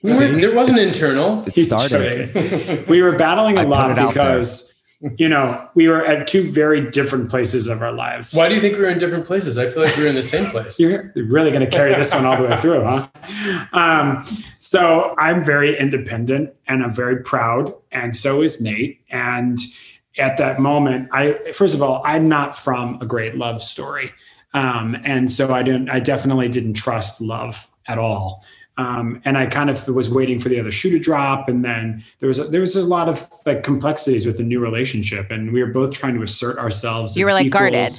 We 0.03 0.09
See? 0.11 0.25
weren't, 0.25 0.41
there 0.41 0.53
wasn't 0.53 0.77
It's- 0.79 0.91
internal. 0.93 1.43
It 1.47 1.55
He's 1.55 1.67
started. 1.67 2.87
we 2.89 3.01
were 3.01 3.13
battling 3.13 3.57
a 3.57 3.61
I 3.61 3.63
lot 3.63 3.89
it 3.91 3.97
out 3.97 4.13
there. 4.13 4.37
because 4.37 4.69
you 5.17 5.27
know 5.27 5.67
we 5.75 5.87
were 5.89 6.05
at 6.05 6.27
two 6.27 6.49
very 6.51 6.89
different 6.91 7.29
places 7.29 7.67
of 7.67 7.81
our 7.81 7.91
lives. 7.93 8.33
Why 8.33 8.47
do 8.49 8.55
you 8.55 8.61
think 8.61 8.75
we 8.77 8.83
were 8.83 8.89
in 8.89 8.99
different 8.99 9.25
places? 9.25 9.57
I 9.57 9.69
feel 9.69 9.83
like 9.83 9.95
we 9.97 10.03
were 10.03 10.09
in 10.09 10.15
the 10.15 10.21
same 10.23 10.45
place. 10.49 10.77
You're 10.79 11.09
really 11.15 11.51
going 11.51 11.65
to 11.65 11.71
carry 11.71 11.93
this 11.93 12.13
one 12.13 12.25
all 12.25 12.37
the 12.37 12.47
way 12.47 12.57
through, 12.57 12.83
huh? 12.83 13.07
Um, 13.73 14.23
so 14.59 15.15
I'm 15.17 15.43
very 15.43 15.77
independent 15.77 16.53
and 16.67 16.83
I'm 16.83 16.91
very 16.93 17.21
proud, 17.23 17.73
and 17.91 18.15
so 18.15 18.41
is 18.41 18.61
Nate. 18.61 19.01
And 19.09 19.57
at 20.17 20.37
that 20.37 20.59
moment, 20.59 21.09
I 21.11 21.33
first 21.53 21.73
of 21.75 21.81
all, 21.81 22.01
I'm 22.05 22.27
not 22.29 22.57
from 22.57 22.97
a 23.01 23.05
great 23.05 23.35
love 23.35 23.61
story, 23.61 24.11
um, 24.53 24.95
and 25.05 25.31
so 25.31 25.53
I 25.53 25.63
didn't. 25.63 25.89
I 25.89 25.99
definitely 25.99 26.49
didn't 26.49 26.73
trust 26.75 27.19
love 27.21 27.69
at 27.87 27.97
all. 27.97 28.43
Um, 28.77 29.21
and 29.23 29.37
I 29.37 29.45
kind 29.45 29.69
of 29.69 29.87
was 29.87 30.09
waiting 30.09 30.39
for 30.39 30.49
the 30.49 30.59
other 30.59 30.71
shoe 30.71 30.89
to 30.91 30.99
drop, 30.99 31.47
and 31.47 31.63
then 31.63 32.03
there 32.19 32.27
was 32.27 32.39
a, 32.39 32.45
there 32.45 32.61
was 32.61 32.75
a 32.75 32.83
lot 32.83 33.07
of 33.07 33.27
like 33.45 33.63
complexities 33.63 34.25
with 34.25 34.37
the 34.37 34.43
new 34.43 34.59
relationship, 34.59 35.29
and 35.29 35.53
we 35.53 35.61
were 35.61 35.71
both 35.71 35.93
trying 35.93 36.15
to 36.15 36.23
assert 36.23 36.57
ourselves. 36.57 37.15
You 37.15 37.25
were 37.25 37.33
like 37.33 37.45
equals. 37.45 37.59
guarded. 37.59 37.89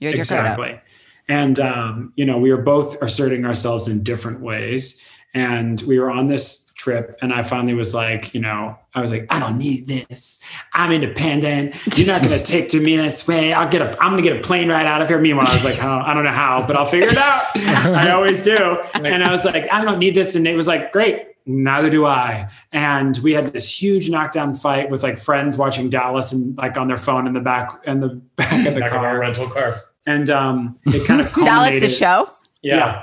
You 0.00 0.08
had 0.08 0.16
your 0.16 0.24
guard 0.24 0.46
up. 0.46 0.58
exactly. 0.58 0.80
And 1.28 1.60
um, 1.60 2.12
you 2.16 2.24
know, 2.24 2.38
we 2.38 2.50
were 2.50 2.62
both 2.62 3.00
asserting 3.02 3.44
ourselves 3.44 3.88
in 3.88 4.02
different 4.02 4.40
ways. 4.40 5.00
And 5.34 5.80
we 5.82 5.98
were 5.98 6.10
on 6.10 6.26
this 6.26 6.61
trip, 6.74 7.16
and 7.22 7.32
I 7.32 7.42
finally 7.42 7.74
was 7.74 7.94
like, 7.94 8.34
you 8.34 8.40
know, 8.40 8.76
I 8.94 9.00
was 9.00 9.10
like, 9.10 9.26
I 9.32 9.38
don't 9.38 9.58
need 9.58 9.86
this. 9.86 10.40
I'm 10.74 10.92
independent. 10.92 11.74
You're 11.96 12.06
not 12.06 12.22
gonna 12.22 12.42
take 12.42 12.68
to 12.70 12.80
me 12.80 12.96
this 12.96 13.26
way. 13.26 13.52
I'll 13.52 13.68
get 13.68 13.82
a. 13.82 13.90
I'm 14.02 14.10
gonna 14.12 14.22
get 14.22 14.36
a 14.36 14.40
plane 14.40 14.68
ride 14.68 14.86
out 14.86 15.02
of 15.02 15.08
here. 15.08 15.18
Meanwhile, 15.20 15.48
I 15.48 15.54
was 15.54 15.64
like, 15.64 15.82
oh, 15.82 16.02
I 16.04 16.14
don't 16.14 16.24
know 16.24 16.30
how, 16.30 16.64
but 16.66 16.76
I'll 16.76 16.86
figure 16.86 17.08
it 17.08 17.16
out. 17.18 17.46
I 17.56 18.10
always 18.10 18.42
do. 18.42 18.78
And 18.94 19.22
I 19.24 19.30
was 19.30 19.44
like, 19.44 19.72
I 19.72 19.84
don't 19.84 19.98
need 19.98 20.14
this. 20.14 20.34
And 20.34 20.44
Nate 20.44 20.56
was 20.56 20.68
like, 20.68 20.92
great. 20.92 21.26
Neither 21.44 21.90
do 21.90 22.06
I. 22.06 22.48
And 22.70 23.18
we 23.18 23.32
had 23.32 23.52
this 23.52 23.82
huge 23.82 24.08
knockdown 24.08 24.54
fight 24.54 24.90
with 24.90 25.02
like 25.02 25.18
friends 25.18 25.56
watching 25.56 25.90
Dallas 25.90 26.30
and 26.30 26.56
like 26.56 26.76
on 26.76 26.86
their 26.86 26.96
phone 26.96 27.26
in 27.26 27.32
the 27.32 27.40
back 27.40 27.82
in 27.84 27.98
the 28.00 28.10
back 28.36 28.64
of 28.66 28.74
the 28.74 28.80
Back 28.80 28.92
of 28.92 28.98
our 28.98 29.02
car. 29.02 29.18
rental 29.18 29.48
car. 29.50 29.80
And 30.06 30.30
um, 30.30 30.76
it 30.86 31.04
kind 31.06 31.20
of 31.20 31.32
Dallas, 31.42 31.80
the 31.80 31.88
show. 31.88 32.30
Yeah. 32.62 33.02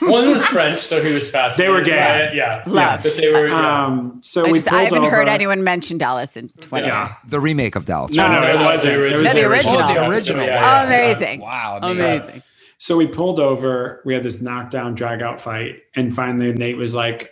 One 0.00 0.30
was 0.30 0.46
French, 0.46 0.80
so 0.80 1.02
he 1.02 1.12
was 1.12 1.28
fast. 1.28 1.56
They 1.58 1.68
were 1.68 1.82
gay. 1.82 2.30
Yeah. 2.34 2.62
Love. 2.66 3.02
But 3.02 3.16
they 3.16 3.30
were. 3.30 3.48
Yeah. 3.48 3.84
Um, 3.84 4.18
so 4.22 4.46
I, 4.46 4.50
we 4.50 4.58
just, 4.58 4.72
I 4.72 4.84
haven't 4.84 5.00
over. 5.00 5.10
heard 5.10 5.28
anyone 5.28 5.62
mention 5.62 5.98
Dallas 5.98 6.36
in 6.36 6.48
20 6.48 6.86
Yeah. 6.86 7.02
years. 7.02 7.10
The 7.28 7.40
remake 7.40 7.76
of 7.76 7.84
Dallas. 7.86 8.12
No, 8.12 8.26
no, 8.26 8.40
No, 8.40 8.48
it 8.48 8.64
wasn't. 8.64 8.94
the 8.94 9.06
It 9.06 9.12
was 9.12 9.22
No, 9.22 9.32
the 9.34 9.44
original. 9.44 9.76
Oh, 9.82 9.94
the 9.94 10.08
original. 10.08 10.44
Yeah, 10.46 10.56
Oh, 10.56 10.90
yeah, 10.90 10.96
yeah. 11.00 11.10
amazing. 11.12 11.40
Wow, 11.40 11.78
Amazing. 11.82 12.42
So 12.78 12.96
we 12.96 13.06
pulled 13.06 13.38
over. 13.38 14.00
We 14.04 14.14
had 14.14 14.22
this 14.22 14.40
knockdown, 14.42 14.94
drag 14.94 15.20
out 15.22 15.40
fight. 15.40 15.76
And 15.94 16.14
finally, 16.14 16.52
Nate 16.52 16.76
was 16.76 16.94
like, 16.94 17.30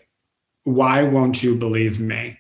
Why 0.64 1.02
won't 1.02 1.42
you 1.42 1.54
believe 1.56 1.98
me? 1.98 2.38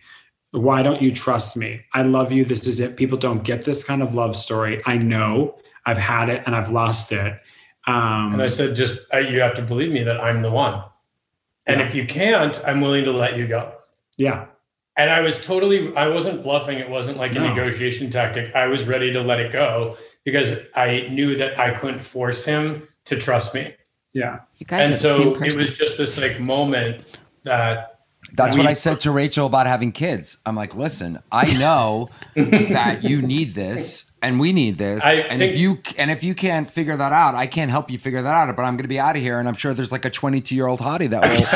Why 0.52 0.82
don't 0.82 1.00
you 1.00 1.12
trust 1.12 1.56
me? 1.56 1.80
I 1.94 2.02
love 2.02 2.30
you. 2.30 2.44
This 2.44 2.66
is 2.66 2.78
it. 2.78 2.96
People 2.98 3.16
don't 3.16 3.42
get 3.42 3.64
this 3.64 3.82
kind 3.84 4.02
of 4.02 4.14
love 4.14 4.36
story. 4.36 4.78
I 4.86 4.98
know 4.98 5.56
I've 5.86 5.96
had 5.98 6.28
it 6.28 6.42
and 6.46 6.54
I've 6.54 6.70
lost 6.70 7.10
it. 7.10 7.40
Um, 7.86 8.34
And 8.34 8.42
I 8.42 8.46
said, 8.46 8.76
just 8.76 8.98
uh, 9.12 9.18
you 9.18 9.40
have 9.40 9.54
to 9.54 9.62
believe 9.62 9.90
me 9.90 10.02
that 10.04 10.20
I'm 10.20 10.40
the 10.40 10.50
one. 10.50 10.82
And 11.66 11.80
Yeah. 11.80 11.86
if 11.86 11.94
you 11.94 12.06
can't, 12.06 12.60
I'm 12.66 12.80
willing 12.80 13.04
to 13.04 13.12
let 13.12 13.36
you 13.36 13.46
go. 13.46 13.72
yeah. 14.16 14.46
And 14.94 15.08
I 15.10 15.20
was 15.20 15.40
totally, 15.40 15.90
I 15.96 16.08
wasn't 16.08 16.42
bluffing. 16.42 16.78
It 16.78 16.90
wasn't 16.90 17.16
like 17.16 17.34
a 17.34 17.38
negotiation 17.40 18.10
tactic. 18.10 18.54
I 18.54 18.66
was 18.66 18.84
ready 18.84 19.10
to 19.14 19.22
let 19.22 19.40
it 19.40 19.50
go 19.50 19.96
because 20.22 20.52
I 20.76 21.06
knew 21.10 21.34
that 21.36 21.58
I 21.58 21.70
couldn't 21.70 22.00
force 22.00 22.44
him 22.44 22.86
to 23.06 23.16
trust 23.16 23.54
me. 23.54 23.72
Yeah. 24.12 24.40
You 24.58 24.66
guys 24.66 24.84
and 24.84 24.94
are 24.94 24.98
the 25.24 25.34
so 25.34 25.42
it 25.42 25.56
was 25.56 25.78
just 25.78 25.96
this 25.96 26.20
like 26.20 26.38
moment 26.40 27.18
that 27.44 28.00
That's 28.34 28.54
We- 28.54 28.60
what 28.60 28.68
I 28.68 28.74
said 28.74 29.00
to 29.00 29.10
Rachel 29.12 29.46
about 29.46 29.66
having 29.66 29.92
kids. 29.92 30.36
I'm 30.44 30.54
like, 30.56 30.76
listen, 30.76 31.18
I 31.32 31.50
know 31.54 32.10
that 32.36 33.02
you 33.02 33.22
need 33.22 33.54
this 33.54 34.04
and 34.22 34.38
we 34.40 34.52
need 34.52 34.78
this. 34.78 35.02
I 35.04 35.14
and 35.14 35.38
think- 35.40 35.52
if 35.52 35.58
you 35.58 35.78
and 35.98 36.10
if 36.10 36.22
you 36.24 36.34
can't 36.34 36.68
figure 36.70 36.96
that 36.96 37.12
out, 37.12 37.34
I 37.34 37.46
can't 37.46 37.70
help 37.70 37.90
you 37.90 37.98
figure 37.98 38.22
that 38.22 38.48
out. 38.48 38.54
But 38.56 38.62
I'm 38.62 38.74
going 38.76 38.82
to 38.84 38.88
be 38.88 39.00
out 39.00 39.16
of 39.16 39.22
here, 39.22 39.38
and 39.38 39.48
I'm 39.48 39.54
sure 39.54 39.74
there's 39.74 39.92
like 39.92 40.04
a 40.04 40.10
22 40.10 40.54
year 40.54 40.66
old 40.66 40.80
hottie 40.80 41.10
that 41.10 41.22
will, 41.22 41.48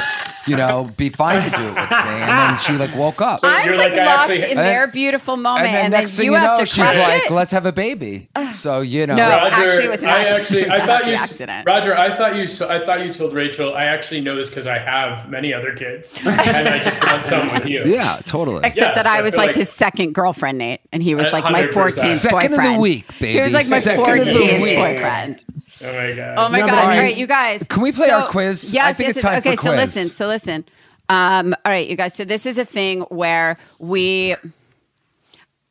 you 0.51 0.57
know, 0.57 0.91
be 0.97 1.09
fine 1.09 1.43
to 1.43 1.51
do 1.57 1.63
it 1.63 1.75
with 1.75 1.77
me. 1.91 1.97
And 1.97 2.39
then 2.39 2.57
she 2.59 2.73
like 2.75 2.95
woke 2.97 3.21
up. 3.21 3.41
So- 3.41 3.49
I'm 3.49 3.67
You're 3.67 3.77
like, 3.77 3.93
like, 3.93 4.01
I 4.01 4.05
lost 4.07 4.31
actually- 4.31 4.51
in 4.51 4.59
And- 4.59 4.59
their 4.59 4.87
beautiful 4.87 5.37
moment, 5.37 5.67
and 5.67 5.75
then 5.75 5.85
and, 5.87 5.93
next 5.93 6.13
then 6.13 6.17
thing 6.19 6.27
you, 6.27 6.33
you, 6.33 6.39
have 6.39 6.51
know, 6.59 6.65
to 6.65 6.67
she's 6.67 6.85
crush 6.85 6.97
like, 7.09 7.23
it. 7.27 7.31
let's 7.31 7.51
have 7.53 7.67
a 7.67 7.73
baby. 7.73 8.29
So 8.55 8.81
you 8.81 9.07
know, 9.07 9.17
No. 9.17 9.29
Rodger, 9.29 9.57
actually, 9.65 9.85
it 9.85 9.91
was 9.91 10.03
an 10.03 10.09
I 10.09 10.25
actually, 10.25 10.61
It 10.63 10.69
was 10.69 10.73
I 10.73 10.77
a 10.79 10.87
thought 10.87 11.07
you, 11.07 11.13
accident. 11.15 11.67
Rodger, 11.67 11.97
I 11.97 12.15
thought 12.17 12.37
you, 12.37 12.47
so 12.47 12.69
I 12.69 12.85
thought 12.85 13.05
you 13.05 13.13
told 13.13 13.33
Rachel. 13.35 13.75
I 13.75 13.85
actually 13.85 14.21
know 14.23 14.35
this 14.37 14.49
because 14.49 14.67
I 14.67 14.79
have 14.79 15.29
many 15.31 15.53
other 15.53 15.75
kids, 15.75 16.15
and 16.25 16.69
I 16.69 16.79
just 16.83 17.03
want 17.05 17.27
some 17.27 17.53
with 17.53 17.67
you. 17.67 17.85
yeah, 17.85 18.21
totally. 18.25 18.61
Except 18.65 18.77
Yeah, 18.97 19.03
that 19.03 19.05
so 19.05 19.11
I 19.11 19.19
I 19.19 19.23
was 19.23 19.33
feel 19.33 19.39
like, 19.41 19.49
like- 19.49 19.57
his 19.57 19.69
second 19.71 20.15
girlfriend, 20.15 20.59
Nate, 20.59 20.81
and 20.93 21.03
he 21.03 21.15
was 21.15 21.31
like 21.33 21.45
my 21.45 21.63
100%. 21.65 21.73
14th 21.73 22.31
Second 22.57 22.71
of 22.71 22.73
the 22.73 22.79
boyfriend. 22.79 22.83
week, 22.83 23.13
He 23.13 23.41
was 23.41 23.53
like 23.53 23.67
my 23.69 23.71
baby. 23.81 23.83
Second 23.83 24.01
of 24.21 24.29
14th 24.29 24.77
boyfriend. 24.77 25.45
Oh 25.83 25.93
my 25.93 26.13
god. 26.15 26.35
Oh 26.39 26.49
my 26.49 26.61
No, 26.61 26.67
god! 26.67 26.75
I 26.75 26.83
All 26.83 26.89
mean- 26.91 26.99
right, 27.01 27.17
you 27.17 27.27
guys. 27.27 27.63
Can 27.69 27.83
we 27.83 27.93
play 27.93 28.11
our 28.11 28.27
quiz? 28.29 28.73
Yes, 28.73 28.85
I 28.87 28.93
think 28.93 29.09
yes, 29.09 29.17
it's 29.19 29.25
yes. 29.25 29.33
time 29.33 29.43
for 29.43 29.49
okay, 29.49 29.57
so 29.57 29.71
listen. 29.71 30.05
So 30.09 30.27
listen. 30.27 30.65
Um, 31.09 31.55
all 31.65 31.71
right, 31.73 31.87
you 31.89 31.97
guys. 31.97 32.15
So 32.15 32.25
this 32.25 32.47
is 32.47 32.59
a 32.59 32.65
thing 32.65 33.03
where 33.03 33.57
we 33.79 34.35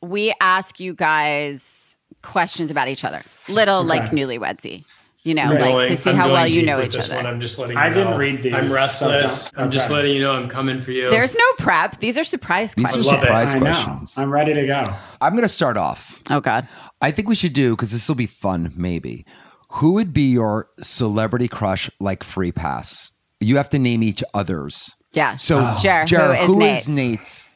we 0.02 0.34
ask 0.40 0.80
you 0.80 0.94
guys 0.94 1.98
questions 2.22 2.72
about 2.72 2.88
each 2.88 3.04
other, 3.04 3.22
little 3.50 3.84
like 3.84 4.12
newlywedsy. 4.12 4.86
You 5.26 5.34
know, 5.34 5.42
I'm 5.42 5.50
like 5.54 5.60
going- 5.60 5.88
to 5.88 5.96
see 5.96 6.10
I'm 6.12 6.16
how 6.16 6.32
well 6.32 6.48
you 6.48 6.64
know 6.64 6.82
each 6.82 6.96
other. 6.96 7.16
One. 7.16 7.26
I'm 7.26 7.42
just 7.42 7.58
letting. 7.60 7.76
You 7.76 7.82
I 7.82 7.90
didn't 7.90 8.16
read 8.18 8.44
these, 8.44 8.54
I'm 8.54 8.68
restless. 8.72 9.48
so 9.48 9.52
don't- 9.56 9.64
I'm 9.66 9.72
just 9.72 9.86
okay. 9.88 9.96
letting 9.96 10.14
you 10.14 10.22
know 10.22 10.32
I'm 10.34 10.48
coming 10.48 10.82
for 10.84 10.92
you. 10.92 11.10
There's 11.10 11.34
no 11.36 11.44
prep. 11.60 12.00
These 12.00 12.18
are 12.18 12.24
surprise 12.24 12.74
These 12.76 12.86
are 12.86 12.90
questions. 12.92 13.08
love 13.12 13.22
surprise 13.22 13.54
I 13.56 13.60
know. 13.60 13.66
questions. 13.66 14.18
I'm 14.18 14.32
ready 14.32 14.54
to 14.54 14.66
go. 14.68 14.86
I'm 15.20 15.34
going 15.34 15.42
to 15.42 15.50
start 15.50 15.78
off. 15.78 16.22
Oh 16.30 16.40
God. 16.40 16.68
I 17.02 17.10
think 17.12 17.28
we 17.28 17.36
should 17.36 17.54
do 17.54 17.76
because 17.76 17.92
this 17.92 18.08
will 18.08 18.16
be 18.16 18.28
fun. 18.28 18.72
Maybe 18.76 19.26
who 19.72 19.94
would 19.94 20.14
be 20.14 20.32
your 20.32 20.70
celebrity 20.80 21.48
crush 21.48 21.90
like 22.00 22.24
free 22.24 22.52
pass? 22.52 23.12
You 23.40 23.58
have 23.58 23.70
to 23.70 23.80
name 23.80 24.04
each 24.04 24.24
other's. 24.36 24.96
Yeah. 25.12 25.36
So, 25.38 25.60
oh. 25.60 25.78
Jer, 25.82 26.06
Jared, 26.06 26.38
who 26.38 26.44
is 26.44 26.48
who 26.54 26.60
Nate's? 26.60 26.82
is 26.82 26.88
Nate's? 26.90 27.50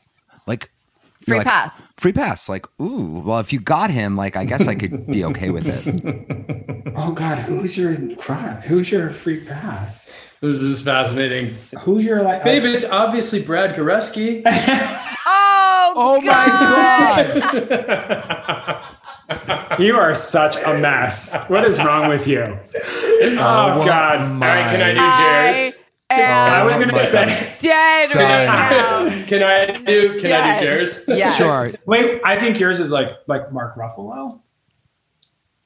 Like 0.48 0.72
Free 1.26 1.38
like, 1.38 1.46
pass. 1.48 1.84
Free 1.98 2.14
pass. 2.14 2.50
Like, 2.50 2.66
ooh. 2.82 3.22
Well, 3.26 3.40
if 3.40 3.54
you 3.54 3.60
got 3.60 3.92
him, 3.92 4.16
like, 4.16 4.36
I 4.36 4.46
guess 4.46 4.68
I 4.68 4.74
could 4.76 5.06
be 5.08 5.24
okay 5.26 5.50
with 5.52 5.68
it. 5.68 5.86
Oh 7.02 7.14
God, 7.14 7.38
who's 7.40 7.78
your 7.78 7.96
crush? 8.18 8.66
Who's 8.66 8.92
your 8.92 9.10
free 9.10 9.40
pass? 9.40 10.36
This 10.42 10.60
is 10.60 10.82
fascinating, 10.82 11.56
Who's 11.80 12.04
your 12.04 12.22
like? 12.24 12.44
babe. 12.44 12.64
It's 12.66 12.84
obviously 12.86 13.42
Brad 13.42 13.74
Goreski. 13.76 14.44
Oh. 15.32 15.94
Oh 15.96 16.22
my 16.22 16.46
god! 16.46 17.36
You 19.84 19.96
are 19.98 20.14
such 20.16 20.58
a 20.58 20.78
mess. 20.78 21.36
What 21.50 21.64
is 21.66 21.82
wrong 21.84 22.08
with 22.10 22.28
you? 22.28 22.42
Oh, 22.42 22.60
oh 23.40 23.78
what 23.80 23.86
God. 23.86 24.32
my- 24.32 24.50
All 24.50 24.56
right, 24.56 24.72
can 24.72 24.82
I 24.82 24.94
do 24.94 25.00
I 25.02 25.54
Jer's? 25.54 25.76
Oh, 26.12 26.16
I 26.16 26.64
was 26.64 26.76
gonna 26.78 26.94
my 26.94 26.98
say. 27.00 27.26
dead 27.62 28.16
right 28.16 28.46
now. 28.46 29.26
Can 29.28 29.44
I 29.44 29.66
do? 29.78 30.20
Can 30.20 30.32
I 30.34 30.58
do 30.58 30.66
Jer's? 30.66 31.06
Yes. 31.08 31.36
Sure. 31.38 31.72
Wait, 31.86 32.22
I 32.26 32.36
think 32.38 32.60
yours 32.60 32.80
is 32.80 32.92
like 32.92 33.12
like 33.28 33.52
Mark 33.54 33.76
Ruffalo. 33.76 34.42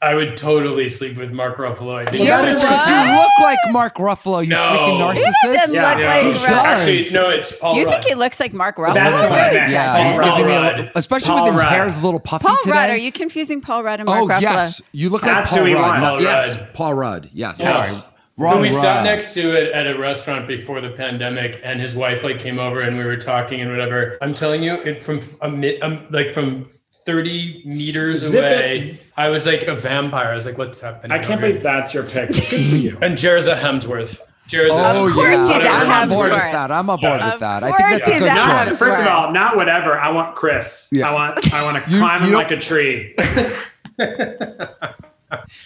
I 0.03 0.13
would 0.15 0.35
totally 0.35 0.89
sleep 0.89 1.15
with 1.17 1.31
Mark 1.31 1.57
Ruffalo. 1.57 1.95
I 1.95 2.05
think 2.05 2.25
Yeah, 2.25 2.41
but 2.41 2.49
it's 2.49 2.61
because 2.61 2.87
you 2.89 2.95
look 2.95 3.31
like 3.41 3.57
Mark 3.71 3.95
Ruffalo, 3.95 4.43
you 4.43 4.49
No. 4.49 4.57
freaking 4.57 5.15
He 5.15 5.21
narcissist. 5.21 5.55
doesn't 5.55 5.75
Yeah, 5.75 5.89
look 5.89 5.99
yeah. 5.99 6.07
like 6.15 6.23
He 6.25 6.31
Ruff- 6.31 6.41
does. 6.47 6.49
Actually, 6.65 7.05
no, 7.13 7.29
it's 7.29 7.51
Paul 7.53 7.77
You 7.77 7.85
Rudd. 7.85 7.93
think 7.93 8.03
he 8.05 8.13
looks 8.15 8.39
like 8.39 8.53
Mark 8.53 8.75
Ruffalo? 8.77 8.93
That's 8.95 9.17
what 9.17 9.31
I 9.31 9.51
meant. 9.53 9.71
Yeah, 9.71 9.95
Paul 9.95 10.05
he's 10.07 10.17
Rudd. 10.19 10.45
me 10.77 10.81
a 10.87 10.91
especially 10.95 11.27
Paul 11.33 11.45
with 11.45 11.53
his 11.61 11.63
hair 11.69 11.87
a 11.87 11.95
little 12.01 12.19
puffy 12.19 12.45
Paul 12.45 12.57
today. 12.63 12.71
Rudd. 12.71 12.89
Are 12.89 12.97
you 12.97 13.11
confusing 13.13 13.61
Paul 13.61 13.83
Rudd 13.83 13.99
and 14.01 14.07
Mark 14.09 14.23
oh 14.23 14.27
Ruffalo? 14.27 14.41
yes, 14.41 14.81
you 14.91 15.09
look 15.09 15.23
like 15.25 15.45
Paul 15.45 15.59
who 15.59 15.65
he 15.65 15.73
Rudd. 15.73 16.21
Yes, 16.21 16.57
Paul 16.73 16.93
Rudd. 16.95 17.29
Yes, 17.33 17.59
Yeah. 17.61 17.65
sorry, 17.67 18.03
When 18.35 18.51
wrong 18.51 18.61
we 18.61 18.69
sat 18.71 19.03
next 19.05 19.33
to 19.35 19.55
it 19.55 19.71
at 19.73 19.87
a 19.87 19.97
restaurant 19.97 20.47
before 20.47 20.81
the 20.81 20.89
pandemic, 20.89 21.61
and 21.63 21.79
his 21.79 21.95
wife 21.95 22.23
like 22.23 22.39
came 22.39 22.59
over 22.59 22.81
and 22.81 22.97
we 22.97 23.05
were 23.05 23.15
talking 23.17 23.61
and 23.61 23.71
whatever. 23.71 24.17
I'm 24.21 24.33
telling 24.33 24.63
you, 24.63 24.73
it 24.73 25.01
from 25.03 25.21
a 25.41 25.49
mi- 25.49 25.79
um, 25.81 26.07
like 26.09 26.33
from 26.33 26.65
30 27.05 27.63
meters 27.65 28.19
Zip 28.21 28.39
away, 28.39 28.79
it. 28.91 29.03
I 29.17 29.29
was 29.29 29.45
like 29.45 29.63
a 29.63 29.75
vampire. 29.75 30.29
I 30.29 30.35
was 30.35 30.45
like, 30.45 30.57
"What's 30.57 30.79
happening?" 30.79 31.11
I 31.11 31.19
can't 31.19 31.39
over 31.39 31.47
believe 31.47 31.61
that's 31.63 31.93
your 31.93 32.03
pick. 32.03 32.29
Good 32.29 32.45
for 32.45 32.55
you. 32.55 32.97
And 33.01 33.17
Jerza 33.17 33.55
Hemsworth. 33.57 34.21
Jerza. 34.49 34.71
Oh 34.71 35.05
Of 35.07 35.13
course 35.13 35.25
yeah, 35.33 35.53
he's 35.53 35.63
a 35.65 35.69
I'm 35.69 35.89
on 35.91 36.09
board 36.09 36.31
with 36.31 36.39
that. 36.41 36.69
I'm 36.71 36.89
on 36.89 36.99
board 36.99 37.19
Yeah. 37.19 37.31
with 37.31 37.39
that. 37.39 37.63
I 37.63 37.71
think 37.71 37.89
that's 37.89 38.07
a 38.07 38.11
good 38.19 38.21
a 38.23 38.25
Not, 38.35 38.67
choice. 38.67 38.77
first 38.79 38.99
of 38.99 39.07
all, 39.07 39.31
not 39.31 39.55
whatever. 39.55 39.97
I 39.97 40.11
want 40.11 40.35
Chris. 40.35 40.89
Yeah. 40.91 41.09
I 41.09 41.13
want 41.13 41.53
I 41.53 41.63
want 41.63 41.77
to 41.83 41.89
climb 41.97 42.19
you 42.21 42.25
him 42.27 42.31
don't- 42.33 42.41
like 42.41 42.51
a 42.51 42.57
tree. 42.59 43.15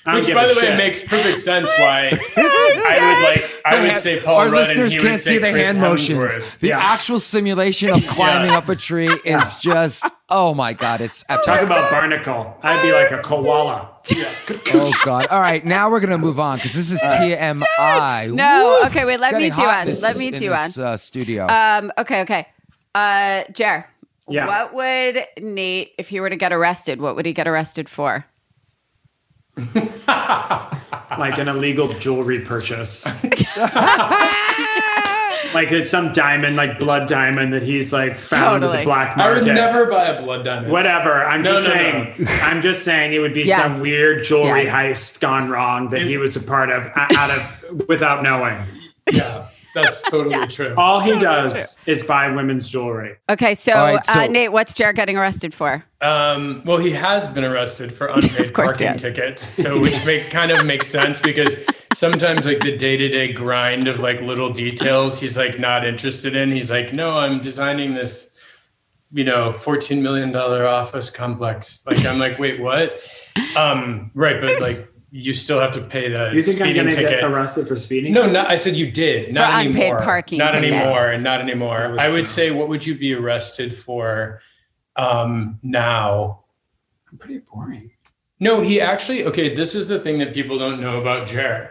I 0.05 0.11
don't 0.13 0.15
Which, 0.26 0.34
by 0.34 0.43
a 0.43 0.47
the 0.47 0.53
way, 0.55 0.61
shit. 0.61 0.78
makes 0.78 1.01
perfect 1.03 1.39
sense. 1.39 1.70
Why 1.78 2.09
I 2.38 3.15
would 3.15 3.41
like 3.41 3.51
I 3.65 3.80
would 3.93 3.97
say 4.01 4.20
Paul 4.22 4.38
Our 4.38 4.45
Rudd 4.49 4.53
and 4.53 4.68
listeners 4.68 4.93
he 4.93 4.99
would 4.99 5.07
can't 5.07 5.22
say 5.22 5.30
see 5.32 5.38
the 5.39 5.51
Chris 5.51 5.65
hand 5.68 5.80
motions. 5.82 6.20
Hemsworth. 6.32 6.59
The 6.59 6.68
Yeah. 6.70 6.80
actual 6.80 7.20
simulation 7.20 7.89
of 7.89 8.05
climbing 8.07 8.51
up 8.51 8.70
a 8.70 8.76
tree 8.76 9.07
is 9.26 9.55
just 9.55 10.05
oh 10.30 10.53
my 10.53 10.74
god, 10.74 11.01
it's 11.01 11.24
epic. 11.30 11.45
Talk 11.45 11.61
about 11.61 11.89
barnacle. 11.91 12.57
I'd 12.63 12.82
be 12.82 12.91
like 12.91 13.11
a 13.11 13.20
koala. 13.22 13.91
Oh 14.74 14.93
god! 15.03 15.28
All 15.28 15.41
right, 15.41 15.63
now 15.65 15.89
we're 15.89 15.99
gonna 15.99 16.18
move 16.18 16.39
on 16.39 16.57
because 16.57 16.74
this 16.74 16.91
is 16.91 16.99
TMI. 17.01 18.34
No, 18.34 18.80
Woo! 18.82 18.88
okay, 18.88 19.05
wait, 19.05 19.20
let 19.20 19.34
It's 19.34 19.41
me 19.41 19.49
getting 19.49 19.61
do 19.63 19.68
one. 19.68 20.01
Let 20.01 20.18
me 20.18 20.28
in 20.28 20.34
do 20.36 20.49
this, 20.49 20.78
Uh, 20.78 20.95
studio. 20.97 21.47
Um, 21.47 21.91
okay, 21.97 22.22
okay. 22.22 22.47
Uh, 22.95 23.43
Jer, 23.53 23.86
Yeah. 24.30 24.47
what 24.47 24.74
would 24.74 25.26
Nate, 25.39 25.93
if 25.97 26.09
he 26.09 26.20
were 26.20 26.30
to 26.30 26.36
get 26.36 26.53
arrested, 26.53 27.01
what 27.01 27.15
would 27.15 27.26
he 27.26 27.34
get 27.34 27.47
arrested 27.47 27.89
for? 27.89 28.26
like 31.18 31.38
an 31.38 31.47
illegal 31.47 31.88
jewelry 31.93 32.39
purchase. 32.41 33.05
like 35.53 35.72
it's 35.72 35.89
some 35.89 36.12
diamond, 36.14 36.55
like 36.55 36.80
blood 36.80 37.08
diamond 37.08 37.53
that 37.53 37.64
he's 37.64 37.91
like 37.93 38.18
found 38.18 38.64
at 38.64 38.72
the 38.72 38.84
black 38.84 39.18
market. 39.18 39.43
I 39.43 39.45
would 39.45 39.55
never 39.55 39.86
buy 39.88 40.05
a 40.05 40.22
blood 40.22 40.43
diamond. 40.45 40.72
Whatever. 40.72 41.24
I'm 41.24 41.41
No, 41.41 41.53
just 41.53 41.68
no, 41.68 41.74
no. 41.74 41.80
saying. 41.80 42.28
I'm 42.41 42.62
just 42.62 42.84
saying 42.84 43.14
it 43.14 43.20
would 43.20 43.34
be 43.34 43.43
Yes. 43.43 43.72
some 43.74 43.82
weird 43.82 44.24
jewelry 44.24 44.66
Yes. 44.66 45.14
heist 45.16 45.20
gone 45.20 45.49
wrong 45.49 45.89
that 45.89 46.01
he 46.01 46.18
was 46.18 46.36
a 46.36 46.41
part 46.41 46.70
of 46.70 46.88
out 46.95 47.32
of 47.32 47.88
without 47.88 48.22
knowing. 48.24 48.58
Yeah. 49.12 49.47
That's 49.84 50.01
totally 50.09 50.47
true. 50.47 50.73
All 50.78 50.99
he 50.99 51.17
does 51.17 51.80
is 51.86 52.03
buy 52.03 52.30
women's 52.32 52.69
jewelry. 52.69 53.17
Okay, 53.30 53.55
so, 53.55 53.73
All 53.73 53.93
right, 53.95 54.05
so- 54.05 54.21
uh, 54.21 54.28
Nate, 54.28 54.51
what's 54.51 54.73
Jared 54.73 54.95
getting 54.95 55.17
arrested 55.17 55.53
for? 55.53 55.84
Um, 56.01 56.61
well, 56.65 56.78
he 56.78 56.91
has 56.91 57.28
been 57.28 57.43
arrested 57.43 57.91
for 57.91 58.07
unpaid 58.07 58.53
parking 58.53 58.97
tickets, 58.97 59.55
so 59.55 59.80
which 59.80 60.03
make 60.05 60.30
kind 60.30 60.51
of 60.51 60.65
makes 60.65 60.88
sense 60.88 61.19
because 61.19 61.55
sometimes 61.93 62.45
like 62.45 62.59
the 62.59 62.78
day 62.78 62.97
to 62.97 63.07
day 63.07 63.34
grind 63.34 63.88
of 63.88 63.99
like 63.99 64.21
little 64.21 64.51
details, 64.51 65.19
he's 65.19 65.38
like 65.38 65.59
not 65.59 65.86
interested 65.86 66.36
in. 66.36 66.51
He's 66.51 66.69
like, 66.69 66.93
no, 66.93 67.17
I'm 67.17 67.41
designing 67.41 67.95
this, 67.95 68.30
you 69.11 69.23
know, 69.23 69.51
fourteen 69.51 70.03
million 70.03 70.32
dollar 70.32 70.67
office 70.67 71.09
complex. 71.09 71.82
Like 71.88 72.05
I'm 72.05 72.19
like, 72.19 72.38
wait, 72.38 72.59
what? 72.59 73.01
Um, 73.55 74.11
right, 74.13 74.39
but 74.39 74.61
like 74.61 74.88
you 75.12 75.34
still 75.34 75.60
have 75.60 75.72
to 75.72 75.82
pay 75.82 76.10
the 76.10 76.32
You 76.34 76.43
think 76.43 76.60
I'm 76.60 76.68
speeding 76.68 76.82
going 76.84 76.89
to 76.89 76.95
ticket. 76.95 77.22
get 77.22 77.24
arrested 77.24 77.68
for 77.68 77.76
speeding? 77.76 78.14
No, 78.14 78.30
not, 78.30 78.47
I 78.49 78.55
said 78.58 78.76
you 78.76 78.91
did. 78.91 79.34
Not 79.34 79.51
For 79.53 79.60
unpaid 79.68 79.82
anymore. 79.84 79.99
parking 80.01 80.38
Not 80.39 80.51
tickets. 80.51 80.74
anymore. 80.74 81.18
Not 81.18 81.41
anymore. 81.41 81.89
was 81.91 81.99
I 81.99 82.10
would 82.10 82.28
say, 82.28 82.51
what 82.51 82.68
would 82.70 82.86
you 82.86 82.97
be 82.97 83.14
arrested 83.14 83.76
for 83.76 84.41
um, 84.95 85.60
now? 85.64 86.43
I'm 87.12 87.18
pretty 87.18 87.39
boring. 87.39 87.91
No, 88.39 88.60
he 88.62 88.82
actually. 88.82 89.24
Okay, 89.26 89.55
this 89.55 89.74
is 89.76 89.88
the 89.88 89.99
thing 89.99 90.20
that 90.20 90.34
people 90.34 90.60
don't 90.60 90.82
know 90.82 90.99
about 90.99 91.28
Jared. 91.28 91.70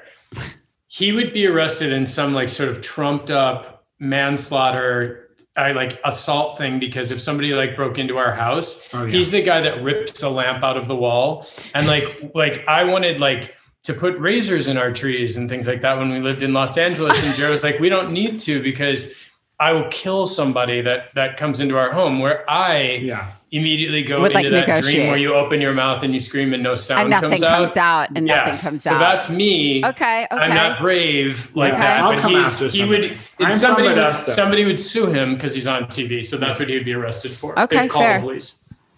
He 0.88 1.12
would 1.12 1.32
be 1.32 1.46
arrested 1.46 1.92
in 1.92 2.06
some 2.06 2.32
like 2.32 2.48
sort 2.48 2.70
of 2.70 2.80
trumped 2.80 3.30
up 3.30 3.86
manslaughter, 3.98 5.25
I 5.56 5.72
like 5.72 5.98
assault 6.04 6.58
thing 6.58 6.78
because 6.78 7.10
if 7.10 7.20
somebody 7.20 7.54
like 7.54 7.76
broke 7.76 7.98
into 7.98 8.18
our 8.18 8.32
house, 8.32 8.86
Oh, 8.92 9.04
yeah. 9.04 9.10
he's 9.10 9.30
the 9.30 9.42
guy 9.42 9.60
that 9.62 9.82
rips 9.82 10.22
a 10.22 10.28
lamp 10.28 10.62
out 10.62 10.76
of 10.76 10.86
the 10.88 10.96
wall. 10.96 11.46
And 11.74 11.86
like, 11.86 12.04
like 12.34 12.64
I 12.68 12.84
wanted 12.84 13.20
like 13.20 13.54
to 13.84 13.94
put 13.94 14.18
razors 14.18 14.68
in 14.68 14.76
our 14.76 14.92
trees 14.92 15.36
and 15.36 15.48
things 15.48 15.66
like 15.68 15.80
that 15.82 15.96
when 15.96 16.10
we 16.10 16.20
lived 16.20 16.42
in 16.42 16.52
Los 16.52 16.76
Angeles. 16.76 17.22
And 17.22 17.34
Jared 17.34 17.52
was 17.52 17.62
like, 17.62 17.78
we 17.78 17.88
don't 17.88 18.12
need 18.12 18.38
to 18.40 18.60
because 18.62 19.30
I 19.58 19.72
will 19.72 19.88
kill 19.90 20.26
somebody 20.26 20.82
that 20.82 21.14
that 21.14 21.36
comes 21.38 21.60
into 21.60 21.76
our 21.78 21.90
home. 21.92 22.20
Where 22.20 22.48
I 22.50 23.00
Yeah. 23.02 23.26
immediately 23.52 24.02
go 24.02 24.20
Would, 24.20 24.34
like, 24.34 24.44
into 24.44 24.56
that 24.58 24.68
negotiate. 24.68 24.94
dream 24.96 25.06
where 25.08 25.16
you 25.16 25.34
open 25.34 25.62
your 25.62 25.72
mouth 25.72 26.02
and 26.02 26.12
you 26.12 26.18
scream 26.20 26.52
and 26.52 26.62
no 26.62 26.74
sound 26.74 27.10
comes 27.10 27.14
out. 27.14 27.22
And 27.24 27.30
nothing 27.30 27.42
comes, 27.48 27.56
comes 27.70 27.76
out. 27.78 28.10
out, 28.10 28.16
and 28.16 28.26
Yes. 28.28 28.46
nothing 28.64 28.70
comes 28.70 28.82
so 28.82 28.90
out. 28.90 28.94
So 28.94 28.98
that's 28.98 29.28
me. 29.30 29.82
Okay, 29.84 30.26
I'm 30.30 30.38
okay. 30.42 30.54
not 30.54 30.78
brave 30.78 31.50
like 31.54 31.72
Yeah, 31.72 31.78
that. 31.78 32.00
I'll 32.00 32.12
but 32.12 32.20
come 32.20 32.32
he's, 32.34 32.62
after 32.62 32.68
he 32.68 32.84
would. 32.84 33.18
I'm 33.40 33.54
somebody 33.54 33.88
would 33.88 33.96
Modesto. 33.96 34.28
somebody 34.30 34.64
would 34.66 34.78
sue 34.80 35.06
him 35.06 35.34
because 35.34 35.54
he's 35.54 35.66
on 35.66 35.86
TV. 35.86 36.22
So 36.22 36.36
that's 36.36 36.58
what 36.58 36.68
he 36.68 36.74
would 36.74 36.84
be 36.84 36.92
arrested 36.92 37.32
for. 37.32 37.58
Okay, 37.58 37.82
They'd 37.82 37.88
call 37.90 38.02
fair. 38.02 38.18
the 38.18 38.24
police. 38.26 38.54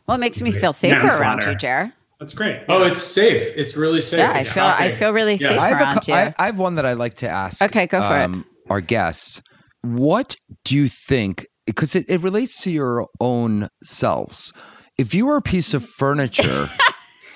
well, 0.09 0.17
it 0.17 0.21
makes 0.21 0.41
me 0.41 0.51
feel 0.51 0.73
safer 0.73 0.97
around 1.07 1.09
Manslaughter. 1.39 1.51
you, 1.53 1.57
Jared. 1.57 1.93
That's 2.19 2.35
great. 2.35 2.63
Oh, 2.69 2.83
it's 2.83 3.01
safe. 3.03 3.53
It's 3.55 3.77
really 3.77 4.03
safe. 4.03 4.19
Yeah, 4.19 4.33
I 4.33 4.41
It's 4.41 4.51
feel 4.53 4.65
I 4.65 4.91
feel 4.91 5.13
really 5.13 5.35
Yeah. 5.37 5.51
safe 5.51 5.59
I 5.61 5.69
have, 5.69 5.81
a, 5.81 5.85
around 5.85 5.95
cou- 6.01 6.01
you. 6.13 6.15
I, 6.15 6.35
I 6.37 6.47
have 6.47 6.59
one 6.59 6.75
that 6.75 6.85
I'd 6.85 6.99
like 6.99 7.15
to 7.17 7.29
ask. 7.29 7.63
um, 7.63 7.67
Okay, 7.67 7.87
go 7.87 8.01
for 8.03 8.17
it. 8.19 8.31
Our 8.69 8.81
guests. 8.81 9.41
What 9.83 10.37
do 10.65 10.77
you 10.77 10.89
think? 10.89 11.47
Because 11.67 11.95
it, 11.95 12.09
it 12.09 12.21
relates 12.21 12.63
to 12.63 12.71
your 12.71 13.09
own 13.21 13.69
selves. 13.83 14.53
If 14.97 15.15
you 15.15 15.27
were 15.27 15.37
a 15.37 15.43
piece 15.43 15.75
of 15.75 15.85
furniture, 15.85 16.71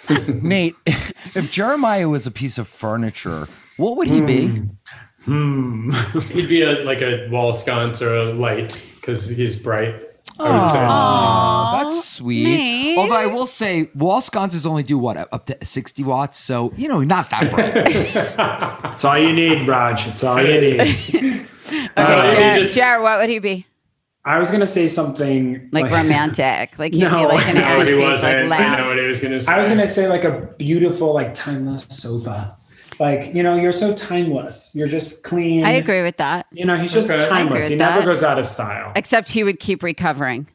Nate, 0.28 0.74
if 0.86 1.50
Jeremiah 1.50 2.08
was 2.08 2.26
a 2.26 2.30
piece 2.30 2.58
of 2.58 2.66
furniture, 2.66 3.48
what 3.76 3.96
would 3.96 4.08
he 4.08 4.20
be? 4.20 4.48
Hmm. 5.24 5.90
He'd 6.30 6.48
be 6.48 6.62
a, 6.62 6.82
like 6.84 7.00
a 7.00 7.28
wall 7.28 7.54
sconce 7.54 8.02
or 8.02 8.14
a 8.14 8.32
light 8.34 8.84
because 8.96 9.28
he's 9.28 9.56
bright. 9.56 9.94
I 10.38 10.60
would 10.60 10.70
say. 10.70 10.78
Aw, 10.78 11.82
that's 11.82 12.04
sweet. 12.08 12.44
Nate. 12.44 12.98
Although 12.98 13.16
I 13.16 13.26
will 13.26 13.46
say, 13.46 13.88
wall 13.94 14.20
sconces 14.20 14.66
only 14.66 14.82
do 14.82 14.98
what 14.98 15.16
up 15.16 15.46
to 15.46 15.64
sixty 15.64 16.02
watts, 16.02 16.38
so 16.38 16.72
you 16.76 16.88
know, 16.88 17.00
not 17.00 17.30
that 17.30 17.50
bright. 17.50 18.14
That's 18.82 19.04
all 19.04 19.18
you 19.18 19.32
need, 19.32 19.66
Raj. 19.66 20.08
It's 20.08 20.24
all 20.24 20.42
you 20.42 20.60
need. 20.60 21.48
Okay, 21.72 21.88
Uh, 21.96 22.24
he 22.24 22.30
Jared, 22.30 22.58
just- 22.62 22.74
Jared, 22.74 23.02
what 23.02 23.18
would 23.20 23.28
he 23.28 23.38
be? 23.38 23.66
I 24.24 24.38
was 24.38 24.52
gonna 24.52 24.66
say 24.66 24.86
something 24.86 25.68
Like 25.72 25.90
romantic, 25.90 26.78
like 26.78 26.92
he'd 26.94 27.00
be 27.00 27.06
No, 27.10 27.26
like 27.26 27.44
an 27.48 27.56
no, 27.56 27.60
No, 27.60 27.66
antique, 27.80 27.94
he 27.94 27.98
like 27.98 28.10
wasn't. 28.10 28.52
I 28.52 28.76
know 28.76 28.86
what 28.86 28.96
he 28.98 29.04
was 29.04 29.20
going 29.20 29.32
to 29.32 29.40
say. 29.40 29.52
I 29.52 29.58
was 29.58 29.66
gonna 29.72 29.88
say 29.88 30.06
like 30.08 30.22
a 30.22 30.48
beautiful, 30.58 31.12
like 31.12 31.34
timeless 31.34 31.86
sofa. 31.90 32.56
Like 33.00 33.34
you 33.34 33.42
know, 33.42 33.56
you're 33.56 33.72
so 33.72 33.92
timeless. 33.94 34.72
You're 34.76 34.86
just 34.86 35.24
clean. 35.24 35.64
I 35.64 35.70
agree 35.72 36.02
with 36.02 36.18
that. 36.18 36.46
You 36.52 36.66
know, 36.66 36.76
he's 36.76 36.92
just 36.92 37.10
Okay. 37.10 37.28
Timeless. 37.28 37.66
He 37.66 37.74
never 37.74 37.98
that. 37.98 38.04
goes 38.04 38.22
out 38.22 38.38
of 38.38 38.46
style. 38.46 38.92
Except 38.94 39.28
he 39.28 39.42
would 39.42 39.58
keep 39.58 39.82
recovering. 39.82 40.46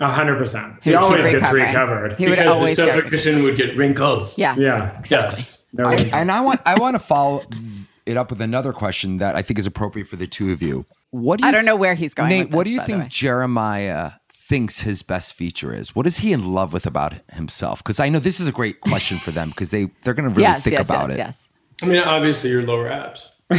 A 0.00 0.10
hundred 0.10 0.38
percent. 0.38 0.74
He 0.82 0.90
He 0.90 0.96
would 0.96 1.02
keep 1.02 1.10
always 1.12 1.28
gets 1.28 1.52
recovered. 1.52 2.18
He 2.18 2.24
because 2.26 2.60
the 2.70 2.74
sofa 2.74 3.02
cushion 3.08 3.44
would 3.44 3.56
get 3.56 3.76
wrinkles. 3.76 4.36
Yes. 4.36 4.58
Yeah. 4.58 5.00
Yes. 5.08 5.58
No, 5.72 5.84
I- 5.84 5.94
and 6.12 6.32
I 6.32 6.40
want 6.40 6.60
I 6.66 6.76
want 6.76 6.96
to 6.96 6.98
follow 6.98 7.44
it 8.06 8.16
up 8.16 8.30
with 8.30 8.40
another 8.40 8.72
question 8.72 9.18
that 9.18 9.34
I 9.36 9.42
think 9.42 9.58
is 9.58 9.66
appropriate 9.66 10.08
for 10.08 10.16
the 10.16 10.26
two 10.26 10.52
of 10.52 10.62
you. 10.62 10.84
What 11.10 11.38
do 11.38 11.44
you 11.44 11.48
I 11.48 11.52
don't 11.52 11.64
know 11.64 11.76
where 11.76 11.94
he's 11.94 12.14
going. 12.14 12.28
Nate, 12.30 12.46
with 12.46 12.54
what 12.54 12.66
do 12.66 12.72
you 12.72 12.78
by 12.78 12.84
think. 12.84 13.08
Jeremiah 13.08 14.12
thinks 14.32 14.80
his 14.80 15.02
best 15.02 15.34
feature 15.34 15.74
is? 15.74 15.94
What 15.94 16.06
is 16.06 16.18
he 16.18 16.32
in 16.32 16.52
love 16.52 16.72
with 16.72 16.86
about 16.86 17.14
himself? 17.32 17.78
Because 17.82 18.00
I 18.00 18.08
know 18.08 18.18
this 18.18 18.40
is 18.40 18.46
a 18.48 18.52
great 18.52 18.80
question 18.80 19.18
for 19.18 19.30
them 19.30 19.50
because 19.50 19.70
they 19.70 19.90
they're 20.02 20.14
going 20.14 20.28
to 20.28 20.30
really 20.30 20.42
yes, 20.42 20.62
think 20.62 20.76
yes, 20.78 20.86
about 20.88 21.08
yes, 21.10 21.14
it. 21.14 21.18
Yes. 21.18 21.48
I 21.82 21.86
mean, 21.86 21.98
obviously, 21.98 22.50
your 22.50 22.62
lower 22.62 22.88
abs. 22.88 23.30
um, 23.52 23.58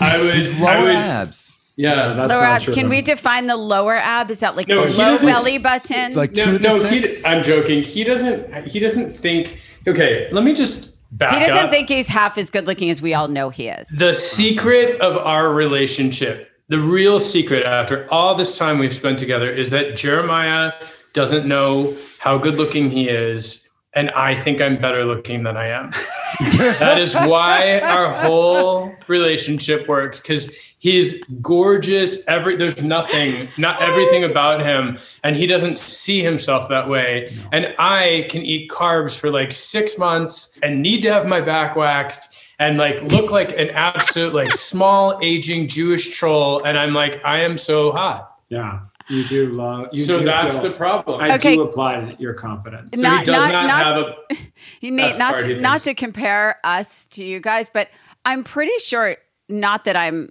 I 0.00 0.18
would. 0.22 0.58
Lower 0.60 0.68
I 0.68 0.82
would. 0.82 0.94
abs, 0.94 1.56
Yeah. 1.76 2.14
that's 2.14 2.30
Lower 2.30 2.42
not 2.42 2.50
abs. 2.50 2.64
true. 2.66 2.74
Can 2.74 2.88
we 2.88 3.02
define 3.02 3.46
the 3.46 3.56
lower 3.56 3.96
ab? 3.96 4.30
Is 4.30 4.38
that 4.40 4.56
like 4.56 4.68
No, 4.68 4.86
the 4.86 4.90
low 4.98 5.10
doesn't- 5.10 5.28
belly 5.28 5.58
button? 5.58 6.14
like 6.14 6.32
two 6.32 6.46
no, 6.46 6.52
to 6.52 6.58
the 6.58 6.68
no. 6.68 6.88
He. 6.88 7.04
I'm 7.26 7.42
joking. 7.42 7.82
He 7.82 8.04
doesn't. 8.04 8.66
He 8.68 8.78
doesn't 8.78 9.10
think. 9.10 9.58
Okay, 9.86 10.28
let 10.32 10.44
me 10.44 10.52
just 10.54 10.94
back 11.12 11.34
he 11.34 11.46
doesn't 11.46 11.66
up. 11.66 11.70
think 11.70 11.88
he's 11.88 12.08
half 12.08 12.38
as 12.38 12.50
good 12.50 12.66
looking 12.66 12.90
as 12.90 13.00
we 13.00 13.14
all 13.14 13.28
know 13.28 13.50
he 13.50 13.68
is. 13.68 13.88
the 13.88 14.14
secret 14.14 15.00
of 15.00 15.16
our 15.16 15.52
relationship, 15.52 16.50
the 16.68 16.78
real 16.78 17.20
secret 17.20 17.64
after 17.64 18.10
all 18.12 18.34
this 18.34 18.58
time 18.58 18.78
we've 18.78 18.94
spent 18.94 19.18
together, 19.18 19.48
is 19.48 19.70
that 19.70 19.96
Jeremiah 19.96 20.72
doesn't 21.12 21.46
know 21.46 21.96
how 22.18 22.38
good 22.38 22.56
looking 22.56 22.90
he 22.90 23.08
is. 23.08 23.64
And 23.94 24.10
I 24.10 24.34
think 24.38 24.60
I'm 24.60 24.80
better 24.80 25.04
looking 25.04 25.42
than 25.42 25.56
I 25.56 25.68
am. 25.68 25.90
that 26.78 27.00
is 27.00 27.14
why 27.14 27.80
our 27.80 28.10
whole 28.10 28.94
relationship 29.08 29.88
works 29.88 30.20
because 30.20 30.52
he's 30.78 31.22
gorgeous. 31.42 32.18
Every 32.26 32.56
there's 32.56 32.82
nothing, 32.82 33.48
not 33.56 33.80
everything 33.82 34.24
about 34.24 34.60
him, 34.62 34.98
and 35.24 35.36
he 35.36 35.46
doesn't 35.46 35.78
see 35.78 36.22
himself 36.22 36.68
that 36.68 36.88
way. 36.88 37.30
And 37.52 37.74
I 37.78 38.26
can 38.30 38.42
eat 38.42 38.70
carbs 38.70 39.18
for 39.18 39.30
like 39.30 39.52
six 39.52 39.98
months 39.98 40.58
and 40.62 40.82
need 40.82 41.02
to 41.02 41.12
have 41.12 41.26
my 41.26 41.40
back 41.40 41.76
waxed 41.76 42.34
and 42.58 42.76
like 42.78 43.00
look 43.12 43.30
like 43.30 43.50
an 43.56 43.70
absolute 43.70 44.34
like 44.34 44.52
small 44.54 45.18
aging 45.22 45.68
Jewish 45.68 46.16
troll. 46.16 46.62
And 46.64 46.78
I'm 46.78 46.92
like, 46.94 47.20
I 47.24 47.40
am 47.40 47.56
so 47.58 47.92
hot. 47.92 48.34
Yeah, 48.48 48.80
you 49.08 49.24
do 49.24 49.50
love. 49.52 49.88
You 49.92 50.02
so 50.02 50.18
do 50.20 50.24
that's 50.24 50.58
feel- 50.58 50.70
the 50.70 50.76
problem. 50.76 51.20
I 51.20 51.34
Okay. 51.36 51.54
do 51.54 51.62
applaud 51.62 52.18
your 52.18 52.34
confidence. 52.34 52.90
so 52.94 53.02
Not- 53.02 53.20
he 53.20 53.24
does 53.26 53.36
not- 53.42 53.52
not, 53.52 53.66
not- 53.66 53.86
have 53.86 53.96
a 53.96 54.36
You 54.80 54.90
Nate, 54.90 55.16
That's 55.16 55.18
not 55.18 55.38
to, 55.40 55.60
not 55.60 55.80
to 55.82 55.94
compare 55.94 56.56
us 56.64 57.06
to 57.06 57.22
you 57.24 57.40
guys, 57.40 57.68
but 57.68 57.88
I'm 58.24 58.42
pretty 58.44 58.72
sure 58.80 59.16
not 59.48 59.84
that 59.84 59.96
I'm 59.96 60.30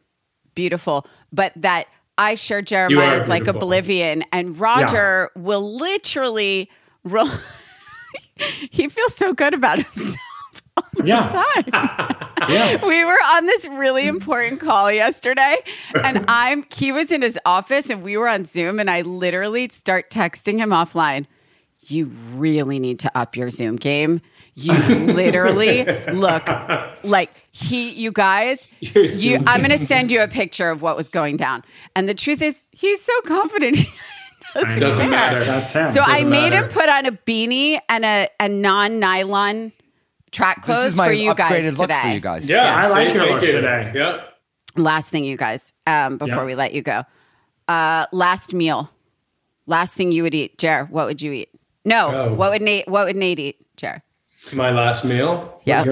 beautiful, 0.57 1.05
but 1.31 1.53
that 1.55 1.87
I 2.17 2.33
share 2.35 2.63
Jeremiah's 2.63 3.29
like 3.29 3.47
oblivion, 3.47 4.25
and 4.33 4.59
Rodger 4.59 5.29
will 5.35 5.77
literally. 5.77 6.69
Roll, 7.03 7.29
he 8.71 8.89
feels 8.89 9.15
so 9.15 9.33
good 9.33 9.53
about 9.53 9.81
himself. 9.83 10.17
Yeah, 11.03 11.27
time. 11.27 11.65
yeah. 12.49 12.85
we 12.85 13.05
were 13.05 13.11
on 13.11 13.45
this 13.45 13.67
really 13.67 14.07
important 14.07 14.59
call 14.59 14.91
yesterday 14.91 15.57
and 15.93 16.25
I'm 16.27 16.65
he 16.73 16.91
was 16.91 17.11
in 17.11 17.21
his 17.21 17.37
office 17.45 17.89
and 17.89 18.01
we 18.01 18.17
were 18.17 18.27
on 18.27 18.45
Zoom 18.45 18.79
and 18.79 18.89
I 18.89 19.01
literally 19.01 19.69
start 19.69 20.09
texting 20.09 20.57
him 20.57 20.69
offline. 20.69 21.25
You 21.81 22.07
really 22.33 22.79
need 22.79 22.99
to 22.99 23.15
up 23.15 23.35
your 23.35 23.51
Zoom 23.51 23.75
game. 23.75 24.21
You 24.59 24.73
literally 25.13 25.85
look 26.13 26.47
like 27.03 27.29
he 27.51 27.91
you 27.91 28.11
guys 28.11 28.67
you 28.79 29.37
I'm 29.45 29.59
going 29.61 29.69
to 29.69 29.77
send 29.77 30.09
you 30.09 30.21
a 30.21 30.27
picture 30.27 30.71
of 30.71 30.81
what 30.81 30.97
was 30.97 31.09
going 31.09 31.37
down. 31.37 31.63
And 31.95 32.09
the 32.09 32.15
truth 32.15 32.41
is 32.41 32.65
he's 32.71 33.01
so 33.03 33.13
confident. 33.25 33.77
He 34.53 34.61
doesn't, 34.63 34.79
Doesn't 34.79 35.09
matter. 35.11 35.43
That's 35.45 35.71
him. 35.73 35.89
So 35.89 36.01
I 36.01 36.21
Doesn't 36.21 36.29
made 36.29 36.53
him 36.53 36.67
put 36.69 36.89
on 36.89 37.05
a 37.05 37.11
beanie 37.11 37.79
and 37.89 38.03
a, 38.05 38.27
a 38.39 38.47
non-nylon 38.47 39.71
track 40.31 40.65
This 40.65 40.65
clothes 40.65 40.91
is 40.93 40.95
my 40.97 41.07
for 41.07 41.13
you 41.13 41.35
guys 41.35 41.77
look 41.77 41.89
today. 41.89 42.01
for 42.01 42.07
you 42.07 42.19
guys. 42.19 42.49
yeah. 42.49 42.73
I 42.75 42.87
like 42.87 43.13
your 43.13 43.27
look 43.33 43.41
you. 43.43 43.51
today. 43.51 43.91
Yep. 43.93 44.33
last 44.77 45.09
thing 45.11 45.25
you 45.25 45.37
guys 45.37 45.73
um 45.85 46.17
before 46.17 46.37
Yeah. 46.37 46.45
we 46.45 46.55
let 46.55 46.73
you 46.73 46.81
go 46.81 47.03
uh 47.67 48.05
last 48.11 48.53
meal 48.53 48.89
last 49.67 49.93
thing 49.93 50.11
you 50.11 50.23
would 50.23 50.33
eat 50.33 50.57
jer 50.57 50.85
what 50.89 51.05
would 51.07 51.21
you 51.21 51.33
eat 51.33 51.49
no 51.85 52.11
Oh. 52.13 52.33
what 52.33 52.49
would 52.51 52.61
nate 52.61 52.87
what 52.87 53.05
would 53.05 53.15
nate 53.17 53.39
eat 53.39 53.57
jer 53.75 54.01
My 54.53 54.71
last 54.71 55.03
meal. 55.03 55.59
yeah 55.65 55.83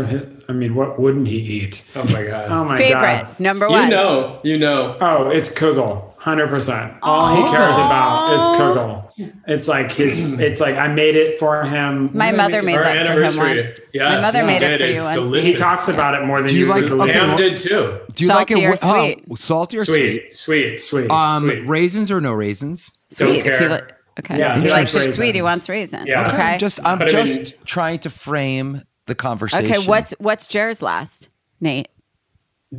I 0.48 0.54
mean, 0.54 0.76
what 0.76 1.00
wouldn't 1.00 1.28
he 1.28 1.38
eat? 1.38 1.90
Oh 1.96 2.04
my 2.14 2.24
god. 2.24 2.52
Oh 2.52 2.64
my 2.64 2.78
favorite 2.78 3.24
god. 3.24 3.40
number 3.40 3.68
one. 3.68 3.86
you 3.86 3.90
know. 3.90 4.40
You 4.44 4.58
know. 4.60 4.96
Oh, 5.02 5.30
it's 5.30 5.52
Kugel. 5.52 6.14
Hundred 6.18 6.50
percent. 6.50 6.94
All 7.02 7.36
he 7.36 7.42
cares 7.52 7.76
about 7.76 8.34
is 8.34 8.42
Kugel. 8.42 9.02
It's 9.48 9.68
like 9.68 9.92
his. 9.92 10.20
It's 10.20 10.60
like 10.62 10.76
I 10.76 10.88
made 10.88 11.16
it 11.16 11.40
for 11.40 11.64
him. 11.64 12.12
My 12.14 12.32
mother 12.32 12.62
made 12.62 12.76
Our 12.78 12.84
that 12.84 12.94
for 13.08 13.12
him 13.14 13.18
anniversary. 13.18 13.58
once. 13.62 13.80
Yes, 13.94 14.14
My 14.16 14.22
mother 14.22 14.46
made 14.46 14.62
it 14.62 14.78
did. 14.78 14.80
for 14.80 14.86
you 14.88 14.98
It's 15.22 15.28
once. 15.32 15.46
He 15.46 15.54
talks 15.56 15.88
about 15.88 16.14
it 16.16 16.26
more 16.26 16.42
than 16.42 16.52
Do 16.52 16.58
you 16.58 16.68
like- 16.68 16.86
believe. 16.86 17.02
okay, 17.10 17.14
Pam 17.14 17.38
did 17.38 17.58
too. 17.58 18.00
Do 18.14 18.24
you 18.24 18.30
like 18.30 18.52
it 18.52 18.56
Salty 18.58 18.68
or 18.68 18.76
sweet? 18.76 19.24
Oh, 19.32 19.36
salty 19.36 19.78
or 19.80 19.86
sweet? 19.86 20.34
Sweet, 20.34 20.80
sweet, 20.80 20.80
Sweet. 20.80 21.12
Um, 21.12 21.44
Sweet. 21.50 21.68
raisins 21.68 22.12
or 22.12 22.22
no 22.22 22.34
raisins? 22.34 22.92
Sweet. 23.10 23.26
Don't 23.28 23.36
If 23.54 23.62
you 23.62 23.68
care. 23.70 23.95
Like, 24.18 24.32
okay. 24.32 24.40
Yeah, 24.40 24.56
he 24.56 24.62
he 24.64 24.70
likes 24.70 24.94
likes 24.94 25.08
it 25.08 25.14
sweet. 25.16 25.36
He 25.36 25.42
wants 25.42 25.68
raisins. 25.70 26.06
Yeah. 26.08 26.28
Okay. 26.32 26.42
I'm 26.42 26.60
just 26.60 26.80
I'm 26.86 27.00
But 27.00 27.08
I 27.16 27.24
just 27.26 27.40
mean- 27.58 27.66
trying 27.66 28.00
to 28.00 28.10
frame 28.10 28.82
the 29.08 29.16
conversation. 29.16 29.66
okay. 29.66 29.88
What's 29.88 30.12
what's 30.20 30.48
Jer's 30.48 30.82
last? 30.82 31.30
Nate. 31.62 31.88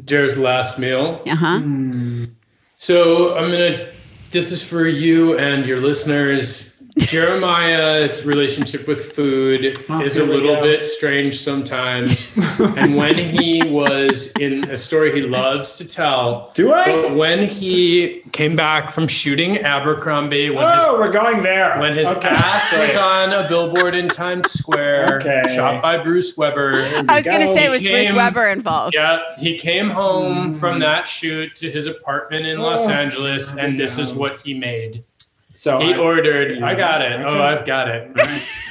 Jer's 0.05 0.37
last 0.37 0.79
meal. 0.79 1.23
Uh 1.27 1.35
huh. 1.37 1.61
So 2.77 3.37
I'm 3.37 3.51
gonna. 3.51 3.91
This 4.31 4.53
is 4.53 4.63
for 4.63 4.87
you 4.87 5.39
and 5.39 5.65
your 5.65 5.81
listeners. 5.81 6.76
Jeremiah's 6.99 8.25
relationship 8.25 8.89
with 8.89 9.13
food 9.13 9.79
Oh, 9.89 10.01
is 10.03 10.17
a 10.17 10.25
little 10.25 10.57
bit 10.61 10.85
strange 10.85 11.39
sometimes. 11.39 12.35
and 12.59 12.97
when 12.97 13.17
he 13.17 13.63
was 13.65 14.33
in 14.41 14.65
a 14.71 14.77
story 14.77 15.13
he 15.13 15.23
loves 15.23 15.77
to 15.79 15.87
tell, 15.87 16.51
Do 16.55 16.73
I? 16.73 16.85
but 16.87 17.15
when 17.17 17.47
he 17.47 18.23
came 18.33 18.57
back 18.57 18.93
from 18.93 19.09
shooting 19.09 19.59
Abercrombie, 19.59 20.51
when 20.51 20.67
his 20.73 20.83
Oh, 20.87 20.99
we're 20.99 21.11
going 21.13 21.43
there. 21.43 21.79
when 21.79 21.95
his 21.95 22.09
Okay. 22.09 22.29
ass 22.29 22.73
was 22.73 22.97
on 22.97 23.33
a 23.33 23.47
billboard 23.49 23.95
in 23.95 24.09
Times 24.09 24.51
Square, 24.53 25.19
Okay. 25.23 25.43
shot 25.55 25.83
by 25.83 25.99
Bruce 25.99 26.37
Weber. 26.37 26.73
I 27.09 27.17
was 27.19 27.25
going 27.27 27.41
to 27.41 27.47
go. 27.47 27.55
say, 27.55 27.69
was 27.69 27.83
He 27.83 27.89
Bruce 27.91 28.13
Weber 28.13 28.47
involved? 28.49 28.95
Yeah, 28.95 29.21
he 29.39 29.57
came 29.59 29.91
home 29.91 30.53
from 30.53 30.77
mm. 30.77 30.81
that 30.81 31.07
shoot 31.07 31.55
to 31.57 31.71
his 31.71 31.87
apartment 31.87 32.47
in 32.47 32.59
Los 32.59 32.87
Oh, 32.89 32.91
Angeles, 32.91 33.55
and 33.57 33.79
this 33.79 33.99
is 33.99 34.13
what 34.15 34.41
he 34.43 34.55
made. 34.55 35.05
So 35.57 35.79
He 35.81 35.95
I- 35.95 35.97
ordered. 35.99 36.63
I 36.63 36.75
got 36.75 37.03
it. 37.03 37.21
Oh, 37.25 37.43
I've 37.43 37.65
got 37.65 37.89
it. 37.89 38.11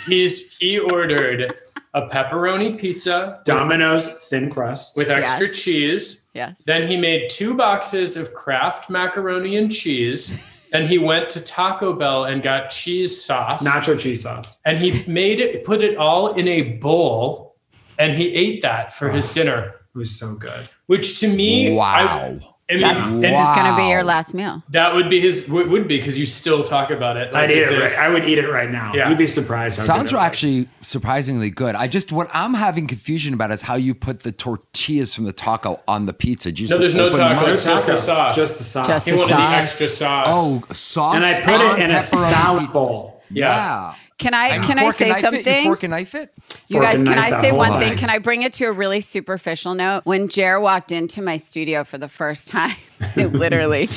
He's 0.07 0.56
he 0.57 0.80
ordered 0.80 1.53
a 1.94 2.07
pepperoni 2.07 2.78
pizza 2.78 3.40
Domino's 3.45 4.07
thin 4.30 4.49
crust. 4.49 4.98
with 4.98 5.10
extra 5.10 5.48
Yes. 5.48 5.60
cheese. 5.64 6.22
Yes. 6.34 6.62
Then 6.66 6.88
he 6.88 6.98
made 6.98 7.30
two 7.30 7.56
boxes 7.56 8.18
of 8.18 8.34
Kraft 8.34 8.90
macaroni 8.90 9.56
and 9.56 9.72
cheese. 9.72 10.34
Then 10.72 10.86
he 10.88 10.98
went 10.98 11.30
to 11.32 11.41
Taco 11.41 11.94
Bell 11.94 12.26
and 12.26 12.44
got 12.44 12.70
cheese 12.70 13.24
sauce. 13.24 13.66
nacho 13.66 13.98
cheese 13.98 14.24
sauce. 14.24 14.60
and 14.66 14.78
he 14.78 15.03
made 15.07 15.40
it, 15.40 15.64
put 15.64 15.82
it 15.82 15.95
all 15.98 16.34
in 16.34 16.48
a 16.49 16.62
bowl, 16.80 17.56
and 17.98 18.14
he 18.18 18.34
ate 18.36 18.62
that 18.62 18.91
for 18.91 19.10
his 19.10 19.30
dinner. 19.30 19.76
It 19.95 19.98
was 19.98 20.20
so 20.20 20.36
good. 20.36 20.68
Which 20.88 21.20
to 21.22 21.28
me, 21.30 21.74
Wow. 21.74 22.40
I, 22.41 22.48
I 22.67 22.73
mean, 22.73 22.81
That's, 22.81 23.07
and 23.09 23.23
this 23.23 23.31
is 23.31 23.55
going 23.55 23.67
to 23.71 23.77
be 23.77 23.89
your 23.89 24.03
last 24.03 24.33
meal. 24.33 24.63
that 24.69 24.95
would 24.95 25.07
be 25.07 25.19
his. 25.19 25.47
Would 25.47 25.67
would 25.69 25.87
be 25.87 25.97
because 25.97 26.17
you 26.17 26.25
still 26.25 26.63
talk 26.63 26.89
about 26.89 27.15
it. 27.15 27.31
I'd 27.35 27.51
eat 27.51 27.57
it. 27.59 27.71
if- 27.71 27.79
Right. 27.79 27.93
I 27.99 28.09
would 28.09 28.25
eat 28.25 28.39
it 28.39 28.47
right 28.49 28.71
now. 28.71 28.91
Yeah. 28.95 29.07
You'd 29.07 29.19
be 29.19 29.27
surprised. 29.27 29.77
How 29.77 29.85
Sounds 29.85 30.09
good 30.09 30.15
it 30.15 30.17
was. 30.17 30.25
actually 30.25 30.67
surprisingly 30.81 31.51
good. 31.51 31.75
I 31.75 31.87
just 31.87 32.11
what 32.11 32.27
I'm 32.33 32.55
having 32.55 32.87
confusion 32.87 33.35
about 33.35 33.51
is 33.51 33.61
how 33.61 33.75
you 33.75 33.93
put 33.93 34.21
the 34.21 34.31
tortillas 34.31 35.13
from 35.13 35.25
the 35.25 35.31
taco 35.31 35.79
on 35.87 36.07
the 36.07 36.13
pizza. 36.13 36.49
Did 36.49 36.61
you 36.61 36.67
No, 36.69 36.79
there's 36.79 36.95
no 36.95 37.05
open 37.05 37.19
them 37.19 37.35
taco. 37.35 37.45
up? 37.49 37.53
It's 37.53 37.65
just 37.65 37.85
the 37.85 37.95
sauce. 37.95 38.35
Just 38.35 38.57
the 38.57 38.63
sauce. 38.63 38.87
Just 38.87 39.05
He 39.05 39.11
the 39.11 39.17
wanted 39.19 39.33
sauce. 39.33 39.51
the 39.51 39.57
extra 39.57 39.87
sauce. 39.87 40.27
Oh, 40.31 40.63
sauce. 40.73 41.15
and 41.17 41.23
I 41.23 41.41
put 41.41 41.61
it 41.61 41.83
in 41.83 41.91
a 41.91 41.93
pepperoni 41.95 42.29
salad 42.31 42.59
pizza. 42.61 42.73
bowl. 42.73 43.21
Yeah. 43.29 43.93
Can 44.17 44.33
I 44.33 44.47
And 44.47 44.63
can 44.63 44.79
I 44.79 44.89
say 44.91 45.09
knife 45.09 45.15
You 45.17 45.21
something? 45.21 45.63
fork 45.65 45.83
and 45.83 45.91
knife 45.91 46.15
it. 46.15 46.33
You 46.67 46.77
Fork 46.79 46.85
guys, 46.85 47.03
can 47.03 47.17
I 47.19 47.41
say 47.41 47.51
one 47.51 47.71
thing. 47.79 47.89
thing? 47.89 47.97
Can 47.97 48.09
I 48.09 48.19
bring 48.19 48.43
it 48.43 48.53
to 48.53 48.65
a 48.65 48.71
really 48.71 49.01
superficial 49.01 49.73
note? 49.75 50.05
When 50.05 50.29
Jer 50.29 50.59
walked 50.59 50.91
into 50.93 51.21
my 51.21 51.35
studio 51.37 51.83
for 51.83 51.97
the 51.97 52.07
first 52.07 52.47
time, 52.47 52.75
I 53.17 53.25
literally 53.25 53.87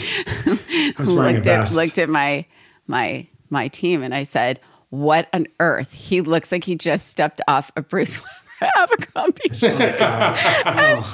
looked 0.99 1.39
at 1.39 1.45
vest. 1.45 1.77
looked 1.77 1.99
at 1.99 2.09
my 2.09 2.47
my 2.87 3.27
my 3.51 3.69
team 3.69 4.03
and 4.03 4.15
I 4.15 4.25
said, 4.25 4.61
"What 4.91 5.29
on 5.33 5.47
earth? 5.61 5.93
He 5.93 6.21
looks 6.21 6.51
like 6.51 6.65
he 6.65 6.75
just 6.75 7.09
stepped 7.09 7.41
off 7.47 7.71
a 7.77 7.83
Bruce 7.83 8.19
Weber 8.19 8.73
Abercrombie 8.77 9.41
oh 9.51 9.55
shirt." 9.55 10.01
And 10.01 11.05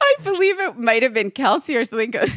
I 0.00 0.14
believe 0.22 0.58
it 0.60 0.78
might 0.78 1.02
have 1.02 1.12
been 1.14 1.30
Kelsey 1.30 1.76
or 1.76 1.84
something. 1.84 2.10
Goes, 2.12 2.30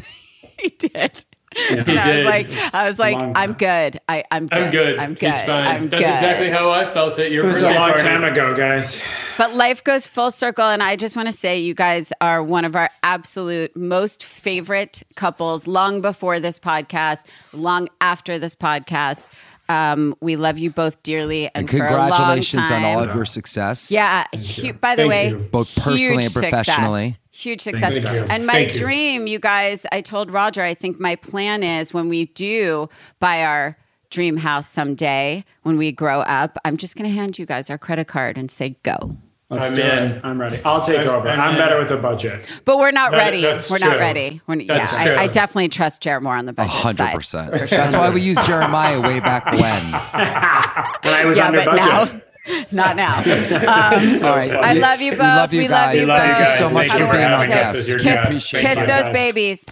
he 0.60 0.70
did. 0.70 1.24
And 1.56 1.90
I 1.90 1.96
was 1.96 2.06
did. 2.06 2.26
like, 2.26 2.48
It's 2.50 2.74
I 2.76 2.88
was 2.88 3.00
like, 3.00 3.18
I'm 3.36 3.54
good. 3.54 4.00
I, 4.08 4.24
I'm 4.30 4.48
good. 4.48 4.58
I'm 4.64 4.72
good. 4.72 5.00
I'm 5.00 5.14
good. 5.16 5.32
He's 5.32 5.42
fine. 5.42 5.68
I'm 5.68 5.90
That's 5.90 6.04
good. 6.04 6.12
exactly 6.14 6.50
how 6.50 6.70
I 6.70 6.86
felt 6.86 7.18
at 7.20 7.32
your 7.32 7.46
It 7.46 7.48
was 7.48 7.62
a 7.62 7.66
long 7.74 7.90
party. 7.92 8.04
time 8.04 8.24
ago, 8.24 8.56
guys. 8.56 9.02
But 9.38 9.56
life 9.56 9.84
goes 9.84 10.06
full 10.08 10.30
circle. 10.32 10.66
And 10.66 10.84
I 10.84 10.96
just 10.96 11.16
want 11.16 11.28
to 11.28 11.32
say, 11.32 11.58
you 11.60 11.74
guys 11.74 12.12
are 12.22 12.44
one 12.44 12.66
of 12.66 12.76
our 12.76 12.90
absolute 13.02 13.76
most 13.76 14.24
favorite 14.24 15.04
couples 15.16 15.68
long 15.68 16.02
before 16.02 16.40
this 16.40 16.60
podcast, 16.60 17.26
long 17.54 17.88
after 18.02 18.38
this 18.38 18.54
podcast. 18.54 19.26
Um, 19.70 20.16
we 20.22 20.36
love 20.36 20.58
you 20.58 20.70
both 20.72 21.02
dearly. 21.04 21.46
And, 21.48 21.52
And 21.56 21.70
for 21.70 21.78
a 21.78 21.92
long 21.92 22.10
congratulations 22.10 22.72
on 22.72 22.84
all 22.86 23.04
of 23.04 23.14
your 23.16 23.26
success. 23.26 23.92
Yeah. 23.92 24.26
hu- 24.34 24.74
by 24.74 24.96
the 24.96 25.04
Thank 25.04 25.10
way, 25.10 25.30
you. 25.30 25.38
Both 25.52 25.76
personally 25.76 26.24
huge 26.24 26.26
and 26.26 26.34
professionally. 26.34 27.10
Success. 27.10 27.22
Huge 27.32 27.62
success. 27.62 27.98
Thank 28.00 28.16
you. 28.16 28.26
And 28.34 28.46
my 28.48 28.54
Thank 28.54 28.74
you. 28.74 28.80
dream, 28.80 29.28
you 29.28 29.40
guys, 29.40 29.86
I 29.92 30.02
told 30.02 30.32
Rodger, 30.32 30.62
I 30.64 30.74
think 30.74 31.00
my 31.00 31.16
plan 31.16 31.62
is 31.64 31.94
when 31.94 32.10
we 32.10 32.26
do 32.26 32.90
buy 33.20 33.44
our 33.44 33.78
dream 34.10 34.38
house 34.38 34.70
someday, 34.70 35.44
when 35.64 35.78
we 35.78 35.92
grow 35.92 36.22
up, 36.22 36.58
I'm 36.66 36.78
just 36.78 36.96
going 36.96 37.10
to 37.10 37.16
hand 37.16 37.38
you 37.38 37.46
guys 37.46 37.70
our 37.70 37.78
credit 37.78 38.08
card 38.08 38.38
and 38.38 38.50
say, 38.50 38.78
go. 38.84 39.18
Let's 39.50 39.70
I'm 39.70 39.76
do 39.76 39.82
in. 39.82 39.88
it. 40.12 40.22
I'm 40.26 40.42
ready. 40.42 40.60
I'll 40.66 40.82
take 40.82 41.00
I'm- 41.00 41.08
over. 41.10 41.30
I'm 41.30 41.40
I'm, 41.40 41.56
better 41.58 41.80
with 41.80 41.90
a 41.92 41.98
budget. 41.98 42.46
But 42.66 42.80
we're 42.80 42.92
not 42.92 43.12
That- 43.12 43.18
ready. 43.18 43.42
that's 43.42 43.72
We're 43.72 43.78
not 43.80 43.98
ready. 43.98 44.42
We're, 44.46 44.66
That's 44.66 44.92
yeah, 44.94 45.04
true. 45.06 45.14
I, 45.14 45.24
I 45.24 45.28
definitely 45.28 45.70
trust 45.70 46.02
Jared 46.02 46.22
more 46.24 46.36
on 46.36 46.46
the 46.46 46.52
A 46.52 46.54
budget 46.54 46.72
hundred 46.74 46.96
side. 46.98 47.52
percent. 47.52 47.70
That's 47.70 47.96
why 47.96 48.10
we 48.10 48.20
used 48.22 48.46
Jeremiah 48.46 49.00
way 49.00 49.22
back 49.22 49.46
when. 49.54 49.62
When 49.62 51.14
I 51.14 51.24
was 51.26 51.38
Yeah, 51.38 51.48
under 51.48 51.60
but 51.64 51.78
budget. 51.78 52.24
now, 52.46 52.64
not 52.74 52.96
now. 52.98 53.20
Um, 53.24 54.24
all 54.26 54.36
right. 54.36 54.52
I 54.52 54.74
love 54.74 55.00
you 55.02 55.12
We 55.12 55.18
both. 55.18 55.26
love 55.26 55.54
you 55.54 55.62
We 55.62 55.68
love 55.70 55.92
guys. 55.94 56.02
you 56.02 56.08
Thank 56.08 56.38
both. 56.38 56.60
you 56.60 56.66
so 56.66 56.74
much 56.74 56.92
Have 56.92 57.00
for 57.00 57.08
a 57.08 57.12
being 57.12 57.24
our 57.24 57.38
wonderful 57.40 57.74
day. 57.74 58.04
guest. 58.04 58.04
Kiss, 58.04 58.52
guest. 58.52 58.52
kiss 58.52 58.76
those 58.76 58.88
guys. 58.88 59.10
babies. 59.14 59.66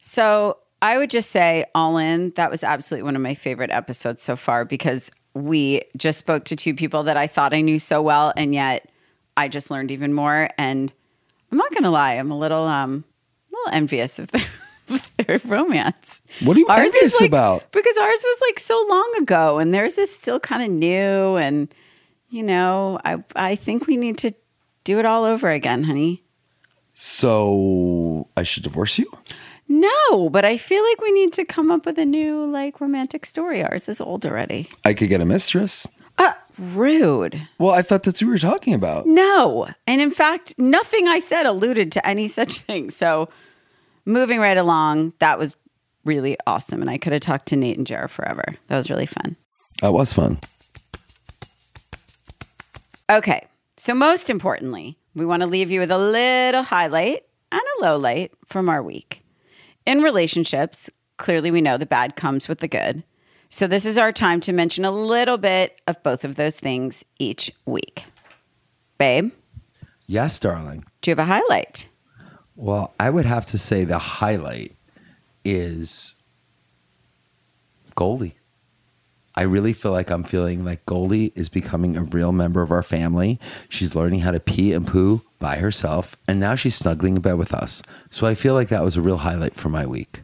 So 0.00 0.58
I 0.82 0.98
would 0.98 1.10
just 1.10 1.30
say, 1.30 1.64
all 1.74 1.98
in, 1.98 2.30
that 2.36 2.50
was 2.50 2.64
absolutely 2.64 3.04
one 3.04 3.16
of 3.16 3.22
my 3.22 3.34
favorite 3.34 3.70
episodes 3.70 4.22
so 4.22 4.36
far 4.36 4.64
because 4.64 5.10
we 5.34 5.82
just 5.96 6.18
spoke 6.18 6.44
to 6.46 6.56
two 6.56 6.74
people 6.74 7.04
that 7.04 7.16
I 7.16 7.26
thought 7.26 7.54
I 7.54 7.60
knew 7.60 7.78
so 7.78 8.02
well, 8.02 8.32
and 8.36 8.54
yet 8.54 8.88
I 9.36 9.48
just 9.48 9.70
learned 9.70 9.90
even 9.90 10.12
more. 10.12 10.48
And 10.58 10.92
I'm 11.52 11.58
not 11.58 11.70
going 11.72 11.84
to 11.84 11.90
lie, 11.90 12.14
I'm 12.14 12.30
a 12.30 12.38
little, 12.38 12.64
um, 12.64 13.04
a 13.50 13.56
little 13.56 13.72
envious 13.74 14.18
of 14.18 14.30
their 15.18 15.38
romance. 15.44 16.20
What 16.42 16.56
are 16.56 16.60
you 16.60 16.66
Ours 16.68 16.80
envious 16.80 17.20
like- 17.20 17.30
about? 17.30 17.70
Because 17.72 17.96
ours 17.96 18.24
was 18.24 18.40
like 18.48 18.58
so 18.58 18.86
long 18.88 19.14
ago, 19.20 19.58
and 19.58 19.72
theirs 19.72 19.98
is 19.98 20.12
still 20.14 20.40
kind 20.40 20.62
of 20.62 20.70
new. 20.70 21.36
And 21.36 21.72
you 22.30 22.42
know, 22.42 22.98
I 23.04 23.22
I 23.36 23.54
think 23.56 23.86
we 23.86 23.96
need 23.96 24.18
to 24.18 24.32
do 24.84 24.98
it 24.98 25.06
all 25.06 25.24
over 25.24 25.48
again, 25.50 25.82
honey. 25.84 26.22
So 26.94 28.28
I 28.36 28.42
should 28.42 28.62
divorce 28.62 28.98
you? 28.98 29.10
No, 29.72 30.28
but 30.30 30.44
I 30.44 30.56
feel 30.56 30.82
like 30.82 31.00
we 31.00 31.12
need 31.12 31.32
to 31.34 31.44
come 31.44 31.70
up 31.70 31.86
with 31.86 31.96
a 31.96 32.04
new 32.04 32.44
like 32.44 32.80
romantic 32.80 33.24
story. 33.24 33.62
Ours 33.62 33.88
is 33.88 34.00
old 34.00 34.26
already. 34.26 34.68
I 34.84 34.94
could 34.94 35.08
get 35.08 35.20
a 35.20 35.24
mistress. 35.24 35.86
Uh, 36.18 36.32
rude. 36.58 37.40
Well, 37.56 37.70
I 37.70 37.82
thought 37.82 38.02
that's 38.02 38.20
what 38.20 38.26
we 38.26 38.32
were 38.32 38.38
talking 38.38 38.74
about. 38.74 39.06
No. 39.06 39.68
And 39.86 40.00
in 40.00 40.10
fact, 40.10 40.54
nothing 40.58 41.06
I 41.06 41.20
said 41.20 41.46
alluded 41.46 41.92
to 41.92 42.04
any 42.04 42.26
such 42.26 42.58
thing. 42.58 42.90
So 42.90 43.28
moving 44.04 44.40
right 44.40 44.56
along, 44.56 45.12
that 45.20 45.38
was 45.38 45.54
really 46.04 46.36
awesome. 46.48 46.80
And 46.80 46.90
I 46.90 46.98
could 46.98 47.12
have 47.12 47.22
talked 47.22 47.46
to 47.46 47.56
Nate 47.56 47.78
and 47.78 47.86
Jared 47.86 48.10
forever. 48.10 48.56
That 48.66 48.76
was 48.76 48.90
really 48.90 49.06
fun. 49.06 49.36
That 49.82 49.92
was 49.92 50.12
fun. 50.12 50.40
Okay. 53.08 53.46
So, 53.76 53.94
most 53.94 54.30
importantly, 54.30 54.98
we 55.14 55.24
want 55.24 55.42
to 55.42 55.46
leave 55.46 55.70
you 55.70 55.78
with 55.78 55.92
a 55.92 55.98
little 55.98 56.64
highlight 56.64 57.24
and 57.52 57.62
a 57.78 57.82
low 57.82 57.96
light 57.96 58.32
from 58.46 58.68
our 58.68 58.82
week. 58.82 59.22
In 59.86 59.98
relationships, 60.02 60.90
clearly 61.16 61.50
we 61.50 61.60
know 61.60 61.76
the 61.76 61.86
bad 61.86 62.16
comes 62.16 62.48
with 62.48 62.58
the 62.60 62.68
good. 62.68 63.02
So, 63.52 63.66
this 63.66 63.84
is 63.84 63.98
our 63.98 64.12
time 64.12 64.40
to 64.42 64.52
mention 64.52 64.84
a 64.84 64.92
little 64.92 65.36
bit 65.38 65.80
of 65.88 66.00
both 66.04 66.24
of 66.24 66.36
those 66.36 66.58
things 66.60 67.04
each 67.18 67.50
week. 67.66 68.04
Babe, 68.98 69.32
Yes, 70.06 70.38
darling. 70.38 70.84
do 71.02 71.10
you 71.10 71.12
have 71.16 71.18
a 71.18 71.24
highlight? 71.32 71.88
Well, 72.56 72.94
I 73.00 73.10
would 73.10 73.26
have 73.26 73.46
to 73.46 73.58
say 73.58 73.84
the 73.84 73.98
highlight 73.98 74.76
is 75.44 76.14
Goldie. 77.94 78.36
I 79.34 79.42
really 79.42 79.72
feel 79.72 79.92
like 79.92 80.10
I'm 80.10 80.24
feeling 80.24 80.64
like 80.64 80.84
Goldie 80.86 81.32
is 81.34 81.48
becoming 81.48 81.96
a 81.96 82.02
real 82.02 82.32
member 82.32 82.62
of 82.62 82.70
our 82.72 82.82
family. 82.82 83.40
She's 83.68 83.94
learning 83.94 84.20
how 84.20 84.32
to 84.32 84.40
pee 84.40 84.72
and 84.72 84.86
poo 84.86 85.22
by 85.40 85.56
herself, 85.56 86.16
and 86.28 86.38
now 86.38 86.54
she's 86.54 86.76
snuggling 86.76 87.16
in 87.16 87.22
bed 87.22 87.32
with 87.32 87.52
us. 87.52 87.82
So 88.10 88.26
I 88.26 88.34
feel 88.36 88.54
like 88.54 88.68
that 88.68 88.84
was 88.84 88.96
a 88.96 89.00
real 89.02 89.16
highlight 89.16 89.56
for 89.56 89.68
my 89.68 89.84
week. 89.86 90.22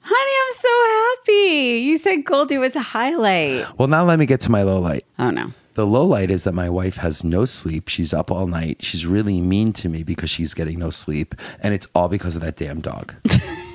Honey, 0.00 0.32
I'm 0.44 0.56
so 0.60 1.24
happy. 1.24 1.78
You 1.80 1.96
said 1.96 2.24
Goldie 2.24 2.58
was 2.58 2.76
a 2.76 2.80
highlight. 2.80 3.66
Well, 3.78 3.88
now 3.88 4.04
let 4.04 4.18
me 4.18 4.26
get 4.26 4.40
to 4.42 4.50
my 4.50 4.62
low 4.62 4.78
light. 4.78 5.06
Oh, 5.18 5.30
no. 5.30 5.52
The 5.74 5.86
low 5.86 6.04
light 6.04 6.30
is 6.30 6.44
that 6.44 6.52
my 6.54 6.70
wife 6.70 6.96
has 6.98 7.22
no 7.24 7.44
sleep. 7.44 7.88
She's 7.88 8.12
up 8.12 8.30
all 8.30 8.46
night. 8.46 8.78
She's 8.80 9.04
really 9.04 9.40
mean 9.40 9.72
to 9.74 9.88
me 9.88 10.02
because 10.04 10.30
she's 10.30 10.54
getting 10.54 10.78
no 10.78 10.90
sleep. 10.90 11.34
And 11.60 11.74
it's 11.74 11.86
all 11.94 12.08
because 12.08 12.34
of 12.36 12.42
that 12.42 12.56
damn 12.56 12.80
dog. 12.80 13.14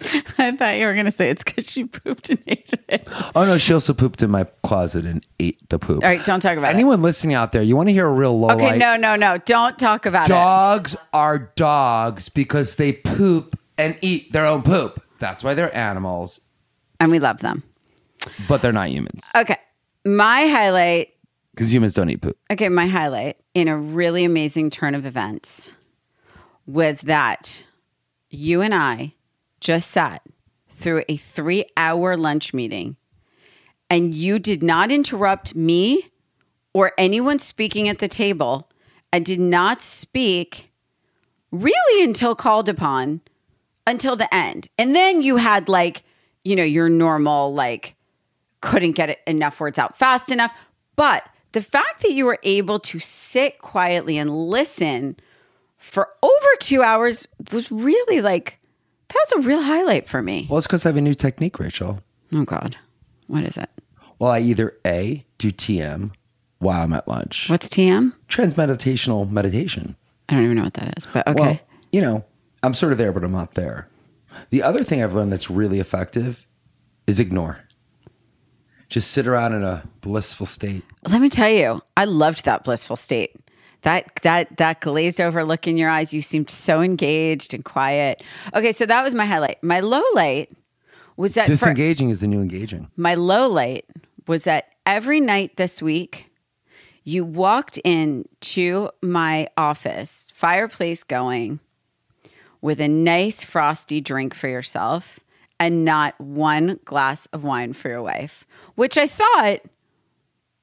I 0.38 0.56
thought 0.56 0.76
you 0.78 0.86
were 0.86 0.94
going 0.94 1.04
to 1.06 1.12
say 1.12 1.30
it's 1.30 1.44
because 1.44 1.66
she 1.70 1.84
pooped 1.84 2.30
and 2.30 2.38
ate 2.46 2.72
it. 2.88 3.08
oh, 3.34 3.44
no, 3.44 3.58
she 3.58 3.72
also 3.74 3.92
pooped 3.92 4.22
in 4.22 4.30
my 4.30 4.44
closet 4.62 5.04
and 5.04 5.26
ate 5.38 5.68
the 5.68 5.78
poop. 5.78 6.02
All 6.02 6.08
right, 6.08 6.24
don't 6.24 6.40
talk 6.40 6.56
about 6.56 6.70
it. 6.70 6.74
Anyone 6.74 7.02
listening 7.02 7.34
out 7.34 7.52
there, 7.52 7.62
you 7.62 7.76
want 7.76 7.88
to 7.88 7.92
hear 7.92 8.06
a 8.06 8.12
real 8.12 8.38
low. 8.38 8.50
Okay, 8.52 8.70
light? 8.70 8.78
no, 8.78 8.96
no, 8.96 9.16
no. 9.16 9.38
Don't 9.38 9.78
talk 9.78 10.06
about 10.06 10.26
it. 10.26 10.30
Dogs 10.30 10.96
are 11.12 11.50
dogs 11.56 12.28
because 12.28 12.76
they 12.76 12.92
poop 12.94 13.58
and 13.76 13.98
eat 14.00 14.32
their 14.32 14.46
own 14.46 14.62
poop. 14.62 15.02
That's 15.18 15.44
why 15.44 15.54
they're 15.54 15.74
animals, 15.76 16.40
And 16.98 17.10
we 17.10 17.18
love 17.18 17.40
them. 17.40 17.62
but 18.48 18.62
they're 18.62 18.72
not 18.72 18.90
humans 18.90 19.24
Okay. 19.36 19.56
My 20.04 20.46
highlight 20.46 21.10
because 21.54 21.72
humans 21.74 21.92
don't 21.94 22.08
eat 22.08 22.22
poop. 22.22 22.38
Okay, 22.50 22.68
my 22.70 22.86
highlight 22.86 23.36
in 23.54 23.68
a 23.68 23.76
really 23.76 24.24
amazing 24.24 24.70
turn 24.70 24.94
of 24.94 25.04
events 25.04 25.72
was 26.66 27.02
that 27.02 27.62
you 28.30 28.62
and 28.62 28.74
I 28.74 29.12
just 29.60 29.90
sat 29.90 30.22
through 30.68 31.04
a 31.08 31.16
three 31.16 31.64
hour 31.76 32.16
lunch 32.16 32.54
meeting 32.54 32.96
and 33.88 34.14
you 34.14 34.38
did 34.38 34.62
not 34.62 34.90
interrupt 34.90 35.54
me 35.54 36.10
or 36.72 36.92
anyone 36.96 37.38
speaking 37.38 37.88
at 37.88 37.98
the 37.98 38.08
table 38.08 38.70
and 39.12 39.24
did 39.24 39.40
not 39.40 39.82
speak 39.82 40.70
really 41.50 42.04
until 42.04 42.34
called 42.34 42.68
upon 42.68 43.20
until 43.86 44.14
the 44.16 44.32
end. 44.32 44.68
And 44.78 44.94
then 44.94 45.20
you 45.20 45.36
had 45.36 45.68
like, 45.68 46.04
you 46.44 46.54
know, 46.54 46.62
your 46.62 46.88
normal, 46.88 47.52
like, 47.52 47.96
couldn't 48.60 48.92
get 48.92 49.18
enough 49.26 49.58
words 49.58 49.78
out 49.78 49.96
fast 49.96 50.30
enough. 50.30 50.56
But 50.96 51.28
the 51.52 51.62
fact 51.62 52.02
that 52.02 52.12
you 52.12 52.24
were 52.24 52.38
able 52.42 52.78
to 52.78 53.00
sit 53.00 53.58
quietly 53.58 54.16
and 54.16 54.48
listen 54.48 55.16
for 55.76 56.08
over 56.22 56.48
two 56.60 56.82
hours 56.82 57.26
was 57.52 57.72
really 57.72 58.20
like, 58.20 58.59
that 59.12 59.26
was 59.34 59.44
a 59.44 59.46
real 59.48 59.62
highlight 59.62 60.08
for 60.08 60.22
me. 60.22 60.46
Well, 60.48 60.58
it's 60.58 60.66
because 60.66 60.86
I 60.86 60.88
have 60.88 60.96
a 60.96 61.00
new 61.00 61.14
technique, 61.14 61.58
Rachel. 61.58 62.00
Oh, 62.32 62.44
God. 62.44 62.76
What 63.26 63.44
is 63.44 63.56
it? 63.56 63.68
Well, 64.18 64.30
I 64.30 64.40
either 64.40 64.76
A, 64.86 65.24
do 65.38 65.50
TM 65.50 66.12
while 66.58 66.82
I'm 66.82 66.92
at 66.92 67.08
lunch, 67.08 67.48
What's 67.48 67.68
TM? 67.68 68.12
transmeditational 68.28 69.30
meditation. 69.30 69.96
I 70.28 70.34
don't 70.34 70.44
even 70.44 70.56
know 70.56 70.64
what 70.64 70.74
that 70.74 70.94
is, 70.98 71.06
but 71.06 71.26
okay. 71.26 71.40
Well, 71.42 71.60
you 71.92 72.00
know, 72.02 72.24
I'm 72.62 72.74
sort 72.74 72.92
of 72.92 72.98
there, 72.98 73.12
but 73.12 73.24
I'm 73.24 73.32
not 73.32 73.54
there. 73.54 73.88
The 74.50 74.62
other 74.62 74.84
thing 74.84 75.02
I've 75.02 75.14
learned 75.14 75.32
that's 75.32 75.50
really 75.50 75.80
effective 75.80 76.46
is 77.06 77.18
ignore. 77.18 77.64
Just 78.88 79.10
sit 79.10 79.26
around 79.26 79.54
in 79.54 79.62
a 79.64 79.84
blissful 80.00 80.46
state. 80.46 80.84
Let 81.08 81.20
me 81.20 81.28
tell 81.28 81.48
you, 81.50 81.80
I 81.96 82.04
loved 82.04 82.44
that 82.44 82.64
blissful 82.64 82.96
state. 82.96 83.34
That 83.82 84.10
that 84.22 84.56
that 84.58 84.80
glazed 84.80 85.20
over 85.20 85.44
look 85.44 85.66
in 85.66 85.76
your 85.76 85.88
eyes, 85.90 86.12
you 86.12 86.20
seemed 86.22 86.50
so 86.50 86.82
engaged 86.82 87.54
and 87.54 87.64
quiet. 87.64 88.22
Okay, 88.54 88.72
so 88.72 88.84
that 88.86 89.02
was 89.02 89.14
my 89.14 89.24
highlight. 89.24 89.62
My 89.62 89.80
low 89.80 90.02
light 90.14 90.50
was 91.16 91.34
that 91.34 91.44
for- 91.46 91.52
Disengaging 91.52 92.10
is 92.10 92.20
the 92.20 92.26
new 92.28 92.40
engaging. 92.40 92.88
my 92.96 93.14
low 93.14 93.48
light 93.48 93.84
was 94.26 94.44
that 94.44 94.68
every 94.86 95.20
night 95.20 95.56
this 95.56 95.80
week 95.82 96.30
you 97.04 97.24
walked 97.24 97.78
in 97.84 98.26
to 98.40 98.90
my 99.02 99.48
office 99.56 100.28
fireplace 100.34 101.02
going 101.02 101.58
with 102.60 102.80
a 102.80 102.88
nice 102.88 103.42
frosty 103.44 104.00
drink 104.00 104.34
for 104.34 104.48
yourself 104.48 105.20
and 105.58 105.84
not 105.84 106.18
one 106.20 106.78
glass 106.84 107.26
of 107.32 107.42
wine 107.44 107.72
for 107.72 107.88
your 107.88 108.02
wife 108.02 108.44
which 108.76 108.96
i 108.98 109.06
thought 109.06 109.60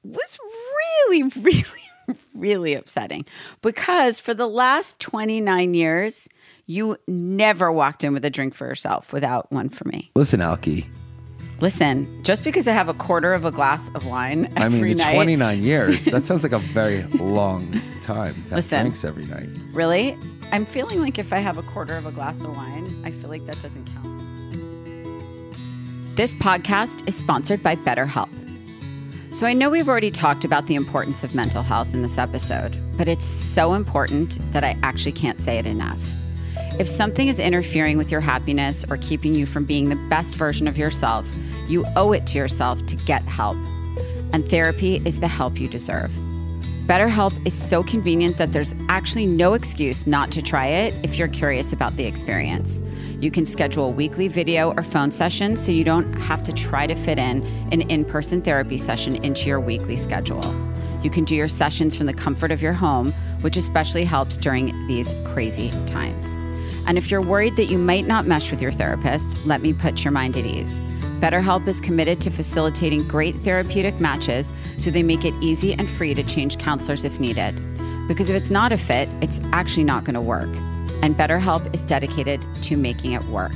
was 0.04 0.38
really 0.78 1.22
really 1.40 1.87
really 2.34 2.74
upsetting 2.74 3.24
because 3.62 4.18
for 4.18 4.34
the 4.34 4.46
last 4.48 4.98
29 5.00 5.74
years 5.74 6.28
you 6.66 6.96
never 7.06 7.70
walked 7.72 8.04
in 8.04 8.12
with 8.12 8.24
a 8.24 8.30
drink 8.30 8.54
for 8.54 8.66
yourself 8.66 9.12
without 9.12 9.50
one 9.52 9.68
for 9.68 9.86
me 9.88 10.10
Listen, 10.14 10.40
Alki. 10.40 10.88
Listen, 11.60 12.22
just 12.22 12.44
because 12.44 12.68
I 12.68 12.72
have 12.72 12.88
a 12.88 12.94
quarter 12.94 13.34
of 13.34 13.44
a 13.44 13.50
glass 13.50 13.90
of 13.96 14.06
wine 14.06 14.44
every 14.56 14.92
I 14.92 14.94
mean, 14.94 14.96
night, 14.98 15.14
29 15.14 15.64
years. 15.64 16.04
That 16.04 16.22
sounds 16.22 16.44
like 16.44 16.52
a 16.52 16.60
very 16.60 17.02
long 17.18 17.72
time 18.00 18.34
to 18.34 18.40
have 18.42 18.52
Listen. 18.52 18.82
drinks 18.82 19.02
every 19.02 19.24
night. 19.24 19.48
really, 19.72 20.16
I'm 20.52 20.64
feeling 20.64 21.00
like 21.00 21.18
if 21.18 21.32
I 21.32 21.38
have 21.38 21.58
a 21.58 21.64
quarter 21.64 21.96
of 21.96 22.06
a 22.06 22.12
glass 22.12 22.44
of 22.44 22.54
wine, 22.56 23.02
I 23.04 23.10
feel 23.10 23.28
like 23.28 23.44
that 23.46 23.60
doesn't 23.60 23.86
count. 23.92 24.06
This 26.16 26.32
podcast 26.34 27.08
is 27.08 27.16
sponsored 27.16 27.60
by 27.60 27.74
BetterHelp. 27.74 28.28
So 29.30 29.46
I 29.46 29.52
know 29.52 29.68
we've 29.68 29.90
already 29.90 30.10
talked 30.10 30.46
about 30.46 30.66
the 30.66 30.74
importance 30.74 31.22
of 31.22 31.34
mental 31.34 31.62
health 31.62 31.92
in 31.92 32.00
this 32.00 32.16
episode, 32.16 32.82
but 32.96 33.08
it's 33.08 33.26
so 33.26 33.74
important 33.74 34.38
that 34.52 34.64
I 34.64 34.74
actually 34.82 35.12
can't 35.12 35.38
say 35.38 35.58
it 35.58 35.66
enough. 35.66 36.00
If 36.78 36.88
something 36.88 37.28
is 37.28 37.38
interfering 37.38 37.98
with 37.98 38.10
your 38.10 38.22
happiness 38.22 38.86
or 38.88 38.96
keeping 38.96 39.34
you 39.34 39.44
from 39.44 39.66
being 39.66 39.90
the 39.90 39.96
best 40.08 40.34
version 40.34 40.66
of 40.66 40.78
yourself, 40.78 41.26
you 41.68 41.84
owe 41.94 42.12
it 42.12 42.26
to 42.28 42.38
yourself 42.38 42.84
to 42.86 42.96
get 42.96 43.22
help. 43.24 43.58
And 44.32 44.48
therapy 44.48 45.02
is 45.04 45.20
the 45.20 45.28
help 45.28 45.60
you 45.60 45.68
deserve. 45.68 46.10
BetterHelp 46.86 47.46
is 47.46 47.52
so 47.52 47.82
convenient 47.82 48.38
that 48.38 48.52
there's 48.52 48.74
actually 48.88 49.26
no 49.26 49.52
excuse 49.52 50.06
not 50.06 50.32
to 50.32 50.40
try 50.40 50.66
it 50.66 50.94
if 51.02 51.18
you're 51.18 51.28
curious 51.28 51.70
about 51.70 51.94
the 51.96 52.06
experience. 52.06 52.80
You 53.20 53.32
can 53.32 53.44
schedule 53.44 53.92
weekly 53.92 54.28
video 54.28 54.72
or 54.74 54.84
phone 54.84 55.10
sessions 55.10 55.64
so 55.64 55.72
you 55.72 55.82
don't 55.82 56.12
have 56.14 56.40
to 56.44 56.52
try 56.52 56.86
to 56.86 56.94
fit 56.94 57.18
in 57.18 57.44
an 57.72 57.80
in 57.90 58.04
person 58.04 58.40
therapy 58.40 58.78
session 58.78 59.16
into 59.24 59.46
your 59.46 59.58
weekly 59.58 59.96
schedule. 59.96 60.40
You 61.02 61.10
can 61.10 61.24
do 61.24 61.34
your 61.34 61.48
sessions 61.48 61.96
from 61.96 62.06
the 62.06 62.14
comfort 62.14 62.52
of 62.52 62.62
your 62.62 62.72
home, 62.72 63.12
which 63.40 63.56
especially 63.56 64.04
helps 64.04 64.36
during 64.36 64.66
these 64.86 65.16
crazy 65.24 65.70
times. 65.86 66.26
And 66.86 66.96
if 66.96 67.10
you're 67.10 67.20
worried 67.20 67.56
that 67.56 67.64
you 67.64 67.76
might 67.76 68.06
not 68.06 68.26
mesh 68.26 68.52
with 68.52 68.62
your 68.62 68.72
therapist, 68.72 69.44
let 69.44 69.62
me 69.62 69.72
put 69.72 70.04
your 70.04 70.12
mind 70.12 70.36
at 70.36 70.46
ease. 70.46 70.80
BetterHelp 71.20 71.66
is 71.66 71.80
committed 71.80 72.20
to 72.20 72.30
facilitating 72.30 73.06
great 73.08 73.34
therapeutic 73.38 73.98
matches 73.98 74.54
so 74.76 74.92
they 74.92 75.02
make 75.02 75.24
it 75.24 75.34
easy 75.40 75.72
and 75.72 75.90
free 75.90 76.14
to 76.14 76.22
change 76.22 76.58
counselors 76.58 77.02
if 77.02 77.18
needed. 77.18 77.60
Because 78.06 78.30
if 78.30 78.36
it's 78.36 78.50
not 78.50 78.70
a 78.70 78.78
fit, 78.78 79.08
it's 79.20 79.40
actually 79.52 79.84
not 79.84 80.04
going 80.04 80.14
to 80.14 80.20
work. 80.20 80.48
And 81.02 81.16
BetterHelp 81.16 81.74
is 81.74 81.84
dedicated 81.84 82.40
to 82.62 82.76
making 82.76 83.12
it 83.12 83.24
work. 83.24 83.52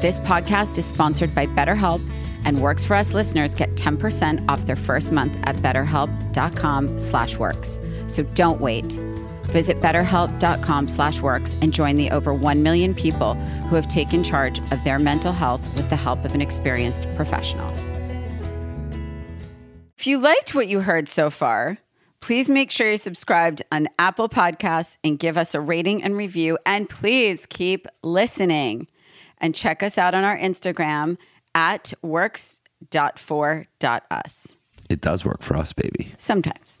This 0.00 0.18
podcast 0.18 0.78
is 0.78 0.86
sponsored 0.86 1.34
by 1.34 1.46
BetterHelp, 1.46 2.06
and 2.44 2.60
Works 2.60 2.84
for 2.84 2.94
Us 2.94 3.14
listeners 3.14 3.54
get 3.54 3.74
10% 3.74 4.46
off 4.48 4.66
their 4.66 4.76
first 4.76 5.12
month 5.12 5.36
at 5.44 5.56
betterhelp.com 5.56 7.00
slash 7.00 7.36
works. 7.36 7.78
So 8.06 8.22
don't 8.34 8.60
wait. 8.60 8.92
Visit 9.46 9.80
betterhelp.com 9.80 10.88
slash 10.88 11.20
works 11.20 11.56
and 11.62 11.72
join 11.72 11.94
the 11.94 12.10
over 12.10 12.34
1 12.34 12.62
million 12.62 12.94
people 12.94 13.34
who 13.68 13.76
have 13.76 13.88
taken 13.88 14.24
charge 14.24 14.58
of 14.72 14.82
their 14.84 14.98
mental 14.98 15.32
health 15.32 15.66
with 15.76 15.88
the 15.90 15.96
help 15.96 16.24
of 16.24 16.34
an 16.34 16.42
experienced 16.42 17.06
professional. 17.14 17.72
If 19.96 20.06
you 20.08 20.18
liked 20.18 20.54
what 20.54 20.68
you 20.68 20.80
heard 20.80 21.08
so 21.08 21.30
far, 21.30 21.78
please 22.24 22.48
make 22.48 22.70
sure 22.70 22.88
you're 22.88 22.96
subscribed 22.96 23.62
on 23.70 23.86
Apple 23.98 24.30
Podcasts 24.30 24.96
and 25.04 25.18
give 25.18 25.36
us 25.36 25.54
a 25.54 25.60
rating 25.60 26.02
and 26.02 26.16
review. 26.16 26.56
And 26.64 26.88
please 26.88 27.44
keep 27.50 27.86
listening 28.02 28.88
and 29.36 29.54
check 29.54 29.82
us 29.82 29.98
out 29.98 30.14
on 30.14 30.24
our 30.24 30.38
Instagram 30.38 31.18
at 31.54 31.92
works.for.us. 32.00 32.88
It 34.88 35.02
does 35.02 35.22
work 35.26 35.42
for 35.42 35.54
us, 35.54 35.74
baby. 35.74 36.14
Sometimes. 36.16 36.80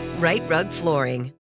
Rite 0.21 0.47
Rug 0.47 0.69
Flooring. 0.69 1.40